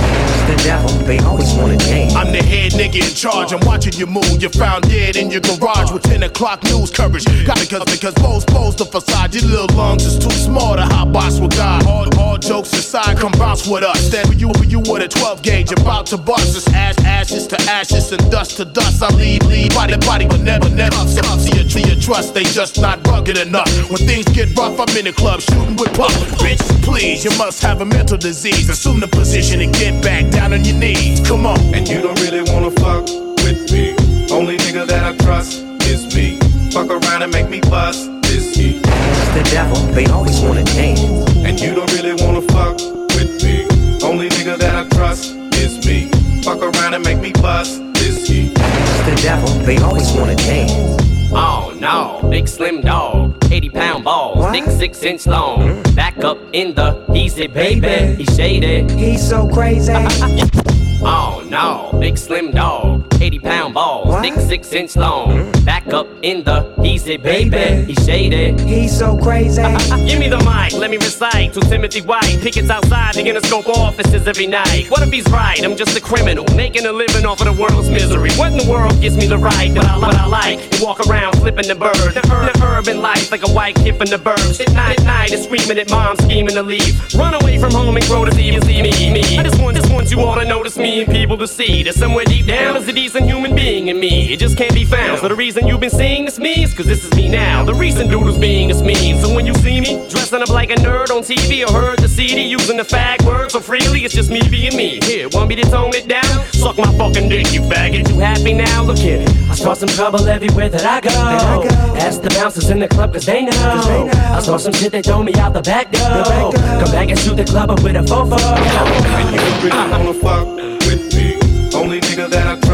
The 0.48 0.62
devil, 0.64 0.90
they 1.04 1.18
always 1.20 1.52
wanna 1.54 1.76
dance. 1.76 2.14
I'm 2.14 2.32
the 2.32 2.42
head 2.42 2.72
nigga 2.72 3.06
in 3.06 3.14
charge. 3.14 3.52
I'm 3.52 3.64
watching 3.66 3.92
you 3.94 4.06
move. 4.06 4.40
You're 4.40 4.50
found 4.50 4.88
dead 4.88 5.16
in 5.16 5.30
your 5.30 5.40
garage 5.40 5.92
with 5.92 6.02
10 6.02 6.22
o'clock 6.22 6.62
news 6.64 6.90
coverage. 6.90 7.24
Got 7.46 7.60
because 7.60 7.84
because 7.84 8.14
Bo's 8.14 8.44
Bo's 8.44 8.76
the 8.76 8.86
facade. 8.86 9.34
Your 9.34 9.44
little 9.44 9.76
lungs 9.76 10.04
is 10.04 10.18
too 10.18 10.30
small 10.30 10.76
to 10.76 10.82
hot 10.82 11.12
box 11.12 11.38
with 11.38 11.54
God. 11.56 11.86
All, 11.86 12.08
all 12.18 12.38
jokes 12.38 12.72
aside, 12.72 13.18
come 13.18 13.32
bounce 13.32 13.66
with 13.68 13.84
us. 13.84 14.10
Then 14.10 14.26
you 14.38 14.50
you 14.66 14.80
with 14.80 15.02
a 15.02 15.08
12 15.08 15.42
gauge 15.42 15.72
about 15.72 16.06
to 16.06 16.16
bust. 16.16 16.56
It's 16.56 16.68
ash, 16.72 16.98
ashes 17.04 17.46
to 17.48 17.60
ashes 17.70 18.12
and 18.12 18.30
dust 18.30 18.56
to 18.56 18.64
dust. 18.64 19.02
I 19.02 19.08
leave, 19.14 19.42
leave, 19.44 19.70
body 19.70 19.96
body, 19.98 20.26
but 20.26 20.40
never 20.40 20.68
never 20.70 20.96
up. 20.96 21.08
So 21.08 21.20
up 21.28 21.40
to 21.44 21.50
your, 21.56 21.86
your 21.86 22.00
trust. 22.00 22.34
They 22.34 22.44
just 22.44 22.80
not 22.80 23.06
rugged 23.06 23.36
enough. 23.38 23.68
When 23.90 23.98
things 23.98 24.24
get 24.32 24.56
rough, 24.56 24.80
I'm 24.80 24.96
in 24.96 25.04
the 25.04 25.12
club 25.12 25.40
shooting 25.40 25.76
with 25.76 25.92
puff. 25.94 26.12
Bitch, 26.40 26.62
please, 26.82 27.24
you 27.24 27.30
must 27.36 27.62
have 27.62 27.80
a 27.80 27.84
mental 27.84 28.16
disease. 28.16 28.68
Assume 28.68 29.00
the 29.00 29.08
position 29.08 29.60
and 29.60 29.72
get 29.74 30.02
back 30.02 30.30
down 30.30 30.37
on 30.40 30.64
your 30.64 30.76
knees. 30.76 31.20
Come 31.26 31.46
on. 31.46 31.58
And 31.74 31.88
you 31.88 32.00
don't 32.00 32.18
really 32.20 32.42
wanna 32.50 32.70
fuck 32.70 33.04
with 33.44 33.70
me. 33.72 33.94
Only 34.30 34.56
nigga 34.58 34.86
that 34.86 35.04
I 35.04 35.16
trust 35.24 35.62
is 35.82 36.14
me. 36.14 36.38
Fuck 36.70 36.90
around 36.90 37.22
and 37.22 37.32
make 37.32 37.48
me 37.48 37.60
bust 37.60 38.10
this 38.22 38.54
heat. 38.54 38.80
It's 38.84 39.34
the 39.34 39.42
devil, 39.50 39.76
they 39.94 40.06
always 40.06 40.40
wanna 40.40 40.64
dance. 40.64 41.00
And 41.46 41.58
you 41.60 41.74
don't 41.74 41.92
really 41.94 42.14
wanna 42.22 42.42
fuck 42.42 42.76
with 43.16 43.42
me. 43.42 43.66
Only 44.02 44.28
nigga 44.28 44.58
that 44.58 44.74
I 44.74 44.88
trust 44.96 45.34
is 45.54 45.84
me. 45.86 46.08
Fuck 46.42 46.62
around 46.62 46.94
and 46.94 47.04
make 47.04 47.20
me 47.20 47.32
bust 47.32 47.80
this 47.94 48.26
heat. 48.28 48.52
It's 48.54 49.10
the 49.10 49.16
devil, 49.22 49.48
they 49.66 49.78
always 49.78 50.10
wanna 50.12 50.36
dance. 50.36 50.97
Oh 51.30 51.76
no, 51.78 52.26
big 52.30 52.48
slim 52.48 52.80
dog, 52.80 53.36
80 53.50 53.68
pound 53.70 54.04
balls, 54.04 54.50
thick 54.50 54.64
six 54.64 55.02
inch 55.02 55.26
long. 55.26 55.60
Mm. 55.60 55.96
Back 55.96 56.24
up 56.24 56.38
in 56.52 56.74
the 56.74 57.04
he's 57.12 57.38
easy 57.38 57.46
baby, 57.46 58.14
he's 58.16 58.34
shaded. 58.34 58.90
He's 58.92 59.28
so 59.28 59.48
crazy. 59.48 59.92
oh 61.02 61.46
no, 61.48 61.98
big 61.98 62.16
slim 62.16 62.50
dog, 62.52 63.07
80 63.20 63.38
pound 63.40 63.74
balls, 63.74 64.20
thick 64.20 64.34
six 64.34 64.72
inch 64.72 64.96
long. 64.96 65.28
Mm. 65.30 65.64
Back 65.64 65.92
up 65.92 66.06
in 66.22 66.44
the 66.44 66.72
easy 66.82 67.16
baby, 67.16 67.84
he's 67.84 68.04
shaded. 68.04 68.60
He's 68.60 68.96
so 68.96 69.16
crazy. 69.18 69.62
Give 70.06 70.18
me 70.18 70.28
the 70.28 70.38
mic, 70.38 70.72
let 70.78 70.90
me 70.90 70.96
recite 70.96 71.52
to 71.54 71.60
Timothy 71.60 72.00
White. 72.00 72.38
Pickets 72.40 72.70
outside 72.70 73.14
the 73.14 73.22
Interscope 73.22 73.68
offices 73.68 74.26
every 74.26 74.46
night. 74.46 74.86
What 74.88 75.02
if 75.02 75.10
he's 75.10 75.28
right? 75.30 75.62
I'm 75.62 75.76
just 75.76 75.96
a 75.96 76.00
criminal, 76.00 76.44
making 76.54 76.86
a 76.86 76.92
living 76.92 77.26
off 77.26 77.40
of 77.40 77.46
the 77.46 77.60
world's 77.60 77.90
misery. 77.90 78.30
What 78.32 78.52
in 78.52 78.58
the 78.58 78.70
world 78.70 79.00
gives 79.00 79.16
me 79.16 79.26
the 79.26 79.38
right? 79.38 79.70
What 79.72 79.86
I, 79.86 79.98
what 79.98 80.14
I 80.14 80.26
like, 80.26 80.70
to 80.70 80.84
walk 80.84 81.00
around 81.06 81.36
flipping 81.36 81.68
the 81.68 81.74
bird. 81.74 81.96
The, 81.96 82.24
ur- 82.32 82.52
the 82.52 82.64
urban 82.64 83.02
life 83.02 83.30
like 83.30 83.46
a 83.46 83.50
white 83.50 83.74
kid 83.76 83.96
from 83.96 84.08
the 84.08 84.16
burbs. 84.18 84.60
At 84.60 84.72
night, 84.72 85.00
at 85.00 85.04
night, 85.04 85.32
and 85.32 85.42
screaming 85.42 85.78
at 85.78 85.90
mom, 85.90 86.16
scheming 86.16 86.54
to 86.54 86.62
leave. 86.62 86.94
Run 87.14 87.34
away 87.34 87.58
from 87.58 87.72
home 87.72 87.96
and 87.96 88.06
grow 88.06 88.24
to 88.24 88.32
see, 88.32 88.58
see 88.60 88.82
me, 88.82 89.12
me. 89.12 89.38
I 89.38 89.42
just 89.42 89.60
want, 89.60 89.76
just 89.76 89.92
want 89.92 90.10
you 90.10 90.20
all 90.20 90.36
to 90.36 90.44
notice 90.44 90.76
me 90.76 91.02
and 91.02 91.12
people 91.12 91.36
to 91.38 91.48
see 91.48 91.82
that 91.82 91.94
somewhere 91.94 92.24
deep 92.24 92.46
down 92.46 92.76
is 92.76 92.88
a 92.88 92.92
decent 93.08 93.26
human 93.26 93.54
being 93.54 93.88
in 93.88 93.98
me. 93.98 94.34
It 94.34 94.38
just 94.38 94.58
can't 94.58 94.74
be 94.74 94.84
found. 94.84 95.20
So 95.20 95.28
the 95.28 95.34
reason 95.34 95.66
you've 95.66 95.80
been 95.80 95.88
seeing 95.88 96.26
this 96.26 96.38
me 96.38 96.62
is 96.62 96.74
cause 96.74 96.84
this 96.84 97.06
is 97.06 97.14
me 97.14 97.26
now. 97.26 97.64
The 97.64 97.72
reason 97.72 98.06
dude 98.06 98.22
who's 98.22 98.36
being 98.36 98.68
this 98.68 98.82
mean. 98.82 99.18
So 99.18 99.34
when 99.34 99.46
you 99.46 99.54
see 99.54 99.80
me 99.80 100.06
dressing 100.10 100.42
up 100.42 100.50
like 100.50 100.70
a 100.70 100.74
nerd 100.74 101.08
on 101.10 101.22
TV 101.22 101.66
or 101.66 101.72
heard 101.72 102.00
the 102.00 102.08
CD 102.08 102.42
using 102.42 102.76
the 102.76 102.82
fag 102.82 103.24
word 103.24 103.50
so 103.50 103.60
freely, 103.60 104.04
it's 104.04 104.12
just 104.12 104.30
me 104.30 104.42
being 104.50 104.76
me. 104.76 105.00
Here, 105.04 105.26
want 105.32 105.48
me 105.48 105.56
to 105.56 105.62
tone 105.62 105.94
it 105.94 106.06
down? 106.06 106.44
Suck 106.52 106.76
my 106.76 106.92
fucking 106.98 107.30
dick, 107.30 107.50
you 107.50 107.62
faggot. 107.62 108.06
You 108.10 108.18
happy 108.18 108.52
now? 108.52 108.82
Look 108.82 108.98
here. 108.98 109.24
I 109.48 109.54
start 109.54 109.78
some 109.78 109.88
trouble 109.88 110.28
everywhere 110.28 110.68
that 110.68 110.84
I 110.84 111.00
go. 111.00 111.64
Ask 111.96 112.20
the 112.20 112.28
bouncers 112.28 112.68
in 112.68 112.78
the 112.78 112.88
club 112.88 113.14
cause 113.14 113.24
they 113.24 113.40
know. 113.42 114.10
I 114.36 114.40
saw 114.40 114.58
some 114.58 114.74
shit 114.74 114.92
that 114.92 115.06
throw 115.06 115.22
me 115.22 115.32
out 115.36 115.54
the 115.54 115.62
back 115.62 115.90
door. 115.92 116.52
Come 116.52 116.92
back 116.92 117.08
and 117.08 117.18
shoot 117.18 117.36
the 117.36 117.46
club 117.46 117.70
up 117.70 117.82
with 117.82 117.96
a 117.96 118.00
fofo. 118.00 118.36
And 118.36 119.34
you 119.34 119.40
really 119.64 119.90
wanna 119.90 120.12
fuck 120.12 120.46
with 120.86 121.14
me. 121.14 121.38
Only 121.74 122.00
nigga 122.00 122.28
that 122.30 122.46
I 122.46 122.67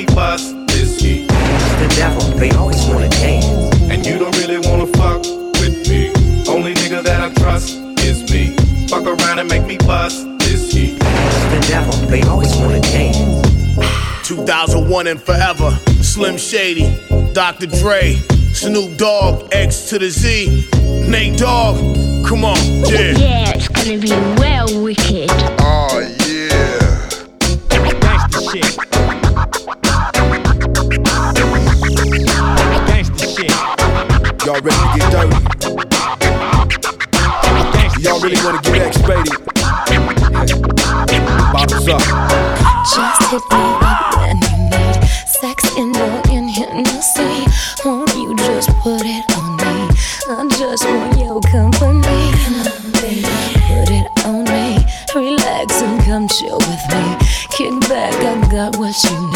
me 0.00 0.14
bust 0.14 0.54
this 0.68 1.00
heat. 1.00 1.26
It's 1.28 1.74
the 1.82 2.00
devil, 2.00 2.22
they 2.38 2.50
always 2.52 2.82
wanna 2.86 3.08
dance. 3.08 3.46
And 3.90 4.04
you 4.06 4.18
don't 4.18 4.34
really 4.38 4.58
wanna 4.66 4.86
fuck 4.98 5.20
with 5.60 5.88
me. 5.88 6.10
Only 6.48 6.74
nigga 6.74 7.02
that 7.02 7.20
I 7.20 7.28
trust 7.34 7.76
is 8.00 8.18
me. 8.32 8.56
Fuck 8.88 9.04
around 9.04 9.38
and 9.40 9.48
make 9.48 9.66
me 9.66 9.76
bust 9.78 10.26
this 10.38 10.72
heat. 10.72 10.96
It's 11.00 11.44
the 11.54 11.72
devil, 11.72 11.92
they 12.08 12.22
always 12.22 12.54
wanna 12.56 12.80
dance. 12.80 13.46
2001 14.26 15.06
and 15.06 15.20
forever. 15.20 15.70
Slim 16.02 16.38
Shady, 16.38 16.88
Dr. 17.34 17.66
Dre, 17.66 18.14
Snoop 18.54 18.96
Dogg, 18.96 19.48
X 19.52 19.90
to 19.90 19.98
the 19.98 20.08
Z, 20.08 20.66
Nate 21.08 21.38
Dogg. 21.38 21.76
Come 22.26 22.44
on, 22.44 22.56
oh, 22.56 22.90
yeah. 22.90 23.18
Yeah, 23.18 23.52
it's 23.54 23.68
gonna 23.68 23.98
be 23.98 24.10
well 24.40 24.82
wicked. 24.82 25.59
Y'all 34.50 34.58
ready 34.62 34.74
to 34.74 34.82
get 34.98 35.06
dirty? 35.12 35.38
Y'all 38.02 38.18
really 38.18 38.34
wanna 38.42 38.60
get 38.62 38.82
X-rated? 38.82 39.38
Bottles 41.52 41.86
up. 41.86 42.02
Just 42.82 43.22
hit 43.30 43.44
me 43.52 43.62
up 43.78 44.16
when 44.16 44.42
you 44.42 44.54
need 44.70 44.98
sex 45.24 45.62
in 45.76 45.94
your 45.94 46.20
in 46.32 46.48
Hennessy. 46.48 47.46
Won't 47.84 48.12
you 48.16 48.34
just 48.38 48.70
put 48.80 49.02
it 49.04 49.24
on 49.38 49.56
me? 49.56 49.88
I 50.28 50.44
just 50.58 50.84
want 50.84 51.16
your 51.16 51.40
company. 51.42 52.32
Put 53.68 53.88
it 53.88 54.06
on 54.26 54.42
me. 54.46 54.84
Relax 55.14 55.80
and 55.80 56.02
come 56.02 56.26
chill 56.26 56.58
with 56.58 56.84
me. 56.90 57.16
Kick 57.50 57.78
back, 57.88 58.14
I 58.14 58.34
got 58.50 58.76
what 58.78 59.00
you 59.04 59.16
need. 59.28 59.29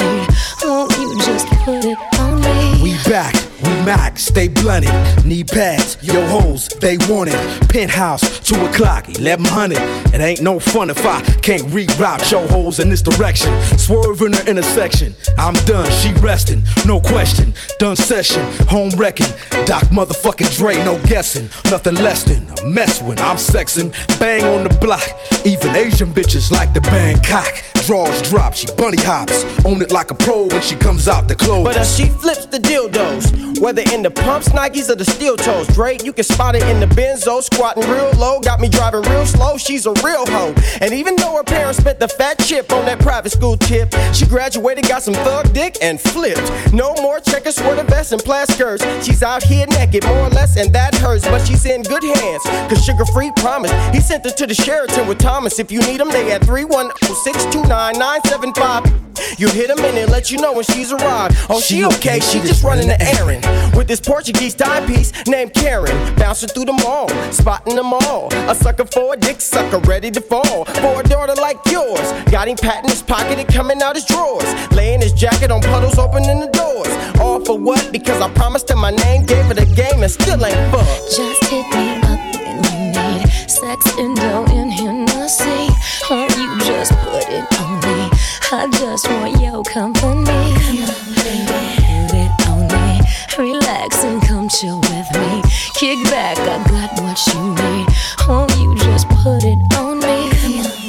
Stay 4.35 4.48
blunted. 4.48 4.90
Knee 5.24 5.44
pads, 5.44 5.97
yo 6.02 6.27
hoes, 6.27 6.66
they 6.81 6.97
want 7.09 7.31
it. 7.32 7.69
Penthouse, 7.69 8.40
2 8.40 8.66
o'clock, 8.66 9.06
1100. 9.06 9.78
It 10.12 10.20
ain't 10.20 10.43
no 10.43 10.59
fun 10.59 10.90
if 10.90 11.06
I 11.06 11.20
can't 11.40 11.62
reroute 11.69 12.28
your 12.32 12.47
hoes 12.48 12.81
in 12.81 12.89
this 12.89 13.01
direction. 13.01 13.52
Swerve 13.78 14.23
in 14.23 14.32
the 14.32 14.44
intersection. 14.51 15.15
I'm 15.39 15.55
done, 15.66 15.89
she 16.01 16.12
resting, 16.15 16.65
no 16.85 17.01
question. 17.01 17.55
Done 17.78 17.94
session, 17.94 18.44
home 18.66 18.90
wrecking. 18.97 19.31
Doc 19.66 19.85
motherfucking 19.85 20.56
Dre, 20.56 20.74
no 20.85 21.01
guessing. 21.05 21.44
Nothing 21.70 21.94
less 21.94 22.24
than 22.24 22.43
a 22.59 22.66
mess 22.66 23.01
when 23.01 23.19
I'm 23.20 23.36
sexing. 23.36 23.93
Bang 24.19 24.43
on 24.44 24.65
the 24.65 24.74
block. 24.81 25.06
Even 25.44 25.77
Asian 25.77 26.12
bitches 26.12 26.51
like 26.51 26.74
the 26.74 26.81
Bangkok. 26.81 27.62
Draws 27.86 28.23
drop, 28.31 28.55
she 28.55 28.66
bunny 28.78 29.02
hops. 29.02 29.44
Own 29.66 29.82
it 29.82 29.93
like 29.93 30.11
a 30.11 30.15
pro 30.15 30.47
when 30.47 30.62
she 30.62 30.74
comes 30.74 31.06
out 31.06 31.28
the 31.28 31.35
clothes. 31.35 31.65
But 31.65 31.77
uh, 31.77 31.85
she 31.85 32.06
flips 32.06 32.47
the 32.47 32.59
dildos, 32.59 33.61
whether 33.61 33.82
in 33.93 34.02
the 34.02 34.11
pumps, 34.25 34.49
Nikes, 34.49 34.91
or 34.91 34.97
the 34.97 35.05
steel 35.05 35.37
toes. 35.37 35.69
Drake, 35.69 36.03
you 36.03 36.13
can 36.13 36.25
spot 36.25 36.57
it 36.57 36.63
in 36.65 36.81
the 36.81 36.87
Benzo, 36.87 37.41
squatting 37.43 37.89
real 37.89 38.11
low, 38.13 38.41
got 38.41 38.61
me 38.61 38.69
driving 38.69 39.03
real 39.03 39.27
slow. 39.27 39.57
She's 39.57 39.87
a 39.87 39.93
real 40.03 40.27
hoe, 40.27 40.53
and 40.81 40.93
even 40.93 41.15
though 41.17 41.37
her 41.37 41.45
parents 41.45 41.79
spent 41.79 42.01
the 42.01 42.09
fat 42.09 42.41
chip 42.41 42.73
on 42.73 42.85
that 42.87 42.99
private 42.99 43.31
school 43.31 43.57
tip, 43.57 43.95
she 44.13 44.27
graduated, 44.27 44.89
got 44.89 45.03
some 45.03 45.15
thug 45.15 45.53
dick, 45.53 45.77
and 45.83 46.01
flipped. 46.01 46.51
No 46.73 46.95
more 47.03 47.21
checkers, 47.21 47.57
sweater 47.57 47.85
vests, 47.85 48.13
and 48.13 48.23
plaid 48.23 48.49
skirts. 48.49 48.83
She's 49.05 49.23
out 49.23 49.43
here 49.43 49.67
naked, 49.67 50.05
more 50.05 50.27
or 50.27 50.31
less, 50.31 50.57
and 50.57 50.73
that 50.75 50.95
hurts, 50.95 51.27
but 51.27 51.47
she's 51.47 51.67
in 51.67 51.83
good 51.83 52.03
hands. 52.03 52.43
Cause 52.69 52.87
Suga 52.87 53.07
Free 53.13 53.31
promised 53.37 53.75
he 53.95 54.01
sent 54.01 54.25
her 54.25 54.31
to 54.31 54.47
the 54.47 54.55
Sheraton 54.55 55.07
with 55.07 55.19
Thomas. 55.19 55.59
If 55.59 55.71
you 55.71 55.81
need 55.81 56.01
him, 56.01 56.09
they 56.09 56.33
at 56.33 56.41
310-629-975. 56.43 59.03
You 59.39 59.49
hit 59.49 59.70
him 59.70 59.85
and 59.85 59.97
it 59.97 60.09
let 60.09 60.31
you 60.31 60.39
know 60.39 60.53
when 60.53 60.65
she's 60.65 60.93
arrived. 60.93 61.36
Oh, 61.51 61.61
she 61.61 61.85
okay, 61.85 62.20
she 62.20 62.41
just 62.41 62.62
running 62.62 62.89
the 62.89 63.01
errand. 63.01 63.45
With 63.77 63.89
this 63.89 64.01
Portuguese 64.01 64.55
timepiece 64.55 65.12
named 65.27 65.55
Karen. 65.55 66.15
Bouncing 66.16 66.49
through 66.49 66.66
the 66.66 66.73
mall, 66.73 67.09
spotting 67.32 67.77
them 67.77 67.93
all. 67.93 68.32
A 68.49 68.55
sucker 68.55 68.86
for 68.86 69.15
a 69.15 69.16
dick 69.16 69.41
sucker, 69.41 69.78
ready 69.81 70.11
to 70.11 70.20
fall. 70.20 70.65
For 70.65 71.01
a 71.01 71.03
daughter 71.05 71.35
like 71.35 71.59
yours. 71.66 72.12
Got 72.31 72.49
him 72.49 72.57
pat 72.57 72.85
in 72.85 72.91
his 72.91 73.03
pocket 73.03 73.39
and 73.39 73.49
coming 73.49 73.82
out 73.82 73.97
his 73.97 74.05
drawers. 74.05 74.49
Laying 74.73 75.01
his 75.01 75.12
jacket 75.12 75.51
on 75.51 75.61
puddles, 75.61 75.99
opening 75.99 76.41
the 76.41 76.49
doors. 76.49 77.20
All 77.20 77.45
for 77.45 77.59
what? 77.59 77.91
Because 77.93 78.20
I 78.20 78.31
promised 78.35 78.70
him 78.70 78.78
my 78.78 78.91
name, 78.91 79.24
gave 79.24 79.47
her 79.47 79.55
the 79.55 79.66
game, 79.74 80.03
and 80.03 80.11
still 80.11 80.45
ain't 80.45 80.73
fucked. 80.73 81.16
Just 81.16 81.45
hit 81.45 81.66
me 81.74 81.97
up 82.03 82.20
when 82.36 82.65
you 82.65 83.20
need 83.20 83.28
sex 83.51 83.86
and 83.99 84.16
dough 84.16 84.45
in 84.51 84.70
Hennessy. 84.70 85.69
Won't 86.11 86.36
you 86.36 86.59
just 86.61 86.93
put 86.93 87.24
it 87.28 87.61
on 87.61 87.81
me? 87.81 88.03
I 88.56 88.68
just 88.68 89.10
want 89.10 89.40
your 89.40 89.64
company. 89.64 90.55
Put 91.10 91.26
it 92.14 92.31
on 92.47 92.68
me. 92.68 93.01
Relax 93.36 94.05
and 94.05 94.22
come 94.22 94.48
chill 94.48 94.78
with 94.78 95.10
me. 95.18 95.43
Kick 95.74 96.05
back, 96.05 96.39
I 96.39 96.62
got 96.70 97.02
what 97.02 97.18
you 97.35 97.52
need. 97.52 97.89
Won't 98.28 98.56
you 98.59 98.76
just 98.76 99.09
put 99.09 99.43
it 99.43 99.59
on 99.76 99.98
me? 99.98 100.31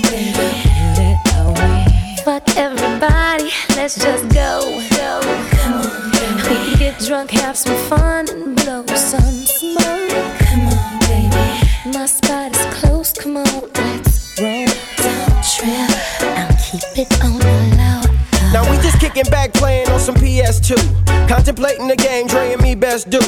Put 0.04 1.00
it 1.02 1.18
on 1.34 1.54
me. 1.58 2.18
Fuck 2.24 2.56
everybody, 2.56 3.50
let's 3.76 3.96
just 3.96 4.30
go. 4.30 4.62
go. 4.92 5.22
We 6.48 6.56
can 6.56 6.78
get 6.78 7.00
drunk, 7.00 7.32
have 7.32 7.58
some 7.58 7.78
fun, 7.90 8.30
and 8.30 8.56
blow 8.58 8.86
some 8.96 9.24
smoke. 9.24 10.12
Come 10.38 10.68
on, 10.68 11.00
baby. 11.10 11.98
My 11.98 12.06
spot 12.06 12.56
is 12.56 12.66
close, 12.76 13.12
come 13.12 13.38
on, 13.38 13.62
let's 13.74 14.40
roll. 14.40 14.68
Don't 14.98 15.44
trip. 15.44 16.55
Keep 16.76 16.98
it 16.98 17.24
on 17.24 17.40
the 17.40 17.76
low. 17.78 17.95
Now 18.56 18.64
we 18.72 18.78
just 18.78 19.02
kicking 19.02 19.30
back, 19.30 19.54
playing 19.54 19.90
on 19.90 20.00
some 20.00 20.16
PS2. 20.16 21.28
Contemplating 21.28 21.90
the 21.90 21.96
game, 21.98 22.26
Dre 22.28 22.54
and 22.54 22.62
me 22.62 22.74
best 22.74 23.10
do. 23.10 23.20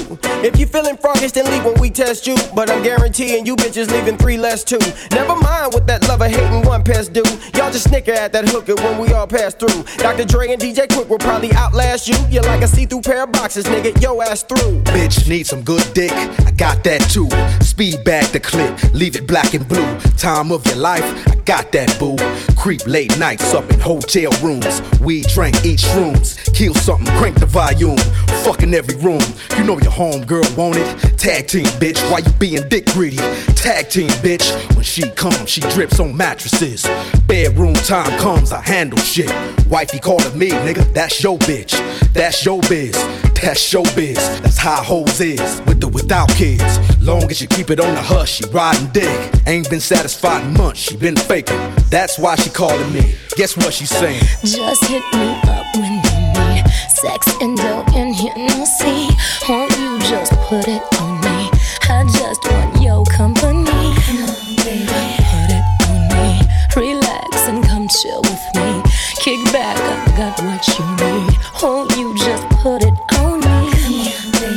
If 0.42 0.58
you 0.58 0.66
feeling 0.66 0.96
froggish, 0.96 1.34
then 1.34 1.52
leave 1.52 1.66
when 1.66 1.78
we 1.82 1.90
test 1.90 2.26
you. 2.26 2.38
But 2.56 2.70
I'm 2.70 2.82
guaranteeing 2.82 3.46
you 3.46 3.58
bitches 3.58 3.92
leaving 3.92 4.18
three 4.18 4.38
less 4.38 4.64
too. 4.64 4.80
Never 5.12 5.36
mind 5.36 5.74
what 5.74 5.86
that 5.88 6.08
lover 6.08 6.30
hating 6.30 6.66
one 6.66 6.82
pest 6.82 7.12
do. 7.12 7.24
Y'all 7.56 7.72
just 7.72 7.90
snicker 7.90 8.14
at 8.14 8.32
that 8.32 8.48
hooker 8.48 8.76
when 8.76 9.00
we 9.00 9.12
all 9.12 9.28
pass 9.28 9.54
through. 9.54 9.84
Dr. 9.98 10.24
Dre 10.24 10.54
and 10.54 10.62
DJ 10.62 10.88
Quik 10.88 11.10
will 11.10 11.18
probably 11.18 11.52
outlast 11.52 12.08
you. 12.08 12.16
You're 12.30 12.44
like 12.44 12.62
a 12.62 12.68
see-through 12.68 13.02
pair 13.02 13.24
of 13.24 13.34
boxes, 13.34 13.66
nigga. 13.66 14.02
Yo 14.02 14.22
ass 14.22 14.44
through. 14.44 14.82
Bitch, 14.84 15.28
need 15.28 15.46
some 15.46 15.62
good 15.62 15.84
dick. 15.94 16.14
I 16.46 16.52
got 16.52 16.86
that 16.86 17.02
too. 17.02 17.28
Speed 17.66 18.06
back 18.06 18.32
the 18.32 18.40
clip, 18.40 18.94
leave 18.94 19.18
it 19.18 19.28
black 19.28 19.54
and 19.54 19.68
blue. 19.68 20.00
Time 20.18 20.54
of 20.54 20.66
your 20.68 20.78
life, 20.78 21.04
I 21.28 21.36
got 21.44 21.72
that 21.74 21.94
boo. 22.00 22.16
Creep 22.56 22.86
late 22.86 23.18
nights 23.18 23.54
up 23.54 23.70
in 23.72 23.80
hotel 23.80 24.32
rooms. 24.44 24.82
We 25.02 25.17
drink, 25.24 25.56
eat 25.66 25.80
shrooms. 25.80 26.36
Kill 26.54 26.74
something, 26.76 27.08
crank 27.18 27.40
the 27.40 27.46
volume. 27.46 27.98
Fucking 28.44 28.74
every 28.74 28.96
room. 28.98 29.22
You 29.58 29.64
know 29.64 29.80
your 29.80 29.92
homegirl 29.92 30.58
want 30.58 30.78
it. 30.78 31.18
Tag 31.18 31.48
team, 31.48 31.66
bitch. 31.80 32.00
Why 32.12 32.20
you 32.20 32.32
being 32.34 32.68
dick 32.70 32.86
greedy? 32.88 33.18
Tag 33.56 33.90
team, 33.90 34.10
bitch. 34.24 34.48
When 34.76 34.84
she 34.84 35.10
comes, 35.12 35.50
she 35.50 35.62
drips 35.62 36.00
on 36.00 36.16
mattresses. 36.16 36.88
Bedroom 37.28 37.74
time 37.74 38.18
comes, 38.20 38.52
I 38.52 38.62
handle 38.62 39.00
shit. 39.00 39.32
Wifey 39.68 40.00
calling 40.00 40.38
me, 40.38 40.50
nigga. 40.50 40.94
That's 40.94 41.22
your 41.24 41.38
bitch. 41.40 41.74
That's 42.14 42.46
your 42.46 42.62
biz. 42.62 42.96
That's 43.42 43.62
showbiz. 43.72 44.16
That's 44.42 44.58
how 44.58 44.82
hoes 44.82 45.22
is. 45.22 45.62
With 45.68 45.84
or 45.84 45.90
without 45.90 46.30
kids. 46.30 46.80
Long 47.02 47.30
as 47.30 47.40
you 47.40 47.48
keep 47.48 47.70
it 47.70 47.80
on 47.80 47.94
the 47.94 48.02
hush, 48.02 48.38
she 48.38 48.46
riding 48.50 48.88
dick. 48.88 49.32
Ain't 49.46 49.70
been 49.70 49.80
satisfied 49.80 50.44
in 50.44 50.54
months, 50.54 50.80
she 50.80 50.98
been 50.98 51.16
faking. 51.16 51.60
That's 51.92 52.18
why 52.18 52.36
she 52.36 52.50
calling 52.50 52.92
me. 52.92 53.16
Guess 53.38 53.56
what 53.56 53.72
she's 53.72 53.92
saying? 53.92 54.20
Just 54.44 54.84
hit 54.86 55.04
me 55.14 55.30
up 55.46 55.68
when 55.76 55.94
you 55.94 56.18
need 56.34 56.66
sex 56.90 57.28
and 57.40 57.56
dope 57.56 57.88
and 57.94 58.16
Hennessy. 58.16 59.16
Won't 59.48 59.78
you 59.78 60.00
just 60.00 60.32
put 60.50 60.68
it 60.68 60.82
on 61.00 61.22
me? 61.22 61.52
I 61.88 62.04
just 62.18 62.44
want 62.50 62.82
your 62.82 63.06
company. 63.06 63.94
Put 64.10 65.52
it 65.54 65.64
on 65.86 66.08
me. 66.10 66.42
Relax 66.76 67.48
and 67.48 67.64
come 67.64 67.88
chill 67.88 68.24
with 68.24 68.42
me. 68.56 68.82
Kick 69.22 69.54
back, 69.54 69.78
I 69.78 70.18
got 70.18 70.42
what 70.42 70.68
you 70.74 70.86
need. 71.06 71.38
Won't 71.62 71.96
you 71.96 72.18
just 72.18 72.50
put 72.64 72.82
it 72.82 72.98
on 73.20 73.40
me? 73.42 73.70
Put 74.32 74.50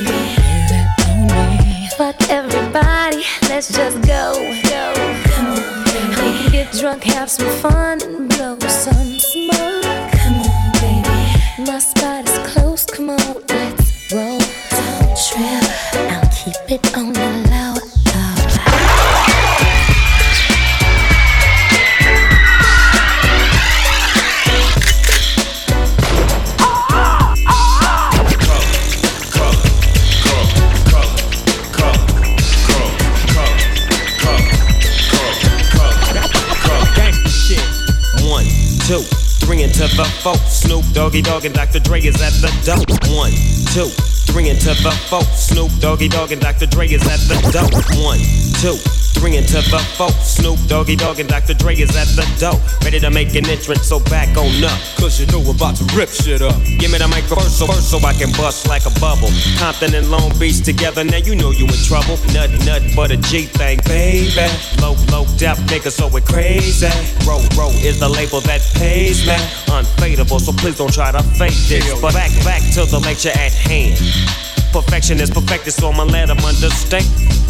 it 0.72 0.86
on 1.06 1.26
me. 1.26 1.88
Fuck 1.98 2.30
everybody, 2.30 3.24
let's 3.42 3.68
just. 3.70 4.00
Go. 4.00 4.09
Drunk, 6.80 7.04
have 7.04 7.28
some 7.28 7.46
fun, 7.60 8.00
and 8.02 8.26
blow 8.30 8.58
some 8.60 9.19
four. 40.20 40.36
Snoop 40.36 40.84
Doggy 40.92 41.22
Dogg 41.22 41.44
and 41.44 41.54
Dr. 41.54 41.80
Dre 41.80 42.00
is 42.00 42.20
at 42.20 42.32
the 42.40 42.52
door. 42.64 42.84
One, 43.16 43.32
two, 43.72 43.88
three 44.30 44.48
into 44.48 44.68
the 44.68 44.92
four. 45.08 45.22
Snoop 45.34 45.72
Doggy 45.80 46.08
Dogg 46.08 46.32
and 46.32 46.40
Dr. 46.40 46.66
Dre 46.66 46.88
is 46.88 47.02
at 47.08 47.20
the 47.28 47.40
door. 47.50 47.70
One, 48.04 48.20
two, 48.60 48.76
three 49.14 49.36
into 49.36 49.60
the 49.70 49.80
four. 49.96 50.10
Snoop 50.22 50.58
Doggy 50.66 50.96
Dogg 50.96 51.20
and 51.20 51.28
Dr. 51.28 51.54
Dre 51.54 51.74
is 51.74 51.94
at 51.96 52.08
the 52.16 52.26
door. 52.38 52.58
Ready 52.82 53.00
to 53.00 53.10
make 53.10 53.34
an 53.34 53.46
entrance, 53.48 53.86
so 53.86 54.00
back 54.10 54.36
on 54.36 54.50
up. 54.64 54.78
Cause 54.96 55.20
you 55.20 55.26
know 55.26 55.40
we're 55.40 55.54
about 55.54 55.76
to 55.76 55.84
rip 55.96 56.08
shit 56.08 56.42
up. 56.42 56.56
Give 56.78 56.90
me 56.90 56.98
the 56.98 57.08
mic 57.08 57.24
first 57.24 57.58
so, 57.58 57.66
first 57.66 57.90
so 57.90 57.98
I 58.00 58.12
can 58.12 58.30
bust 58.32 58.68
like 58.68 58.86
a 58.86 58.94
bubble. 59.00 59.30
Compton 59.58 59.94
and 59.94 60.10
Long 60.10 60.30
Beach 60.38 60.62
together, 60.62 61.04
now 61.04 61.18
you 61.18 61.34
know 61.34 61.50
you 61.50 61.66
in 61.66 61.80
trouble. 61.84 62.18
Nut, 62.32 62.50
nut, 62.64 62.82
but 62.94 63.10
a 63.10 63.16
G 63.16 63.46
thing, 63.46 63.78
baby. 63.86 64.46
Low, 64.80 64.96
low 65.10 65.26
depth 65.36 65.60
nigga, 65.70 65.90
so 65.90 66.08
it 66.16 66.24
crazy. 66.24 66.90
Row, 67.26 67.40
row 67.56 67.70
is 67.82 68.00
the 68.00 68.08
label 68.08 68.40
that 68.42 68.60
pays 68.74 69.26
me. 69.26 69.36
Unfadable, 69.70 70.40
so 70.40 70.52
please 70.52 70.78
don't 70.78 70.92
try 70.92 71.12
to 71.12 71.22
fake 71.38 71.56
this. 71.68 71.84
But 72.00 72.14
back, 72.14 72.30
back 72.44 72.62
to 72.74 72.84
the 72.86 73.00
lecture 73.00 73.30
at 73.30 73.52
hand. 73.52 73.98
Perfection 74.72 75.20
is 75.20 75.30
perfected, 75.30 75.72
so 75.72 75.90
I'ma 75.90 76.04
let 76.04 76.30
'em 76.30 76.38
understand. 76.38 77.06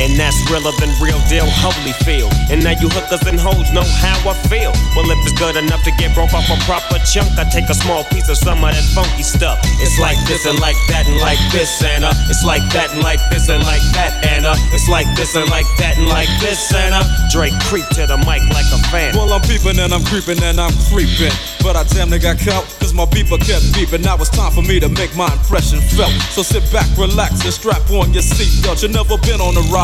And 0.00 0.18
that's 0.18 0.36
realer 0.50 0.74
than 0.82 0.90
real 0.98 1.20
deal, 1.30 1.46
Holyfield. 1.62 2.34
And 2.50 2.62
now 2.62 2.74
you 2.76 2.90
hookers 2.90 3.22
and 3.30 3.38
hoes 3.38 3.70
know 3.70 3.86
how 4.02 4.18
I 4.26 4.34
feel. 4.50 4.74
Well, 4.98 5.06
if 5.06 5.18
it's 5.22 5.38
good 5.38 5.54
enough 5.54 5.82
to 5.86 5.92
get 5.94 6.14
broke 6.14 6.34
off 6.34 6.50
a 6.50 6.58
proper 6.66 6.98
chunk, 7.06 7.30
I 7.38 7.46
take 7.46 7.70
a 7.70 7.74
small 7.74 8.02
piece 8.10 8.28
of 8.28 8.36
some 8.36 8.64
of 8.64 8.74
that 8.74 8.86
funky 8.90 9.22
stuff. 9.22 9.62
It's 9.78 9.98
like 10.02 10.18
this 10.26 10.46
and 10.46 10.58
like 10.58 10.78
that 10.90 11.06
and 11.06 11.20
like 11.20 11.38
this 11.54 11.82
uh, 11.84 12.12
it's 12.26 12.42
like 12.44 12.64
that 12.72 12.90
and 12.92 13.02
like 13.02 13.20
this 13.30 13.48
and 13.48 13.62
like 13.62 13.82
that 13.94 14.18
uh, 14.44 14.56
it's 14.72 14.88
like 14.88 15.06
this 15.16 15.36
and 15.36 15.48
like 15.50 15.66
that 15.78 15.96
and 15.96 16.08
like 16.08 16.28
this 16.40 16.72
uh, 16.74 17.02
Drake 17.30 17.54
creep 17.70 17.86
to 17.94 18.06
the 18.06 18.18
mic 18.26 18.42
like 18.50 18.66
a 18.74 18.80
fan. 18.90 19.14
Well, 19.14 19.32
I'm 19.32 19.42
peeping 19.42 19.78
and 19.78 19.92
I'm 19.92 20.04
creeping 20.04 20.42
and 20.42 20.58
I'm 20.60 20.74
creeping. 20.90 21.32
But 21.62 21.76
I 21.76 21.84
damn 21.84 22.10
near 22.10 22.18
got 22.18 22.38
caught, 22.38 22.64
cause 22.78 22.92
my 22.92 23.06
beeper 23.06 23.40
kept 23.40 23.64
beeping. 23.72 24.04
Now 24.04 24.16
it's 24.16 24.28
time 24.28 24.52
for 24.52 24.60
me 24.60 24.80
to 24.80 24.88
make 24.88 25.16
my 25.16 25.30
impression 25.32 25.80
felt. 25.80 26.12
So 26.34 26.42
sit 26.42 26.64
back, 26.72 26.86
relax, 26.98 27.40
and 27.44 27.54
strap 27.54 27.88
on 27.90 28.12
your 28.12 28.22
seatbelt. 28.22 28.82
You've 28.82 28.92
never 28.92 29.16
been 29.24 29.40
on 29.40 29.56
a 29.56 29.64
ride 29.72 29.83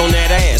On 0.00 0.10
that 0.12 0.30
ass, 0.30 0.59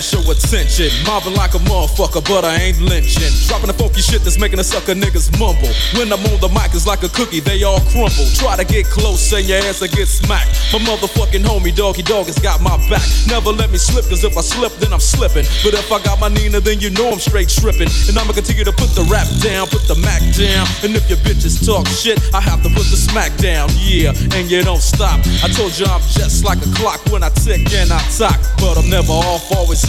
Show 0.01 0.25
attention. 0.33 0.89
Mobbing 1.05 1.37
like 1.37 1.53
a 1.53 1.61
motherfucker, 1.69 2.25
but 2.25 2.43
I 2.43 2.57
ain't 2.57 2.81
lynching. 2.81 3.29
Dropping 3.45 3.69
the 3.69 3.77
funky 3.77 4.01
shit 4.01 4.25
that's 4.25 4.41
making 4.41 4.57
the 4.57 4.63
sucker 4.63 4.97
niggas 4.97 5.29
mumble. 5.37 5.69
When 5.93 6.09
I'm 6.09 6.25
on 6.25 6.41
the 6.41 6.49
mic, 6.49 6.73
it's 6.73 6.89
like 6.89 7.05
a 7.05 7.09
cookie, 7.13 7.39
they 7.39 7.61
all 7.61 7.79
crumble. 7.93 8.25
Try 8.33 8.57
to 8.57 8.65
get 8.65 8.89
close, 8.89 9.21
and 9.31 9.45
your 9.45 9.61
ass 9.61 9.79
will 9.79 9.93
get 9.93 10.09
smacked. 10.09 10.57
My 10.73 10.81
motherfucking 10.81 11.45
homie, 11.45 11.69
Doggy 11.69 12.01
Dogg, 12.01 12.25
has 12.25 12.39
got 12.41 12.65
my 12.65 12.81
back. 12.89 13.05
Never 13.29 13.53
let 13.53 13.69
me 13.69 13.77
slip, 13.77 14.09
cause 14.09 14.25
if 14.25 14.33
I 14.33 14.41
slip, 14.41 14.73
then 14.81 14.91
I'm 14.91 14.99
slipping. 14.99 15.45
But 15.61 15.77
if 15.77 15.91
I 15.93 16.01
got 16.01 16.17
my 16.17 16.33
Nina, 16.33 16.59
then 16.59 16.81
you 16.81 16.89
know 16.89 17.13
I'm 17.13 17.21
straight 17.21 17.53
tripping. 17.53 17.87
And 18.09 18.17
I'ma 18.17 18.33
continue 18.33 18.65
to 18.65 18.73
put 18.73 18.97
the 18.97 19.05
rap 19.05 19.29
down, 19.45 19.69
put 19.69 19.85
the 19.85 20.01
Mac 20.01 20.25
down. 20.33 20.65
And 20.81 20.97
if 20.97 21.05
your 21.13 21.21
bitches 21.21 21.61
talk 21.61 21.85
shit, 21.85 22.17
I 22.33 22.41
have 22.41 22.65
to 22.65 22.69
put 22.73 22.89
the 22.89 22.97
smack 22.97 23.37
down. 23.37 23.69
Yeah, 23.77 24.17
and 24.33 24.49
you 24.49 24.65
don't 24.65 24.81
stop. 24.81 25.21
I 25.45 25.47
told 25.53 25.77
you 25.77 25.85
I'm 25.85 26.01
just 26.09 26.41
like 26.41 26.57
a 26.65 26.71
clock 26.73 27.05
when 27.13 27.21
I 27.21 27.29
tick 27.29 27.69
and 27.77 27.93
I 27.93 28.01
talk. 28.17 28.41
But 28.57 28.81
I'm 28.81 28.89
never 28.89 29.13
off, 29.13 29.45
always 29.53 29.85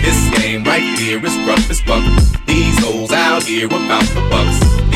This 0.00 0.30
game 0.38 0.64
right 0.64 0.98
here 0.98 1.22
is 1.22 1.36
rough 1.46 1.70
as 1.70 1.80
fuck. 1.82 2.02
These 2.46 2.78
hoes 2.82 3.12
out 3.12 3.42
here 3.42 3.66
about 3.66 4.04
the 4.14 4.26
bucks. 4.30 4.87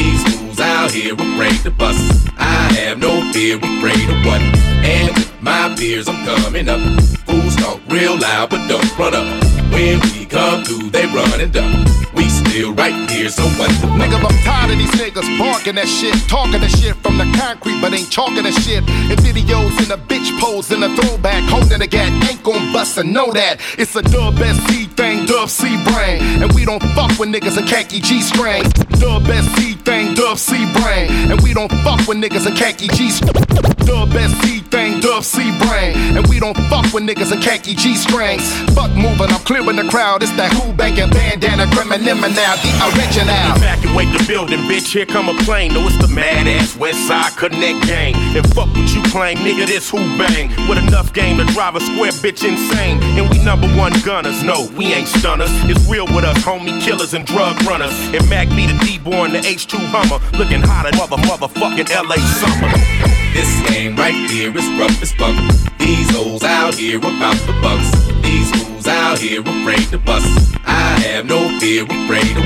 Out 0.83 0.91
here 0.91 1.15
afraid 1.15 1.61
to 1.63 1.71
bust. 1.71 2.29
I 2.37 2.75
have 2.83 2.99
no 2.99 3.31
fear, 3.33 3.57
afraid 3.57 4.03
of 4.11 4.27
what? 4.27 4.41
And 4.83 5.15
with 5.15 5.41
my 5.41 5.73
peers, 5.79 6.09
I'm 6.09 6.27
coming 6.27 6.69
up. 6.69 6.81
Fools 7.23 7.55
talk 7.55 7.81
real 7.89 8.19
loud, 8.19 8.51
but 8.51 8.67
don't 8.67 8.99
run 8.99 9.15
up. 9.15 9.45
When 9.71 10.01
we 10.01 10.27
come 10.27 10.65
through, 10.65 10.91
they 10.91 11.07
run 11.07 11.41
and 11.41 11.53
duck. 11.53 11.71
We 12.15 12.29
still 12.29 12.75
right 12.75 13.09
here, 13.09 13.29
so 13.29 13.45
what 13.45 13.71
the? 13.81 13.87
Nigga, 13.95 14.19
I'm 14.19 14.39
tired 14.43 14.73
of 14.73 14.79
these 14.79 14.91
niggas 14.99 15.39
barking 15.39 15.77
that 15.77 15.87
shit, 15.87 16.15
talking 16.29 16.61
that 16.61 16.71
shit 16.71 16.97
from 16.97 17.17
the 17.17 17.31
concrete, 17.39 17.81
but 17.81 17.95
ain't 17.95 18.11
chalking 18.11 18.43
that 18.43 18.55
shit. 18.55 18.83
In 18.83 19.17
videos 19.23 19.79
in 19.79 19.93
a 19.93 19.97
bitch 19.97 20.37
pose 20.41 20.73
in 20.73 20.83
a 20.83 20.89
throwback, 20.97 21.49
holding 21.49 21.81
a 21.81 21.87
gat, 21.87 22.11
ain't 22.29 22.43
gon' 22.43 22.73
bust 22.73 22.99
and 22.99 23.13
know 23.13 23.31
that. 23.33 23.61
It's 23.79 23.95
a 23.95 24.03
dub 24.03 24.37
thing, 24.37 24.59
dub 25.43 25.51
C 25.51 25.77
brain. 25.91 26.23
And 26.41 26.53
we 26.53 26.65
don't 26.65 26.83
fuck 26.95 27.19
with 27.19 27.29
niggas 27.29 27.59
in 27.59 27.67
khaki 27.67 27.99
G 27.99 28.21
string. 28.21 28.63
Dub 29.03 29.27
SC 29.27 29.77
thing, 29.83 30.15
dub 30.15 30.39
C 30.39 30.55
brain. 30.73 31.11
And 31.33 31.41
we 31.41 31.53
don't 31.53 31.71
fuck 31.83 32.07
with 32.07 32.19
niggas 32.19 32.47
in 32.47 32.55
khaki 32.55 32.87
G 32.87 33.11
string. 33.11 33.35
Dub 33.83 34.13
SC 34.13 34.63
thing, 34.71 35.01
dub 35.01 35.25
C 35.25 35.43
brain. 35.67 36.17
And 36.17 36.25
we 36.29 36.39
don't 36.39 36.57
fuck 36.71 36.87
with 36.95 37.03
niggas 37.03 37.33
in 37.33 37.41
khaki 37.41 37.75
G 37.75 37.97
strings. 37.97 38.47
Fuck 38.71 38.93
moving, 38.93 39.35
I'm 39.35 39.43
clearing 39.43 39.75
the 39.75 39.89
crowd. 39.91 40.23
It's 40.23 40.31
that 40.39 40.53
who 40.53 40.73
banging 40.75 41.11
bandana, 41.11 41.67
criminal 41.75 42.15
now, 42.15 42.55
the 42.63 42.71
original. 42.95 43.35
Evacuate 43.59 44.13
the 44.15 44.25
building, 44.29 44.61
bitch. 44.71 44.93
Here 44.93 45.07
come 45.07 45.29
a 45.29 45.35
plane. 45.43 45.75
No, 45.75 45.85
it's 45.89 45.99
the 45.99 46.07
mad 46.07 46.47
ass 46.47 46.77
West 46.77 47.09
Side 47.09 47.33
Connect 47.37 47.85
gang. 47.89 48.15
And 48.15 48.47
fuck 48.55 48.69
what 48.69 48.95
you 48.95 49.03
claim, 49.11 49.39
nigga. 49.39 49.67
This 49.67 49.91
who 49.91 49.99
bang 50.17 50.55
with 50.69 50.79
enough 50.79 51.13
game 51.13 51.39
to 51.39 51.45
drive 51.53 51.75
a 51.75 51.81
square 51.81 52.13
bitch 52.13 52.47
insane. 52.47 53.03
And 53.19 53.29
we 53.29 53.43
number 53.43 53.67
one 53.75 53.93
gunners. 54.05 54.41
No, 54.45 54.69
we 54.77 54.95
ain't 54.95 55.09
stunners. 55.09 55.32
It's 55.41 55.89
real 55.89 56.05
with 56.07 56.25
us, 56.25 56.37
homie 56.45 56.79
killers 56.83 57.15
and 57.15 57.25
drug 57.25 57.57
runners. 57.63 57.95
And 58.13 58.29
Mac 58.29 58.49
be 58.51 58.67
the 58.67 58.79
D-boy 58.85 59.25
and 59.25 59.35
the 59.35 59.39
H2 59.39 59.79
Hummer, 59.79 60.21
looking 60.37 60.61
hotter 60.61 60.95
mother 60.97 61.17
motherfucking 61.17 61.89
LA 61.89 62.17
summer. 62.37 62.69
This 63.33 63.49
game 63.71 63.97
right 63.97 64.13
here 64.31 64.55
is 64.55 64.69
rough 64.79 65.01
as 65.01 65.13
fuck. 65.13 65.35
These 65.79 66.11
hoes 66.15 66.43
out 66.43 66.75
here 66.75 66.99
about 66.99 67.37
the 67.47 67.57
bucks. 67.63 67.89
These 68.21 68.51
fools 68.63 68.87
out 68.87 69.19
here 69.19 69.41
afraid 69.41 69.89
to 69.89 69.99
bust. 69.99 70.27
I 70.67 71.01
have 71.01 71.25
no 71.25 71.59
fear, 71.59 71.85
afraid 71.85 72.37
of. 72.37 72.45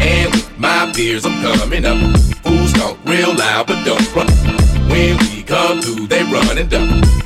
And 0.00 0.32
with 0.32 0.58
my 0.58 0.92
peers, 0.94 1.26
I'm 1.26 1.42
coming 1.42 1.84
up. 1.84 1.98
Fools 2.44 2.72
talk 2.74 2.98
real 3.04 3.34
loud, 3.34 3.66
but 3.66 3.82
don't 3.84 4.14
run. 4.14 4.28
When 4.88 5.18
we 5.18 5.42
come 5.42 5.82
through, 5.82 6.06
they 6.06 6.22
run 6.22 6.56
and 6.56 6.70
duck. 6.70 7.21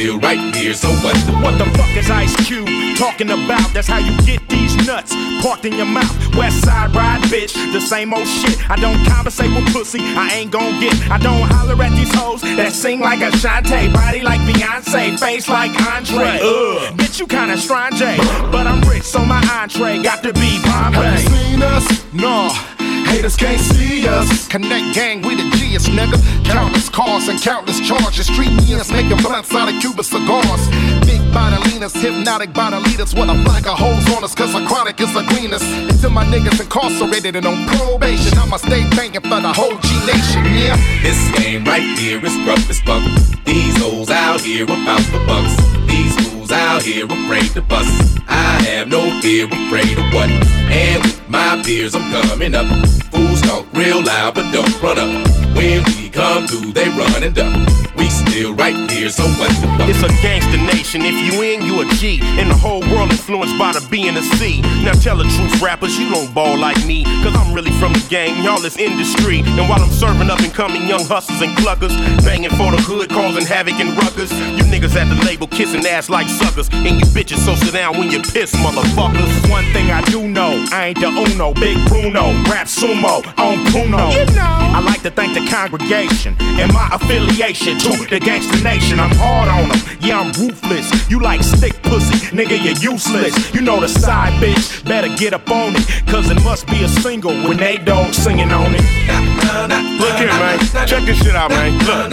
Still 0.00 0.18
right 0.20 0.56
here, 0.56 0.72
so 0.72 0.88
what 1.04 1.14
the 1.26 1.32
What 1.44 1.58
the 1.58 1.66
fuck 1.76 1.94
is 1.94 2.10
Ice 2.10 2.34
Cube 2.46 2.66
talking 2.96 3.28
about? 3.28 3.70
That's 3.74 3.86
how 3.86 3.98
you 3.98 4.16
get 4.24 4.48
these 4.48 4.74
nuts 4.86 5.14
parked 5.42 5.66
in 5.66 5.74
your 5.74 5.84
mouth. 5.84 6.34
West 6.34 6.64
side 6.64 6.94
ride, 6.94 7.20
bitch, 7.24 7.52
the 7.74 7.82
same 7.82 8.14
old 8.14 8.26
shit. 8.26 8.56
I 8.70 8.76
don't 8.76 9.04
conversate 9.04 9.54
with 9.54 9.70
pussy, 9.74 10.00
I 10.00 10.30
ain't 10.36 10.52
gon' 10.52 10.80
get. 10.80 10.94
I 11.10 11.18
don't 11.18 11.42
holler 11.42 11.76
at 11.82 11.90
these 11.90 12.14
hoes 12.14 12.40
that 12.40 12.72
sing 12.72 13.00
like 13.00 13.20
a 13.20 13.28
Ashanti, 13.28 13.92
body 13.92 14.22
like 14.22 14.40
Beyonce, 14.40 15.20
face 15.20 15.50
like 15.50 15.72
Andre. 15.92 16.40
Ugh, 16.40 16.48
uh, 16.48 16.92
bitch, 16.96 17.20
you 17.20 17.26
kinda 17.26 17.58
strange, 17.58 18.00
eh? 18.00 18.16
but 18.50 18.66
I'm 18.66 18.80
rich, 18.88 19.02
so 19.02 19.22
my 19.22 19.42
entree 19.52 20.02
got 20.02 20.22
to 20.22 20.32
be 20.32 20.62
Bombay. 20.64 20.96
Have 20.96 21.22
you 21.24 21.28
seen 21.28 21.62
us? 21.62 22.12
No. 22.14 22.79
Haters 23.10 23.36
can't 23.36 23.60
see 23.60 24.06
us. 24.06 24.46
Connect 24.46 24.94
gang, 24.94 25.20
we 25.22 25.34
the 25.34 25.42
G's, 25.56 25.88
nigga. 25.88 26.16
Countless 26.44 26.88
cars 26.88 27.26
and 27.28 27.42
countless 27.42 27.80
charges. 27.80 28.26
Street 28.26 28.52
means 28.52 28.90
making 28.92 29.18
blunts 29.18 29.52
out 29.52 29.68
of 29.68 29.80
Cuban 29.80 30.04
cigars. 30.04 30.62
Big 31.06 31.20
bodilinas, 31.34 31.92
Hpnotiq 31.92 32.52
bodilitas. 32.52 33.16
What 33.18 33.28
a 33.28 33.34
black 33.42 33.66
of 33.66 33.78
hoes 33.78 34.06
on 34.14 34.22
us, 34.22 34.34
cause 34.34 34.54
a 34.54 34.64
chronic 34.64 35.00
is 35.00 35.12
the 35.12 35.24
cleanest. 35.24 35.66
Until 35.90 36.10
my 36.10 36.24
niggas 36.24 36.60
incarcerated 36.60 37.34
and 37.34 37.46
on 37.46 37.66
probation, 37.66 38.38
I'ma 38.38 38.58
stay 38.58 38.88
banking 38.90 39.22
for 39.22 39.40
the 39.40 39.52
whole 39.52 39.76
G 39.82 39.88
Nation, 40.06 40.44
yeah. 40.54 40.76
This 41.02 41.18
game 41.36 41.64
right 41.64 41.98
here 41.98 42.24
is 42.24 42.36
rough 42.46 42.70
as 42.70 42.80
fuck. 42.80 43.02
These 43.44 43.76
hoes 43.82 44.10
out 44.10 44.40
here 44.40 44.64
about 44.64 45.02
the 45.10 45.18
bucks. 45.26 45.56
These 45.90 46.29
fools 46.50 46.62
out 46.62 46.82
here 46.82 47.04
afraid 47.04 47.50
to 47.52 47.62
bust. 47.62 48.18
I 48.28 48.62
have 48.62 48.88
no 48.88 49.20
fear, 49.20 49.46
afraid 49.46 49.98
of 49.98 50.12
what? 50.12 50.30
And 50.30 51.02
with 51.02 51.28
my 51.28 51.62
peers, 51.64 51.94
I'm 51.94 52.10
coming 52.28 52.54
up. 52.54 52.66
Fools 53.12 53.40
talk 53.42 53.66
real 53.72 54.02
loud, 54.02 54.34
but 54.34 54.50
don't 54.52 54.82
run 54.82 54.98
up. 54.98 55.56
When 55.56 55.84
we 55.84 56.08
come 56.10 56.46
through, 56.46 56.72
they 56.72 56.88
run 56.88 57.22
and 57.22 57.34
duck. 57.34 57.89
We 58.00 58.08
still 58.08 58.54
right 58.54 58.90
here, 58.90 59.10
so 59.10 59.24
what 59.36 59.50
the 59.60 59.68
fuck? 59.76 59.88
It's 59.90 60.02
a 60.02 60.08
gangster 60.24 60.56
nation. 60.56 61.02
If 61.04 61.20
you 61.20 61.42
in, 61.42 61.60
you 61.60 61.82
a 61.82 61.84
G. 62.00 62.18
And 62.40 62.50
the 62.50 62.56
whole 62.56 62.80
world 62.88 63.12
influenced 63.12 63.58
by 63.58 63.72
the 63.72 63.86
B 63.90 64.08
and 64.08 64.16
the 64.16 64.22
C. 64.40 64.62
Now 64.80 64.92
tell 64.92 65.18
the 65.18 65.24
truth, 65.36 65.60
rappers, 65.60 65.98
you 65.98 66.08
don't 66.08 66.32
ball 66.32 66.56
like 66.56 66.82
me. 66.86 67.04
Cause 67.20 67.36
I'm 67.36 67.52
really 67.52 67.72
from 67.72 67.92
the 67.92 68.02
game, 68.08 68.42
y'all 68.42 68.64
is 68.64 68.78
industry. 68.78 69.40
And 69.44 69.68
while 69.68 69.82
I'm 69.82 69.90
serving 69.90 70.30
up 70.30 70.40
and 70.40 70.54
coming 70.54 70.88
young 70.88 71.04
hustlers 71.04 71.42
and 71.42 71.52
cluckers, 71.58 71.92
banging 72.24 72.48
for 72.56 72.72
the 72.72 72.80
hood, 72.80 73.10
causing 73.10 73.44
havoc 73.44 73.74
and 73.74 73.94
ruckus, 73.98 74.32
you 74.32 74.64
niggas 74.72 74.96
at 74.96 75.04
the 75.12 75.22
label 75.26 75.46
kissing 75.46 75.84
ass 75.84 76.08
like 76.08 76.26
suckers. 76.26 76.70
And 76.72 76.98
you 76.98 77.04
bitches 77.12 77.44
so 77.44 77.54
sit 77.54 77.74
down 77.74 77.98
when 77.98 78.10
you 78.10 78.22
piss, 78.22 78.56
motherfuckers. 78.56 79.28
One 79.50 79.64
thing 79.74 79.90
I 79.90 80.00
do 80.08 80.26
know, 80.26 80.64
I 80.72 80.86
ain't 80.96 81.00
the 81.00 81.08
Uno, 81.08 81.52
Big 81.52 81.76
Bruno, 81.88 82.32
rap 82.48 82.66
sumo 82.66 83.20
on 83.36 83.58
Puno. 83.68 84.08
You 84.16 84.24
know. 84.34 84.60
I 84.72 84.80
like 84.80 85.02
to 85.02 85.10
thank 85.10 85.34
the 85.34 85.44
congregation 85.50 86.34
and 86.40 86.72
my 86.72 86.88
affiliation 86.92 87.76
to 87.80 87.89
the 88.10 88.20
gangster 88.20 88.62
nation. 88.62 89.00
I'm 89.00 89.14
hard 89.14 89.48
on 89.48 89.68
them, 89.68 89.78
yeah, 90.00 90.20
I'm 90.20 90.32
ruthless. 90.32 90.90
You 91.10 91.20
like 91.20 91.42
stick 91.42 91.80
pussy, 91.82 92.34
nigga, 92.34 92.58
you're 92.62 92.92
useless. 92.92 93.54
You 93.54 93.60
know 93.60 93.80
the 93.80 93.88
side 93.88 94.32
bitch, 94.42 94.84
better 94.84 95.08
get 95.16 95.32
up 95.32 95.48
on 95.50 95.74
it, 95.76 95.86
cause 96.06 96.30
it 96.30 96.42
must 96.42 96.66
be 96.66 96.82
a 96.84 96.88
single 96.88 97.32
when 97.48 97.56
they 97.56 97.78
dog 97.78 98.12
singing 98.12 98.50
on 98.50 98.74
it. 98.74 98.82
Look 100.00 100.16
here, 100.16 100.32
man. 100.38 100.58
Check 100.86 101.04
this 101.04 101.22
shit 101.22 101.36
out, 101.36 101.50
man. 101.50 101.78
Look. 101.86 102.10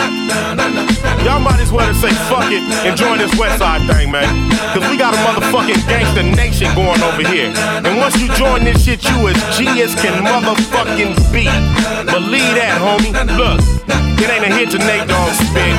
Y'all 1.24 1.40
might 1.40 1.60
as 1.60 1.72
well 1.72 1.88
just 1.88 2.02
say 2.02 2.14
fuck 2.30 2.52
it 2.52 2.62
and 2.86 2.98
join 2.98 3.18
this 3.18 3.34
West 3.38 3.60
Side 3.60 3.86
thing, 3.90 4.12
man. 4.12 4.28
Cause 4.74 4.84
we 4.90 4.98
got 4.98 5.14
a 5.14 5.18
motherfucking 5.18 5.82
gangster 5.88 6.24
nation 6.24 6.74
going 6.76 7.02
over 7.02 7.28
here. 7.28 7.52
And 7.84 7.98
once 7.98 8.20
you 8.22 8.28
join 8.36 8.64
this 8.64 8.84
shit, 8.84 9.04
you 9.04 9.28
as 9.28 9.38
G 9.58 9.68
as 9.82 9.94
can 9.96 10.24
motherfucking 10.24 11.16
be. 11.32 11.46
Believe 12.10 12.54
that, 12.56 12.80
homie. 12.80 13.14
Look, 13.38 13.60
it 14.20 14.30
ain't 14.30 14.46
a 14.46 14.56
hit 14.56 14.72
to 14.72 14.80
Nate 14.80 15.08
Dogg 15.08 15.34
spit. 15.58 15.78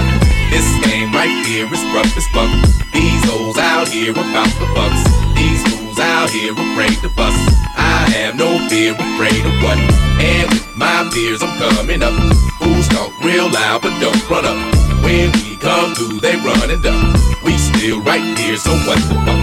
This 0.50 0.66
game 0.86 1.12
right 1.12 1.30
here 1.46 1.66
is 1.66 1.82
rough 1.94 2.10
as 2.16 2.26
fuck. 2.34 2.50
These 2.92 3.22
hoes 3.30 3.59
out 3.59 3.88
here 3.88 4.12
about 4.12 4.50
the 4.59 4.66
bucks. 4.74 5.02
These 5.36 5.62
fools 5.70 5.98
out 5.98 6.30
here 6.30 6.52
afraid 6.52 6.98
to 7.02 7.09
bust. 7.14 7.38
I 7.76 8.10
have 8.18 8.34
no 8.36 8.59
fear, 8.68 8.94
afraid 8.94 9.44
of 9.46 9.55
what? 9.62 9.78
And 10.18 10.50
with 10.50 10.66
my 10.76 11.09
peers, 11.12 11.42
I'm 11.42 11.55
coming 11.59 12.02
up. 12.02 12.14
Fools 12.59 12.88
talk 12.88 13.12
real 13.22 13.48
loud, 13.50 13.82
but 13.82 13.94
don't 14.00 14.18
run 14.30 14.44
up. 14.46 14.59
When 15.05 15.30
we 15.32 15.56
come 15.56 15.94
through, 15.94 16.20
they 16.20 16.36
run 16.36 16.70
and 16.70 16.82
duck. 16.82 16.98
We 17.44 17.56
still 17.59 18.00
right 18.02 18.24
here, 18.38 18.56
so 18.56 18.72
what 18.86 18.98
the 19.09 19.14
fuck? 19.26 19.38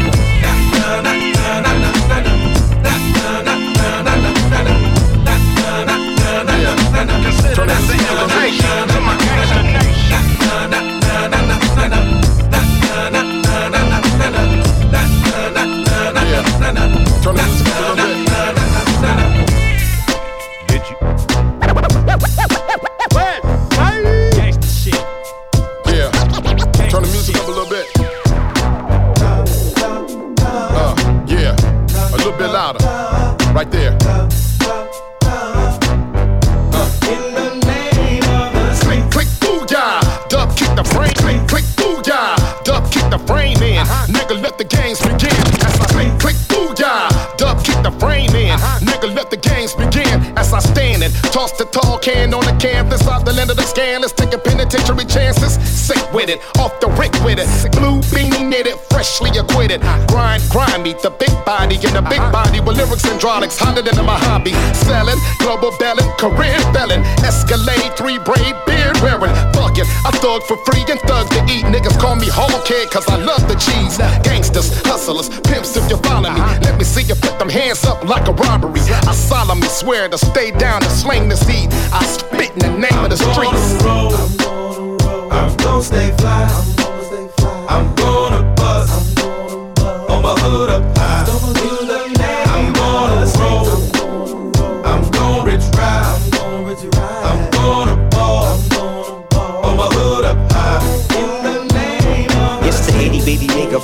Turn 7.56 7.68
that 7.70 8.90
to 8.90 9.00
my 9.02 9.15
Turn 17.26 17.34
this 17.38 17.60
a 17.60 17.64
little 17.82 17.96
bit. 17.96 18.28
Did 20.68 20.84
you? 20.88 20.96
Gangsta 24.36 24.70
shit. 24.70 25.02
Yeah. 25.88 26.12
Turn 26.88 27.02
the 27.02 27.10
music 27.12 27.36
up 27.38 27.48
a 27.48 27.50
little 27.50 27.68
bit. 27.68 27.88
Uh, 30.40 30.94
yeah. 31.26 31.56
A 32.14 32.16
little 32.16 32.38
bit 32.38 32.50
louder. 32.52 32.86
Right 33.56 33.72
there. 33.72 33.98
Click, 38.84 39.04
click, 39.10 39.30
booyah. 39.42 40.30
Dub 40.30 40.56
kick 40.56 40.76
the 40.76 40.84
frame. 40.84 41.16
Click, 41.16 41.48
click, 41.48 41.66
booyah. 41.76 42.64
Dub 42.64 42.92
kick 42.92 43.10
the 43.10 43.18
frame 43.26 43.64
in. 43.64 43.84
Nigga, 44.14 44.40
let 44.44 44.60
the 44.60 44.64
games 44.64 45.02
begin. 45.02 45.45
The 49.36 49.50
games 49.50 49.74
begin. 49.74 50.22
As 50.38 50.54
I 50.54 50.60
stand 50.60 51.04
and 51.04 51.14
toss 51.32 51.52
the 51.54 51.66
tall 51.66 51.98
can 52.00 52.34
on 52.34 52.44
the 52.46 52.56
canvas 52.60 53.08
of 53.08 53.26
the 53.26 53.34
land 53.34 53.50
of 53.50 53.58
the 53.58 53.64
scandalous. 53.64 54.12
Taking 54.12 54.40
penitentiary 54.40 55.06
chances. 55.06 55.54
Sick 55.60 56.02
with 56.14 56.30
it. 56.30 56.40
Off 56.60 56.80
the 56.80 56.88
rick 56.96 57.14
with 57.24 57.40
it. 57.40 57.48
Blue 57.74 58.00
beanie 58.14 58.48
knitted. 58.48 58.78
Freshly 58.92 59.32
acquitted. 59.38 59.82
Grind, 60.08 60.42
grind 60.50 60.84
me. 60.84 60.94
The 60.94 61.12
big 61.12 61.34
body 61.46 61.76
in 61.76 61.94
the 61.94 62.02
big 62.02 62.20
uh-huh. 62.20 62.32
body 62.32 62.60
with 62.60 62.78
lyrics 62.78 63.04
hydraulics. 63.04 63.58
Hotter 63.60 63.82
than 63.82 64.06
my 64.06 64.18
hobby. 64.18 64.54
Selling, 64.74 65.20
global 65.40 65.72
belling, 65.78 66.10
career 66.18 66.58
belling. 66.72 67.04
Escalade, 67.24 67.92
three 67.98 68.18
braid, 68.20 68.56
beard 68.66 68.98
wearing. 69.02 69.34
It. 69.78 69.88
I 70.06 70.12
thug 70.24 70.44
for 70.44 70.58
free 70.64 70.86
and 70.90 71.00
thug 71.02 71.30
to 71.32 71.44
eat. 71.52 71.66
Niggas 71.66 72.00
call 72.00 72.16
me 72.16 72.28
whole 72.28 72.62
kid 72.64 72.90
cause 72.92 73.06
I 73.10 73.18
love 73.18 73.46
the 73.48 73.56
cheese. 73.56 73.98
Gangsters, 74.24 74.72
hustlers, 74.84 75.28
pimps 75.42 75.76
if 75.76 75.90
you 75.90 75.98
follow 75.98 76.32
me. 76.32 76.40
Uh-huh. 76.40 76.60
Let 76.64 76.78
me 76.78 76.86
see 76.86 77.04
you 77.04 77.16
put 77.16 77.38
them 77.40 77.50
hands 77.50 77.84
up 77.84 78.04
like 78.06 78.28
a 78.28 78.34
robbery. 78.34 78.80
I 78.82 79.14
solemnly 79.14 79.68
swear 79.68 80.08
to 80.10 80.18
stay 80.18 80.52
down 80.52 80.84
and 80.84 80.92
sling 80.92 81.28
the 81.28 81.36
seed. 81.36 81.70
I 81.92 82.06
spit 82.06 82.52
in 82.52 82.60
the 82.60 82.88
name 82.88 83.04
of 83.04 83.10
the 83.10 83.18
streets. 83.18 83.84
I'm 83.84 84.38
gonna 84.38 85.04
roll, 85.04 85.34
I'm 85.34 85.58
gonna 85.58 85.84
stay 85.84 86.12
fly. 86.18 86.48
I'm 87.68 87.94
gonna 87.96 88.44
bust. 88.56 89.20
On 90.10 90.22
my 90.22 90.36
hood 90.40 90.70
up 90.70 90.98
high. 90.98 91.05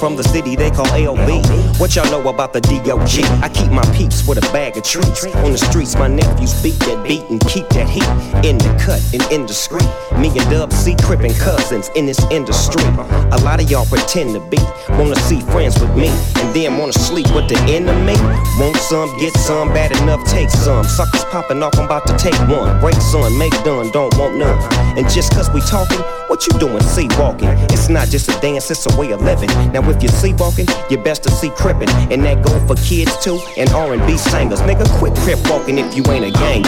From 0.02 0.15
the 0.15 0.23
city 0.23 0.56
they 0.56 0.72
call 0.72 0.88
AOB. 0.88 1.80
What 1.80 1.95
y'all 1.95 2.10
know 2.10 2.28
about 2.28 2.53
the 2.53 2.61
DOG? 2.61 3.22
I 3.45 3.49
keep 3.53 3.69
my 3.69 3.86
peeps 3.94 4.28
with 4.28 4.40
a 4.40 4.52
bag 4.52 4.76
of 4.76 4.84
treats. 4.84 5.23
On 5.45 5.52
the 5.52 5.60
streets, 5.60 5.94
my 5.95 6.07
nephews 6.07 6.60
beat 6.64 6.80
that 6.90 7.06
beat 7.06 7.22
and 7.30 7.40
keep 7.45 7.69
that 7.69 7.88
heat 7.88 8.10
in 8.41 8.57
the 8.57 8.72
cut 8.82 8.98
and 9.14 9.48
street. 9.48 9.86
Me 10.18 10.30
and 10.30 10.49
Dub 10.49 10.73
C 10.73 10.95
crippin' 11.03 11.36
cousins 11.36 11.91
in 11.95 12.07
this 12.07 12.19
industry. 12.32 12.82
A 13.30 13.40
lot 13.45 13.61
of 13.61 13.69
y'all 13.69 13.86
pretend 13.86 14.34
to 14.34 14.40
be, 14.49 14.57
wanna 14.98 15.15
see 15.30 15.40
friends 15.53 15.80
with 15.80 15.95
me, 15.95 16.10
and 16.41 16.49
then 16.56 16.80
wanna 16.80 16.94
sleep 16.94 17.30
with 17.36 17.48
the 17.48 17.60
enemy. 17.69 18.18
Want 18.57 18.78
some, 18.78 19.07
get 19.19 19.34
some, 19.38 19.69
bad 19.69 19.91
enough, 20.02 20.26
take 20.26 20.49
some. 20.49 20.84
Suckers 20.84 21.26
popping 21.26 21.61
off, 21.61 21.78
I'm 21.78 21.86
about 21.86 22.07
to 22.07 22.18
take 22.18 22.40
one. 22.49 22.80
Break 22.80 22.95
some, 22.95 23.38
make 23.38 23.53
done, 23.64 23.91
don't 23.91 24.18
want 24.18 24.36
none. 24.36 24.57
And 24.98 25.07
just 25.11 25.32
cause 25.34 25.52
we 25.52 25.61
talking, 25.61 26.02
what 26.32 26.48
you 26.48 26.58
doing, 26.60 26.82
see 26.84 27.10
walking? 27.20 27.49
It's 27.76 27.90
not 27.90 28.08
just 28.08 28.30
a 28.30 28.40
dance, 28.40 28.72
it's 28.72 28.86
a 28.90 28.98
way 28.98 29.12
of 29.12 29.22
living. 29.22 29.49
Now 29.74 29.88
if 29.90 30.02
you're 30.02 30.14
sleepwalking, 30.14 30.66
you 30.90 30.98
best 30.98 31.24
to 31.24 31.30
see 31.30 31.49
crippin', 31.49 31.90
and 32.10 32.24
that 32.24 32.41
go 32.41 32.58
for 32.66 32.76
kids 32.82 33.22
too, 33.22 33.38
and 33.58 33.70
R&B 33.72 34.16
singers. 34.16 34.62
Nigga, 34.62 34.88
quit 34.98 35.14
crip 35.18 35.40
walking 35.49 35.78
if 35.78 35.94
you 35.94 36.03
ain't 36.10 36.24
a 36.24 36.32
gang 36.32 36.64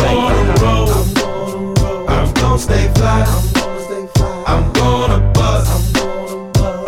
I'm 2.10 2.34
gonna 2.34 2.60
stay 2.60 2.92
fly. 2.96 3.24
I'm 4.46 4.74
gonna 4.74 5.32
bust. 5.32 5.98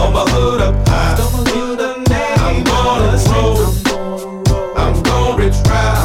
On 0.02 0.11
my 0.11 0.26
hood 0.31 0.60
up 0.60 0.76
high. 0.89 1.15
I'm 2.45 2.61
gonna 2.65 3.18
roll. 3.31 4.76
I'm 4.76 5.02
gonna 5.02 5.38
rich 5.38 5.56
ride. 5.69 6.05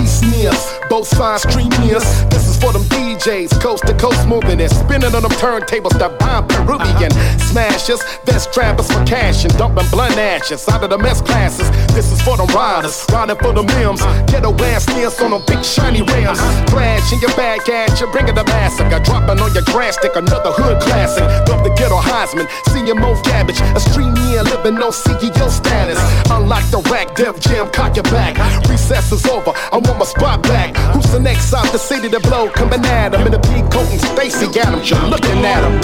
East 0.00 0.22
nears. 0.22 0.78
Both 0.88 1.08
sides 1.08 1.44
streamiers. 1.44 2.04
This 2.30 2.48
is 2.48 2.56
for 2.56 2.72
them 2.72 2.84
DJs, 3.16 3.60
coast 3.60 3.86
to 3.86 3.94
coast 3.94 4.26
moving 4.28 4.60
and 4.60 4.70
spinning 4.70 5.14
on 5.14 5.22
them 5.22 5.32
turntables 5.32 5.96
that 5.98 6.18
bomb 6.18 6.46
Peruvian 6.48 7.10
smashers. 7.40 8.02
That's 8.24 8.46
trappers 8.46 8.90
for 8.92 9.04
cash 9.04 9.44
and 9.44 9.56
dumping 9.56 9.88
blunt 9.90 10.16
ashes 10.16 10.68
out 10.68 10.82
of 10.84 10.90
the 10.90 10.98
mess 10.98 11.20
classes. 11.20 11.70
This 11.94 12.12
is 12.12 12.20
for 12.22 12.36
the 12.36 12.44
riders, 12.52 13.04
riding 13.10 13.36
for 13.36 13.52
them 13.52 13.66
limbs. 13.78 14.02
Ghetto 14.30 14.52
ass 14.64 14.86
nears 14.88 15.18
on 15.20 15.30
them 15.30 15.42
big 15.46 15.64
shiny 15.64 16.02
rims. 16.02 16.40
Flash 16.70 17.12
in 17.12 17.20
your 17.20 17.34
back 17.36 17.68
at 17.68 18.00
you, 18.00 18.06
bringing 18.12 18.34
the 18.34 18.44
massacre. 18.44 19.00
Dropping 19.00 19.40
on 19.40 19.52
your 19.54 19.64
grass 19.64 19.96
stick, 19.96 20.14
another 20.16 20.52
hood 20.52 20.80
classic. 20.80 21.24
Love 21.48 21.64
the 21.64 21.72
ghetto 21.76 21.96
Heisman, 21.96 22.46
CMO 22.68 23.16
cabbage. 23.24 23.60
A 23.60 23.80
stream 23.80 24.14
year 24.28 24.42
living 24.42 24.74
no 24.74 24.90
CEO 24.90 25.48
status. 25.48 25.98
Unlock 26.30 26.64
the 26.70 26.80
rack, 26.90 27.14
Def 27.14 27.40
Jam, 27.40 27.70
cock 27.70 27.96
your 27.96 28.04
back. 28.04 28.36
Recess 28.68 29.12
is 29.12 29.24
over, 29.26 29.52
I 29.72 29.78
want 29.78 29.98
my 29.98 30.04
spot 30.04 30.42
back. 30.42 30.76
Who's 30.92 31.10
the 31.12 31.20
next 31.20 31.52
out 31.54 31.70
the 31.72 31.78
city 31.78 32.08
to 32.10 32.20
blow? 32.20 32.50
Coming 32.50 32.84
at 32.84 33.05
him 33.14 33.26
in 33.26 33.34
a 33.34 33.38
big 33.38 33.70
coat 33.70 33.88
and 33.90 34.00
Stacy 34.00 34.46
Adams, 34.60 34.90
you're 34.90 35.00
looking 35.02 35.44
at 35.44 35.62
him. 35.62 35.76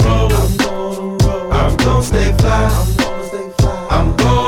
I'm 1.51 1.77
gonna 1.77 2.03
stay 2.03 2.33
fly. 2.39 2.69
I'm 3.89 4.15
gonna 4.17 4.33
bust. 4.33 4.42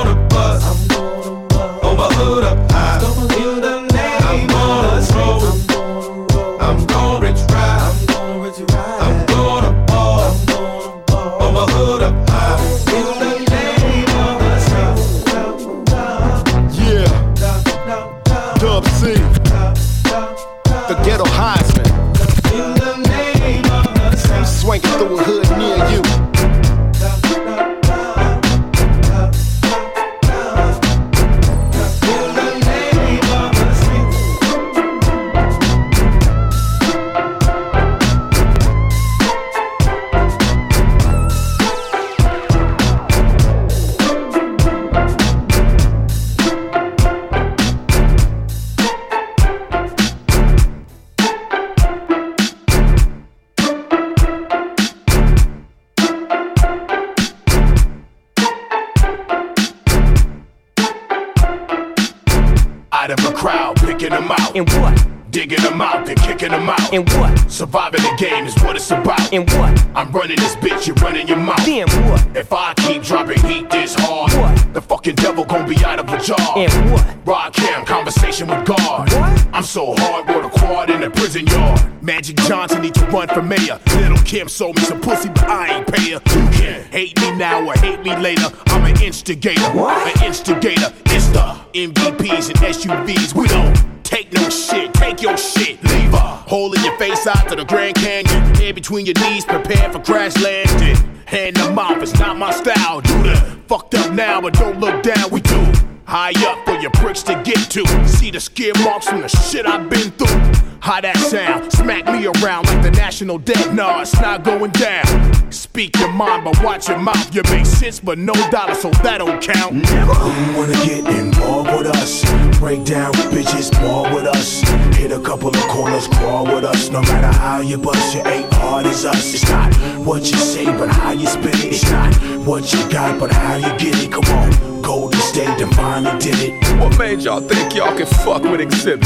I'm 69.96 70.12
running 70.12 70.36
this 70.36 70.58
bitch, 70.58 70.88
you're 70.88 70.96
running 70.98 71.26
your 71.26 71.38
mouth. 71.38 71.66
Then 71.66 71.88
what? 72.10 72.36
If 72.36 72.52
I 72.52 72.74
keep 72.74 73.02
dropping 73.02 73.40
heat 73.44 73.70
this 73.70 73.96
hard, 73.98 74.30
what? 74.34 74.74
The 74.74 74.82
fucking 74.82 75.16
devil 75.16 75.46
gon' 75.46 75.70
be 75.70 75.78
out 75.86 76.00
of 76.00 76.10
a 76.10 76.22
jar. 76.22 76.58
And 76.58 76.92
what? 76.92 77.16
Rod 77.26 77.54
Cam, 77.54 77.86
conversation 77.86 78.50
with 78.50 78.66
God. 78.66 79.10
What? 79.14 79.48
I'm 79.54 79.64
so 79.64 79.96
hard, 79.98 80.28
with 80.28 80.46
a 80.46 80.50
quad 80.50 80.90
in 80.90 81.00
the 81.00 81.10
prison 81.10 81.48
yard. 81.48 82.04
Magic 82.04 82.36
Johnson 82.36 82.82
need 82.82 82.94
to 82.96 83.06
run 83.06 83.30
for 83.30 83.42
mayor. 83.42 83.80
Lil' 83.96 84.18
Kim 84.26 84.50
sold 84.50 84.76
me 84.76 84.82
some 84.82 85.00
pussy, 85.00 85.30
but 85.30 85.46
I 85.46 85.78
ain't 85.78 85.88
pay 85.88 86.12
her. 86.12 86.22
You 86.26 86.50
can 86.52 86.84
hate 86.92 87.18
me 87.22 87.32
now 87.38 87.66
or 87.66 87.74
hate 87.76 88.02
me 88.02 88.18
later. 88.18 88.50
I'm 88.68 88.84
an 88.84 89.02
instigator. 89.02 89.62
What? 89.72 90.18
An 90.18 90.26
instigator. 90.26 90.94
It's 91.06 91.28
the 91.30 91.58
MVPs 91.74 92.50
and 92.50 92.60
SUVs. 92.60 93.34
We 93.34 93.48
don't 93.48 93.95
take 94.16 94.32
no 94.32 94.50
shit. 94.50 94.94
Take 94.94 95.22
your 95.22 95.38
shit. 95.38 95.84
Leave 95.84 96.14
hole 96.14 96.74
in 96.74 96.84
your 96.84 96.98
face 96.98 97.28
out 97.28 97.50
to 97.50 97.56
the 97.56 97.66
Grand 97.66 97.96
Canyon. 97.96 98.56
Head 98.56 98.76
between 98.76 99.06
your 99.06 99.16
knees, 99.22 99.44
prepare 99.44 99.92
for 99.92 100.00
crash 100.00 100.36
landing. 100.42 100.96
Hand 101.26 101.58
them 101.58 101.78
off, 101.78 102.02
it's 102.02 102.18
not 102.20 102.38
my 102.38 102.52
style. 102.52 103.02
Do 103.02 103.24
the 103.24 103.36
fucked 103.68 103.96
up 103.96 104.14
now, 104.14 104.40
but 104.42 104.54
don't 104.54 104.80
look 104.80 105.04
down. 105.04 105.30
We 105.32 105.42
do. 105.42 105.95
High 106.08 106.34
up 106.46 106.64
for 106.66 106.76
your 106.76 106.92
pricks 106.92 107.24
to 107.24 107.34
get 107.44 107.58
to. 107.72 108.08
See 108.08 108.30
the 108.30 108.40
skid 108.40 108.78
marks 108.84 109.08
from 109.08 109.22
the 109.22 109.28
shit 109.28 109.66
I've 109.66 109.90
been 109.90 110.12
through. 110.12 110.40
How 110.80 111.02
that 111.02 111.18
sound? 111.18 111.72
Smack 111.74 112.06
me 112.06 112.28
around 112.28 112.68
like 112.68 112.84
the 112.84 112.92
national 112.92 113.40
debt. 113.40 113.74
Nah, 113.74 114.02
it's 114.02 114.14
not 114.22 114.44
going 114.44 114.70
down. 114.72 115.52
Speak 115.52 115.98
your 115.98 116.12
mind, 116.12 116.44
but 116.44 116.64
watch 116.64 116.90
your 116.90 117.00
mouth. 117.00 117.34
You 117.34 117.42
make 117.50 117.66
sense, 117.66 118.00
but 118.00 118.20
no 118.20 118.34
dollar, 118.52 118.76
so 118.76 118.92
that 119.02 119.18
don't 119.18 119.42
count. 119.42 119.74
Never. 119.74 120.14
Wanna 120.56 120.74
get 120.86 121.08
involved 121.08 121.72
with 121.72 121.88
us? 121.88 122.24
Break 122.60 122.86
down 122.86 123.10
with 123.14 123.32
bitches, 123.34 123.72
ball 123.82 124.04
with 124.14 124.28
us. 124.28 124.62
Hit 124.96 125.12
a 125.12 125.20
couple 125.20 125.50
of 125.50 125.62
corners, 125.74 126.08
crawl 126.08 126.46
with 126.46 126.66
us. 126.66 126.92
No 126.92 127.02
matter 127.02 127.36
how 127.40 127.62
you 127.62 127.80
bust, 127.80 128.14
you 128.14 128.22
ain't 128.28 128.54
hard 128.54 128.86
as 128.86 129.06
us. 129.06 129.34
It's 129.34 129.50
not 129.50 129.74
what 130.06 130.22
you 130.22 130.38
say, 130.38 130.66
but 130.66 130.90
how 130.90 131.14
you 131.14 131.26
spit 131.26 131.56
it. 131.66 131.74
It's 131.74 131.90
not 131.90 132.14
what 132.46 132.72
you 132.72 132.90
got, 132.92 133.20
but 133.20 133.32
how 133.32 133.56
you 133.56 133.70
get 133.80 134.04
it. 134.04 134.12
Come 134.12 134.26
on, 134.26 134.75
Golden 134.86 135.20
State 135.20 135.60
finally 135.74 136.20
did 136.20 136.36
it. 136.40 136.80
What 136.80 136.98
made 137.00 137.22
y'all 137.22 137.42
think 137.42 137.74
y'all 137.74 137.98
could 137.98 138.08
fuck 138.08 138.44
with 138.44 138.62
Xzibit? 138.62 139.02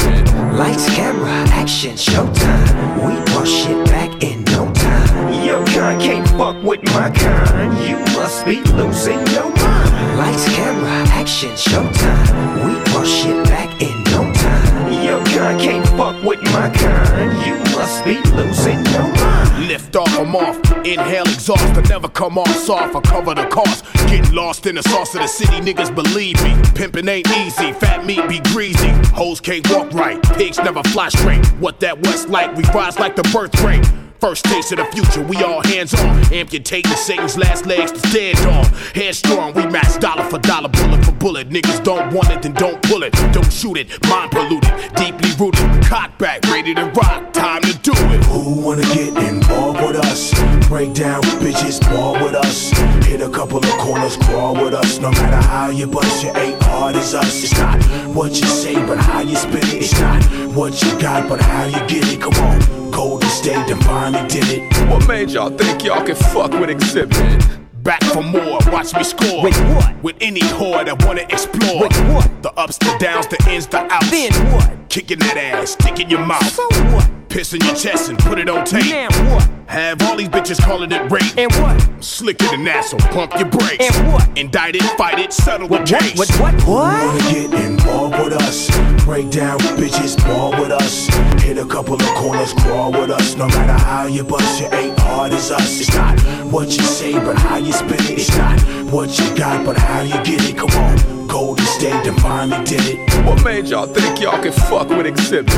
Lights, 0.58 0.94
camera, 0.94 1.30
action, 1.52 1.94
showtime. 1.94 2.96
We 3.04 3.14
bust 3.32 3.50
shit 3.50 3.86
back 3.86 4.22
in 4.22 4.44
no 4.44 4.70
time. 4.74 5.42
Your 5.42 5.64
kind 5.66 5.98
can't 5.98 6.28
fuck 6.36 6.62
with 6.62 6.82
my 6.92 7.10
kind. 7.10 7.72
You 7.88 7.96
must 8.14 8.44
be 8.44 8.60
losing 8.76 9.26
your 9.28 9.48
mind. 9.56 10.18
Lights, 10.18 10.54
camera, 10.54 11.08
action, 11.18 11.50
showtime. 11.52 12.66
We 12.66 12.74
bust 12.92 13.10
shit 13.10 13.42
back 13.46 13.80
in 13.80 14.04
no 14.12 14.30
time. 14.34 15.02
Your 15.02 15.24
kind 15.24 15.58
can't 15.58 15.86
fuck 15.96 16.22
with 16.22 16.42
my 16.52 16.68
kind. 16.68 17.46
You 17.46 17.56
must 17.74 18.04
be 18.04 18.20
losing 18.36 18.84
your 18.92 19.08
mind. 19.08 19.19
Lift 19.70 19.94
off, 19.94 20.18
I'm 20.18 20.34
off. 20.34 20.56
Inhale, 20.84 21.22
exhaust, 21.22 21.62
I 21.62 21.82
never 21.82 22.08
come 22.08 22.38
off 22.38 22.52
soft. 22.56 22.96
I 22.96 23.00
cover 23.02 23.36
the 23.36 23.46
cost. 23.46 23.84
Getting 24.08 24.34
lost 24.34 24.66
in 24.66 24.74
the 24.74 24.82
sauce 24.82 25.14
of 25.14 25.20
the 25.20 25.28
city, 25.28 25.60
niggas 25.60 25.94
believe 25.94 26.42
me. 26.42 26.56
Pimping 26.74 27.06
ain't 27.06 27.28
easy, 27.38 27.72
fat 27.74 28.04
meat 28.04 28.28
be 28.28 28.40
greasy. 28.52 28.88
Hoes 29.14 29.40
can't 29.40 29.64
walk 29.70 29.92
right, 29.92 30.20
pigs 30.34 30.58
never 30.58 30.82
fly 30.88 31.08
straight. 31.10 31.46
What 31.60 31.78
that 31.78 32.00
West 32.02 32.28
like, 32.28 32.56
we 32.56 32.64
rise 32.74 32.98
like 32.98 33.14
the 33.14 33.22
birth 33.32 33.62
rate. 33.62 33.86
First 34.20 34.44
taste 34.44 34.70
of 34.72 34.76
the 34.76 34.84
future, 34.84 35.22
we 35.22 35.42
all 35.42 35.62
hands 35.62 35.94
on. 35.94 36.30
Amputating 36.30 36.92
Satan's 36.92 37.38
last 37.38 37.64
legs 37.64 37.90
to 37.92 37.98
stand 38.10 38.38
on. 38.40 38.66
Headstrong, 38.94 39.54
we 39.54 39.64
match 39.66 39.98
dollar 39.98 40.24
for 40.24 40.38
dollar, 40.38 40.68
bullet 40.68 41.02
for 41.02 41.12
bullet. 41.12 41.48
Niggas 41.48 41.82
don't 41.82 42.12
want 42.12 42.28
it, 42.28 42.42
then 42.42 42.52
don't 42.52 42.82
pull 42.82 43.02
it. 43.02 43.12
Don't 43.32 43.50
shoot 43.50 43.78
it, 43.78 43.88
mind 44.08 44.30
polluted, 44.30 44.70
deeply 44.94 45.30
rooted. 45.38 45.82
Cock 45.84 46.18
back, 46.18 46.44
ready 46.48 46.74
to 46.74 46.84
rock, 46.88 47.32
time 47.32 47.62
to 47.62 47.72
do 47.78 47.92
it. 47.94 48.22
Who 48.26 48.60
wanna 48.60 48.82
get 48.92 49.16
involved 49.16 49.80
with 49.80 49.96
us? 49.96 50.34
Break 50.68 50.92
down 50.92 51.22
bitches, 51.40 51.80
ball 51.90 52.12
with 52.22 52.34
us. 52.34 52.72
Hit 53.06 53.22
a 53.22 53.30
couple 53.30 53.56
of 53.56 53.70
corners, 53.78 54.18
crawl 54.18 54.54
with 54.54 54.74
us. 54.74 54.98
No 54.98 55.10
matter 55.12 55.48
how 55.48 55.70
you 55.70 55.86
bust, 55.86 56.22
you 56.22 56.30
ain't 56.36 56.62
hard 56.64 56.94
as 56.94 57.14
us. 57.14 57.42
It's 57.42 57.58
not 57.58 57.82
what 58.14 58.32
you 58.38 58.46
say, 58.46 58.74
but 58.74 58.98
how 58.98 59.20
you 59.20 59.34
spit 59.34 59.64
it. 59.64 59.82
It's 59.82 59.98
not 59.98 60.22
what 60.54 60.82
you 60.82 61.00
got, 61.00 61.26
but 61.26 61.40
how 61.40 61.64
you 61.64 61.80
get 61.88 62.06
it. 62.12 62.20
Come 62.20 62.34
on, 62.34 62.79
Golden 62.90 63.28
State 63.30 63.68
finally 63.84 64.26
did 64.28 64.44
it. 64.48 64.88
What 64.88 65.06
made 65.08 65.30
y'all 65.30 65.50
think 65.50 65.84
y'all 65.84 66.04
could 66.04 66.16
fuck 66.16 66.52
with 66.52 66.70
Xzibit? 66.70 67.58
Back 67.82 68.02
for 68.04 68.22
more, 68.22 68.58
watch 68.70 68.94
me 68.94 69.04
score. 69.04 69.42
With 69.42 69.58
what? 69.74 70.02
With 70.02 70.16
any 70.20 70.40
whore 70.40 70.84
that 70.84 71.04
wanna 71.04 71.22
explore. 71.22 71.82
With 71.82 71.96
what? 72.12 72.42
The 72.42 72.52
ups, 72.52 72.78
the 72.78 72.96
downs, 72.98 73.26
the 73.26 73.38
ins, 73.50 73.66
the 73.66 73.78
outs. 73.92 74.10
Then 74.10 74.32
what? 74.52 74.88
Kicking 74.88 75.18
that 75.20 75.36
ass, 75.36 75.70
stick 75.72 75.98
in 76.00 76.10
your 76.10 76.24
mouth. 76.24 76.46
So 76.52 76.66
what? 76.92 77.08
Piss 77.28 77.54
in 77.54 77.60
your 77.62 77.74
chest 77.74 78.10
and 78.10 78.18
put 78.18 78.38
it 78.38 78.48
on 78.48 78.64
tape. 78.64 78.84
Now 78.86 79.08
what? 79.34 79.49
Have 79.70 80.02
all 80.02 80.16
these 80.16 80.28
bitches 80.28 80.60
calling 80.60 80.90
it 80.90 81.00
rape. 81.12 81.22
And 81.38 81.52
what? 81.62 82.02
Slicker 82.02 82.44
than 82.48 82.64
that, 82.64 82.84
so 82.86 82.96
pump 83.14 83.32
your 83.38 83.48
brakes. 83.48 83.78
And 83.96 84.12
what? 84.12 84.26
Indict 84.36 84.74
it, 84.74 84.82
fight 84.98 85.20
it, 85.20 85.32
settle 85.32 85.68
the 85.68 85.78
case. 85.84 86.18
What? 86.18 86.28
What? 86.40 86.54
Who 86.62 86.72
What? 86.72 87.06
wanna 87.06 87.18
get 87.30 87.54
involved 87.54 88.18
with 88.18 88.32
us? 88.32 88.66
Break 89.04 89.30
down 89.30 89.60
bitches, 89.78 90.16
ball 90.26 90.50
with 90.60 90.72
us. 90.72 91.06
Hit 91.44 91.56
a 91.56 91.64
couple 91.64 91.94
of 91.94 92.02
corners, 92.18 92.52
crawl 92.54 92.90
with 92.90 93.10
us. 93.12 93.36
No 93.36 93.46
matter 93.46 93.84
how 93.84 94.06
you 94.06 94.24
bust, 94.24 94.60
you 94.60 94.66
ain't 94.72 94.98
hard 94.98 95.32
as 95.32 95.52
us. 95.52 95.80
It's 95.80 95.94
not 95.94 96.18
what 96.50 96.66
you 96.76 96.82
say, 96.82 97.12
but 97.12 97.38
how 97.38 97.56
you 97.58 97.72
spit 97.72 98.00
it. 98.10 98.18
It's 98.18 98.36
not 98.36 98.60
what 98.90 99.16
you 99.20 99.36
got, 99.36 99.64
but 99.64 99.76
how 99.78 100.00
you 100.02 100.18
get 100.24 100.50
it. 100.50 100.56
Come 100.58 100.70
on, 100.70 101.19
Golden 101.30 101.64
State 101.66 102.04
finally 102.20 102.64
did 102.64 102.80
it. 102.84 103.24
What 103.24 103.44
made 103.44 103.66
y'all 103.66 103.86
think 103.86 104.20
y'all 104.20 104.42
could 104.42 104.54
fuck 104.54 104.88
with 104.88 105.06
Xzibit? 105.06 105.48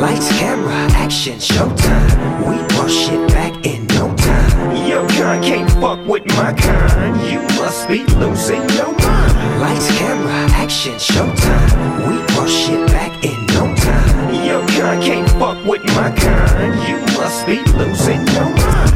Lights, 0.00 0.28
camera, 0.38 0.72
action, 0.96 1.38
showtime. 1.38 2.38
We 2.40 2.56
brought 2.74 2.90
shit 2.90 3.28
back 3.28 3.64
in 3.64 3.86
no 3.88 4.14
time. 4.16 4.86
Your 4.88 5.08
kind 5.10 5.44
can't 5.44 5.70
fuck 5.72 6.04
with 6.06 6.26
my 6.36 6.52
kind. 6.52 7.14
You 7.30 7.40
must 7.60 7.88
be 7.88 8.04
losing 8.16 8.68
your 8.70 8.92
mind. 8.98 9.60
Lights, 9.60 9.96
camera, 9.98 10.50
action, 10.52 10.94
showtime. 10.94 12.08
We 12.08 12.34
brought 12.34 12.48
shit 12.48 12.86
back 12.88 13.24
in 13.24 13.46
no 13.54 13.74
time. 13.76 14.44
Your 14.44 14.66
kind 14.68 15.02
can't 15.02 15.30
fuck 15.38 15.64
with 15.64 15.84
my 15.94 16.10
kind. 16.10 16.88
You 16.88 16.98
must 17.16 17.46
be 17.46 17.62
losing 17.78 18.26
your 18.34 18.50
mind. 18.56 18.91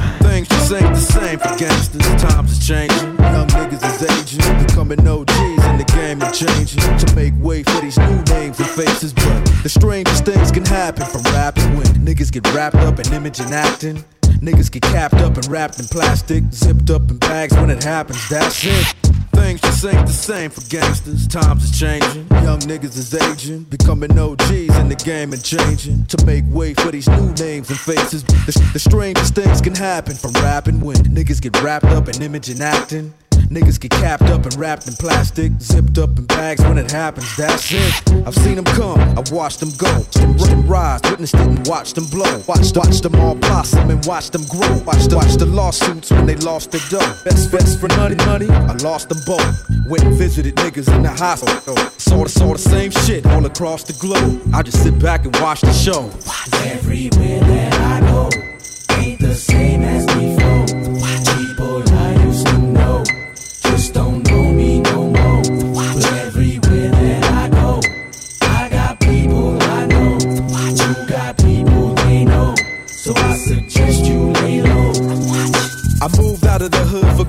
Just 0.48 0.72
ain't 0.72 0.94
the 0.94 1.00
same 1.00 1.38
for 1.38 1.54
gangsters. 1.56 2.02
Times 2.22 2.52
is 2.52 2.66
changing. 2.66 3.16
Young 3.18 3.46
niggas 3.48 3.84
is 3.84 4.02
aging. 4.10 4.66
Becoming 4.66 5.06
OGs 5.06 5.64
and 5.64 5.80
the 5.80 5.84
game 5.94 6.22
is 6.22 6.38
changing. 6.38 6.98
To 6.98 7.14
make 7.14 7.34
way 7.38 7.62
for 7.62 7.80
these 7.80 7.98
new 7.98 8.22
names 8.34 8.58
and 8.58 8.68
faces. 8.68 9.12
But 9.12 9.44
the 9.62 9.68
strangest 9.68 10.24
things 10.24 10.50
can 10.50 10.64
happen 10.64 11.06
from 11.06 11.22
rapping 11.34 11.76
when 11.76 11.86
niggas 12.04 12.32
get 12.32 12.46
wrapped 12.54 12.76
up 12.76 12.98
in 12.98 13.12
image 13.12 13.40
and 13.40 13.52
acting. 13.52 14.04
Niggas 14.40 14.70
get 14.70 14.82
capped 14.82 15.14
up 15.14 15.36
and 15.36 15.46
wrapped 15.48 15.78
in 15.78 15.86
plastic, 15.86 16.44
zipped 16.52 16.90
up 16.90 17.10
in 17.10 17.16
bags 17.18 17.54
when 17.56 17.70
it 17.70 17.82
happens, 17.82 18.28
that's 18.28 18.64
it. 18.64 19.15
Things 19.36 19.60
just 19.60 19.84
ain't 19.84 20.06
the 20.06 20.12
same 20.12 20.50
for 20.50 20.62
gangsters. 20.62 21.28
Times 21.28 21.64
is 21.64 21.78
changing. 21.78 22.26
Young 22.42 22.58
niggas 22.60 22.96
is 22.96 23.14
aging. 23.14 23.64
Becoming 23.64 24.18
OGs 24.18 24.76
in 24.78 24.88
the 24.88 25.00
game 25.04 25.32
and 25.32 25.44
changing. 25.44 26.06
To 26.06 26.24
make 26.24 26.44
way 26.48 26.72
for 26.72 26.90
these 26.90 27.08
new 27.08 27.32
names 27.34 27.68
and 27.68 27.78
faces. 27.78 28.24
The, 28.24 28.70
the 28.72 28.78
strangest 28.78 29.34
things 29.34 29.60
can 29.60 29.74
happen 29.74 30.14
from 30.14 30.32
rapping 30.32 30.80
when 30.80 30.96
niggas 30.96 31.42
get 31.42 31.60
wrapped 31.62 31.86
up 31.86 32.08
in 32.08 32.22
image 32.22 32.48
and 32.48 32.62
acting. 32.62 33.12
Niggas 33.48 33.80
get 33.80 33.92
capped 33.92 34.24
up 34.24 34.44
and 34.44 34.54
wrapped 34.56 34.88
in 34.88 34.94
plastic, 34.94 35.52
zipped 35.60 35.98
up 35.98 36.18
in 36.18 36.26
bags 36.26 36.62
when 36.64 36.78
it 36.78 36.90
happens, 36.90 37.36
that's 37.36 37.72
it. 37.72 38.26
I've 38.26 38.34
seen 38.34 38.56
them 38.56 38.64
come, 38.64 39.00
I've 39.18 39.30
watched 39.30 39.60
them 39.60 39.70
go, 39.78 40.00
them 40.00 40.66
rise, 40.66 41.00
witnessed 41.04 41.34
it 41.34 41.40
and 41.40 41.66
watched 41.66 41.94
them 41.94 42.06
blow. 42.06 42.42
Watched, 42.46 42.76
watched 42.76 43.02
them 43.02 43.14
all 43.16 43.34
blossom 43.34 43.90
and 43.90 44.04
watched 44.04 44.32
them 44.32 44.44
grow. 44.46 44.82
Watched, 44.84 45.12
watched 45.12 45.38
the 45.38 45.46
lawsuits 45.46 46.10
when 46.10 46.26
they 46.26 46.36
lost 46.36 46.72
their 46.72 46.80
dough. 46.90 47.14
Best 47.24 47.52
best 47.52 47.80
for 47.80 47.88
money, 47.88 48.16
money, 48.26 48.48
I 48.48 48.72
lost 48.82 49.08
them 49.08 49.18
both. 49.26 49.68
Went 49.88 50.04
and 50.04 50.16
visited 50.16 50.56
niggas 50.56 50.94
in 50.94 51.02
the 51.02 51.10
hospital. 51.10 51.76
Saw 51.98 52.24
the, 52.24 52.28
saw 52.28 52.52
the 52.52 52.58
same 52.58 52.90
shit 52.90 53.26
all 53.26 53.44
across 53.44 53.84
the 53.84 53.92
globe. 53.94 54.42
I 54.54 54.62
just 54.62 54.82
sit 54.82 54.98
back 54.98 55.24
and 55.24 55.34
watch 55.36 55.60
the 55.60 55.72
show. 55.72 56.10
Everywhere 56.64 57.40
that 57.40 57.74
I 57.74 58.00
go, 58.10 58.30
ain't 58.96 59.20
the 59.20 59.34
same 59.34 59.82
as 59.82 60.05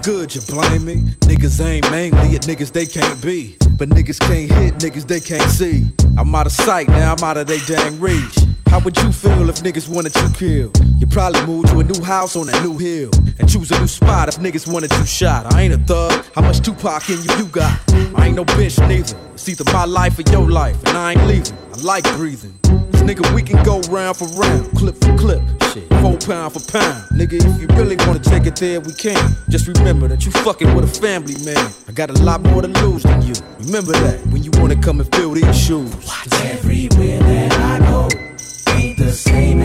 good, 0.08 0.34
you 0.34 0.40
blame 0.40 0.86
me? 0.86 0.96
Niggas 1.28 1.60
aim 1.60 1.84
mainly 1.92 2.38
at 2.38 2.44
niggas 2.44 2.72
they 2.72 2.86
can't 2.86 3.22
be. 3.22 3.58
But 3.78 3.90
niggas 3.90 4.18
can't 4.22 4.50
hit 4.50 4.76
niggas 4.76 5.06
they 5.06 5.20
can't 5.20 5.52
see. 5.52 5.86
I'm 6.18 6.34
out 6.34 6.46
of 6.46 6.54
sight, 6.54 6.88
now 6.88 7.14
I'm 7.14 7.22
out 7.26 7.36
of 7.36 7.46
they 7.46 7.60
dang 7.68 8.00
reach. 8.00 8.38
How 8.68 8.80
would 8.80 8.96
you 8.96 9.12
feel 9.12 9.50
if 9.50 9.58
niggas 9.58 9.90
wanted 9.90 10.16
you 10.16 10.30
killed? 10.30 10.80
You 10.98 11.08
probably 11.08 11.46
move 11.46 11.66
to 11.72 11.80
a 11.80 11.84
new 11.84 12.02
house 12.02 12.38
on 12.38 12.48
a 12.48 12.62
new 12.62 12.78
hill. 12.78 13.12
And 13.38 13.50
choose 13.52 13.70
a 13.72 13.80
new 13.82 13.88
spot 13.88 14.30
if 14.30 14.38
niggas 14.38 14.72
wanted 14.72 14.94
you 14.94 15.06
shot. 15.06 15.54
I 15.54 15.64
ain't 15.64 15.74
a 15.74 15.78
thug, 15.78 16.24
how 16.34 16.42
much 16.42 16.62
Tupac 16.62 17.10
in 17.10 17.22
you 17.24 17.36
you 17.40 17.46
got? 17.48 17.78
I 18.16 18.28
ain't 18.28 18.38
no 18.38 18.46
bitch 18.46 18.80
neither. 18.88 19.18
It's 19.34 19.50
either 19.50 19.66
my 19.74 19.84
life 19.84 20.18
or 20.18 20.32
your 20.32 20.50
life, 20.50 20.82
and 20.86 20.98
I 20.98 21.12
ain't 21.12 21.28
leaving. 21.28 21.58
I 21.74 21.82
like 21.82 22.06
breathing. 22.16 22.58
Cause 22.92 23.04
nigga, 23.04 23.34
we 23.36 23.42
can 23.42 23.64
go 23.64 23.82
round 23.90 24.18
for 24.18 24.28
round, 24.40 24.72
clip 24.78 24.96
for 24.96 25.16
clip, 25.18 25.42
shit, 25.74 25.88
four 26.02 26.18
pound 26.18 26.54
for 26.54 26.72
pound. 26.72 27.04
Nigga, 27.12 27.34
if 27.34 27.62
you 27.62 27.68
really 27.78 27.96
wanna 28.06 28.20
take 28.20 28.46
it 28.46 28.56
there, 28.56 28.80
we 28.80 28.94
can. 28.94 29.36
Just 29.50 29.68
remember 29.68 30.08
that 30.08 30.26
you 30.26 30.32
fucking 30.32 30.74
with 30.76 30.86
a 30.86 31.00
family, 31.02 31.36
man. 31.44 31.72
I 31.88 31.92
got 31.92 32.10
a 32.10 32.24
lot 32.24 32.42
more 32.42 32.62
to 32.62 32.68
lose 32.68 33.04
than 33.04 33.22
you. 33.22 33.34
Remember 33.60 33.94
that 33.94 34.26
when 34.28 34.44
you 34.44 34.52
wanna 34.56 34.76
come 34.76 35.00
and 35.00 35.16
fill 35.16 35.32
these 35.32 35.58
shoes. 35.58 35.94
Everywhere 36.44 37.20
that 37.20 37.54
I 37.54 37.80
go 37.90 38.08
ain't 38.78 38.98
the 38.98 39.12
same 39.12 39.57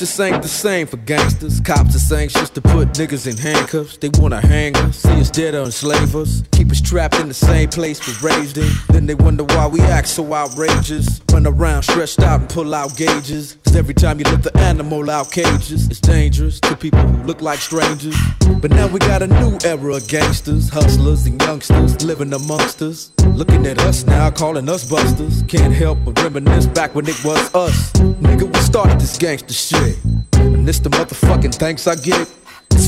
just 0.00 0.18
ain't 0.18 0.40
the 0.42 0.48
same 0.48 0.86
for 0.86 0.96
gangsters. 0.96 1.60
Cops 1.60 1.94
are 1.94 1.98
saying 1.98 2.22
anxious 2.22 2.48
to 2.48 2.62
put 2.62 2.88
niggas 2.94 3.30
in 3.30 3.36
handcuffs. 3.36 3.98
They 3.98 4.08
wanna 4.14 4.40
hang 4.40 4.74
us, 4.76 4.96
see 4.96 5.20
us 5.20 5.28
dead 5.28 5.54
or 5.54 5.64
enslave 5.64 6.16
us. 6.16 6.42
Us 6.70 6.80
trapped 6.80 7.18
in 7.18 7.28
the 7.28 7.34
same 7.34 7.68
place 7.68 7.98
we're 8.06 8.30
raised 8.30 8.56
in. 8.56 8.70
Then 8.88 9.06
they 9.06 9.14
wonder 9.14 9.44
why 9.44 9.66
we 9.66 9.80
act 9.80 10.08
so 10.08 10.32
outrageous. 10.32 11.20
Run 11.32 11.46
around 11.46 11.82
stretched 11.82 12.20
out 12.20 12.40
and 12.40 12.48
pull 12.48 12.74
out 12.74 12.96
gauges. 12.96 13.56
Cause 13.64 13.74
every 13.74 13.94
time 13.94 14.18
you 14.18 14.24
let 14.24 14.42
the 14.42 14.56
animal 14.58 15.10
out 15.10 15.32
cages, 15.32 15.88
it's 15.88 16.00
dangerous 16.00 16.60
to 16.60 16.76
people 16.76 17.00
who 17.00 17.26
look 17.26 17.40
like 17.40 17.58
strangers. 17.58 18.16
But 18.60 18.70
now 18.70 18.86
we 18.86 19.00
got 19.00 19.22
a 19.22 19.26
new 19.26 19.58
era 19.64 19.94
of 19.94 20.06
gangsters, 20.06 20.68
hustlers, 20.68 21.26
and 21.26 21.40
youngsters 21.42 22.04
living 22.04 22.32
amongst 22.32 22.82
us. 22.82 23.12
Looking 23.26 23.66
at 23.66 23.78
us 23.80 24.06
now, 24.06 24.30
calling 24.30 24.68
us 24.68 24.88
busters. 24.88 25.42
Can't 25.48 25.74
help 25.74 25.98
but 26.04 26.22
reminisce 26.22 26.66
back 26.66 26.94
when 26.94 27.08
it 27.08 27.24
was 27.24 27.54
us. 27.54 27.92
Nigga, 28.22 28.52
we 28.52 28.60
started 28.60 29.00
this 29.00 29.18
gangster 29.18 29.54
shit. 29.54 29.98
And 30.34 30.66
this 30.66 30.78
the 30.78 30.90
motherfucking 30.90 31.54
thanks 31.54 31.86
I 31.86 31.96
get. 31.96 32.28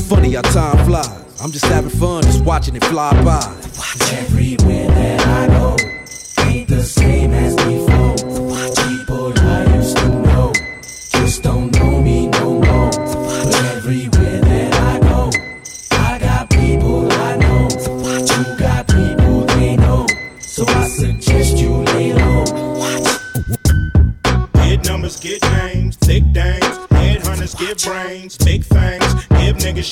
Funny 0.09 0.33
how 0.33 0.41
time 0.41 0.85
flies. 0.85 1.41
I'm 1.41 1.51
just 1.51 1.65
having 1.65 1.89
fun, 1.89 2.23
just 2.23 2.43
watching 2.43 2.75
it 2.75 2.83
fly 2.85 3.11
by. 3.23 3.41
Everywhere 4.11 4.87
that 4.87 5.27
I 5.27 5.47
go 5.47 5.77
ain't 6.43 6.67
the 6.67 6.83
same 6.83 7.31
as 7.31 7.55
before. 7.55 7.92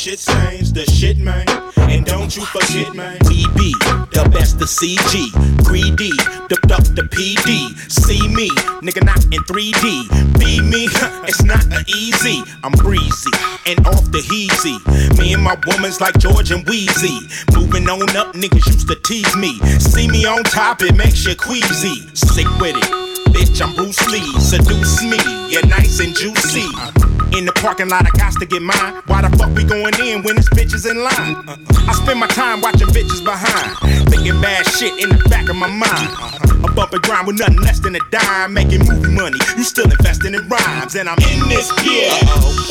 Shit 0.01 0.17
stains, 0.17 0.73
the 0.73 0.83
shit 0.85 1.19
man. 1.19 1.45
And 1.77 2.03
don't 2.03 2.35
you 2.35 2.43
forget, 2.43 2.95
man. 2.95 3.19
TB, 3.19 4.09
the 4.09 4.27
best 4.33 4.55
of 4.55 4.67
CG. 4.67 5.29
Greedy, 5.63 6.09
dipped 6.49 6.71
up 6.71 6.81
the 6.97 7.03
PD. 7.13 7.69
See 7.85 8.27
me, 8.27 8.49
nigga 8.81 9.05
not 9.05 9.23
in 9.25 9.43
3D. 9.45 10.39
Be 10.39 10.59
me, 10.59 10.89
it's 11.29 11.43
not 11.43 11.63
a 11.71 11.85
easy. 11.87 12.41
I'm 12.63 12.71
breezy 12.71 13.29
and 13.67 13.85
off 13.85 14.09
the 14.09 14.25
heezy. 14.25 14.81
Me 15.19 15.33
and 15.33 15.43
my 15.43 15.55
woman's 15.67 16.01
like 16.01 16.17
George 16.17 16.49
and 16.49 16.65
Weezy. 16.65 17.21
Moving 17.55 17.87
on 17.87 18.01
up, 18.17 18.33
niggas 18.33 18.65
used 18.73 18.87
to 18.87 18.95
tease 18.95 19.37
me. 19.37 19.59
See 19.77 20.07
me 20.07 20.25
on 20.25 20.43
top, 20.45 20.81
it 20.81 20.95
makes 20.95 21.27
you 21.27 21.35
queasy. 21.35 22.09
Sick 22.15 22.49
with 22.57 22.75
it. 22.75 23.00
Bitch, 23.41 23.59
I'm 23.59 23.73
Bruce 23.73 24.07
Lee. 24.11 24.21
Seduce 24.39 25.01
me, 25.01 25.17
you're 25.49 25.65
nice 25.65 25.99
and 25.99 26.13
juicy. 26.15 26.61
Uh, 26.77 26.91
in 27.35 27.45
the 27.45 27.51
parking 27.55 27.89
lot, 27.89 28.05
I 28.05 28.15
got 28.15 28.33
to 28.33 28.45
get 28.45 28.61
mine. 28.61 29.01
Why 29.07 29.23
the 29.23 29.35
fuck 29.35 29.49
we 29.55 29.63
going 29.63 29.97
in 29.97 30.21
when 30.21 30.35
this 30.35 30.47
bitch 30.49 30.75
is 30.75 30.85
in 30.85 31.01
line? 31.01 31.33
Uh, 31.49 31.57
uh, 31.57 31.89
I 31.89 31.93
spend 31.93 32.19
my 32.19 32.27
time 32.27 32.61
watching 32.61 32.87
bitches 32.89 33.25
behind. 33.25 34.11
Thinking 34.11 34.39
bad 34.41 34.67
shit 34.67 34.93
in 35.01 35.09
the 35.09 35.27
back 35.27 35.49
of 35.49 35.55
my 35.55 35.65
mind. 35.65 36.60
Bump 36.75 36.93
and 36.93 37.01
grind 37.03 37.27
with 37.27 37.39
nothing 37.39 37.59
less 37.59 37.79
than 37.79 37.95
a 37.95 38.03
dime. 38.11 38.53
Making 38.53 38.87
movie 38.87 39.11
money. 39.11 39.37
You 39.57 39.63
still 39.63 39.89
investing 39.89 40.33
in 40.33 40.47
rhymes. 40.47 40.95
And 40.95 41.09
I'm 41.09 41.19
in 41.19 41.49
this 41.49 41.67
beer. 41.83 42.11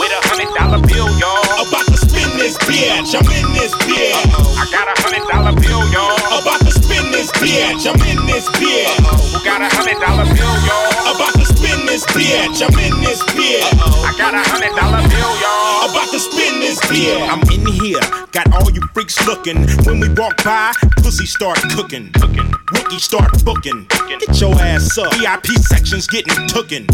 With 0.00 0.12
a 0.12 0.20
hundred 0.28 0.50
dollar 0.56 0.80
bill, 0.80 1.08
y'all. 1.20 1.68
About 1.68 1.84
to 1.86 1.98
spin 2.00 2.28
this 2.40 2.56
bitch. 2.64 3.12
I'm 3.12 3.28
in 3.28 3.46
this 3.52 3.76
beer. 3.84 4.16
I 4.56 4.64
got 4.72 4.88
a 4.88 4.96
hundred 5.04 5.28
dollar 5.28 5.52
bill, 5.52 5.84
y'all. 5.92 6.16
About 6.40 6.60
to 6.64 6.72
spin 6.72 7.12
this 7.12 7.28
bitch. 7.36 7.84
I'm 7.84 8.00
in 8.08 8.18
this 8.24 8.48
beer. 8.56 8.88
Who 9.36 9.38
got 9.44 9.60
a 9.60 9.68
hundred 9.68 10.00
dollar 10.00 10.24
bill, 10.24 10.56
y'all? 10.64 11.14
About 11.14 11.34
to 11.36 11.44
spin 11.44 11.84
this 11.86 12.04
bitch. 12.16 12.64
I'm 12.64 12.72
in 12.80 12.94
this 13.04 13.20
beer. 13.36 13.64
I 14.04 14.16
got 14.16 14.32
a 14.32 14.42
hundred 14.42 14.72
dollar 14.76 15.04
bill, 15.06 15.32
y'all. 15.44 15.92
About 15.92 16.08
to 16.10 16.18
spin 16.18 16.60
this 16.64 16.80
beer. 16.88 17.20
I'm 17.28 17.44
in 17.52 17.68
here. 17.68 18.02
Got 18.32 18.48
all 18.56 18.70
you 18.70 18.80
freaks 18.94 19.20
looking. 19.26 19.68
When 19.84 20.00
we 20.00 20.08
walk 20.16 20.42
by, 20.42 20.72
pussy 21.04 21.26
start 21.26 21.60
cooking. 21.76 22.12
Cooking. 22.16 22.49
Rookie 22.72 22.98
start 22.98 23.44
booking. 23.44 23.86
Get 24.08 24.40
your 24.40 24.54
ass 24.54 24.96
up. 24.98 25.12
VIP 25.14 25.46
sections 25.58 26.06
getting 26.06 26.34
tooken. 26.46 26.86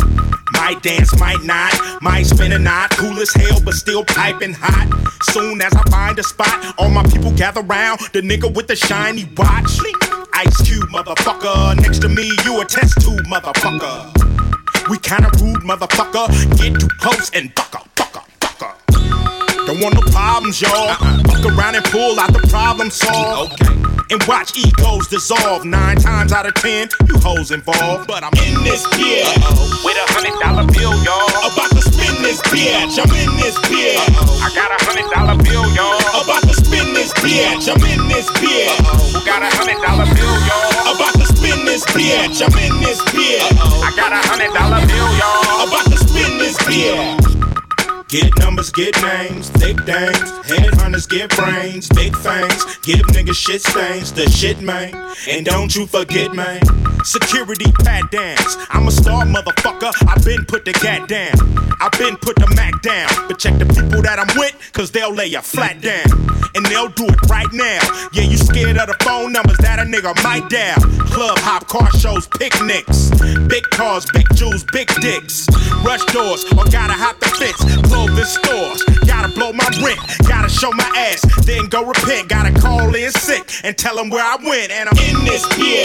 Might 0.52 0.82
dance, 0.82 1.18
might 1.18 1.42
not. 1.42 1.72
Might 2.00 2.24
spin 2.24 2.52
a 2.52 2.58
knot. 2.58 2.90
Cool 2.92 3.18
as 3.18 3.32
hell, 3.34 3.60
but 3.64 3.74
still 3.74 4.04
piping 4.04 4.54
hot. 4.54 4.88
Soon 5.22 5.60
as 5.60 5.74
I 5.74 5.82
find 5.90 6.18
a 6.18 6.22
spot, 6.22 6.74
all 6.78 6.90
my 6.90 7.02
people 7.04 7.30
gather 7.32 7.62
round. 7.62 8.00
The 8.12 8.20
nigga 8.20 8.54
with 8.54 8.68
the 8.68 8.76
shiny 8.76 9.28
watch. 9.36 9.78
Ice 10.34 10.62
Cube, 10.62 10.88
motherfucker. 10.90 11.76
Next 11.80 12.00
to 12.00 12.08
me, 12.08 12.30
you 12.44 12.60
a 12.60 12.64
test 12.64 13.00
tube, 13.00 13.26
motherfucker. 13.26 14.26
We 14.88 14.98
kinda 14.98 15.30
rude, 15.40 15.62
motherfucker. 15.62 16.28
Get 16.58 16.80
too 16.80 16.88
close 17.00 17.30
and 17.30 17.54
fucker, 17.54 17.82
fucker, 17.96 18.22
fucker. 18.40 19.35
Don't 19.66 19.82
want 19.82 19.98
no 19.98 20.02
problems, 20.14 20.62
y'all. 20.62 20.94
Fuck 21.26 21.42
around 21.50 21.74
and 21.74 21.84
pull 21.86 22.14
out 22.20 22.32
the 22.32 22.38
problem 22.46 22.88
solved. 22.88 23.58
Okay. 23.58 23.74
And 24.14 24.22
watch 24.30 24.54
egos 24.54 25.10
dissolve. 25.10 25.66
Nine 25.66 25.98
times 25.98 26.30
out 26.30 26.46
of 26.46 26.54
ten, 26.54 26.86
you 27.10 27.18
hoes 27.18 27.50
involved. 27.50 28.06
But 28.06 28.22
I'm 28.22 28.30
in 28.46 28.62
this 28.62 28.86
beer. 28.94 29.26
With 29.82 29.98
a 29.98 30.06
hundred 30.14 30.38
dollar 30.38 30.62
bill, 30.70 30.94
y'all. 31.02 31.26
About 31.42 31.74
to 31.74 31.82
spin 31.82 32.14
this 32.22 32.38
bitch. 32.46 32.94
I'm 32.94 33.10
in 33.10 33.34
this 33.42 33.58
beer. 33.66 33.98
I 34.38 34.54
got 34.54 34.70
a 34.70 34.78
hundred 34.86 35.10
dollar 35.10 35.34
bill, 35.42 35.66
y'all. 35.74 35.98
About 36.14 36.46
to 36.46 36.54
spin 36.54 36.94
this 36.94 37.10
bitch. 37.18 37.66
I'm 37.66 37.82
in 37.90 38.06
this 38.06 38.30
beer. 38.38 38.70
Who 39.10 39.18
got 39.26 39.42
a 39.42 39.50
hundred 39.50 39.82
dollar 39.82 40.06
bill, 40.14 40.36
y'all? 40.46 40.94
About 40.94 41.18
to 41.18 41.26
spin 41.26 41.66
this 41.66 41.82
bitch. 41.90 42.38
I'm 42.38 42.54
in 42.54 42.78
this 42.78 43.02
beer. 43.10 43.42
I 43.82 43.90
got 43.98 44.14
a 44.14 44.22
hundred 44.30 44.54
dollar 44.54 44.78
bill, 44.86 45.10
y'all. 45.18 45.66
About 45.66 45.90
to 45.90 45.98
spin 45.98 46.38
this 46.38 46.54
beer. 46.70 47.45
Get 48.16 48.38
numbers, 48.38 48.70
get 48.70 48.96
names, 49.02 49.50
thick 49.50 49.76
dames. 49.84 50.30
Headhunters 50.48 51.06
get 51.06 51.28
brains, 51.36 51.86
big 51.90 52.16
fangs. 52.16 52.64
Give 52.78 53.04
niggas 53.12 53.34
shit 53.34 53.60
stains, 53.60 54.10
the 54.10 54.26
shit 54.30 54.58
man. 54.62 54.94
And 55.28 55.44
don't 55.44 55.76
you 55.76 55.86
forget, 55.86 56.32
man. 56.32 56.62
Security 57.04 57.70
pat 57.84 58.10
dance. 58.10 58.56
I'm 58.70 58.88
a 58.88 58.90
star, 58.90 59.26
motherfucker. 59.26 59.92
I 60.08 60.18
been 60.24 60.46
put 60.46 60.64
the 60.64 60.72
gat 60.72 61.08
down. 61.08 61.34
I 61.78 61.90
been 61.98 62.16
put 62.16 62.36
the 62.36 62.50
Mac 62.56 62.80
down. 62.80 63.10
But 63.28 63.38
check 63.38 63.58
the 63.58 63.66
people 63.66 64.00
that 64.00 64.18
I'm 64.18 64.38
with, 64.38 64.56
cause 64.72 64.90
they'll 64.90 65.12
lay 65.12 65.26
you 65.26 65.42
flat 65.42 65.82
down. 65.82 66.10
And 66.54 66.64
they'll 66.64 66.88
do 66.88 67.04
it 67.04 67.20
right 67.28 67.52
now. 67.52 67.80
Yeah, 68.14 68.22
you 68.22 68.38
scared 68.38 68.78
of 68.78 68.86
the 68.86 68.96
phone 69.04 69.32
numbers 69.32 69.58
that 69.58 69.78
a 69.78 69.82
nigga 69.82 70.16
might 70.24 70.48
dial. 70.48 70.80
Club 71.12 71.36
hop, 71.40 71.68
car 71.68 71.92
shows, 71.92 72.26
picnics. 72.26 73.10
Big 73.46 73.64
cars, 73.70 74.06
big 74.14 74.26
jewels, 74.34 74.64
big 74.72 74.88
dicks. 75.02 75.46
Rush 75.84 76.04
doors, 76.06 76.44
or 76.56 76.64
gotta 76.64 76.94
hop 76.94 77.20
the 77.20 77.28
fence. 77.36 78.05
Clothing 78.06 78.24
stores, 78.24 78.82
gotta 79.02 79.26
blow 79.26 79.50
my 79.50 79.66
rent. 79.82 79.98
Gotta 80.30 80.48
show 80.48 80.70
my 80.70 80.86
ass, 81.10 81.26
then 81.42 81.66
go 81.66 81.82
repent. 81.82 82.28
Gotta 82.28 82.54
call 82.54 82.94
in 82.94 83.10
sick 83.10 83.42
and 83.64 83.76
tell 83.76 83.96
them 83.96 84.10
where 84.10 84.22
I 84.22 84.38
went. 84.46 84.70
And 84.70 84.88
I'm 84.88 84.98
in 85.10 85.26
this 85.26 85.42
beer. 85.58 85.82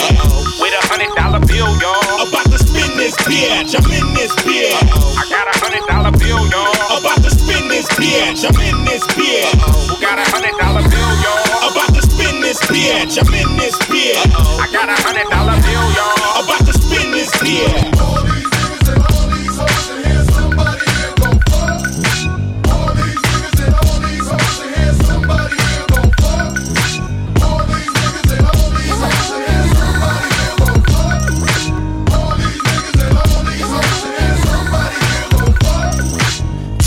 With 0.61 0.69
a 0.69 0.83
hundred 0.85 1.09
dollar 1.17 1.41
bill, 1.41 1.65
y'all. 1.81 2.21
About 2.21 2.45
to 2.53 2.61
spin 2.61 2.93
this 2.93 3.17
bitch. 3.25 3.73
I'm 3.73 3.89
in 3.89 4.05
this 4.13 4.29
beer. 4.45 4.69
I 5.17 5.25
got 5.33 5.49
a 5.49 5.55
hundred 5.65 5.81
dollar 5.89 6.13
bill, 6.13 6.45
y'all. 6.45 6.69
About 6.93 7.25
to 7.25 7.31
spin 7.33 7.65
this 7.73 7.89
bitch. 7.97 8.45
I'm 8.45 8.53
in 8.61 8.85
this 8.85 9.01
beer. 9.17 9.49
Who 9.89 9.97
got 9.97 10.21
a 10.21 10.25
hundred 10.29 10.53
dollar 10.61 10.85
bill, 10.85 11.13
y'all? 11.25 11.73
About 11.73 11.89
to 11.97 12.05
spin 12.05 12.37
this 12.45 12.61
bitch. 12.69 13.17
I'm 13.17 13.33
in 13.33 13.49
this 13.57 13.73
beer. 13.89 14.21
I 14.61 14.69
got 14.69 14.93
a 14.93 14.97
hundred 15.01 15.25
dollar 15.33 15.57
bill, 15.65 15.87
y'all. 15.97 16.45
About 16.45 16.69
to 16.69 16.73
spin 16.77 17.09
this 17.17 17.33
beer. 17.41 18.30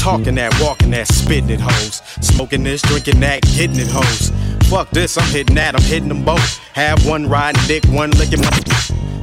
Talking 0.04 0.34
that, 0.34 0.54
walking 0.60 0.90
that, 0.90 1.08
spitting 1.08 1.48
it, 1.48 1.60
hoes. 1.60 2.02
Smoking 2.20 2.62
this, 2.62 2.82
drinking 2.82 3.20
that, 3.20 3.40
getting 3.56 3.78
it, 3.78 3.88
hoes. 3.88 4.30
Fuck 4.68 4.90
this, 4.90 5.16
I'm 5.16 5.24
hitting 5.32 5.56
that, 5.56 5.74
I'm 5.74 5.80
hitting 5.80 6.10
them 6.10 6.22
both. 6.22 6.58
Have 6.74 7.06
one 7.06 7.26
riding 7.26 7.62
dick, 7.66 7.86
one 7.86 8.10
licking 8.10 8.42
my. 8.42 8.50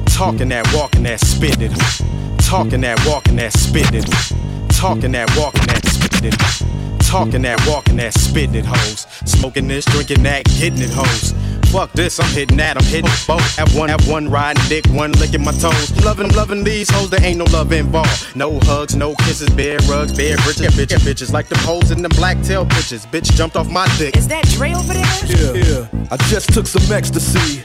Talking 0.06 0.48
that, 0.48 0.68
walking 0.74 1.04
that, 1.04 1.20
spitting 1.20 1.70
it. 1.70 2.42
Talking 2.42 2.80
that, 2.80 3.00
walking 3.06 3.36
that, 3.36 3.52
spitting 3.52 4.02
it. 4.02 4.70
Talking 4.70 5.12
that, 5.12 5.32
walking 5.36 5.64
that, 5.68 5.86
spitting 5.86 6.11
it. 6.24 6.34
Talking 7.00 7.42
that, 7.42 7.62
walking 7.68 7.96
that, 7.96 8.14
spitting 8.14 8.54
it, 8.54 8.64
hoes. 8.64 9.06
Smoking 9.24 9.68
this, 9.68 9.84
drinking 9.84 10.22
that, 10.22 10.44
getting 10.44 10.80
it, 10.80 10.90
hoes. 10.90 11.34
Fuck 11.72 11.92
this, 11.92 12.20
I'm 12.20 12.28
hitting 12.32 12.58
that, 12.58 12.76
I'm 12.76 12.84
hitting 12.84 13.10
both. 13.26 13.56
Have 13.56 13.74
one, 13.74 13.88
have 13.88 14.06
one 14.06 14.28
riding 14.28 14.62
dick, 14.68 14.84
one 14.86 15.12
licking 15.12 15.42
my 15.42 15.52
toes. 15.52 16.04
Loving, 16.04 16.28
loving 16.32 16.64
these 16.64 16.90
hoes, 16.90 17.08
there 17.10 17.22
ain't 17.24 17.38
no 17.38 17.44
love 17.44 17.72
involved. 17.72 18.36
No 18.36 18.58
hugs, 18.60 18.94
no 18.94 19.14
kisses, 19.14 19.48
bare 19.50 19.78
rugs, 19.88 20.12
bare 20.12 20.36
bridges. 20.38 20.60
Yeah, 20.60 20.68
bitch, 20.68 20.94
bitches 20.98 21.32
like 21.32 21.48
the 21.48 21.58
hoes 21.58 21.90
in 21.90 22.02
the 22.02 22.10
black 22.10 22.40
tail 22.42 22.66
bitches. 22.66 23.06
Bitch 23.06 23.32
jumped 23.32 23.56
off 23.56 23.70
my 23.70 23.88
dick. 23.96 24.16
Is 24.16 24.28
that 24.28 24.44
Dre 24.48 24.74
over 24.74 24.92
there? 24.92 25.04
Yeah, 25.26 25.52
yeah. 25.52 26.06
I 26.10 26.16
just 26.28 26.52
took 26.52 26.66
some 26.66 26.90
ecstasy. 26.92 27.64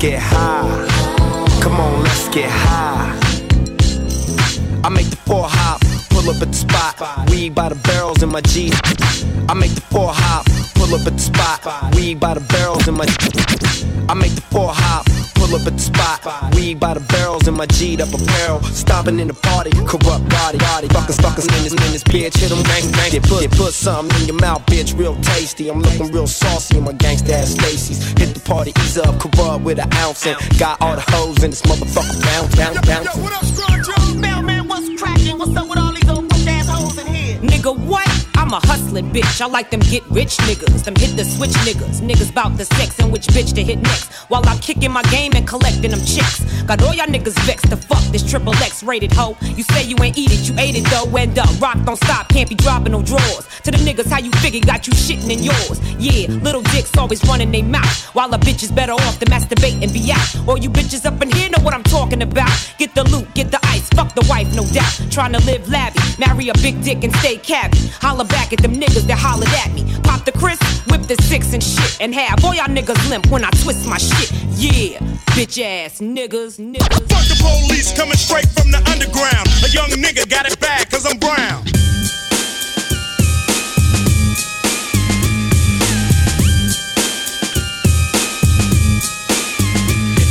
Get 0.00 0.20
high. 0.20 0.86
Come 1.62 1.80
on, 1.80 2.02
let's 2.02 2.28
get 2.28 2.50
high. 2.50 3.18
I 4.84 4.90
make 4.90 5.08
the 5.08 5.16
four 5.24 5.44
hop, 5.48 5.80
pull 6.10 6.28
up 6.28 6.42
at 6.42 6.48
the 6.48 6.52
spot. 6.52 7.30
Weed 7.30 7.54
by 7.54 7.70
the 7.70 7.74
barrels 7.76 8.22
in 8.22 8.28
my 8.28 8.42
G. 8.42 8.70
I 9.48 9.54
make 9.54 9.74
the 9.74 9.80
four 9.80 10.12
hop, 10.12 10.44
pull 10.74 10.94
up 10.94 11.06
at 11.06 11.14
the 11.14 11.18
spot. 11.18 11.94
Weed 11.94 12.20
by 12.20 12.34
the 12.34 12.40
barrels 12.40 12.86
in 12.86 12.94
my. 12.94 13.06
I 14.08 14.14
make 14.14 14.34
the 14.34 14.42
four 14.50 14.74
hop, 14.74 15.06
pull 15.54 15.60
up 15.60 15.66
at 15.66 15.74
the 15.74 15.82
spot. 15.82 16.54
Weed 16.54 16.80
by 16.80 16.94
the 16.94 17.00
barrels 17.00 17.46
in 17.48 17.54
my 17.54 17.66
G'd 17.66 18.00
up 18.00 18.12
apparel. 18.12 18.62
Stopping 18.62 19.18
in 19.20 19.28
the 19.28 19.34
party, 19.34 19.70
corrupt 19.86 20.28
body, 20.28 20.58
body. 20.58 20.88
Fuckers, 20.88 21.18
fuckers 21.18 21.46
in 21.56 21.62
this, 21.62 21.72
in 21.72 21.92
this 21.92 22.02
bitch. 22.04 22.36
Hit 22.36 22.50
'em, 22.50 22.62
gang, 22.64 22.90
gang. 22.92 23.10
Get 23.10 23.22
put, 23.22 23.50
put 23.52 23.72
something 23.72 24.20
in 24.20 24.26
your 24.28 24.40
mouth, 24.40 24.64
bitch, 24.66 24.96
real 24.98 25.16
tasty. 25.22 25.68
I'm 25.68 25.80
looking 25.80 26.10
real 26.12 26.26
saucy 26.26 26.78
in 26.78 26.84
my 26.84 26.92
gangsta 26.92 27.32
ass 27.32 27.50
Stacy's. 27.50 28.02
Hit 28.18 28.34
the 28.34 28.40
party, 28.40 28.72
ease 28.80 28.98
up, 28.98 29.18
corrupt 29.20 29.64
with 29.64 29.78
an 29.78 29.92
ounce. 29.94 30.26
And 30.26 30.36
got 30.58 30.80
all 30.80 30.96
the 30.96 31.04
hoes 31.12 31.42
in 31.42 31.50
this 31.50 31.62
motherfucker 31.62 32.20
bounce, 32.22 32.54
bounce, 32.56 32.80
bounce. 32.86 34.16
Mailman, 34.16 34.68
what's 34.68 34.88
cracking? 35.00 35.38
What's 35.38 35.56
up 35.56 35.68
with 35.68 35.78
all 35.78 35.92
these 35.92 36.08
old 36.08 36.28
broke 36.28 36.46
ass 36.46 36.68
hoes 36.68 36.98
in 36.98 37.06
here? 37.06 37.38
Nigga, 37.38 37.76
what? 37.76 38.23
I'm 38.44 38.52
a 38.52 38.60
hustling 38.66 39.10
bitch. 39.10 39.40
I 39.40 39.46
like 39.46 39.70
them 39.70 39.80
get 39.80 40.04
rich 40.10 40.36
niggas, 40.44 40.84
them 40.84 40.94
hit 40.96 41.16
the 41.16 41.24
switch 41.24 41.56
niggas. 41.64 42.02
Niggas 42.02 42.34
bout 42.34 42.58
the 42.58 42.66
sex 42.66 42.98
and 42.98 43.10
which 43.10 43.26
bitch 43.28 43.54
to 43.54 43.62
hit 43.64 43.78
next. 43.80 44.12
While 44.28 44.46
I'm 44.46 44.58
kicking 44.58 44.92
my 44.92 45.02
game 45.04 45.32
and 45.34 45.48
collecting 45.48 45.92
them 45.92 46.04
chicks. 46.04 46.44
Got 46.64 46.82
all 46.82 46.92
y'all 46.92 47.06
niggas 47.06 47.38
vexed 47.46 47.70
to 47.70 47.78
fuck 47.78 48.04
this 48.12 48.22
triple 48.22 48.54
X 48.56 48.82
rated 48.82 49.12
hoe. 49.12 49.34
You 49.40 49.62
say 49.62 49.84
you 49.84 49.96
ain't 50.02 50.18
eat 50.18 50.30
it, 50.30 50.46
you 50.46 50.54
ate 50.58 50.76
it 50.76 50.84
though. 50.90 51.16
End 51.16 51.38
up, 51.38 51.48
rock 51.58 51.78
don't 51.86 51.96
stop, 51.96 52.28
can't 52.28 52.46
be 52.46 52.54
dropping 52.54 52.92
no 52.92 53.00
drawers. 53.02 53.48
To 53.62 53.70
the 53.70 53.78
niggas, 53.78 54.10
how 54.10 54.18
you 54.18 54.30
figure 54.44 54.60
got 54.60 54.86
you 54.86 54.92
shitting 54.92 55.30
in 55.30 55.42
yours? 55.42 55.80
Yeah, 55.98 56.28
little 56.44 56.60
dicks 56.60 56.94
always 56.98 57.24
running 57.24 57.50
they 57.50 57.62
mouth. 57.62 58.14
While 58.14 58.34
a 58.34 58.38
bitch 58.38 58.62
is 58.62 58.70
better 58.70 58.92
off 58.92 59.18
to 59.20 59.24
masturbate 59.24 59.82
and 59.82 59.90
be 59.90 60.12
out. 60.12 60.48
All 60.48 60.58
you 60.58 60.68
bitches 60.68 61.06
up 61.06 61.22
in 61.22 61.30
here 61.30 61.48
know 61.48 61.64
what 61.64 61.72
I'm 61.72 61.82
talking 61.84 62.20
about. 62.20 62.52
Get 62.76 62.94
the 62.94 63.04
loot, 63.04 63.32
get 63.32 63.50
the 63.50 63.60
ice, 63.64 63.88
fuck 63.88 64.14
the 64.14 64.26
wife, 64.28 64.54
no 64.54 64.66
doubt. 64.66 65.00
Trying 65.10 65.32
to 65.32 65.40
live 65.46 65.66
labby, 65.70 65.98
marry 66.18 66.50
a 66.50 66.54
big 66.54 66.82
dick 66.84 67.04
and 67.04 67.14
stay 67.16 67.38
cabby. 67.38 67.78
Holla 68.02 68.24
back 68.34 68.52
at 68.52 68.58
them 68.60 68.74
niggas 68.74 69.06
that 69.06 69.18
hollered 69.18 69.54
at 69.62 69.70
me. 69.72 69.86
Pop 70.02 70.24
the 70.24 70.32
Chris, 70.32 70.58
whip 70.90 71.02
the 71.06 71.16
six 71.22 71.54
and 71.54 71.62
shit. 71.62 72.00
And 72.00 72.12
have 72.14 72.44
all 72.44 72.54
y'all 72.54 72.66
niggas 72.66 72.98
limp 73.08 73.30
when 73.30 73.44
I 73.44 73.50
twist 73.62 73.86
my 73.86 73.98
shit. 73.98 74.30
Yeah, 74.58 74.98
bitch 75.38 75.62
ass 75.62 76.00
niggas, 76.00 76.58
niggas. 76.58 77.06
Fuck 77.10 77.24
the 77.30 77.38
police 77.38 77.94
coming 77.96 78.18
straight 78.18 78.48
from 78.50 78.72
the 78.74 78.82
underground. 78.90 79.46
A 79.62 79.68
young 79.70 79.90
nigga 80.02 80.28
got 80.28 80.50
it 80.50 80.58
bad 80.58 80.90
cause 80.90 81.06
I'm 81.06 81.18
brown. 81.18 81.62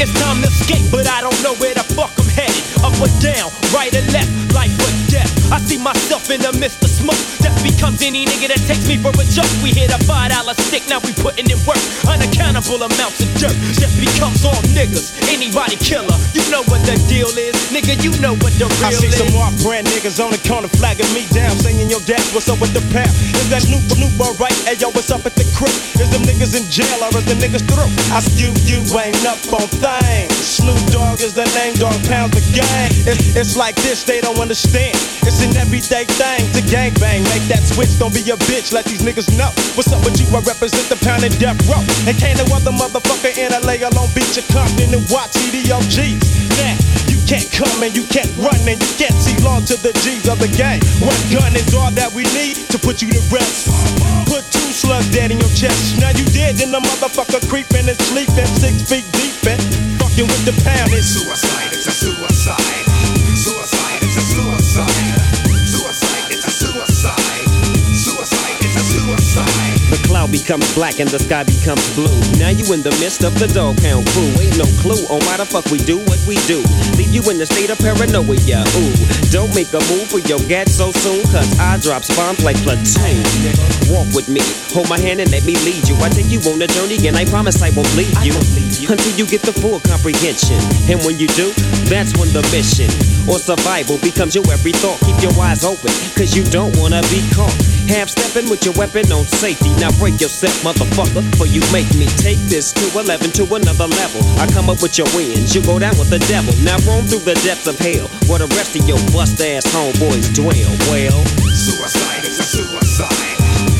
It's 0.04 0.12
time 0.20 0.44
to 0.44 0.52
escape, 0.52 0.84
but 0.92 1.08
I 1.08 1.24
don't 1.24 1.40
know 1.48 1.56
where 1.64 1.72
the 1.72 1.88
fuck 1.96 2.12
I'm 2.20 2.28
headed. 2.28 2.60
Up 2.84 2.92
or 3.00 3.08
down, 3.24 3.48
right 3.72 3.88
or 3.88 4.04
left, 4.12 4.28
life 4.52 4.76
or 4.84 4.92
death. 5.08 5.32
I 5.48 5.64
see 5.64 5.80
myself 5.80 6.28
in 6.28 6.44
the 6.44 6.52
midst 6.60 6.84
of 6.84 6.92
smoke. 6.92 7.24
Death 7.40 7.56
becomes 7.64 8.04
any 8.04 8.28
nigga 8.28 8.52
that 8.52 8.60
takes 8.68 8.84
me 8.84 9.00
for 9.00 9.16
a 9.16 9.24
joke. 9.32 9.48
We 9.64 9.72
hit 9.72 9.96
a 9.96 10.00
five 10.04 10.36
dollar 10.36 10.60
stick, 10.60 10.84
now 10.92 11.00
we 11.00 11.16
putting 11.24 11.48
in 11.48 11.56
work. 11.64 11.80
Unaccountable 12.04 12.84
amounts 12.84 13.24
of 13.24 13.32
dirt. 13.40 13.56
Death 13.80 13.96
becomes 13.96 14.44
all 14.44 14.60
niggas. 14.76 15.16
Anybody 15.32 15.80
killer, 15.80 16.20
you 16.36 16.44
know 16.52 16.68
what 16.68 16.84
the 16.84 17.00
deal 17.08 17.32
is. 17.40 17.56
Nigga, 17.72 17.96
you 18.04 18.12
know 18.20 18.36
what 18.44 18.52
the 18.60 18.68
real 18.84 18.92
is. 18.92 19.00
I 19.00 19.08
see 19.08 19.08
is. 19.08 19.16
some 19.16 19.32
more 19.32 19.48
brand 19.64 19.88
niggas 19.88 20.20
on 20.20 20.36
the 20.36 20.42
corner 20.44 20.68
flagging 20.68 21.08
me 21.16 21.32
down, 21.32 21.56
saying 21.64 21.80
yo 21.88 22.04
dad, 22.04 22.20
what's 22.36 22.52
up 22.52 22.60
with 22.60 22.76
the 22.76 22.84
pound? 22.92 23.16
Is 23.40 23.48
that 23.56 23.64
Snoop 23.64 23.88
Snoop 23.88 24.20
alright? 24.20 24.52
Hey 24.68 24.76
yo, 24.76 24.92
what's 24.92 25.16
up 25.16 25.24
at 25.24 25.32
the 25.40 25.48
crib? 25.56 25.72
Is 25.96 26.12
them 26.12 26.28
niggas 26.28 26.60
in 26.60 26.68
jail 26.68 27.00
or 27.08 27.16
is 27.16 27.24
the 27.24 27.40
niggas 27.40 27.64
through? 27.72 27.88
I 28.12 28.20
see 28.20 28.44
you, 28.44 28.52
you 28.68 28.84
ain't 29.00 29.24
up 29.24 29.40
on 29.48 29.64
things. 30.02 30.34
Snoop 30.34 30.80
Dogg 30.92 31.22
is 31.22 31.34
the 31.34 31.46
name, 31.58 31.74
dog 31.76 31.98
pound 32.08 32.34
the 32.34 32.42
gang. 32.54 32.90
It's, 33.06 33.36
it's 33.36 33.56
like 33.58 33.76
this, 33.82 34.04
they 34.04 34.22
don't 34.22 34.40
understand. 34.40 34.96
It's 35.28 35.42
an 35.44 35.56
everyday 35.58 36.06
thing 36.06 36.46
to 36.54 36.62
gang 36.70 36.94
bang. 36.98 37.24
Make 37.34 37.46
that 37.52 37.64
switch, 37.64 37.98
don't 38.00 38.14
be 38.14 38.24
a 38.32 38.38
bitch, 38.50 38.74
let 38.74 38.86
these 38.86 39.02
niggas 39.02 39.30
know. 39.38 39.52
What's 39.76 39.92
up 39.92 40.04
with 40.06 40.20
you? 40.20 40.28
I 40.34 40.42
represent 40.42 40.88
the 40.90 40.98
pound 41.04 41.24
and 41.24 41.34
death 41.40 41.60
row. 41.70 41.82
And 42.08 42.16
can't 42.18 42.38
no 42.40 42.46
other 42.56 42.74
motherfucker 42.74 43.34
in 43.38 43.52
LA 43.52 43.84
alone 43.84 44.10
beat 44.16 44.34
your 44.36 44.46
Compton 44.54 44.94
and 44.94 45.04
watch 45.10 45.36
EDOGs. 45.36 46.22
Now, 46.60 46.76
you 47.10 47.18
can't 47.26 47.50
come 47.52 47.82
and 47.84 47.96
you 47.96 48.04
can't 48.08 48.30
run 48.38 48.60
and 48.68 48.78
you 48.78 48.94
can't 49.00 49.16
see 49.18 49.36
long 49.44 49.66
to 49.66 49.76
the 49.80 49.94
G's 50.04 50.28
of 50.30 50.40
the 50.40 50.52
gang. 50.54 50.82
One 51.02 51.18
gun 51.34 51.56
is 51.56 51.74
all 51.74 51.92
that 51.92 52.12
we 52.14 52.24
need 52.36 52.56
to 52.70 52.78
put 52.78 53.02
you 53.02 53.10
to 53.10 53.22
rest. 53.34 53.68
Put 54.30 54.53
two 54.84 54.88
slugs 54.88 55.10
dead 55.10 55.32
in 55.32 55.40
your 55.40 55.50
chest. 55.50 56.00
Now 56.00 56.10
you 56.10 56.26
dead 56.26 56.60
and 56.62 56.74
the 56.74 56.80
motherfucker 56.80 57.48
creeping 57.50 57.88
and 57.88 58.00
sleeping 58.02 58.46
six 58.46 58.84
feet 58.84 59.06
deep 59.14 59.36
and 59.48 59.62
fucking 60.00 60.28
with 60.28 60.46
the 60.46 60.56
pound. 60.64 60.92
It's 60.94 61.08
suicide, 61.08 61.72
it's 61.74 61.88
a 61.88 61.92
suicide. 61.92 62.86
Suicide, 63.36 64.04
it's 64.04 64.18
a 64.18 64.22
suicide. 64.22 65.22
Suicide, 65.68 66.32
it's 66.32 66.46
a 66.46 66.52
suicide. 66.52 67.48
Suicide, 67.96 68.58
it's 68.62 68.76
a 68.76 68.84
suicide. 68.84 70.03
Cloud 70.14 70.32
becomes 70.32 70.70
black 70.76 71.00
and 71.02 71.10
the 71.10 71.18
sky 71.18 71.42
becomes 71.42 71.82
blue. 71.98 72.14
Now 72.38 72.54
you 72.54 72.62
in 72.70 72.86
the 72.86 72.94
midst 73.02 73.26
of 73.26 73.34
the 73.42 73.50
dog 73.50 73.82
pound 73.82 74.06
crew. 74.14 74.30
Ain't 74.38 74.62
no 74.62 74.70
clue 74.78 75.10
on 75.10 75.18
why 75.26 75.42
the 75.42 75.46
fuck 75.50 75.66
we 75.74 75.82
do 75.82 75.98
what 76.06 76.22
we 76.30 76.38
do. 76.46 76.62
Leave 77.02 77.10
you 77.10 77.26
in 77.34 77.42
the 77.42 77.50
state 77.50 77.74
of 77.74 77.82
paranoia. 77.82 78.62
Ooh, 78.78 78.94
don't 79.34 79.50
make 79.58 79.74
a 79.74 79.82
move 79.90 80.06
for 80.14 80.22
your 80.30 80.38
gat 80.46 80.70
so 80.70 80.94
soon, 80.94 81.26
cause 81.34 81.50
I 81.58 81.82
drop 81.82 82.06
bombs 82.14 82.46
like 82.46 82.62
platoon. 82.62 83.26
Walk 83.90 84.06
with 84.14 84.30
me, 84.30 84.46
hold 84.70 84.86
my 84.86 85.02
hand 85.02 85.18
and 85.18 85.34
let 85.34 85.50
me 85.50 85.58
lead 85.66 85.82
you. 85.90 85.98
I 85.98 86.14
take 86.14 86.30
you 86.30 86.38
on 86.46 86.62
a 86.62 86.70
journey 86.70 87.02
and 87.10 87.18
I 87.18 87.26
promise 87.26 87.58
I 87.66 87.74
won't 87.74 87.90
leave 87.98 88.14
you 88.22 88.38
until 88.86 89.18
you 89.18 89.26
get 89.26 89.42
the 89.42 89.54
full 89.66 89.82
comprehension. 89.82 90.62
And 90.94 91.02
when 91.02 91.18
you 91.18 91.26
do, 91.34 91.50
that's 91.90 92.14
when 92.22 92.30
the 92.38 92.46
mission 92.54 92.86
or 93.26 93.42
survival 93.42 93.98
becomes 93.98 94.38
your 94.38 94.46
every 94.54 94.78
thought. 94.78 95.02
Keep 95.02 95.26
your 95.26 95.34
eyes 95.42 95.66
open, 95.66 95.90
cause 96.14 96.38
you 96.38 96.46
don't 96.54 96.78
wanna 96.78 97.02
be 97.10 97.26
caught. 97.34 97.58
Half 97.90 98.14
stepping 98.14 98.50
with 98.50 98.64
your 98.64 98.78
weapon 98.78 99.10
on 99.12 99.26
safety. 99.26 99.74
Now 99.82 99.92
break 100.04 100.20
yourself, 100.20 100.52
motherfucker, 100.68 101.24
for 101.40 101.48
you 101.48 101.64
make 101.72 101.88
me 101.96 102.04
take 102.20 102.38
this 102.52 102.74
to 102.74 102.84
11 103.00 103.32
to 103.32 103.44
another 103.56 103.88
level. 103.88 104.20
I 104.36 104.52
come 104.52 104.70
up 104.70 104.84
with 104.84 104.98
your 104.98 105.08
wins, 105.16 105.56
you 105.56 105.64
go 105.64 105.80
down 105.80 105.96
with 105.98 106.10
the 106.10 106.20
devil. 106.28 106.52
Now 106.60 106.76
roam 106.84 107.08
through 107.08 107.24
the 107.24 107.40
depths 107.40 107.68
of 107.68 107.80
hell, 107.80 108.12
where 108.28 108.44
the 108.44 108.52
rest 108.60 108.76
of 108.76 108.84
your 108.84 109.00
bust 109.16 109.40
ass 109.40 109.64
homeboys 109.72 110.28
dwell. 110.36 110.52
Well, 110.92 111.24
Suicide, 111.56 112.20
it's 112.28 112.36
a 112.36 112.44
suicide. 112.44 113.16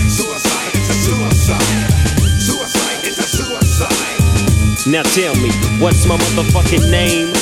Suicide, 0.08 0.72
it's 0.72 0.88
a 0.88 0.98
suicide. 1.04 1.92
Suicide, 2.40 3.04
it's 3.04 3.20
a 3.20 3.28
suicide. 3.28 4.88
now 4.88 5.04
tell 5.04 5.36
me, 5.36 5.52
what's 5.84 6.06
my 6.06 6.16
motherfucking 6.16 6.90
name? 6.90 7.36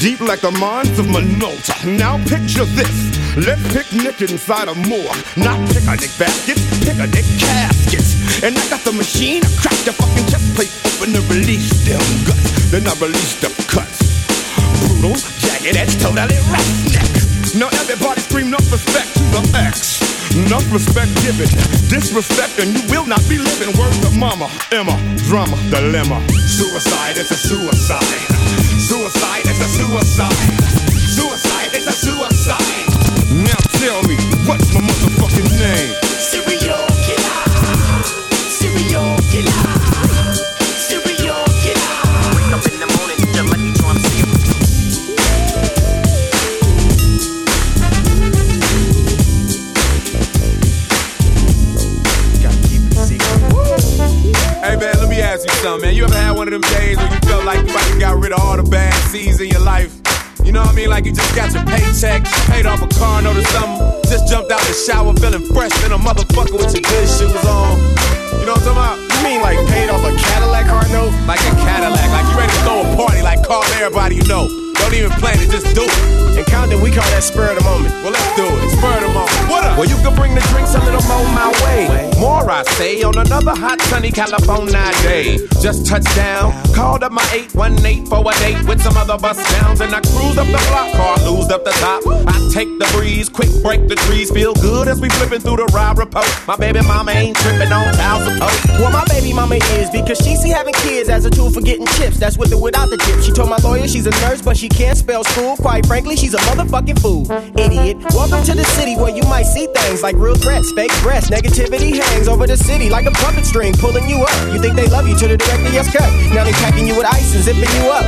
Deep, 0.00 0.20
like 0.20 0.40
the 0.40 0.50
mines 0.52 0.98
of 0.98 1.04
Minota. 1.12 1.76
Now 1.84 2.16
picture 2.24 2.64
this. 2.64 3.12
Let's 3.36 3.60
picnic 3.68 4.22
inside 4.22 4.68
a 4.68 4.74
morgue. 4.74 5.12
Not 5.36 5.60
picnic 5.68 6.08
baskets, 6.16 6.64
picnic 6.80 7.28
caskets. 7.36 8.40
And 8.42 8.56
I 8.56 8.64
got 8.70 8.80
the 8.80 8.92
machine, 8.92 9.44
I 9.44 9.52
crack 9.60 9.76
the 9.84 9.92
fucking 9.92 10.24
chest 10.32 10.56
plate 10.56 10.72
open 10.88 11.14
and 11.14 11.28
release 11.28 11.84
them 11.84 12.00
guts. 12.24 12.72
Then 12.72 12.88
I 12.88 12.96
release 12.96 13.44
the 13.44 13.52
cuts. 13.68 14.24
Brutal, 14.80 15.20
jagged 15.36 15.76
edge, 15.76 16.00
totally 16.00 16.40
roughneck. 16.48 17.12
Now 17.52 17.68
everybody 17.84 18.22
scream 18.22 18.46
enough 18.48 18.72
respect 18.72 19.12
to 19.12 19.24
the 19.36 19.52
X. 19.52 20.19
Enough 20.36 20.72
respect 20.72 21.10
given, 21.22 21.48
disrespect, 21.88 22.60
and 22.60 22.70
you 22.70 22.82
will 22.88 23.04
not 23.04 23.20
be 23.28 23.36
living. 23.36 23.76
Word 23.76 23.92
to 24.02 24.10
mama, 24.16 24.48
Emma, 24.70 24.96
drama, 25.26 25.56
dilemma. 25.70 26.22
Suicide, 26.46 27.18
it's 27.18 27.32
a 27.32 27.36
suicide. 27.36 28.00
Suicide, 28.78 29.42
it's 29.46 29.60
a 29.60 29.68
suicide. 29.68 30.32
Suicide, 31.10 31.70
it's 31.74 31.86
a 31.88 31.92
suicide. 31.92 32.79
Like 61.00 61.08
you 61.08 61.16
just 61.16 61.34
got 61.34 61.48
your 61.56 61.64
paycheck, 61.64 62.28
paid 62.52 62.66
off 62.66 62.84
a 62.84 62.88
car 63.00 63.22
note 63.22 63.32
or 63.32 63.48
something, 63.56 63.80
just 64.04 64.28
jumped 64.28 64.52
out 64.52 64.60
the 64.68 64.76
shower 64.76 65.16
feeling 65.16 65.40
fresh 65.48 65.72
than 65.80 65.96
a 65.96 65.96
motherfucker 65.96 66.60
with 66.60 66.76
your 66.76 66.84
good 66.84 67.08
shoes 67.08 67.32
on. 67.48 67.80
You 68.36 68.44
know 68.44 68.52
what 68.52 68.68
I'm 68.68 68.76
talking 68.76 68.76
about? 68.76 68.96
You 69.08 69.18
mean 69.24 69.40
like 69.40 69.56
paid 69.72 69.88
off 69.88 70.04
a 70.04 70.12
Cadillac 70.12 70.68
car 70.68 70.84
note? 70.92 71.16
Like 71.24 71.40
a 71.40 71.56
Cadillac, 71.56 72.04
like 72.04 72.28
you 72.28 72.36
ready 72.36 72.52
to 72.52 72.60
throw 72.68 72.84
a 72.84 72.96
party, 73.00 73.22
like 73.24 73.40
call 73.40 73.64
everybody 73.80 74.16
you 74.16 74.28
know. 74.28 74.44
Don't 74.76 74.92
even 74.92 75.08
plan 75.16 75.40
it, 75.40 75.48
just 75.48 75.72
do 75.72 75.88
it. 75.88 76.36
In 76.36 76.44
Compton, 76.44 76.84
we 76.84 76.92
call 76.92 77.08
that 77.16 77.24
spur 77.24 77.48
of 77.48 77.56
the 77.56 77.64
moment. 77.64 77.96
Well, 78.04 78.12
let's 78.12 78.36
do 78.36 78.44
it. 78.44 78.68
Spur 78.76 79.00
of 79.00 79.00
the. 79.00 79.09
What 79.50 79.64
up? 79.64 79.76
Well, 79.76 79.88
you 79.88 79.96
can 79.96 80.14
bring 80.14 80.36
the 80.36 80.40
drinks 80.54 80.76
a 80.76 80.78
little 80.78 81.02
more 81.10 81.26
my 81.34 81.50
way. 81.66 82.08
More, 82.20 82.48
I 82.48 82.62
say, 82.78 83.02
on 83.02 83.18
another 83.18 83.50
hot, 83.50 83.80
sunny 83.90 84.12
California 84.12 84.92
day. 85.02 85.38
Just 85.60 85.86
touched 85.86 86.14
down, 86.14 86.52
called 86.72 87.02
up 87.02 87.10
my 87.10 87.26
818 87.32 88.06
for 88.06 88.20
a 88.20 88.32
date 88.38 88.62
with 88.68 88.80
some 88.80 88.96
other 88.96 89.18
bus 89.18 89.42
downs, 89.58 89.80
and 89.80 89.92
I 89.92 90.00
cruise 90.02 90.38
up 90.38 90.46
the 90.46 90.62
block, 90.70 90.92
car 90.94 91.18
lose 91.28 91.50
up 91.50 91.64
the 91.64 91.72
top. 91.82 92.06
I 92.28 92.38
take 92.54 92.68
the 92.78 92.86
breeze, 92.94 93.28
quick 93.28 93.50
break 93.60 93.88
the 93.88 93.96
trees, 94.06 94.30
feel 94.30 94.54
good 94.54 94.86
as 94.86 95.00
we 95.00 95.08
flipping 95.08 95.40
through 95.40 95.56
the 95.56 95.66
ride 95.74 95.98
report. 95.98 96.28
My 96.46 96.54
baby 96.56 96.82
mama 96.82 97.10
ain't 97.10 97.36
tripping 97.38 97.72
on 97.72 97.92
child 97.94 98.22
support. 98.30 98.54
Well, 98.78 98.92
my 98.92 99.04
baby 99.08 99.32
mama 99.32 99.56
is 99.56 99.90
because 99.90 100.18
she 100.18 100.36
see 100.36 100.50
having 100.50 100.74
kids 100.74 101.08
as 101.08 101.24
a 101.24 101.30
tool 101.30 101.50
for 101.50 101.60
getting 101.60 101.86
chips. 101.98 102.18
That's 102.18 102.38
with 102.38 102.52
or 102.52 102.62
without 102.62 102.88
the 102.90 102.98
dip. 102.98 103.20
She 103.20 103.32
told 103.32 103.50
my 103.50 103.58
lawyer 103.64 103.88
she's 103.88 104.06
a 104.06 104.14
nurse, 104.22 104.42
but 104.42 104.56
she 104.56 104.68
can't 104.68 104.96
spell 104.96 105.24
school. 105.24 105.56
Quite 105.56 105.86
frankly, 105.86 106.14
she's 106.14 106.34
a 106.34 106.38
motherfucking 106.46 107.00
fool. 107.00 107.26
Idiot. 107.58 107.96
Welcome 108.14 108.44
to 108.44 108.54
the 108.54 108.64
city 108.76 108.94
where 108.94 109.10
you 109.10 109.22
might 109.24 109.39
see 109.44 109.66
things 109.66 110.02
like 110.02 110.16
real 110.16 110.34
threats, 110.34 110.72
fake 110.72 110.92
breasts. 111.02 111.30
Negativity 111.30 111.92
hangs 112.00 112.28
over 112.28 112.46
the 112.46 112.56
city 112.56 112.90
like 112.90 113.06
a 113.06 113.10
puppet 113.10 113.44
string 113.46 113.72
pulling 113.74 114.08
you 114.08 114.22
up. 114.22 114.52
You 114.52 114.60
think 114.60 114.76
they 114.76 114.86
love 114.86 115.06
you 115.08 115.16
till 115.16 115.28
the 115.28 115.36
director 115.36 115.70
yes 115.72 115.90
cut. 115.90 116.08
Now 116.34 116.44
they 116.44 116.52
packing 116.52 116.86
you 116.86 116.96
with 116.96 117.06
ice 117.06 117.34
and 117.34 117.44
zipping 117.44 117.70
you 117.80 117.90
up. 117.90 118.04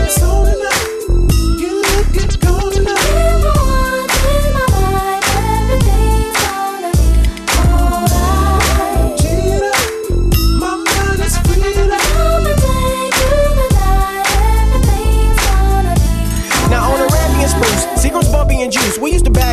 Now 2.84 3.01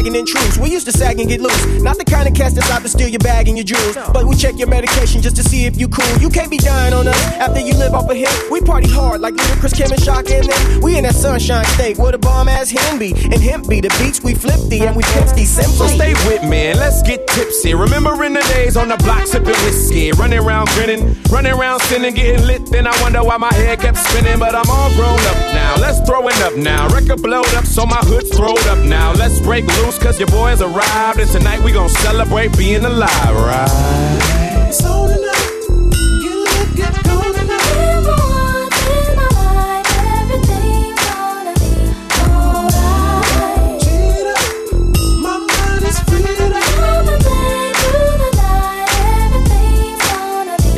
To 0.09 0.17
and 0.17 0.27
intrude. 0.27 0.57
We 0.57 0.71
used 0.71 0.85
to 0.87 0.91
sag 0.91 1.19
and 1.19 1.29
get 1.29 1.41
loose. 1.41 1.83
Not 1.83 1.97
the 1.97 2.05
kind 2.05 2.27
of 2.27 2.33
cast 2.33 2.55
that's 2.55 2.69
out 2.71 2.81
to 2.81 2.89
steal 2.89 3.07
your 3.07 3.19
bag 3.19 3.47
and 3.47 3.57
your 3.57 3.65
jewels. 3.65 3.95
But 4.11 4.25
we 4.25 4.35
check 4.35 4.57
your 4.57 4.67
medication 4.67 5.21
just 5.21 5.35
to 5.35 5.43
see 5.43 5.65
if 5.65 5.77
you 5.77 5.87
cool. 5.87 6.17
You 6.17 6.29
can't 6.29 6.49
be 6.49 6.57
dying 6.57 6.93
on 6.93 7.07
us 7.07 7.21
after 7.37 7.59
you 7.59 7.73
live 7.73 7.93
off 7.93 8.09
a 8.09 8.15
hill. 8.15 8.31
We 8.51 8.61
party 8.61 8.89
hard 8.89 9.21
like 9.21 9.35
Ludacris, 9.35 9.75
Kim, 9.75 9.91
and 9.91 10.01
Shock 10.01 10.29
and. 10.29 10.47
We 10.83 10.97
in 10.97 11.03
that 11.03 11.15
sunshine 11.15 11.65
state 11.65 11.97
where 11.97 12.11
the 12.11 12.17
bomb 12.17 12.47
ass 12.47 12.69
hen 12.69 12.97
be. 12.97 13.11
And 13.11 13.35
hemp 13.35 13.69
be 13.69 13.81
the 13.81 13.93
beats 13.99 14.23
we 14.23 14.33
flip 14.33 14.59
the 14.69 14.81
and 14.87 14.95
we 14.95 15.03
pimp 15.03 15.27
So 15.29 15.61
simply. 15.61 15.95
stay 15.95 16.13
with 16.27 16.43
me 16.43 16.73
and 16.73 16.79
let's 16.79 17.03
get 17.03 17.27
tipsy. 17.27 17.73
Remembering 17.73 18.33
the 18.33 18.41
days 18.53 18.77
on 18.77 18.87
the 18.89 18.97
block 18.97 19.27
sipping 19.27 19.59
whiskey, 19.65 20.11
running 20.13 20.39
around 20.39 20.69
grinning, 20.69 21.15
running 21.29 21.53
around 21.53 21.81
sinning, 21.83 22.15
getting 22.15 22.45
lit. 22.45 22.65
Then 22.71 22.87
I 22.87 23.01
wonder 23.01 23.23
why 23.23 23.37
my 23.37 23.53
head 23.53 23.79
kept 23.79 23.97
spinning, 23.97 24.39
but 24.39 24.55
I'm 24.55 24.69
all 24.69 24.89
grown 24.95 25.19
up 25.19 25.37
now. 25.53 25.75
Let's 25.77 25.99
throw 26.07 26.27
it 26.27 26.41
up 26.41 26.55
now. 26.55 26.87
Record 26.89 27.21
blowed 27.21 27.53
up, 27.53 27.65
so 27.65 27.85
my 27.85 28.01
hood's 28.09 28.35
throwed 28.35 28.65
up 28.67 28.79
now. 28.85 29.13
Let's 29.13 29.39
break 29.41 29.65
loose, 29.77 29.98
cause 29.99 30.19
your 30.19 30.27
boys 30.27 30.61
arrived, 30.61 31.19
and 31.19 31.29
tonight 31.29 31.61
we 31.61 31.71
gon' 31.71 31.89
celebrate 31.89 32.57
being 32.57 32.85
alive, 32.85 33.35
right? 33.35 33.69
It's 34.67 34.83
on 34.85 35.09
tonight. 35.09 35.67
You 36.23 36.43
look 36.43 36.75
good, 36.75 36.95
cool 37.05 37.33
tonight. 37.33 37.63
Everything's 40.19 40.99
gonna 41.05 41.53
be 41.59 41.71
alright. 42.31 43.81
Cheetah, 43.81 44.39
my 45.21 45.35
mind 45.37 45.83
is 45.83 45.99
freedom. 46.01 46.53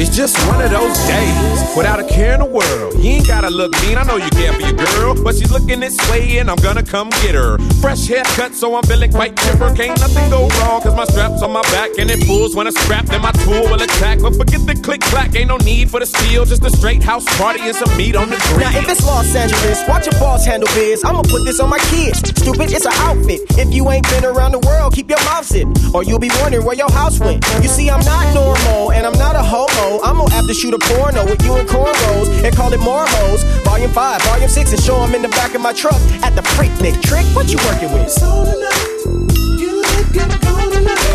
It's 0.02 0.16
just 0.16 0.36
one 0.48 0.62
of 0.62 0.72
those 0.72 0.98
days 1.08 1.51
without 1.76 2.00
a 2.00 2.08
care 2.08 2.34
in 2.34 2.40
the 2.40 2.46
world. 2.46 2.94
You 2.96 3.12
ain't 3.12 3.28
gotta 3.28 3.50
look 3.50 3.72
mean, 3.82 3.98
I 3.98 4.04
know 4.04 4.18
you 4.18 4.30
care 4.32 4.54
for 4.54 4.62
your 4.62 4.74
girl, 4.74 5.24
but 5.24 5.36
she's 5.36 5.52
looking 5.52 5.80
this 5.80 5.98
way 6.10 6.38
and 6.38 6.50
I'm 6.50 6.58
gonna 6.58 6.84
come 6.84 7.10
get 7.22 7.36
her. 7.36 7.58
Fresh 7.80 8.08
haircut, 8.08 8.54
so 8.54 8.76
I'm 8.76 8.84
feeling 8.84 9.12
quite 9.12 9.38
chipper. 9.38 9.74
Can't 9.76 10.00
nothing 10.00 10.30
go 10.30 10.48
wrong, 10.60 10.82
cause 10.82 10.96
my 10.96 11.06
strap's 11.06 11.42
on 11.42 11.52
my 11.52 11.62
back 11.74 11.92
and 11.98 12.10
it 12.10 12.26
pulls 12.28 12.56
when 12.56 12.68
I 12.68 12.72
strap, 12.72 13.06
then 13.06 13.22
my 13.22 13.32
tool 13.44 13.64
will 13.64 13.82
attack. 13.82 14.20
But 14.22 14.36
forget 14.36 14.66
the 14.66 14.76
click 14.76 15.02
clack, 15.02 15.36
ain't 15.36 15.48
no 15.48 15.58
need 15.58 15.90
for 15.90 16.00
the 16.00 16.06
steel, 16.06 16.46
just 16.46 16.64
a 16.66 16.70
straight 16.70 17.04
house 17.04 17.26
party 17.38 17.62
and 17.62 17.76
some 17.76 17.96
meat 17.98 18.16
on 18.16 18.30
the 18.30 18.38
grill. 18.48 18.60
Now, 18.60 18.78
if 18.78 18.90
it's 18.90 19.06
Los 19.06 19.34
Angeles, 19.36 19.88
watch 19.88 20.06
your 20.06 20.20
boss 20.20 20.46
handle 20.46 20.70
biz. 20.74 21.04
I'ma 21.04 21.22
put 21.24 21.44
this 21.46 21.60
on 21.60 21.70
my 21.70 21.80
kids. 21.92 22.20
Stupid, 22.20 22.72
it's 22.72 22.86
an 22.86 22.94
outfit. 22.96 23.42
If 23.58 23.74
you 23.74 23.90
ain't 23.92 24.08
been 24.10 24.26
around 24.26 24.52
the 24.52 24.60
world, 24.60 24.94
keep 24.94 25.10
your 25.10 25.24
mouth 25.26 25.46
zip. 25.46 25.68
Or 25.94 26.04
you'll 26.04 26.20
be 26.20 26.32
wondering 26.42 26.66
where 26.66 26.76
your 26.76 26.92
house 26.92 27.20
went. 27.20 27.46
You 27.62 27.70
see, 27.70 27.90
I'm 27.90 28.04
not 28.06 28.34
normal, 28.34 28.92
and 28.92 29.06
I'm 29.06 29.18
not 29.18 29.36
a 29.36 29.44
homo. 29.44 30.02
I'm 30.04 30.18
gonna 30.18 30.34
have 30.34 30.48
to 30.48 30.54
shoot 30.54 30.74
a 30.74 30.80
porno 30.80 31.26
with 31.26 31.42
you 31.44 31.61
and 31.62 32.56
call 32.56 32.74
it 32.74 32.80
more 32.80 33.06
hoes. 33.06 33.44
Volume 33.64 33.92
5, 33.92 34.22
Volume 34.24 34.50
6, 34.50 34.72
and 34.72 34.82
show 34.82 35.04
'em 35.04 35.14
in 35.14 35.22
the 35.22 35.30
back 35.30 35.54
of 35.54 35.62
my 35.62 35.74
truck 35.74 36.02
at 36.24 36.36
the 36.36 36.42
Freaknik. 36.42 37.02
Trick, 37.02 37.26
what 37.36 37.50
you 37.52 37.58
working 37.70 37.92
with? 37.94 38.12
You 39.60 39.82
look 39.82 40.12
good, 40.12 41.11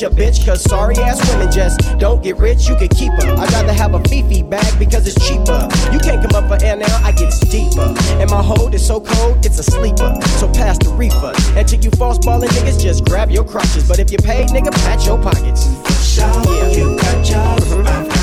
your 0.00 0.10
bitch, 0.10 0.44
cause 0.46 0.62
sorry 0.62 0.96
ass 0.96 1.20
women 1.30 1.50
just 1.50 1.80
don't 1.98 2.22
get 2.22 2.36
rich. 2.38 2.68
You 2.68 2.76
can 2.76 2.88
keep 2.88 3.12
her. 3.12 3.34
I'd 3.36 3.52
rather 3.52 3.72
have 3.72 3.94
a 3.94 4.00
Fifi 4.08 4.42
bag 4.42 4.78
because 4.78 5.06
it's 5.06 5.18
cheaper. 5.26 5.68
You 5.92 5.98
can't 5.98 6.22
come 6.22 6.34
up 6.34 6.48
for 6.48 6.64
air 6.64 6.76
now, 6.76 6.96
I 7.04 7.12
get 7.12 7.32
deeper. 7.50 7.94
And 8.20 8.30
my 8.30 8.42
hold 8.42 8.74
is 8.74 8.86
so 8.86 9.00
cold, 9.00 9.44
it's 9.44 9.58
a 9.58 9.62
sleeper. 9.62 10.14
So 10.38 10.48
pass 10.52 10.78
the 10.78 10.90
reefer. 10.90 11.32
And 11.58 11.66
to 11.68 11.76
you 11.76 11.90
false 11.92 12.18
balling 12.18 12.48
niggas, 12.50 12.80
just 12.82 13.04
grab 13.04 13.30
your 13.30 13.44
crutches. 13.44 13.86
But 13.88 13.98
if 13.98 14.10
you 14.10 14.18
paid, 14.18 14.48
nigga, 14.48 14.72
pat 14.84 15.04
your 15.04 15.20
pockets. 15.20 15.66
Yeah. 16.16 16.68
You 16.68 16.96
got 16.96 17.28
yours, 17.28 17.64
mm-hmm. 17.72 17.86
I've 17.86 18.21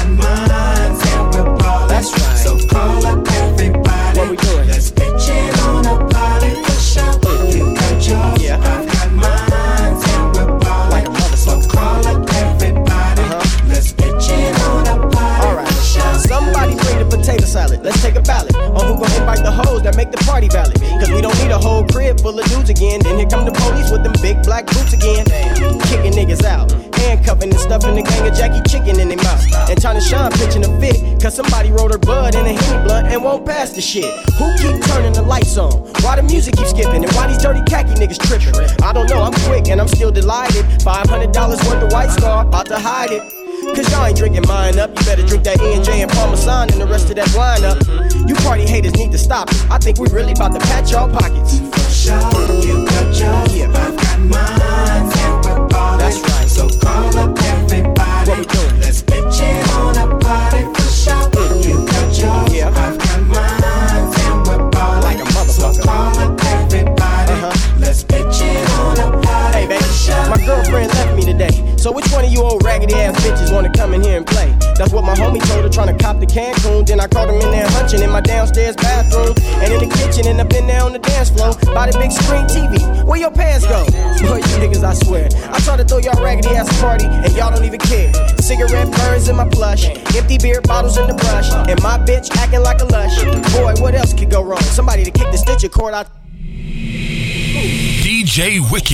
and 33.19 33.25
won't 33.25 33.45
pass 33.45 33.71
the 33.71 33.81
shit. 33.81 34.11
Who 34.39 34.47
keep 34.57 34.81
turning 34.87 35.13
the 35.13 35.21
lights 35.21 35.57
on? 35.57 35.71
Why 36.03 36.15
the 36.15 36.23
music 36.23 36.55
keep 36.55 36.67
skipping? 36.67 37.03
And 37.03 37.11
why 37.13 37.27
these 37.27 37.41
dirty 37.41 37.61
khaki 37.69 37.93
niggas 37.99 38.19
tripping? 38.25 38.55
I 38.81 38.93
don't 38.93 39.09
know, 39.09 39.21
I'm 39.21 39.33
quick 39.45 39.67
and 39.67 39.81
I'm 39.81 39.87
still 39.87 40.11
delighted. 40.11 40.65
$500 40.79 41.67
worth 41.67 41.83
of 41.83 41.91
white 41.91 42.11
scar, 42.11 42.45
about 42.47 42.67
to 42.67 42.79
hide 42.79 43.11
it. 43.11 43.21
Cause 43.75 43.91
y'all 43.91 44.05
ain't 44.05 44.17
drinking 44.17 44.45
mine 44.47 44.79
up. 44.79 44.89
You 44.97 45.05
better 45.05 45.25
drink 45.25 45.43
that 45.43 45.59
E&J 45.61 46.01
and 46.01 46.11
Parmesan 46.11 46.71
and 46.71 46.81
the 46.81 46.87
rest 46.87 47.09
of 47.09 47.17
that 47.17 47.29
wine 47.35 47.63
up. 47.65 47.77
You 48.27 48.35
party 48.35 48.65
haters 48.65 48.95
need 48.95 49.11
to 49.11 49.17
stop 49.17 49.49
it. 49.51 49.69
I 49.69 49.77
think 49.77 49.99
we 49.99 50.07
really 50.09 50.31
about 50.31 50.53
to 50.53 50.59
patch 50.59 50.91
y'all 50.91 51.11
pockets. 51.11 51.59
Show 51.93 52.15
you 52.63 52.85
got 52.87 53.05
yours, 53.19 53.55
Yeah. 53.55 53.67
I've 53.67 53.97
got 53.97 54.19
mine, 54.19 55.11
and 55.19 55.45
we're 55.45 55.67
ballin'. 55.67 55.99
That's 55.99 56.19
right. 56.21 56.47
So 56.47 56.69
call 56.79 57.17
up 57.17 57.28
So 71.79 71.93
which 71.93 72.11
one 72.11 72.25
of 72.25 72.31
you 72.31 72.43
old 72.43 72.61
raggedy 72.65 72.93
ass 72.95 73.15
bitches 73.23 73.53
wanna 73.53 73.71
come 73.71 73.93
in 73.93 74.03
here 74.03 74.17
and 74.17 74.27
play? 74.27 74.53
That's 74.75 74.91
what 74.91 75.05
my 75.05 75.15
homie 75.15 75.39
told 75.47 75.63
her, 75.63 75.69
trying 75.69 75.95
to 75.95 76.03
cop 76.03 76.19
the 76.19 76.25
Cancun. 76.25 76.85
Then 76.85 76.99
I 76.99 77.07
caught 77.07 77.29
him 77.29 77.35
in 77.35 77.51
there 77.51 77.65
hunching 77.69 78.01
in 78.01 78.11
my 78.11 78.19
downstairs 78.19 78.75
bathroom. 78.75 79.33
And 79.63 79.71
in 79.71 79.87
the 79.87 79.95
kitchen, 79.95 80.27
and 80.27 80.41
up 80.41 80.51
in 80.51 80.67
there 80.67 80.83
on 80.83 80.91
the 80.91 80.99
dance 80.99 81.29
floor. 81.29 81.55
By 81.73 81.89
the 81.89 81.97
big 81.97 82.11
screen 82.11 82.43
TV. 82.51 82.83
Where 83.05 83.17
your 83.17 83.31
pants 83.31 83.65
go? 83.65 83.85
Boy, 84.27 84.43
you 84.43 84.55
niggas, 84.59 84.83
I 84.83 84.93
swear. 84.93 85.29
I 85.55 85.59
try 85.61 85.77
to 85.77 85.85
throw 85.85 85.99
y'all 85.99 86.21
raggedy 86.21 86.49
ass 86.49 86.67
party, 86.81 87.05
and 87.05 87.31
y'all 87.33 87.55
don't 87.55 87.63
even 87.63 87.79
care. 87.79 88.11
Cigarette 88.39 88.91
burns 88.91 89.29
in 89.29 89.37
my 89.37 89.47
plush. 89.47 89.87
Empty 89.87 90.37
beer 90.37 90.59
bottles 90.59 90.97
in 90.97 91.07
the 91.07 91.15
brush. 91.15 91.49
And 91.71 91.81
my 91.81 91.97
bitch 91.97 92.29
acting 92.35 92.61
like 92.61 92.81
a 92.81 92.85
lush. 92.91 93.23
Boy, 93.55 93.73
what 93.79 93.95
else 93.95 94.13
could 94.13 94.29
go 94.29 94.43
wrong? 94.43 94.61
Somebody 94.75 95.05
to 95.05 95.11
kick 95.11 95.31
the 95.31 95.37
stitcher 95.37 95.69
cord 95.69 95.93
out. 95.93 96.07
DJ 98.09 98.59
Quik. 98.59 98.89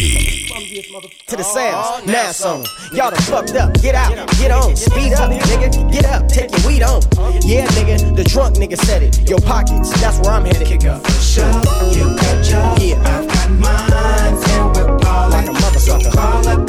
to 1.27 1.37
the 1.37 1.43
sounds. 1.43 1.87
Oh, 1.89 2.03
now 2.05 2.33
some. 2.33 2.65
Y'all 2.91 3.11
done 3.11 3.21
fucked 3.21 3.55
up. 3.55 3.73
Get 3.81 3.95
out, 3.95 4.11
get 4.37 4.51
on, 4.51 4.75
speed 4.75 5.13
up, 5.13 5.31
nigga. 5.31 5.89
Get 5.89 6.03
up, 6.03 6.27
take 6.27 6.51
your 6.51 6.67
weed 6.67 6.83
on. 6.83 7.01
Yeah, 7.41 7.65
nigga, 7.67 8.13
the 8.13 8.25
drunk 8.25 8.57
nigga 8.57 8.75
said 8.77 9.03
it. 9.03 9.29
Your 9.29 9.39
pockets, 9.39 9.89
that's 10.01 10.19
where 10.19 10.33
I'm 10.33 10.43
headed. 10.43 10.67
Kick 10.67 10.83
up. 10.83 11.07
Show 11.11 11.47
you 11.95 12.13
got 12.17 12.43
yours, 12.43 12.83
Yeah. 12.83 12.99
I've 13.07 13.25
got 13.25 13.51
mine, 13.51 14.35
and 14.49 14.75
we're 14.75 14.97
ballin'. 14.99 15.31
Like 15.31 15.47
a 15.47 15.53
motherfucker. 15.63 16.11
Call 16.11 16.47
up 16.49 16.67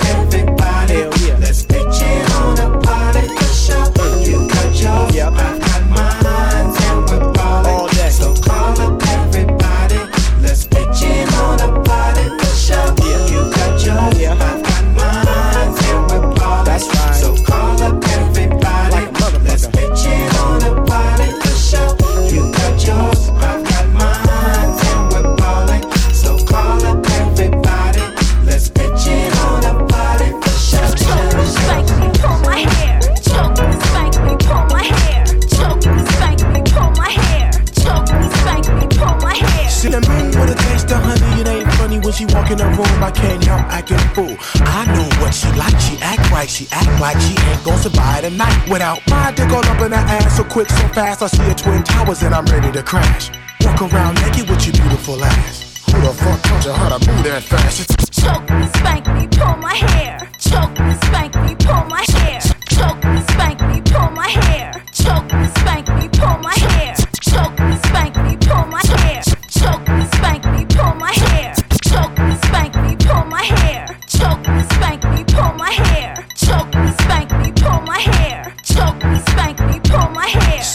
she 46.49 46.67
act 46.71 47.01
like 47.01 47.19
she 47.21 47.35
ain't 47.49 47.65
gonna 47.65 47.79
survive 47.79 48.23
the 48.23 48.31
night 48.31 48.69
without 48.69 49.01
my 49.09 49.33
dick 49.33 49.51
all 49.51 49.65
up 49.65 49.81
in 49.81 49.93
her 49.93 49.99
ass 49.99 50.37
so 50.37 50.45
quick, 50.45 50.69
so 50.69 50.89
fast. 50.89 51.23
I 51.23 51.27
see 51.27 51.43
her 51.43 51.55
twin 51.55 51.83
towers 51.83 52.23
and 52.23 52.35
I'm 52.35 52.45
ready 52.47 52.71
to 52.73 52.83
crash. 52.83 53.31
Walk 53.63 53.81
around 53.83 54.15
naked 54.17 54.49
with 54.49 54.65
your 54.67 54.75
beautiful 54.75 55.23
ass. 55.25 55.83
Who 55.87 56.01
the 56.01 56.13
fuck 56.13 56.43
taught 56.43 56.65
you 56.65 56.73
how 56.73 56.97
to 56.97 57.11
move 57.11 57.25
that 57.25 57.43
fast? 57.43 57.89
Choke 58.13 58.51
me, 58.51 58.67
spank 58.79 59.07
me, 59.09 59.27
pull 59.29 59.57
my 59.57 59.75
hair. 59.75 60.19
Choke 60.39 60.79
me, 60.81 60.95
spank 61.07 61.36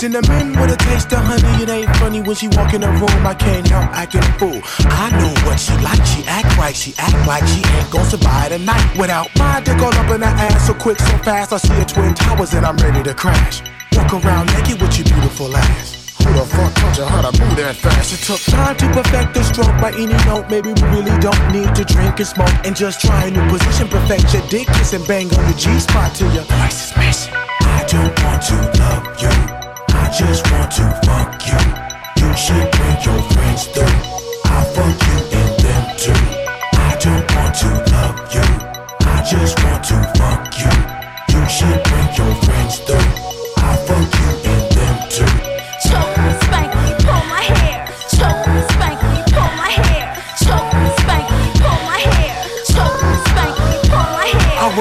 Cinnamon 0.02 0.60
with 0.60 0.74
a 0.74 0.78
taste 0.78 1.14
of 1.14 1.22
honey, 1.22 1.62
it 1.62 1.70
ain't 1.70 1.96
funny 1.98 2.24
when 2.24 2.34
she 2.34 2.48
walk 2.58 2.74
in 2.74 2.82
the 2.82 2.90
room. 2.90 3.22
I 3.22 3.36
can't 3.36 3.68
help 3.68 3.86
acting 3.94 4.26
a 4.26 4.34
fool. 4.42 4.58
I 4.90 5.14
know 5.14 5.30
what 5.46 5.60
she 5.60 5.78
like, 5.78 6.02
she 6.10 6.26
act 6.26 6.58
right, 6.58 6.76
she 6.76 6.96
act 6.98 7.22
like 7.28 7.46
she 7.46 7.62
ain't 7.62 7.92
gonna 7.92 8.10
survive 8.10 8.50
the 8.50 8.58
night 8.58 8.98
without 8.98 9.30
my 9.38 9.62
dick 9.62 9.78
all 9.78 9.94
up 9.94 10.10
in 10.10 10.26
her 10.26 10.34
ass 10.42 10.66
so 10.66 10.74
quick, 10.74 10.98
so 10.98 11.16
fast. 11.22 11.54
I 11.54 11.58
see 11.58 11.76
her 11.78 11.86
twin 11.86 12.16
towers 12.16 12.52
and 12.56 12.66
I'm 12.66 12.78
ready 12.78 13.04
to 13.04 13.14
crash. 13.14 13.62
Walk 13.94 14.26
around 14.26 14.50
naked 14.58 14.82
with 14.82 14.98
your 14.98 15.06
beautiful 15.06 15.56
ass. 15.56 16.18
Who 16.18 16.34
the 16.34 16.50
fuck 16.50 16.74
taught 16.74 16.98
you 16.98 17.06
how 17.06 17.22
to 17.22 17.32
move 17.38 17.56
that 17.62 17.76
fast? 17.76 18.10
It 18.18 18.26
took 18.26 18.42
time 18.42 18.76
to 18.78 18.88
perfect 18.98 19.36
the 19.36 19.44
stroke 19.44 19.78
by 19.78 19.94
any 19.94 20.18
note. 20.26 20.50
Maybe 20.50 20.74
we 20.74 20.82
really 20.98 21.14
don't 21.22 21.46
need 21.54 21.76
to 21.78 21.86
drink 21.86 22.18
and 22.18 22.26
smoke 22.26 22.58
and 22.66 22.76
just 22.76 23.02
try 23.02 23.26
a 23.26 23.30
new 23.30 23.46
position. 23.54 23.88
Perfect 23.88 24.34
your 24.34 24.42
dick, 24.50 24.66
kiss 24.66 24.94
and 24.94 25.06
bang 25.06 25.30
on 25.30 25.46
the 25.46 25.54
G 25.54 25.70
spot 25.78 26.16
till 26.16 26.34
your 26.34 26.50
voice 26.58 26.90
is 26.90 26.98
missing. 26.98 27.34
I 27.70 27.86
don't 27.86 28.18
want 28.26 28.42
to 28.50 28.58
love 28.82 29.06
you. 29.22 29.61
I 30.12 30.14
just 30.14 30.52
want 30.52 30.70
to 30.74 30.84
fuck 31.08 31.48
you. 31.48 31.62
You 32.22 32.36
should 32.36 32.70
bring 32.72 32.98
your 33.08 33.22
friends 33.32 33.68
through. 33.68 33.96
I'll 34.44 34.66
fuck 34.76 35.00
you 35.08 35.18
and 35.40 35.56
them 35.64 35.86
too. 35.96 36.22
I 36.76 36.98
don't 37.00 37.32
want 37.34 37.56
to 37.56 37.70
love 37.96 38.20
you. 38.36 38.48
I 39.08 39.24
just 39.24 39.64
want 39.64 39.84
to 39.86 39.96
fuck 40.20 40.52
you. 40.60 40.74
You 41.32 41.48
should 41.48 41.82
bring 41.88 42.10
your 42.20 42.36
friends 42.44 42.80
through. 42.80 43.64
I'll 43.64 43.78
fuck 43.88 44.14
you 44.20 44.41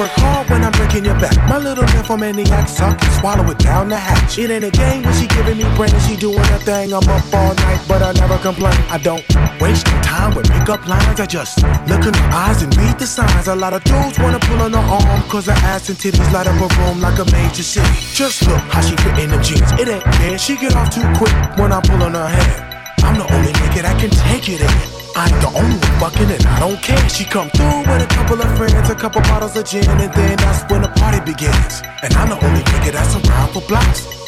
work 0.01 0.17
hard 0.17 0.49
when 0.49 0.63
I'm 0.63 0.71
breaking 0.73 1.05
your 1.05 1.17
back. 1.21 1.37
My 1.47 1.57
little 1.57 1.85
nymphomaniac 1.93 2.67
suck 2.67 2.97
and 2.97 3.13
swallow 3.19 3.45
it 3.51 3.59
down 3.59 3.89
the 3.89 3.97
hatch. 3.97 4.39
It 4.39 4.49
ain't 4.49 4.65
a 4.65 4.71
game 4.71 5.03
when 5.03 5.13
she 5.13 5.27
giving 5.27 5.57
me 5.57 5.65
brain, 5.77 5.93
she 6.07 6.15
doing 6.15 6.45
her 6.53 6.61
thing. 6.65 6.93
I'm 6.93 7.07
up 7.07 7.33
all 7.33 7.53
night, 7.53 7.81
but 7.87 8.01
I 8.01 8.11
never 8.13 8.37
complain. 8.39 8.77
I 8.89 8.97
don't 8.97 9.23
waste 9.61 9.85
time 10.01 10.33
with 10.35 10.49
pickup 10.49 10.87
lines. 10.87 11.19
I 11.19 11.25
just 11.25 11.61
look 11.89 12.03
in 12.09 12.13
her 12.13 12.29
eyes 12.33 12.61
and 12.63 12.75
read 12.77 12.97
the 12.97 13.05
signs. 13.05 13.47
A 13.47 13.55
lot 13.55 13.73
of 13.73 13.83
dudes 13.83 14.17
wanna 14.17 14.39
pull 14.39 14.61
on 14.65 14.73
her 14.73 14.87
arm, 14.97 15.21
cause 15.29 15.45
her 15.45 15.59
ass 15.73 15.89
and 15.89 15.97
titties 15.97 16.31
light 16.33 16.47
up 16.47 16.57
a 16.65 16.67
room 16.81 16.99
like 16.99 17.19
a 17.19 17.25
major 17.31 17.63
city. 17.63 17.95
Just 18.13 18.47
look 18.47 18.63
how 18.73 18.81
she 18.81 18.95
fit 19.03 19.17
in 19.19 19.29
them 19.29 19.43
jeans. 19.43 19.71
It 19.81 19.87
ain't 19.87 20.03
fair, 20.15 20.37
she 20.37 20.57
get 20.57 20.75
off 20.75 20.89
too 20.89 21.05
quick 21.19 21.35
when 21.59 21.71
I 21.71 21.79
pull 21.81 22.01
on 22.01 22.13
her 22.13 22.27
hair. 22.27 22.57
I'm 23.05 23.15
the 23.17 23.27
only 23.35 23.53
nigga 23.53 23.81
that 23.83 23.99
can 23.99 24.09
take 24.09 24.49
it 24.49 24.61
in. 24.61 25.00
I 25.15 25.27
ain't 25.27 25.41
the 25.41 25.51
only 25.57 25.79
fucking 25.99 26.31
and 26.31 26.45
I 26.47 26.59
don't 26.59 26.81
care. 26.81 27.09
She 27.09 27.25
come 27.25 27.49
through 27.49 27.79
with 27.81 28.01
a 28.01 28.07
couple 28.07 28.41
of 28.41 28.57
friends, 28.57 28.89
a 28.89 28.95
couple 28.95 29.21
bottles 29.21 29.55
of 29.57 29.65
gin, 29.65 29.89
and 29.89 30.13
then 30.13 30.37
that's 30.37 30.69
when 30.71 30.81
the 30.81 30.89
party 30.89 31.19
begins. 31.19 31.81
And 32.03 32.13
I'm 32.13 32.29
the 32.29 32.39
only 32.45 32.61
nigga 32.61 32.91
that's 32.93 33.15
around 33.15 33.53
for 33.53 33.61
blocks. 33.67 34.20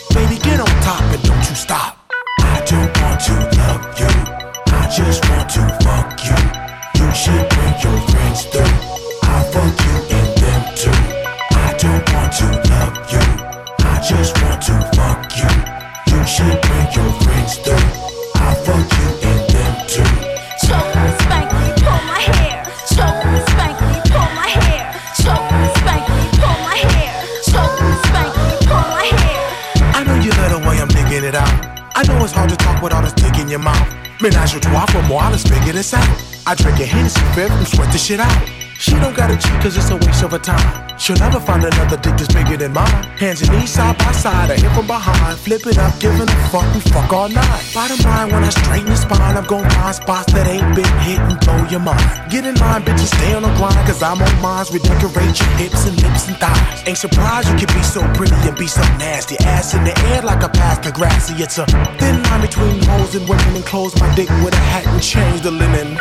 Shit 38.03 38.19
out. 38.19 38.49
She 38.79 38.91
don't 38.99 39.15
gotta 39.15 39.37
cheat 39.37 39.55
cause 39.63 39.77
it's 39.77 39.89
a 39.89 39.95
waste 39.95 40.23
of 40.23 40.31
her 40.31 40.39
time. 40.39 40.99
She'll 40.99 41.15
never 41.15 41.39
find 41.39 41.63
another 41.63 41.95
dick 41.95 42.19
that's 42.19 42.27
bigger 42.33 42.57
than 42.57 42.73
mine. 42.73 43.03
Hands 43.15 43.39
and 43.41 43.49
knees 43.55 43.71
side 43.71 43.97
by 43.97 44.11
side, 44.11 44.51
I 44.51 44.55
hit 44.59 44.71
from 44.75 44.87
behind. 44.87 45.39
Flip 45.39 45.65
it 45.67 45.77
up, 45.77 45.97
giving 46.01 46.27
a 46.27 46.39
fuck, 46.51 46.67
we 46.75 46.81
fuck 46.91 47.13
all 47.13 47.29
night. 47.29 47.63
Bottom 47.73 47.95
line, 48.03 48.27
when 48.33 48.43
I 48.43 48.49
straighten 48.49 48.91
the 48.91 48.97
spine, 48.97 49.37
I'm 49.37 49.45
gon' 49.45 49.63
find 49.69 49.95
spots 49.95 50.33
that 50.33 50.47
ain't 50.47 50.75
been 50.75 50.93
hit 51.07 51.19
and 51.19 51.39
blow 51.39 51.63
your 51.71 51.79
mind. 51.79 52.03
Get 52.29 52.43
in 52.43 52.55
line, 52.55 52.83
bitches, 52.83 53.07
stay 53.07 53.33
on 53.33 53.43
the 53.43 53.53
grind, 53.55 53.79
cause 53.87 54.03
I'm 54.03 54.21
on 54.21 54.35
mines. 54.41 54.69
We 54.69 54.79
decorate 54.79 55.39
your 55.39 55.53
hips 55.55 55.87
and 55.87 55.95
lips 56.03 56.27
and 56.27 56.35
thighs. 56.35 56.83
Ain't 56.85 56.97
surprised 56.97 57.47
you 57.47 57.55
can 57.55 57.71
be 57.71 57.83
so 57.83 58.03
pretty 58.19 58.35
and 58.43 58.57
be 58.57 58.67
so 58.67 58.83
nasty. 58.99 59.37
Ass 59.47 59.75
in 59.75 59.83
the 59.85 59.95
air 60.11 60.21
like 60.23 60.43
a 60.43 60.49
Pastor 60.49 60.91
Grassy. 60.91 61.41
It's 61.41 61.57
a 61.57 61.65
thin 62.03 62.21
line 62.23 62.41
between 62.41 62.83
hoes 62.83 63.15
and 63.15 63.23
women 63.29 63.55
and 63.55 63.63
close 63.63 63.95
my 63.95 64.13
dick 64.13 64.27
with 64.43 64.53
a 64.53 64.63
hat 64.75 64.85
and 64.87 65.01
change 65.01 65.39
the 65.39 65.51
linen. 65.51 65.97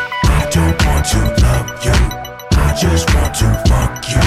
I 0.53 0.55
don't 0.55 0.85
want 0.85 1.07
to 1.07 1.19
love 1.41 1.83
you. 1.83 1.93
I 2.61 2.77
just 2.79 3.09
want 3.15 3.35
to 3.37 3.49
fuck 3.69 4.05
you. 4.13 4.21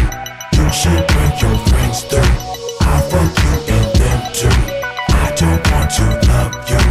You 0.58 0.74
should 0.74 1.06
bring 1.06 1.32
your 1.38 1.56
friends 1.68 2.02
through. 2.02 2.34
I'll 2.82 3.04
fuck 3.12 3.38
you 3.44 3.76
and 3.76 3.96
them 3.96 4.34
too. 4.34 4.50
I 5.14 5.36
don't 5.38 5.72
want 5.72 5.92
to 5.92 6.06
love 6.28 6.56
you. 6.68 6.82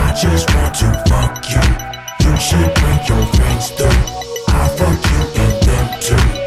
I 0.00 0.16
just 0.18 0.48
want 0.54 0.74
to 0.76 0.88
fuck 1.10 1.50
you. 1.50 1.60
You 2.24 2.36
should 2.40 2.74
bring 2.80 3.00
your 3.04 3.26
friends 3.34 3.68
through. 3.68 4.00
I'll 4.48 4.70
fuck 4.70 5.04
you 5.12 5.42
and 5.42 5.62
them 5.62 6.00
too. 6.00 6.39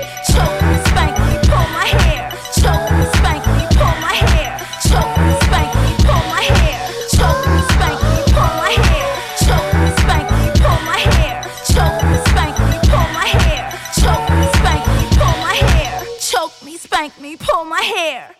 My 17.73 17.81
hair. 17.81 18.35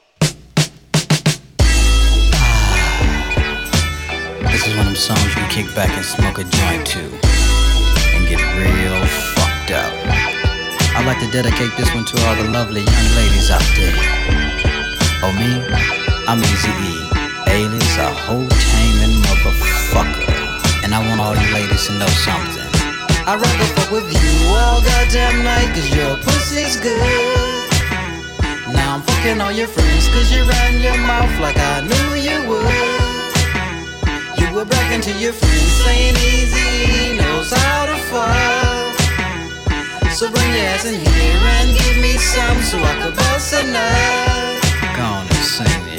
This 4.52 4.62
is 4.68 4.76
one 4.78 4.86
of 4.86 4.94
them 4.94 5.02
songs 5.10 5.26
you 5.26 5.42
can 5.42 5.50
kick 5.50 5.68
back 5.74 5.90
and 5.98 6.06
smoke 6.06 6.38
a 6.38 6.46
joint 6.46 6.86
to 6.94 7.02
and 8.14 8.30
get 8.30 8.38
real 8.62 9.00
fucked 9.34 9.72
up. 9.74 9.90
I'd 10.94 11.06
like 11.10 11.18
to 11.26 11.30
dedicate 11.32 11.74
this 11.78 11.90
one 11.96 12.06
to 12.06 12.16
all 12.28 12.36
the 12.36 12.48
lovely 12.54 12.86
young 12.86 13.10
ladies 13.18 13.50
out 13.50 13.66
there. 13.74 13.98
Oh, 15.26 15.34
me? 15.34 15.52
I'm 16.30 16.38
Easy 16.38 16.74
E, 16.86 16.96
alias 17.50 17.98
a 17.98 18.14
whole 18.14 18.46
taming 18.46 19.18
motherfucker. 19.26 20.30
And 20.86 20.94
I 20.94 21.00
want 21.10 21.20
all 21.20 21.34
you 21.34 21.50
ladies 21.58 21.88
to 21.88 21.94
know 21.98 22.14
something. 22.22 22.70
I'd 23.26 23.42
rather 23.42 23.70
fuck 23.74 23.90
with 23.90 24.06
you 24.14 24.54
all 24.54 24.80
goddamn 24.84 25.44
night, 25.44 25.74
cause 25.74 25.90
your 25.90 26.18
pussy's 26.18 26.78
good. 26.78 27.53
Now 28.74 28.96
I'm 28.96 29.02
fucking 29.02 29.40
all 29.40 29.52
your 29.52 29.68
friends, 29.68 30.08
cause 30.10 30.32
you 30.34 30.44
ran 30.44 30.82
your 30.82 30.98
mouth 30.98 31.40
like 31.40 31.58
I 31.58 31.82
knew 31.90 32.10
you 32.28 32.38
would. 32.50 33.24
You 34.40 34.48
were 34.56 34.66
bragging 34.66 35.02
to 35.02 35.14
your 35.24 35.34
friends, 35.34 35.72
saying 35.86 36.16
Eazy 36.16 37.18
knows 37.18 37.52
how 37.54 37.86
to 37.86 37.98
fuck. 38.10 38.94
So 40.12 40.30
bring 40.32 40.50
your 40.54 40.66
ass 40.74 40.86
in 40.86 41.00
here 41.00 41.40
and 41.58 41.70
give 41.78 41.98
me 42.02 42.18
some 42.18 42.60
so 42.70 42.78
I 42.78 42.94
could 43.02 43.16
bust 43.16 43.54
a 43.54 43.64
nut. 43.64 44.62
Go 44.98 45.04
on 45.04 45.26
and 45.28 45.46
sing 45.54 45.86
this 45.86 45.93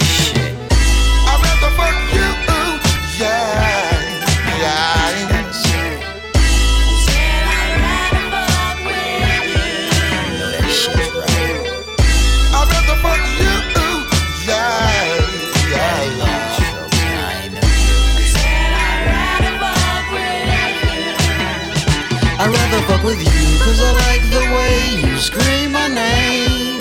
scream 25.24 25.72
my 25.72 25.88
name. 25.88 26.80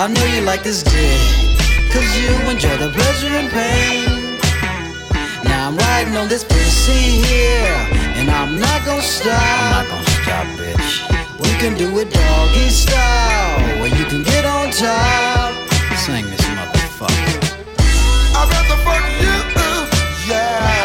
I 0.00 0.08
know 0.08 0.24
you 0.34 0.40
like 0.40 0.62
this 0.62 0.82
dick, 0.82 1.20
cause 1.92 2.08
you 2.16 2.32
enjoy 2.48 2.76
the 2.80 2.88
pleasure 2.96 3.34
and 3.40 3.50
pain. 3.52 4.08
Now 5.44 5.68
I'm 5.68 5.76
riding 5.76 6.16
on 6.16 6.28
this 6.28 6.44
pussy 6.44 7.20
here, 7.28 7.76
and 8.16 8.30
I'm 8.30 8.58
not 8.58 8.86
gonna 8.86 9.02
stop. 9.02 9.36
I'm 9.36 9.76
not 9.76 9.86
gonna 9.90 10.16
stop, 10.22 10.46
bitch. 10.58 10.88
We 11.42 11.50
can 11.60 11.76
do 11.76 11.86
it 12.00 12.08
doggy 12.10 12.68
style, 12.70 13.58
where 13.80 13.92
you 13.98 14.04
can 14.06 14.22
get 14.22 14.44
on 14.46 14.70
top. 14.70 15.52
Sing 16.04 16.24
this 16.24 16.44
motherfucker. 16.56 17.38
I'd 18.38 18.48
rather 18.54 18.78
fuck 18.86 19.04
you, 19.20 19.36
yeah, 20.30 20.74
yeah. 20.74 20.79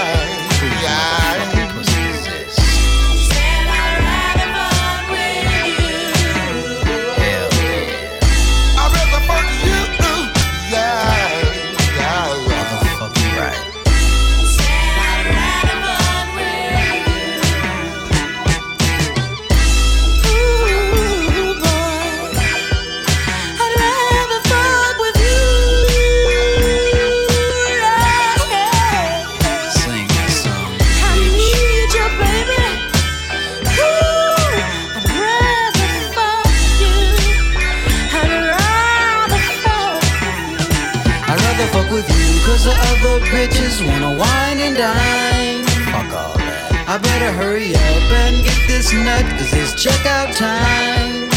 Bitches 43.75 43.87
wanna 43.87 44.17
wine 44.17 44.59
and 44.59 44.77
dine. 44.77 45.63
Fuck 45.91 46.13
all 46.13 46.37
that. 46.37 46.85
I 46.87 46.97
better 46.97 47.31
hurry 47.31 47.75
up 47.75 48.11
and 48.23 48.43
get 48.43 48.67
this 48.67 48.93
nut, 48.93 49.25
cause 49.37 49.53
it's 49.53 49.73
checkout 49.73 50.35
time. 50.35 51.29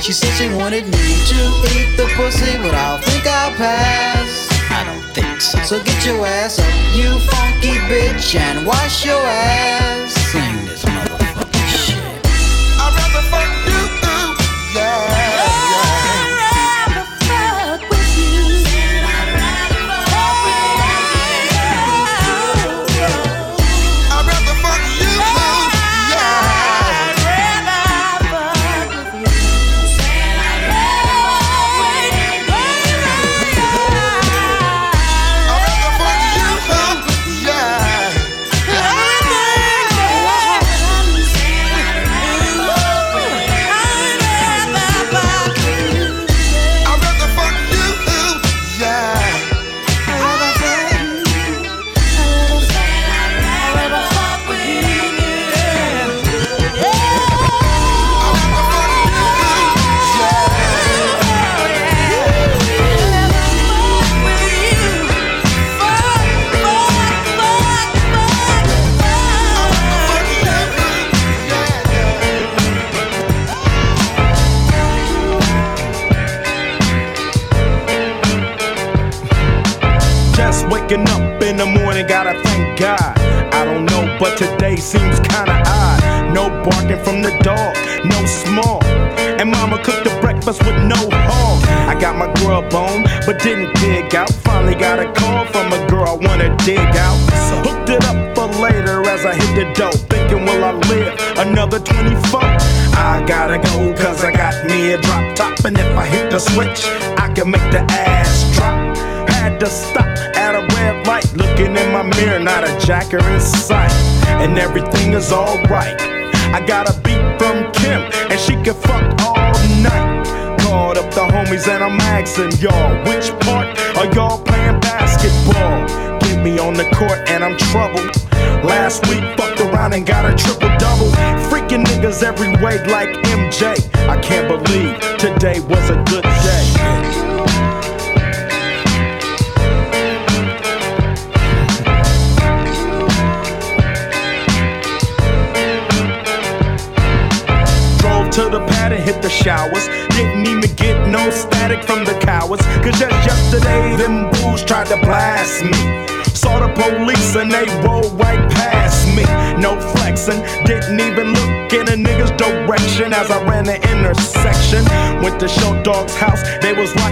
She 0.00 0.12
said 0.12 0.32
she 0.34 0.48
wanted 0.54 0.86
me 0.86 0.90
to 1.30 1.40
eat 1.74 1.96
the 1.96 2.08
pussy, 2.16 2.56
but 2.58 2.74
I 2.74 2.98
think 3.00 3.26
I'll 3.26 3.52
pass. 3.56 4.48
I 4.70 4.84
don't 4.84 5.02
think 5.14 5.40
so. 5.40 5.58
So 5.62 5.82
get 5.82 6.06
your 6.06 6.24
ass 6.24 6.58
up, 6.58 6.66
you 6.94 7.18
funky 7.30 7.74
bitch, 7.90 8.38
and 8.38 8.66
wash 8.66 9.04
your 9.04 9.20
ass. 9.20 10.12
Sing 10.32 10.64
this 10.66 10.84
motherfucking 10.84 11.07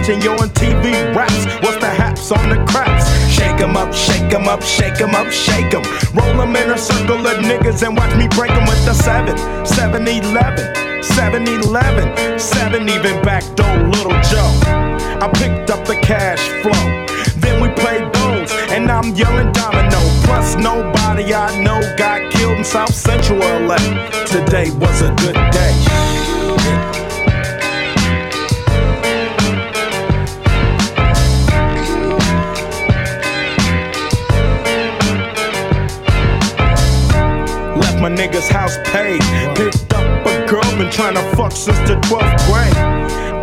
watching 0.07 0.21
yo 0.21 0.31
on 0.33 0.49
TV 0.49 0.93
raps. 1.15 1.45
What's 1.61 1.77
the 1.77 1.89
haps 1.89 2.31
on 2.31 2.49
the 2.49 2.63
craps? 2.71 3.05
Shake 3.29 3.59
'em 3.59 3.75
up, 3.75 3.93
shake 3.93 4.33
'em 4.33 4.47
up, 4.47 4.61
shake 4.61 5.01
'em 5.01 5.15
up, 5.15 5.31
shake 5.31 5.73
'em. 5.73 5.83
Roll 6.13 6.41
'em 6.41 6.55
in 6.55 6.71
a 6.71 6.77
circle 6.77 7.25
of 7.27 7.37
niggas 7.39 7.85
and 7.85 7.97
watch 7.97 8.13
me 8.15 8.27
break 8.29 8.51
'em 8.51 8.65
with 8.65 8.85
the 8.85 8.93
7, 8.93 9.35
7 9.65 10.07
11, 10.07 11.03
7 11.03 11.47
11, 11.47 12.39
7 12.39 12.87
even 12.89 13.21
back 13.21 13.43
door 13.55 13.77
Little 13.91 14.19
Joe. 14.31 14.53
I 15.21 15.27
picked 15.33 15.69
up 15.71 15.85
the 15.85 15.95
cash 15.95 16.41
flow. 16.61 16.85
Then 17.35 17.61
we 17.61 17.69
played 17.69 18.11
bones, 18.13 18.51
and 18.69 18.89
I'm 18.89 19.13
yelling 19.13 19.51
domino. 19.51 19.99
Plus, 20.23 20.55
nobody 20.55 21.33
I 21.33 21.49
know 21.63 21.81
got 21.97 22.31
killed 22.31 22.57
in 22.57 22.63
South 22.63 22.93
Central 22.93 23.41
LA. 23.41 23.79
Today 24.25 24.69
was 24.79 25.01
a 25.01 25.11
good 25.23 25.39
day. 25.51 26.06
My 38.09 38.15
nigga's 38.15 38.47
house 38.47 38.77
paid. 38.85 39.19
Picked 39.57 39.93
up 39.93 40.25
a 40.25 40.47
girl, 40.47 40.63
been 40.77 40.89
trying 40.89 41.15
to 41.15 41.35
fuck 41.35 41.51
since 41.51 41.77
the 41.89 41.95
12th 42.07 42.39
grade. 42.47 42.77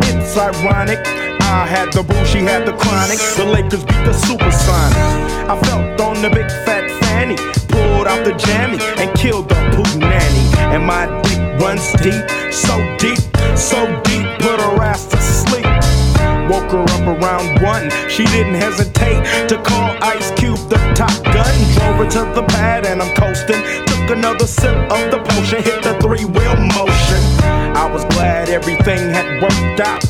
It's 0.09 0.35
ironic. 0.37 0.99
I 1.41 1.67
had 1.67 1.93
the 1.93 2.01
boo, 2.01 2.25
she 2.25 2.39
had 2.39 2.65
the 2.65 2.73
chronic. 2.73 3.19
The 3.37 3.45
Lakers 3.45 3.83
beat 3.85 4.03
the 4.09 4.15
Supersonics. 4.25 5.49
I 5.49 5.59
felt 5.61 6.01
on 6.01 6.21
the 6.23 6.29
big 6.31 6.49
fat 6.65 6.89
fanny, 7.01 7.35
pulled 7.69 8.07
out 8.07 8.25
the 8.25 8.33
jammy 8.33 8.79
and 8.97 9.15
killed 9.15 9.49
the 9.49 9.55
poop 9.75 9.91
nanny. 10.01 10.43
And 10.73 10.83
my 10.83 11.05
dick 11.21 11.61
runs 11.61 11.85
deep, 12.01 12.25
so 12.51 12.75
deep, 12.97 13.21
so 13.55 13.85
deep, 14.01 14.25
put 14.39 14.59
her 14.59 14.81
ass 14.81 15.05
to 15.13 15.17
sleep. 15.21 15.65
Woke 16.49 16.71
her 16.71 16.85
up 16.95 17.05
around 17.05 17.61
one. 17.61 17.91
She 18.09 18.25
didn't 18.25 18.55
hesitate 18.55 19.21
to 19.49 19.61
call 19.61 19.95
Ice 20.01 20.31
Cube 20.39 20.57
the 20.69 20.77
top 20.95 21.13
gun. 21.23 21.53
Drove 21.73 21.97
her 22.01 22.09
to 22.17 22.33
the 22.33 22.43
pad 22.47 22.85
and 22.85 23.01
I'm 23.01 23.13
coasting. 23.15 23.84
Took 24.05 24.17
another 24.17 24.45
sip 24.45 24.75
of 24.91 25.09
the 25.09 25.17
potion, 25.17 25.63
hit 25.63 25.81
the 25.81 25.97
three 25.99 26.25
wheel 26.25 26.55
motion. 26.77 27.21
I 27.73 27.89
was 27.91 28.05
glad 28.13 28.49
everything 28.49 28.99
had 29.09 29.41
worked 29.41 29.79
out. 29.79 30.01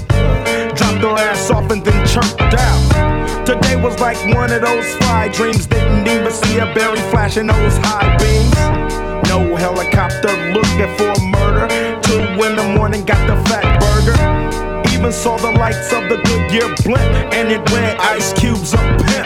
Dropped 0.76 1.00
her 1.00 1.16
ass 1.16 1.50
off 1.50 1.72
and 1.72 1.82
then 1.82 2.06
chirped 2.06 2.42
out. 2.42 3.46
Today 3.46 3.78
was 3.82 3.98
like 4.02 4.18
one 4.36 4.52
of 4.52 4.62
those 4.64 4.86
fly 4.96 5.30
dreams. 5.30 5.66
Didn't 5.66 6.06
even 6.10 6.30
see 6.30 6.58
a 6.58 6.66
berry 6.76 7.00
flashing 7.10 7.48
those 7.48 7.78
high 7.78 8.18
beams. 8.20 9.30
No 9.30 9.56
helicopter 9.56 10.34
looking 10.52 10.92
for 10.98 11.16
murder. 11.32 11.70
Two 12.02 12.20
in 12.44 12.58
the 12.58 12.76
morning, 12.76 13.06
got 13.06 13.26
the 13.28 13.38
Fatburger. 13.48 14.92
Even 14.94 15.14
saw 15.14 15.38
the 15.38 15.52
lights 15.52 15.94
of 15.94 16.10
the 16.10 16.18
Goodyear 16.18 16.76
blimp, 16.84 17.34
and 17.34 17.50
it 17.50 17.64
went 17.72 17.98
Ice 18.02 18.34
Cube's 18.34 18.74
a 18.74 18.78
pimp. 19.08 19.25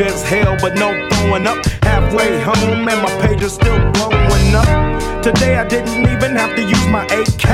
Drunk 0.00 0.14
as 0.14 0.22
hell, 0.22 0.56
but 0.62 0.76
no 0.76 0.92
throwing 1.10 1.46
up. 1.46 1.62
Halfway 1.82 2.40
home, 2.40 2.88
and 2.88 3.02
my 3.02 3.20
page 3.20 3.42
is 3.42 3.52
still 3.52 3.78
blowing 3.92 4.54
up. 4.54 5.22
Today 5.22 5.56
I 5.56 5.68
didn't 5.68 6.08
even 6.08 6.36
have 6.36 6.56
to 6.56 6.62
use 6.62 6.86
my 6.88 7.04
AK. 7.04 7.46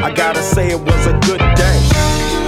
I 0.00 0.12
gotta 0.14 0.42
say 0.42 0.70
it 0.70 0.78
was 0.78 1.06
a 1.06 1.12
good 1.26 1.40
day. 1.56 2.45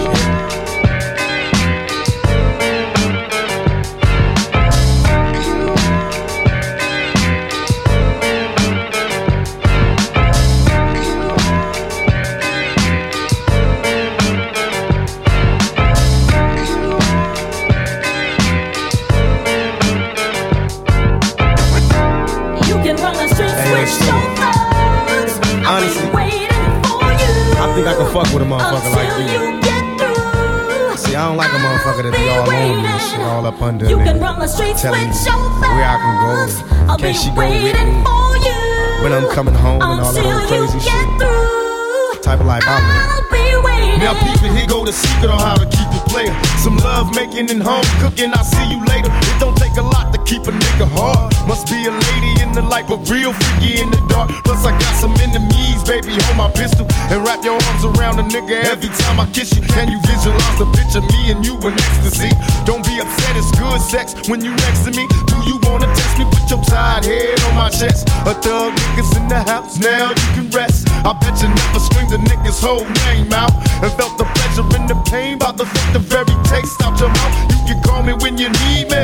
Shit, 33.77 33.85
all 33.85 33.85
up 33.85 33.85
under 33.85 33.85
a 33.87 33.89
You 33.91 33.97
can 33.99 34.21
run 34.21 34.39
the 34.41 34.47
streets 34.47 34.83
telling 34.83 35.01
me 35.01 35.07
with 35.09 35.27
your 35.27 35.37
where 35.61 35.85
I 35.85 35.97
can 35.99 36.15
go. 36.23 36.93
I'll 36.93 36.99
Can 36.99 37.13
be 37.13 37.19
she 37.19 37.29
go 37.31 37.35
with 37.37 37.63
waiting 37.63 37.93
me? 37.99 38.05
for 38.05 38.37
you. 38.41 39.03
When 39.03 39.13
I'm 39.13 39.29
coming 39.35 39.55
home 39.55 39.83
and 39.83 40.01
all 40.01 40.13
that 40.13 40.25
Until 40.25 40.65
you 40.65 40.71
crazy 40.71 40.79
get 40.85 40.97
shit. 40.97 41.19
through. 41.21 42.23
Type 42.23 42.41
of 42.41 42.47
life 42.47 42.65
I'm. 42.67 42.83
I'll 42.83 43.23
be 43.31 43.45
waiting. 43.65 43.99
Now 44.01 44.15
people, 44.19 44.49
here 44.57 44.67
go 44.67 44.85
the 44.85 44.93
secret 44.93 45.31
on 45.31 45.39
how 45.41 45.57
to 45.57 45.67
keep 45.67 45.87
it 45.87 45.88
player. 46.09 46.35
Some 46.59 46.77
love 46.78 47.15
making 47.15 47.51
and 47.51 47.62
home 47.62 47.87
cooking. 48.01 48.33
I'll 48.35 48.45
see 48.45 48.67
you 48.73 48.81
later. 48.87 49.12
It 49.12 49.39
don't 49.41 49.57
take 49.57 49.77
a 49.77 49.83
lot 49.83 50.12
to 50.12 50.19
keep 50.25 50.43
a 50.49 50.53
nigga 50.53 50.89
hard. 50.97 51.33
Must 51.47 51.69
be 51.69 51.78
a 51.87 51.93
lady 51.93 52.33
in 52.43 52.53
the 52.53 52.62
light, 52.62 52.89
but 52.89 53.09
real 53.09 53.33
freaky 53.33 53.81
in 53.81 53.91
the 53.91 54.01
dark. 54.09 54.31
Plus 54.45 54.65
I 54.65 54.73
got 54.73 54.95
some 54.97 55.15
enemies, 55.20 55.81
baby. 55.85 56.17
Hold 56.28 56.37
my 56.37 56.51
pistol 56.53 56.87
and 57.12 57.25
wrap 57.25 57.45
your 57.45 57.57
arms 57.57 57.85
around 57.85 58.19
a 58.19 58.25
nigga 58.25 58.65
every 58.65 58.91
time 59.05 59.20
I 59.20 59.27
kiss 59.33 59.55
you. 59.55 59.62
Can 59.62 59.91
you 59.93 60.01
visualize 60.05 60.59
the 60.59 60.69
picture 60.75 60.99
of 60.99 61.07
me 61.12 61.31
and 61.33 61.45
you 61.45 61.55
in 61.62 61.73
ecstasy? 61.73 62.33
Don't 62.65 62.85
be 62.85 63.01
upset, 63.01 63.37
it's 63.37 63.53
good 63.57 63.81
sex 63.81 64.15
when 64.28 64.45
you 64.45 64.53
next 64.67 64.85
to 64.85 64.91
me. 64.93 65.07
Do 65.31 65.37
you 65.47 65.61
wanna 65.65 65.87
test 65.95 66.19
me? 66.19 66.25
Put 66.28 66.51
your 66.51 66.62
tired 66.65 67.05
head 67.05 67.41
on 67.49 67.55
my 67.55 67.69
chest. 67.70 68.09
A 68.27 68.35
thug 68.35 68.75
niggas 68.75 69.17
in 69.17 69.28
the 69.28 69.41
house, 69.41 69.78
now 69.78 70.11
you 70.11 70.28
can 70.37 70.51
rest. 70.51 70.89
I 71.05 71.12
bet 71.20 71.41
you 71.41 71.49
never 71.49 71.81
screamed 71.81 72.12
a 72.12 72.20
nigga's 72.28 72.61
whole 72.61 72.85
name 73.07 73.33
out 73.33 73.53
and 73.83 73.93
felt 73.93 74.19
the 74.19 74.25
pleasure 74.25 74.67
and 74.77 74.89
the 74.89 74.97
pain. 75.09 75.37
About 75.39 75.57
the 75.57 75.67
fuck 75.67 75.95
the 75.99 76.07
very 76.07 76.36
taste 76.47 76.81
out 76.83 76.99
your 77.01 77.10
mouth. 77.10 77.35
You 77.51 77.75
can 77.75 77.83
call 77.83 78.02
me 78.02 78.15
when 78.23 78.39
you 78.39 78.49
need 78.67 78.91
me. 78.91 79.02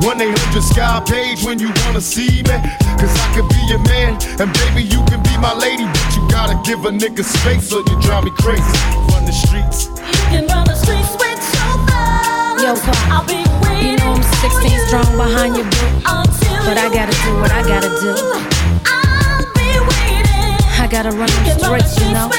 1 0.00 0.20
800 0.20 0.62
Sky 0.62 1.02
Page 1.04 1.44
when 1.44 1.58
you 1.58 1.68
wanna 1.84 2.00
see 2.00 2.42
me. 2.48 2.56
Cause 2.96 3.12
I 3.12 3.26
could 3.36 3.48
be 3.48 3.60
your 3.68 3.82
man, 3.92 4.16
and 4.40 4.48
baby, 4.64 4.82
you 4.88 5.04
can 5.08 5.20
be 5.22 5.34
my 5.38 5.52
lady. 5.52 5.84
But 5.84 6.08
you 6.16 6.22
gotta 6.28 6.56
give 6.64 6.84
a 6.84 6.90
nigga 6.90 7.24
space 7.24 7.72
or 7.72 7.80
you 7.84 7.96
drive 8.00 8.24
me 8.24 8.32
crazy. 8.40 8.78
Run 9.12 9.24
the 9.24 9.32
streets. 9.32 9.88
You 10.00 10.24
can 10.32 10.44
run 10.48 10.64
the 10.64 10.76
streets 10.76 11.12
with 11.20 11.40
your 11.56 11.74
thugs. 11.88 12.62
Yo, 12.64 12.72
Pop, 12.76 12.96
I'll 13.12 13.26
be 13.28 13.44
waiting 13.64 13.92
you 13.92 13.96
know 13.98 14.16
I'm 14.16 14.22
16 14.22 14.88
strong 14.88 15.10
behind 15.16 15.56
your 15.56 15.68
boot. 15.68 16.04
But 16.64 16.76
I 16.76 16.88
gotta 16.92 17.16
do 17.24 17.30
what 17.40 17.52
I 17.52 17.62
gotta 17.62 17.92
do. 18.00 18.12
I 20.80 20.88
gotta 20.88 21.10
run 21.10 21.28
them 21.28 21.58
streets, 21.58 22.00
you 22.00 22.12
know. 22.12 22.30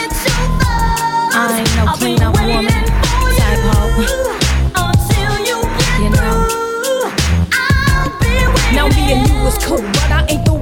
I 1.33 1.59
ain't 1.59 1.75
no 1.77 1.93
clean 1.93 2.21
up 2.21 2.33
woman 2.41 3.10
until 3.53 5.33
you 5.45 5.61
get 5.61 5.99
you 5.99 6.09
know. 6.09 6.47
through, 6.47 7.11
I'll 7.51 8.07
be 8.19 8.47
waiting. 8.47 8.75
Now 8.75 8.87
me 8.87 9.11
and 9.11 9.27
you 9.27 9.35
was 9.43 9.57
cool, 9.57 9.81
but 9.81 10.09
I 10.09 10.25
ain't 10.29 10.45
the 10.45 10.60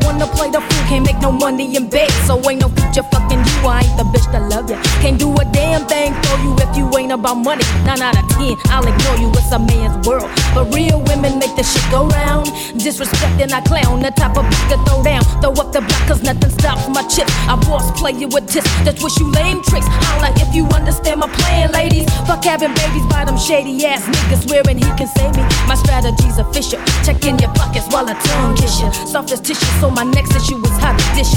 money 1.50 1.76
in 1.76 1.90
bed, 1.90 2.12
so 2.28 2.38
ain't 2.50 2.62
no 2.62 2.70
future 2.70 3.04
fucking 3.12 3.40
you. 3.40 3.58
I 3.66 3.82
ain't 3.82 3.98
the 3.98 4.06
bitch 4.14 4.28
that 4.32 4.44
love 4.54 4.70
ya. 4.70 4.78
Can't 5.02 5.18
do 5.18 5.34
a 5.34 5.46
damn 5.46 5.88
thing 5.88 6.14
for 6.24 6.38
you 6.44 6.54
if 6.60 6.78
you 6.78 6.86
ain't 6.98 7.12
about 7.12 7.36
money. 7.36 7.64
Nine 7.86 8.02
out 8.02 8.18
of 8.22 8.28
ten, 8.36 8.54
I'll 8.70 8.86
ignore 8.86 9.18
you. 9.18 9.30
It's 9.34 9.52
a 9.52 9.58
man's 9.58 9.96
world, 10.06 10.30
but 10.54 10.70
real 10.76 11.02
women 11.10 11.40
make 11.40 11.56
the 11.56 11.64
shit 11.64 11.84
go 11.90 12.08
round. 12.08 12.48
Disrespecting 12.78 13.52
I 13.52 13.62
clown, 13.62 14.02
the 14.02 14.12
type 14.12 14.38
of 14.38 14.46
bitch 14.46 14.66
to 14.70 14.78
throw 14.86 15.02
down. 15.02 15.24
Throw 15.42 15.54
up 15.58 15.72
the 15.74 15.82
block, 15.82 16.04
cause 16.06 16.22
nothing 16.22 16.52
stops 16.60 16.88
my 16.90 17.04
chip. 17.08 17.28
I 17.50 17.56
boss 17.66 17.90
play 17.98 18.14
you 18.14 18.28
with 18.28 18.48
this, 18.52 18.66
that's 18.86 19.02
what 19.02 19.16
you 19.18 19.32
lame 19.32 19.64
tricks. 19.64 19.88
Holla 20.06 20.30
if 20.38 20.54
you 20.54 20.66
understand 20.70 21.22
my 21.22 21.30
plan, 21.40 21.72
ladies. 21.72 22.06
Fuck 22.28 22.44
having 22.44 22.74
babies 22.76 23.06
by 23.10 23.26
them 23.26 23.38
shady 23.38 23.74
ass 23.86 24.06
niggas, 24.06 24.46
swearing 24.46 24.78
he 24.78 24.90
can 25.00 25.08
save 25.18 25.34
me. 25.34 25.44
My 25.66 25.76
strategy's 25.76 26.38
official. 26.38 26.80
Check 27.04 27.26
in 27.26 27.40
your 27.40 27.54
pockets 27.56 27.88
while 27.90 28.08
I 28.08 28.14
tongue 28.14 28.56
kiss 28.56 28.80
you. 28.82 28.92
Soft 29.08 29.32
as 29.32 29.42
tissue, 29.42 29.74
so 29.80 29.90
my 29.90 30.04
next 30.12 30.36
issue 30.36 30.58
is 30.58 30.78
hot 30.78 30.98
dish. 31.16 31.32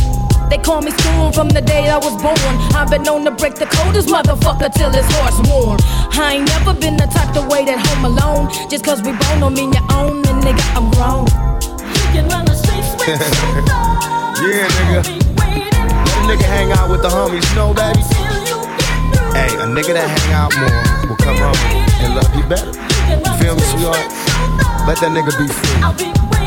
They 0.50 0.58
call 0.58 0.82
me 0.82 0.90
Spoon 0.90 1.32
from 1.32 1.48
the 1.48 1.62
day 1.62 1.88
I 1.88 1.96
was 1.96 2.14
born. 2.20 2.36
I've 2.76 2.90
been 2.90 3.02
known 3.02 3.24
to 3.24 3.30
break 3.30 3.54
the 3.54 3.66
coldest 3.66 4.08
motherfucker 4.08 4.72
till 4.74 4.90
his 4.90 5.06
heart's 5.16 5.40
warm. 5.48 5.78
I 6.12 6.36
ain't 6.36 6.48
never 6.48 6.74
been 6.74 6.96
the 6.96 7.06
type 7.06 7.32
to 7.34 7.42
wait 7.48 7.68
at 7.68 7.80
home 7.80 8.04
alone. 8.04 8.52
Just 8.68 8.84
cause 8.84 9.00
we 9.02 9.12
born 9.12 9.40
don't 9.40 9.54
mean 9.54 9.72
you 9.72 9.80
own 9.90 10.22
nigga. 10.42 10.64
I'm 10.76 10.90
grown. 10.92 11.24
You 11.62 12.06
can 12.12 12.28
run 12.28 12.44
the 12.44 12.54
streets 12.54 12.92
with 12.98 13.08
Yeah, 14.42 14.66
nigga. 14.76 15.00
Let 15.38 16.18
a 16.18 16.24
nigga 16.28 16.46
hang 16.50 16.72
out 16.72 16.90
with 16.90 17.02
the 17.02 17.08
homies, 17.08 17.46
you 17.48 17.56
know, 17.56 17.72
baby. 17.72 18.02
Hey, 19.32 19.54
a 19.56 19.66
nigga 19.70 19.94
that 19.96 20.04
hang 20.04 20.32
out 20.36 20.52
more 20.58 21.08
will 21.08 21.16
come 21.16 21.40
up 21.40 21.56
and 22.02 22.14
love 22.14 22.28
you 22.36 22.44
better. 22.44 22.74
You 23.08 23.16
feel 23.40 23.54
me, 23.56 23.64
sweetheart? 23.72 24.04
Let 24.84 24.98
that 25.00 25.12
nigga 25.14 25.32
be 25.38 25.46
free. 25.48 25.80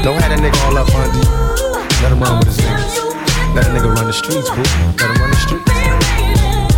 Don't 0.04 0.22
have 0.22 0.30
that 0.30 0.40
nigga 0.44 0.60
all 0.68 0.78
up 0.78 0.94
under 0.94 1.18
you. 1.18 1.65
Let 2.06 2.11
him 2.11 2.19
run 2.19 2.38
with 2.38 2.48
his 2.50 2.58
niggas. 2.58 3.56
Let 3.56 3.66
a 3.66 3.69
nigga 3.72 3.95
run 3.95 4.06
the 4.06 4.14
streets, 4.14 4.48
boo. 4.51 4.58
Let 4.58 5.09
him 5.09 5.22
run 5.24 5.32
the 5.32 5.38
streets. 5.38 6.05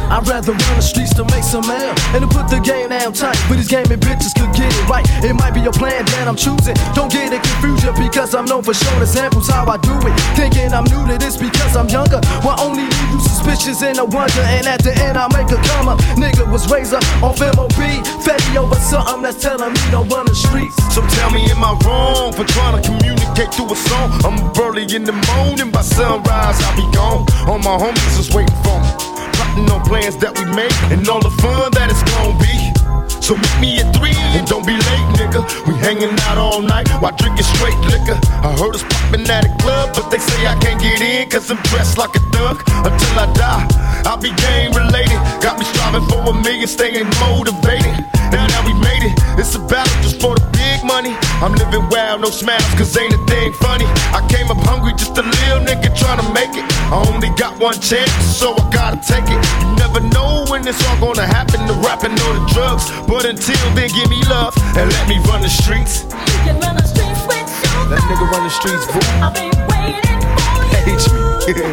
I'd 0.08 0.28
rather 0.28 0.56
run 0.56 0.76
the 0.76 0.82
streets 0.82 1.14
to 1.16 1.24
make 1.36 1.44
some 1.44 1.68
mail 1.68 1.92
and 2.16 2.24
to 2.24 2.30
put 2.32 2.48
the 2.48 2.60
game 2.64 2.90
down 2.90 3.12
tight. 3.12 3.36
But 3.48 3.60
these 3.60 3.68
gaming 3.68 4.00
bitches 4.00 4.32
could 4.32 4.52
get 4.56 4.72
it 4.72 4.86
right. 4.88 5.04
It 5.24 5.36
might 5.36 5.52
be 5.52 5.64
a 5.68 5.72
plan 5.72 6.06
that 6.16 6.28
I'm 6.28 6.40
choosing. 6.40 6.76
Don't 6.96 7.12
get 7.12 7.34
it 7.34 7.44
confused 7.44 7.84
because 8.00 8.34
I'm 8.34 8.46
known 8.46 8.64
for 8.64 8.74
showing 8.74 9.02
examples 9.02 9.48
how 9.48 9.68
I 9.68 9.78
do 9.78 9.96
it. 10.08 10.16
Thinking 10.40 10.72
I'm 10.72 10.88
new 10.88 11.04
to 11.12 11.20
this 11.20 11.36
because 11.36 11.76
I'm 11.76 11.90
younger. 11.92 12.24
Will 12.44 12.56
only 12.60 12.88
leave 12.88 13.10
you 13.12 13.20
suspicious 13.20 13.84
and 13.84 14.00
a 14.00 14.06
wonder. 14.06 14.44
And 14.48 14.68
at 14.68 14.84
the 14.84 14.96
end, 15.04 15.18
I 15.18 15.28
make 15.36 15.52
a 15.52 15.60
come 15.76 15.92
up. 15.92 16.00
Nigga 16.16 16.48
was 16.48 16.70
raised 16.72 16.96
off 16.96 17.40
MOB. 17.40 17.82
Fetty 18.24 18.56
over 18.56 18.80
something 18.80 19.22
that's 19.22 19.42
telling 19.42 19.74
me 19.74 19.84
don't 19.92 20.08
run 20.08 20.26
the 20.26 20.36
streets. 20.36 20.76
So 20.96 21.04
tell 21.20 21.32
me, 21.32 21.44
am 21.52 21.64
I 21.64 21.76
wrong 21.84 22.32
for 22.32 22.46
trying 22.46 22.80
to 22.80 22.82
communicate 22.88 23.54
through 23.54 23.72
a 23.72 23.76
song? 23.76 24.16
I'm 24.24 24.40
early 24.62 24.88
in 24.88 25.04
the 25.04 25.16
morning, 25.36 25.72
by 25.72 25.82
sunrise 25.82 26.60
I'll 26.64 26.76
be 26.76 26.88
gone. 26.96 27.28
All 27.48 27.60
my 27.60 27.76
homies 27.76 28.20
is 28.20 28.32
waiting 28.34 28.56
for 28.64 28.80
me. 28.80 29.17
On 29.58 29.82
plans 29.90 30.16
that 30.22 30.38
we 30.38 30.46
make 30.54 30.78
and 30.94 31.02
all 31.10 31.18
the 31.18 31.34
fun 31.42 31.74
that 31.74 31.90
it's 31.90 32.06
gonna 32.14 32.38
be. 32.38 32.54
So 33.26 33.34
meet 33.34 33.58
me 33.58 33.70
at 33.82 33.90
three 33.98 34.14
and 34.38 34.46
don't 34.46 34.62
be 34.62 34.78
late, 34.78 35.08
nigga. 35.18 35.42
We 35.66 35.74
hanging 35.82 36.14
out 36.30 36.38
all 36.38 36.62
night 36.62 36.86
while 37.02 37.18
drinking 37.18 37.50
straight 37.58 37.78
liquor. 37.90 38.22
I 38.46 38.54
heard 38.54 38.78
us 38.78 38.86
popping 38.86 39.26
at 39.26 39.50
a 39.50 39.52
club, 39.58 39.98
but 39.98 40.14
they 40.14 40.22
say 40.22 40.46
I 40.46 40.54
can't 40.62 40.78
get 40.78 41.02
in 41.02 41.26
cause 41.34 41.50
I'm 41.50 41.58
dressed 41.74 41.98
like 41.98 42.14
a 42.14 42.22
thug 42.30 42.62
until 42.86 43.14
I 43.18 43.26
die. 43.34 43.66
I'll 44.06 44.22
be 44.22 44.30
game 44.30 44.78
related. 44.78 45.18
Got 45.42 45.58
me 45.58 45.66
striving 45.66 46.06
for 46.06 46.22
a 46.22 46.34
million, 46.38 46.70
staying 46.70 47.10
motivated. 47.18 48.06
Now 48.30 48.46
that 48.46 48.62
we 48.62 48.78
it, 49.08 49.16
it's 49.40 49.56
a 49.56 49.62
battle 49.72 49.92
just 50.04 50.20
for 50.20 50.36
the 50.36 50.44
big 50.52 50.84
money. 50.84 51.16
I'm 51.40 51.56
living 51.56 51.88
wild, 51.90 52.22
no 52.22 52.30
smiles, 52.30 52.64
cause 52.76 52.92
ain't 52.98 53.14
a 53.16 53.22
thing 53.26 53.54
funny. 53.64 53.88
I 54.12 54.20
came 54.28 54.52
up 54.52 54.60
hungry, 54.68 54.92
just 54.94 55.16
a 55.18 55.24
little 55.24 55.64
nigga 55.64 55.90
trying 55.96 56.20
to 56.20 56.28
make 56.36 56.52
it. 56.54 56.66
I 56.92 57.00
only 57.08 57.32
got 57.40 57.56
one 57.60 57.80
chance, 57.80 58.12
so 58.28 58.54
I 58.54 58.64
gotta 58.70 59.00
take 59.00 59.28
it. 59.28 59.40
You 59.64 59.68
never 59.80 60.02
know 60.12 60.46
when 60.52 60.68
it's 60.68 60.82
all 60.88 61.00
gonna 61.00 61.26
happen, 61.26 61.64
the 61.66 61.78
rapping 61.86 62.16
or 62.28 62.34
the 62.36 62.46
drugs. 62.52 62.92
But 63.08 63.26
until 63.26 63.60
then, 63.74 63.90
give 63.96 64.10
me 64.12 64.20
love 64.28 64.54
and 64.76 64.92
let 64.92 65.06
me 65.08 65.18
run 65.26 65.42
the 65.42 65.50
streets. 65.50 66.04
You 66.04 66.52
can 66.52 66.60
run 66.60 66.76
the 66.76 66.86
streets 66.86 67.24
with 67.24 67.48
That 67.90 68.04
nigga 68.12 68.26
run 68.28 68.44
the 68.44 68.54
streets, 68.54 68.86
boo. 68.92 69.00
I'll 69.24 69.32
be 69.32 69.48
waiting 69.72 70.20
for 70.36 70.60
you. 70.68 71.00
Hate 71.48 71.58
me. 71.64 71.72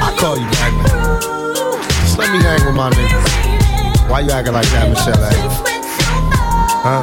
I 0.00 0.16
call 0.16 0.36
you 0.40 0.48
back, 0.56 0.72
man. 0.72 1.20
Just 2.02 2.18
let 2.18 2.32
me 2.32 2.40
hang 2.40 2.64
with 2.64 2.74
my 2.74 2.90
niggas. 2.90 4.08
Why 4.08 4.20
you 4.20 4.30
acting 4.30 4.54
like 4.54 4.68
that, 4.70 4.88
Michelle? 4.88 5.67
Huh? 6.80 7.02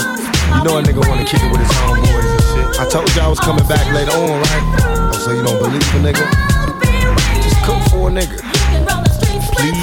You 0.56 0.64
know 0.64 0.80
a 0.80 0.82
nigga 0.82 1.04
wanna 1.08 1.26
kick 1.28 1.44
it 1.44 1.52
with 1.52 1.60
his 1.60 1.72
homeboys 1.84 2.24
and 2.24 2.44
shit. 2.48 2.80
I 2.80 2.88
told 2.88 3.12
y'all 3.16 3.26
I 3.26 3.30
was 3.30 3.40
coming 3.40 3.68
back 3.68 3.84
later 3.92 4.16
on, 4.16 4.40
right? 4.40 4.66
Oh, 5.12 5.20
so 5.20 5.36
you 5.36 5.44
don't 5.44 5.60
believe 5.60 5.84
a 5.96 6.00
nigga? 6.00 6.26
Just 7.44 7.60
cook 7.68 7.84
for 7.92 8.08
a 8.08 8.12
nigga. 8.12 8.40
Please. 9.60 9.76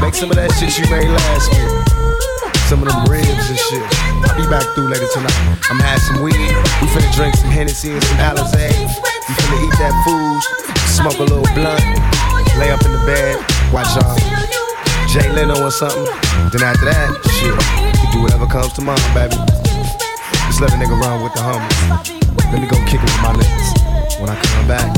Make 0.00 0.14
some 0.14 0.28
of 0.28 0.36
that 0.36 0.52
shit 0.60 0.76
you 0.76 0.84
made 0.92 1.08
last 1.08 1.48
week. 1.56 1.72
Some 2.68 2.84
of 2.84 2.92
them 2.92 3.00
ribs 3.08 3.48
and 3.48 3.58
shit. 3.58 3.82
I'll 4.28 4.36
be 4.36 4.44
back 4.52 4.62
through 4.76 4.92
later 4.92 5.08
tonight. 5.08 5.40
I'm 5.72 5.80
having 5.80 6.04
some 6.04 6.20
weed. 6.20 6.36
We 6.84 6.86
finna 6.92 7.08
drink 7.16 7.34
some 7.34 7.48
Hennessy 7.48 7.96
and 7.96 8.04
some 8.04 8.20
Alizé. 8.20 8.68
We 8.68 9.32
finna 9.40 9.58
eat 9.64 9.76
that 9.80 9.96
food, 10.04 10.36
smoke 10.84 11.16
a 11.16 11.24
little 11.24 11.48
blunt, 11.56 11.80
lay 12.60 12.68
up 12.70 12.84
in 12.84 12.92
the 12.92 13.02
bed, 13.08 13.40
watch 13.72 13.88
y'all. 13.96 14.20
Jay 15.08 15.32
Leno 15.32 15.64
or 15.64 15.72
something. 15.72 16.04
Then 16.52 16.60
after 16.60 16.84
that, 16.84 17.08
shit, 17.40 17.56
do 18.18 18.22
whatever 18.22 18.46
comes 18.46 18.72
to 18.72 18.82
mind, 18.82 19.00
baby. 19.14 19.36
Just 20.46 20.60
let 20.60 20.72
a 20.72 20.76
nigga 20.76 20.98
run 21.00 21.22
with 21.22 21.32
the 21.34 21.40
homies. 21.40 22.52
Let 22.52 22.60
me 22.60 22.66
go 22.66 22.76
kick 22.86 23.00
it 23.00 23.02
with 23.02 23.22
my 23.22 23.32
niggas. 23.34 24.20
When 24.20 24.30
I 24.30 24.36
come 24.42 24.66
back, 24.66 24.96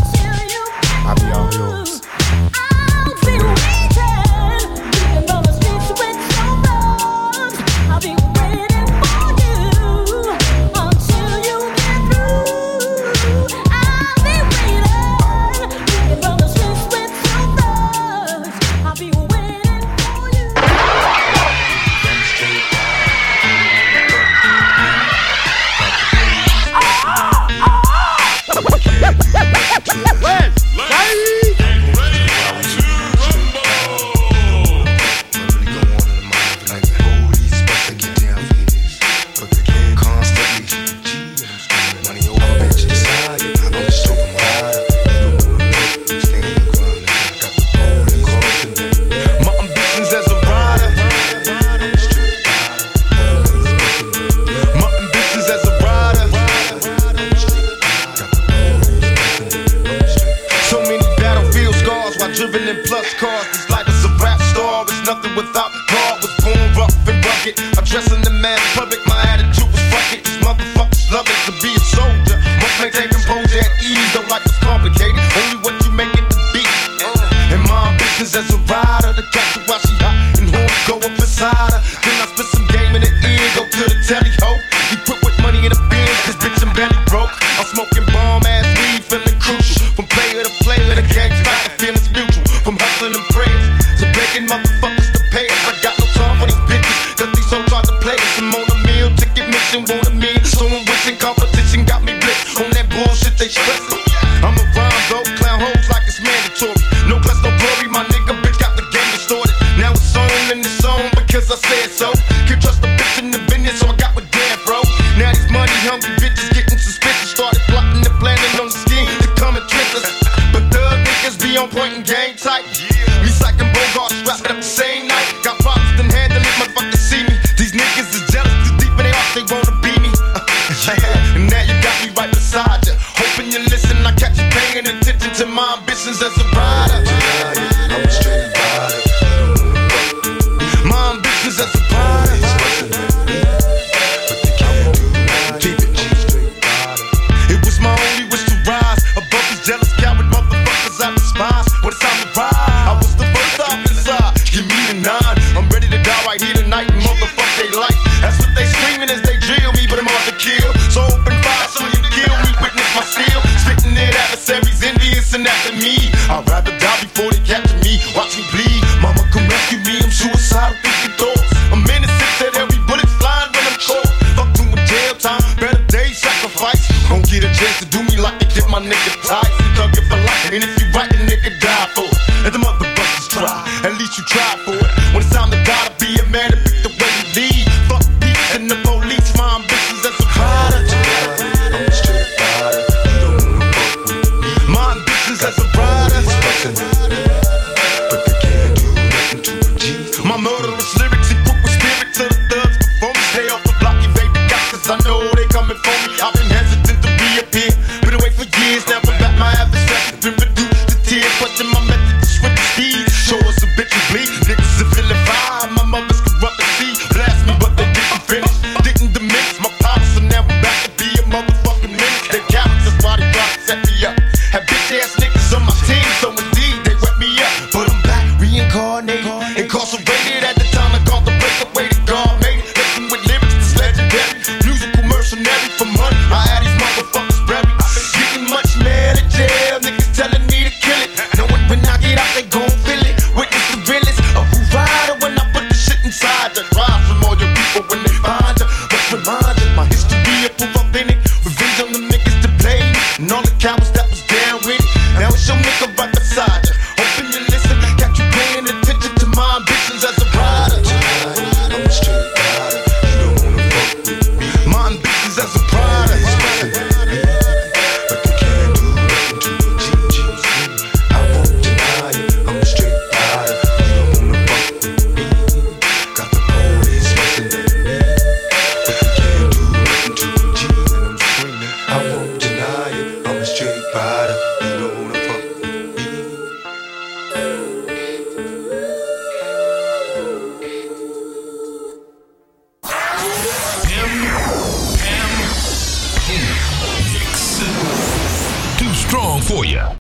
I'll 1.06 1.16
be 1.16 1.32
all 1.32 1.50
yours. 1.52 2.00